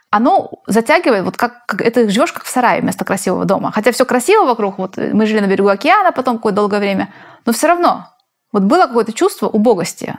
оно 0.09 0.49
затягивает, 0.65 1.25
вот 1.25 1.37
как, 1.37 1.65
как 1.65 1.81
это 1.81 2.09
живешь 2.09 2.31
как 2.31 2.45
в 2.45 2.47
сарае 2.47 2.81
вместо 2.81 3.05
красивого 3.05 3.45
дома. 3.45 3.71
Хотя 3.71 3.91
все 3.91 4.05
красиво 4.05 4.45
вокруг, 4.45 4.77
вот 4.77 4.97
мы 4.97 5.25
жили 5.25 5.41
на 5.41 5.47
берегу 5.47 5.67
океана 5.67 6.11
потом 6.11 6.37
какое-то 6.37 6.55
долгое 6.55 6.79
время, 6.79 7.13
но 7.45 7.53
все 7.53 7.67
равно 7.67 8.07
вот 8.51 8.63
было 8.63 8.87
какое-то 8.87 9.11
чувство 9.11 9.47
убогости. 9.47 10.17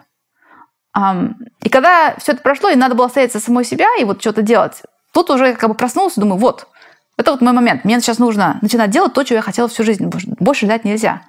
И 1.63 1.69
когда 1.69 2.15
все 2.19 2.33
это 2.33 2.43
прошло, 2.43 2.69
и 2.69 2.77
надо 2.77 2.95
было 2.95 3.07
остаться 3.07 3.41
самой 3.41 3.65
себя 3.65 3.87
и 3.99 4.05
вот 4.05 4.21
что-то 4.21 4.43
делать, 4.43 4.83
тут 5.13 5.31
уже 5.31 5.55
как 5.55 5.71
бы 5.71 5.75
проснулся, 5.75 6.21
думаю, 6.21 6.39
вот, 6.39 6.69
это 7.17 7.33
вот 7.33 7.41
мой 7.41 7.53
момент. 7.53 7.85
Мне 7.85 8.01
сейчас 8.01 8.19
нужно 8.19 8.59
начинать 8.63 8.91
делать 8.91 9.13
то, 9.15 9.23
чего 9.25 9.37
я 9.37 9.43
хотела 9.43 9.69
всю 9.69 9.85
жизнь. 9.85 10.11
Больше 10.39 10.67
ждать 10.67 10.85
нельзя. 10.85 11.23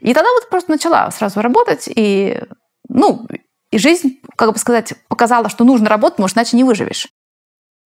И 0.00 0.14
тогда 0.14 0.30
вот 0.32 0.48
просто 0.48 0.70
начала 0.70 1.10
сразу 1.10 1.40
работать, 1.40 1.88
и, 1.92 2.40
ну, 2.88 3.26
и 3.70 3.78
жизнь, 3.78 4.20
как 4.36 4.52
бы 4.52 4.58
сказать, 4.58 4.94
показала, 5.08 5.48
что 5.48 5.64
нужно 5.64 5.88
работать, 5.88 6.16
потому 6.16 6.28
иначе 6.34 6.56
не 6.56 6.64
выживешь. 6.64 7.08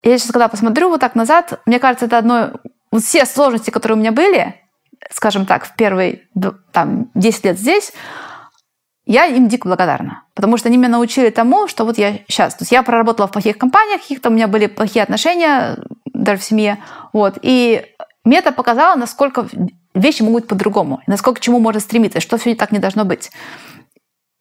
Я 0.03 0.18
сейчас, 0.18 0.32
когда 0.32 0.49
посмотрю 0.49 0.88
вот 0.88 1.01
так 1.01 1.14
назад, 1.14 1.61
мне 1.66 1.78
кажется, 1.78 2.07
это 2.07 2.18
одно... 2.18 2.53
Вот 2.90 3.03
все 3.03 3.24
сложности, 3.24 3.70
которые 3.70 3.97
у 3.97 4.01
меня 4.01 4.12
были, 4.12 4.55
скажем 5.11 5.47
так, 5.47 5.64
в 5.64 5.74
первые 5.76 6.28
там, 6.72 7.11
10 7.14 7.45
лет 7.45 7.59
здесь, 7.59 7.93
я 9.07 9.26
им 9.26 9.49
дико 9.49 9.68
благодарна. 9.68 10.24
Потому 10.34 10.57
что 10.57 10.68
они 10.68 10.76
меня 10.76 10.88
научили 10.88 11.30
тому, 11.30 11.68
что 11.68 11.84
вот 11.84 11.99
я 11.99 12.18
сейчас... 12.28 12.55
То 12.55 12.62
есть 12.62 12.72
я 12.72 12.82
проработала 12.82 13.28
в 13.28 13.32
плохих 13.32 13.57
компаниях 13.59 14.03
каких-то, 14.03 14.28
у 14.28 14.32
меня 14.32 14.49
были 14.49 14.66
плохие 14.66 15.03
отношения 15.03 15.78
даже 16.23 16.41
в 16.41 16.45
семье. 16.45 16.79
Вот. 17.12 17.39
И 17.43 17.85
мне 18.25 18.39
это 18.39 18.53
показало, 18.53 18.97
насколько 18.97 19.47
вещи 19.95 20.23
могут 20.23 20.43
быть 20.43 20.49
по-другому, 20.49 21.01
насколько 21.07 21.41
к 21.41 21.43
чему 21.43 21.59
можно 21.59 21.81
стремиться, 21.81 22.20
что 22.20 22.39
все 22.39 22.55
так 22.55 22.73
не 22.73 22.79
должно 22.79 23.05
быть. 23.05 23.31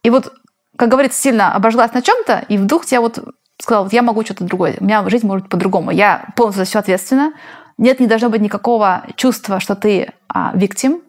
И 0.03 0.09
вот, 0.09 0.33
как 0.77 0.89
говорится, 0.89 1.21
сильно 1.21 1.53
обожглась 1.53 1.93
на 1.93 2.01
чем-то, 2.01 2.45
и 2.47 2.57
вдруг 2.57 2.85
я 2.85 3.01
вот 3.01 3.19
сказала, 3.59 3.83
вот 3.83 3.93
я 3.93 4.01
могу 4.01 4.23
что-то 4.23 4.43
другое, 4.43 4.77
у 4.79 4.83
меня 4.83 5.07
жизнь 5.09 5.27
может 5.27 5.43
быть 5.43 5.51
по-другому. 5.51 5.91
Я 5.91 6.25
полностью 6.35 6.65
за 6.65 6.69
все 6.69 6.79
ответственна. 6.79 7.33
Нет, 7.77 7.99
не 7.99 8.07
должно 8.07 8.29
быть 8.29 8.41
никакого 8.41 9.03
чувства, 9.15 9.59
что 9.59 9.75
ты 9.75 10.11
а, 10.27 10.51
виктим. 10.55 11.01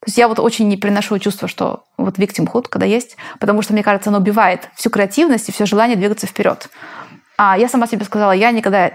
То 0.00 0.06
есть 0.06 0.18
я 0.18 0.28
вот 0.28 0.38
очень 0.38 0.68
не 0.68 0.76
приношу 0.76 1.18
чувство, 1.18 1.48
что 1.48 1.84
вот 1.96 2.18
victimhood, 2.18 2.66
когда 2.68 2.86
есть, 2.86 3.16
потому 3.40 3.62
что, 3.62 3.72
мне 3.72 3.82
кажется, 3.82 4.10
оно 4.10 4.18
убивает 4.18 4.68
всю 4.74 4.90
креативность 4.90 5.48
и 5.48 5.52
все 5.52 5.66
желание 5.66 5.96
двигаться 5.96 6.26
вперед. 6.26 6.68
А 7.36 7.58
я 7.58 7.68
сама 7.68 7.86
себе 7.86 8.04
сказала, 8.04 8.32
я 8.32 8.50
никогда 8.50 8.92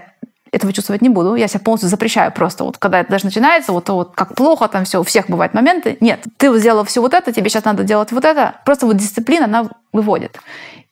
этого 0.54 0.72
чувствовать 0.72 1.02
не 1.02 1.08
буду. 1.08 1.34
Я 1.34 1.48
себя 1.48 1.60
полностью 1.60 1.88
запрещаю 1.88 2.32
просто. 2.32 2.64
Вот 2.64 2.78
когда 2.78 3.00
это 3.00 3.10
даже 3.10 3.26
начинается, 3.26 3.72
вот, 3.72 3.88
вот 3.88 4.14
как 4.14 4.34
плохо 4.34 4.68
там 4.68 4.84
все, 4.84 5.00
у 5.00 5.02
всех 5.02 5.28
бывают 5.28 5.54
моменты. 5.54 5.96
Нет, 6.00 6.24
ты 6.36 6.56
сделала 6.58 6.84
все 6.84 7.00
вот 7.00 7.14
это, 7.14 7.32
тебе 7.32 7.50
сейчас 7.50 7.64
надо 7.64 7.84
делать 7.84 8.12
вот 8.12 8.24
это. 8.24 8.60
Просто 8.64 8.86
вот 8.86 8.96
дисциплина, 8.96 9.44
она 9.44 9.68
выводит. 9.92 10.38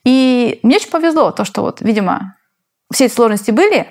И 0.04 0.58
мне 0.62 0.76
очень 0.76 0.90
повезло, 0.90 1.30
то, 1.30 1.44
что 1.44 1.62
вот, 1.62 1.80
видимо, 1.80 2.36
все 2.92 3.06
эти 3.06 3.14
сложности 3.14 3.50
были, 3.50 3.86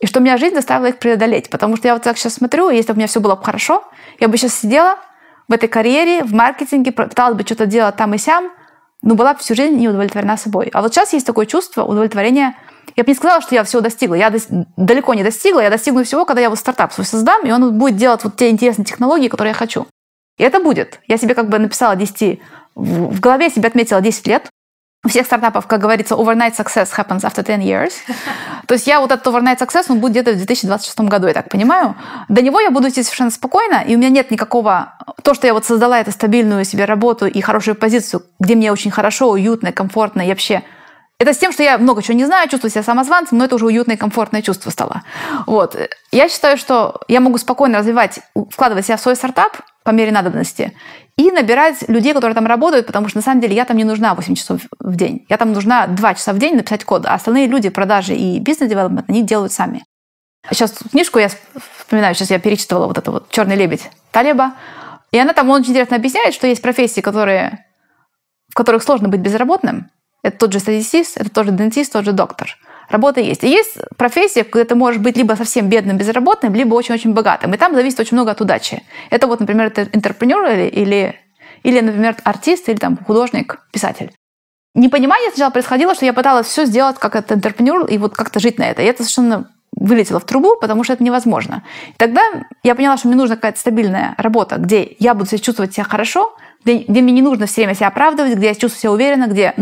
и 0.00 0.06
что 0.06 0.20
меня 0.20 0.36
жизнь 0.36 0.54
заставила 0.54 0.86
их 0.86 0.98
преодолеть. 0.98 1.50
Потому 1.50 1.76
что 1.76 1.88
я 1.88 1.94
вот 1.94 2.02
так 2.02 2.18
сейчас 2.18 2.34
смотрю, 2.34 2.70
если 2.70 2.88
бы 2.88 2.94
у 2.94 2.96
меня 2.96 3.06
все 3.06 3.20
было 3.20 3.36
бы 3.36 3.44
хорошо, 3.44 3.84
я 4.18 4.28
бы 4.28 4.36
сейчас 4.36 4.54
сидела 4.54 4.96
в 5.48 5.52
этой 5.52 5.68
карьере, 5.68 6.24
в 6.24 6.32
маркетинге, 6.32 6.92
пыталась 6.92 7.36
бы 7.36 7.42
что-то 7.44 7.66
делать 7.66 7.96
там 7.96 8.14
и 8.14 8.18
сям, 8.18 8.50
но 9.02 9.14
была 9.14 9.34
бы 9.34 9.40
всю 9.40 9.54
жизнь 9.54 9.76
не 9.76 9.88
удовлетворена 9.88 10.36
собой. 10.36 10.70
А 10.72 10.80
вот 10.80 10.92
сейчас 10.92 11.12
есть 11.12 11.26
такое 11.26 11.46
чувство 11.46 11.84
удовлетворения. 11.84 12.56
Я 12.96 13.04
бы 13.04 13.10
не 13.10 13.14
сказала, 13.14 13.40
что 13.40 13.54
я 13.54 13.64
всего 13.64 13.80
достигла. 13.80 14.14
Я 14.14 14.30
до... 14.30 14.38
далеко 14.76 15.14
не 15.14 15.22
достигла. 15.22 15.60
Я 15.60 15.70
достигну 15.70 16.04
всего, 16.04 16.24
когда 16.24 16.40
я 16.40 16.50
вот 16.50 16.58
стартап 16.58 16.92
свой 16.92 17.06
создам, 17.06 17.44
и 17.46 17.50
он 17.50 17.78
будет 17.78 17.96
делать 17.96 18.24
вот 18.24 18.36
те 18.36 18.50
интересные 18.50 18.84
технологии, 18.84 19.28
которые 19.28 19.52
я 19.52 19.56
хочу. 19.56 19.86
И 20.38 20.42
это 20.42 20.60
будет. 20.60 21.00
Я 21.08 21.18
себе 21.18 21.34
как 21.34 21.48
бы 21.48 21.58
написала 21.58 21.96
10... 21.96 22.40
В 22.74 23.20
голове 23.20 23.50
себе 23.50 23.68
отметила 23.68 24.00
10 24.00 24.26
лет 24.26 24.48
у 25.04 25.08
всех 25.08 25.26
стартапов, 25.26 25.66
как 25.66 25.80
говорится, 25.80 26.14
overnight 26.14 26.56
success 26.56 26.88
happens 26.96 27.22
after 27.22 27.42
10 27.42 27.60
years. 27.60 27.92
То 28.66 28.74
есть 28.74 28.86
я 28.86 29.00
вот 29.00 29.10
этот 29.10 29.26
overnight 29.26 29.58
success, 29.58 29.86
он 29.88 29.98
будет 29.98 30.12
где-то 30.12 30.32
в 30.32 30.36
2026 30.36 31.00
году, 31.00 31.26
я 31.26 31.34
так 31.34 31.48
понимаю. 31.48 31.96
До 32.28 32.40
него 32.40 32.60
я 32.60 32.70
буду 32.70 32.88
идти 32.88 33.02
совершенно 33.02 33.30
спокойно, 33.30 33.82
и 33.86 33.94
у 33.96 33.98
меня 33.98 34.10
нет 34.10 34.30
никакого... 34.30 34.94
То, 35.24 35.34
что 35.34 35.46
я 35.46 35.54
вот 35.54 35.64
создала 35.64 35.98
эту 35.98 36.12
стабильную 36.12 36.64
себе 36.64 36.84
работу 36.84 37.26
и 37.26 37.40
хорошую 37.40 37.74
позицию, 37.74 38.22
где 38.38 38.54
мне 38.54 38.70
очень 38.70 38.92
хорошо, 38.92 39.30
уютно, 39.30 39.72
комфортно 39.72 40.22
и 40.22 40.28
вообще 40.28 40.62
это 41.22 41.32
с 41.32 41.38
тем, 41.38 41.52
что 41.52 41.62
я 41.62 41.78
много 41.78 42.02
чего 42.02 42.16
не 42.16 42.24
знаю, 42.24 42.48
чувствую 42.48 42.70
себя 42.70 42.82
самозванцем, 42.82 43.38
но 43.38 43.44
это 43.44 43.54
уже 43.54 43.66
уютное 43.66 43.96
и 43.96 43.98
комфортное 43.98 44.42
чувство 44.42 44.70
стало. 44.70 45.02
Вот. 45.46 45.76
Я 46.10 46.28
считаю, 46.28 46.56
что 46.56 47.00
я 47.08 47.20
могу 47.20 47.38
спокойно 47.38 47.78
развивать, 47.78 48.20
вкладывать 48.50 48.86
себя 48.86 48.96
в 48.96 49.00
свой 49.00 49.16
стартап 49.16 49.56
по 49.84 49.90
мере 49.90 50.10
надобности 50.12 50.76
и 51.16 51.30
набирать 51.30 51.88
людей, 51.88 52.14
которые 52.14 52.34
там 52.34 52.46
работают, 52.46 52.86
потому 52.86 53.08
что 53.08 53.18
на 53.18 53.22
самом 53.22 53.40
деле 53.40 53.54
я 53.54 53.64
там 53.64 53.76
не 53.76 53.84
нужна 53.84 54.14
8 54.14 54.34
часов 54.34 54.62
в 54.80 54.96
день. 54.96 55.24
Я 55.28 55.36
там 55.36 55.52
нужна 55.52 55.86
2 55.86 56.14
часа 56.14 56.32
в 56.32 56.38
день 56.38 56.56
написать 56.56 56.84
код, 56.84 57.06
а 57.06 57.14
остальные 57.14 57.46
люди, 57.46 57.68
продажи 57.68 58.14
и 58.14 58.40
бизнес-девелопмент, 58.40 59.08
они 59.08 59.22
делают 59.22 59.52
сами. 59.52 59.84
Сейчас 60.50 60.74
книжку 60.90 61.20
я 61.20 61.30
вспоминаю, 61.78 62.14
сейчас 62.14 62.30
я 62.30 62.40
перечитывала 62.40 62.86
вот 62.88 62.98
это 62.98 63.12
вот 63.12 63.30
«Черный 63.30 63.54
лебедь» 63.54 63.90
Талеба, 64.10 64.54
и 65.12 65.18
она 65.18 65.34
там 65.34 65.50
очень 65.50 65.70
интересно 65.70 65.96
объясняет, 65.96 66.34
что 66.34 66.48
есть 66.48 66.62
профессии, 66.62 67.00
которые, 67.00 67.64
в 68.50 68.54
которых 68.54 68.82
сложно 68.82 69.08
быть 69.08 69.20
безработным, 69.20 69.91
это 70.22 70.38
тот 70.38 70.52
же 70.52 70.60
статистист, 70.60 71.16
это 71.16 71.30
тот 71.30 71.46
же 71.46 71.52
дентист, 71.52 71.92
тот 71.92 72.04
же 72.04 72.12
доктор. 72.12 72.56
Работа 72.88 73.20
есть. 73.20 73.42
И 73.42 73.48
есть 73.48 73.78
профессия, 73.96 74.42
где 74.42 74.64
ты 74.64 74.74
можешь 74.74 75.00
быть 75.00 75.16
либо 75.16 75.34
совсем 75.34 75.68
бедным, 75.68 75.96
безработным, 75.96 76.54
либо 76.54 76.74
очень-очень 76.74 77.14
богатым. 77.14 77.54
И 77.54 77.56
там 77.56 77.74
зависит 77.74 78.00
очень 78.00 78.16
много 78.16 78.32
от 78.32 78.40
удачи. 78.40 78.82
Это 79.10 79.26
вот, 79.26 79.40
например, 79.40 79.66
это 79.66 79.88
интерпренер 79.92 80.44
или, 80.44 80.68
или, 80.68 81.14
или, 81.62 81.80
например, 81.80 82.16
артист 82.24 82.68
или 82.68 82.76
там 82.76 82.98
художник, 82.98 83.60
писатель. 83.72 84.12
Непонимание 84.74 85.30
сначала 85.30 85.50
происходило, 85.50 85.94
что 85.94 86.04
я 86.04 86.12
пыталась 86.12 86.46
все 86.46 86.64
сделать 86.66 86.98
как 86.98 87.16
этот 87.16 87.32
интерпренер 87.32 87.86
и 87.86 87.98
вот 87.98 88.14
как-то 88.14 88.40
жить 88.40 88.58
на 88.58 88.64
это. 88.64 88.82
И 88.82 88.86
это 88.86 89.02
совершенно 89.02 89.50
вылетело 89.74 90.20
в 90.20 90.24
трубу, 90.24 90.56
потому 90.60 90.84
что 90.84 90.92
это 90.92 91.02
невозможно. 91.02 91.62
И 91.88 91.94
тогда 91.96 92.22
я 92.62 92.74
поняла, 92.74 92.96
что 92.96 93.08
мне 93.08 93.16
нужна 93.16 93.36
какая-то 93.36 93.58
стабильная 93.58 94.14
работа, 94.18 94.56
где 94.56 94.96
я 94.98 95.14
буду 95.14 95.26
себя 95.26 95.38
чувствовать 95.38 95.74
себя 95.74 95.84
хорошо, 95.84 96.36
где, 96.64 96.78
где 96.78 97.00
мне 97.00 97.12
не 97.12 97.22
нужно 97.22 97.46
все 97.46 97.62
время 97.62 97.74
себя 97.74 97.88
оправдывать, 97.88 98.34
где 98.34 98.48
я 98.48 98.54
чувствую 98.54 98.80
себя 98.80 98.92
уверенно, 98.92 99.26
где 99.26 99.54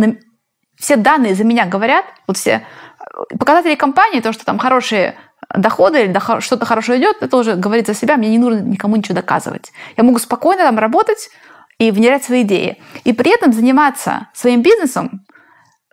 все 0.80 0.96
данные 0.96 1.34
за 1.34 1.44
меня 1.44 1.66
говорят, 1.66 2.04
вот 2.26 2.36
все 2.36 2.66
э, 2.98 3.36
показатели 3.38 3.76
компании, 3.76 4.20
то, 4.20 4.32
что 4.32 4.44
там 4.44 4.58
хорошие 4.58 5.14
доходы 5.54 6.04
или 6.04 6.40
что-то 6.40 6.64
хорошо 6.64 6.96
идет, 6.96 7.18
это 7.20 7.36
уже 7.36 7.54
говорит 7.54 7.86
за 7.86 7.94
себя, 7.94 8.16
мне 8.16 8.30
не 8.30 8.38
нужно 8.38 8.60
никому 8.60 8.96
ничего 8.96 9.14
доказывать. 9.14 9.72
Я 9.96 10.04
могу 10.04 10.18
спокойно 10.18 10.62
там 10.62 10.78
работать 10.78 11.30
и 11.78 11.90
внедрять 11.90 12.24
свои 12.24 12.42
идеи. 12.42 12.80
И 13.04 13.12
при 13.12 13.34
этом 13.34 13.52
заниматься 13.52 14.28
своим 14.32 14.62
бизнесом, 14.62 15.26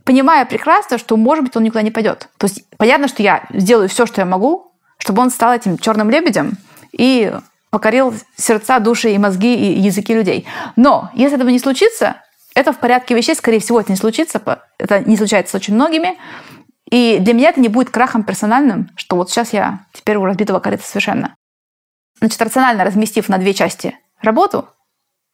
понимая 0.04 0.46
прекрасно, 0.46 0.98
что, 0.98 1.18
может 1.18 1.44
быть, 1.44 1.56
он 1.56 1.64
никуда 1.64 1.82
не 1.82 1.92
пойдет. 1.92 2.30
То 2.38 2.46
есть 2.46 2.64
понятно, 2.78 3.08
что 3.08 3.24
я 3.24 3.46
сделаю 3.52 3.90
все, 3.90 4.06
что 4.06 4.22
я 4.22 4.26
могу, 4.26 4.72
чтобы 4.98 5.22
он 5.22 5.30
стал 5.30 5.54
этим 5.54 5.78
черным 5.78 6.10
лебедем 6.10 6.54
и 6.92 7.34
покорил 7.72 8.14
сердца, 8.36 8.80
души 8.80 9.12
и 9.12 9.18
мозги 9.18 9.56
и 9.56 9.80
языки 9.80 10.14
людей. 10.14 10.48
Но 10.76 11.10
если 11.14 11.36
этого 11.36 11.50
не 11.50 11.60
случится, 11.60 12.18
это 12.58 12.74
в 12.74 12.80
порядке 12.80 13.14
вещей, 13.14 13.36
скорее 13.36 13.60
всего, 13.60 13.80
это 13.80 13.92
не 13.92 13.98
случится. 13.98 14.42
Это 14.80 15.00
не 15.08 15.16
случается 15.16 15.52
с 15.52 15.56
очень 15.56 15.76
многими. 15.76 16.18
И 16.90 17.20
для 17.20 17.34
меня 17.34 17.50
это 17.50 17.60
не 17.60 17.68
будет 17.68 17.92
крахом 17.92 18.24
персональным, 18.24 18.90
что 18.96 19.16
вот 19.16 19.30
сейчас 19.30 19.54
я 19.54 19.86
теперь 19.94 20.16
у 20.18 20.26
разбитого 20.26 20.60
корыта 20.60 20.84
совершенно. 20.84 21.36
Значит, 22.20 22.42
рационально 22.42 22.84
разместив 22.84 23.30
на 23.30 23.38
две 23.38 23.54
части 23.54 23.96
работу, 24.24 24.68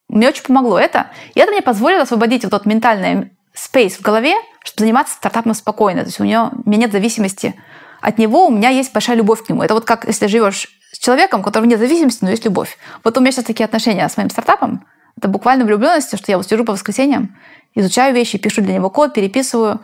мне 0.10 0.28
очень 0.28 0.44
помогло 0.44 0.78
это. 0.78 1.12
И 1.34 1.40
это 1.40 1.54
мне 1.54 1.62
позволило 1.62 2.02
освободить 2.02 2.44
вот 2.44 2.52
тот 2.52 2.66
ментальный 2.66 3.32
спейс 3.54 3.96
в 3.96 4.02
голове, 4.02 4.34
чтобы 4.62 4.82
заниматься 4.82 5.14
стартапом 5.14 5.54
спокойно. 5.54 6.02
То 6.02 6.08
есть 6.08 6.20
у 6.20 6.24
меня 6.24 6.52
нет 6.66 6.92
зависимости 6.92 7.56
от 8.02 8.18
него, 8.18 8.48
у 8.48 8.52
меня 8.52 8.68
есть 8.68 8.92
большая 8.92 9.16
любовь 9.16 9.46
к 9.46 9.50
нему. 9.50 9.64
Это 9.64 9.76
вот 9.76 9.86
как 9.86 10.06
если 10.06 10.28
живешь 10.28 10.68
с 10.92 11.00
человеком, 11.00 11.40
у 11.40 11.44
которого 11.44 11.68
нет 11.70 11.80
зависимости, 11.80 12.22
но 12.22 12.32
есть 12.32 12.44
любовь. 12.44 12.78
Вот 13.06 13.18
у 13.18 13.22
меня 13.22 13.32
сейчас 13.32 13.46
такие 13.46 13.64
отношения 13.64 14.10
с 14.10 14.18
моим 14.18 14.30
стартапом, 14.30 14.86
это 15.18 15.28
буквально 15.28 15.66
влюбленность, 15.66 16.18
что 16.18 16.32
я 16.32 16.38
вот 16.38 16.48
сижу 16.48 16.66
по 16.66 16.74
воскресеньям, 16.74 17.36
изучаю 17.76 18.14
вещи, 18.14 18.38
пишу 18.38 18.62
для 18.62 18.74
него 18.74 18.90
код, 18.90 19.14
переписываю. 19.14 19.80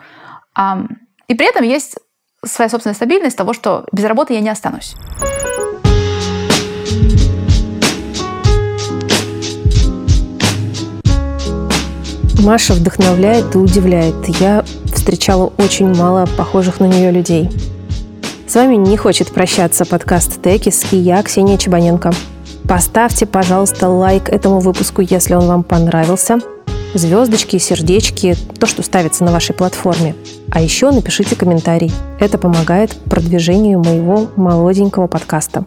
И 1.27 1.35
при 1.35 1.49
этом 1.49 1.63
есть 1.63 1.95
своя 2.45 2.69
собственная 2.69 2.95
стабильность 2.95 3.37
того, 3.37 3.53
что 3.53 3.85
без 3.91 4.03
работы 4.05 4.33
я 4.33 4.39
не 4.41 4.49
останусь. 4.49 4.95
Маша 12.43 12.73
вдохновляет 12.73 13.53
и 13.53 13.57
удивляет. 13.57 14.15
Я 14.39 14.63
встречала 14.93 15.51
очень 15.57 15.93
мало 15.93 16.25
похожих 16.37 16.79
на 16.79 16.85
нее 16.85 17.11
людей. 17.11 17.49
С 18.47 18.55
вами 18.55 18.75
не 18.75 18.97
хочет 18.97 19.31
прощаться 19.31 19.85
подкаст 19.85 20.41
«Текис» 20.41 20.91
и 20.91 20.97
я, 20.97 21.21
Ксения 21.21 21.57
Чебаненко. 21.57 22.11
Поставьте, 22.69 23.25
пожалуйста, 23.25 23.89
лайк 23.89 24.29
этому 24.29 24.59
выпуску, 24.59 25.01
если 25.01 25.33
он 25.33 25.47
вам 25.47 25.63
понравился. 25.63 26.37
Звездочки, 26.93 27.57
сердечки, 27.57 28.35
то, 28.59 28.67
что 28.67 28.83
ставится 28.83 29.23
на 29.23 29.31
вашей 29.31 29.55
платформе. 29.55 30.13
А 30.51 30.61
еще 30.61 30.91
напишите 30.91 31.35
комментарий. 31.35 31.91
Это 32.19 32.37
помогает 32.37 32.95
продвижению 33.05 33.79
моего 33.79 34.27
молоденького 34.35 35.07
подкаста. 35.07 35.65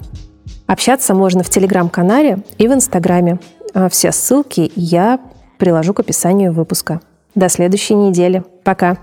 Общаться 0.68 1.12
можно 1.12 1.42
в 1.42 1.50
Телеграм-канале 1.50 2.44
и 2.58 2.68
в 2.68 2.72
Инстаграме. 2.72 3.40
А 3.74 3.88
все 3.88 4.12
ссылки 4.12 4.70
я 4.76 5.18
приложу 5.58 5.94
к 5.94 6.00
описанию 6.00 6.52
выпуска. 6.52 7.00
До 7.34 7.48
следующей 7.48 7.94
недели. 7.94 8.44
Пока. 8.62 8.96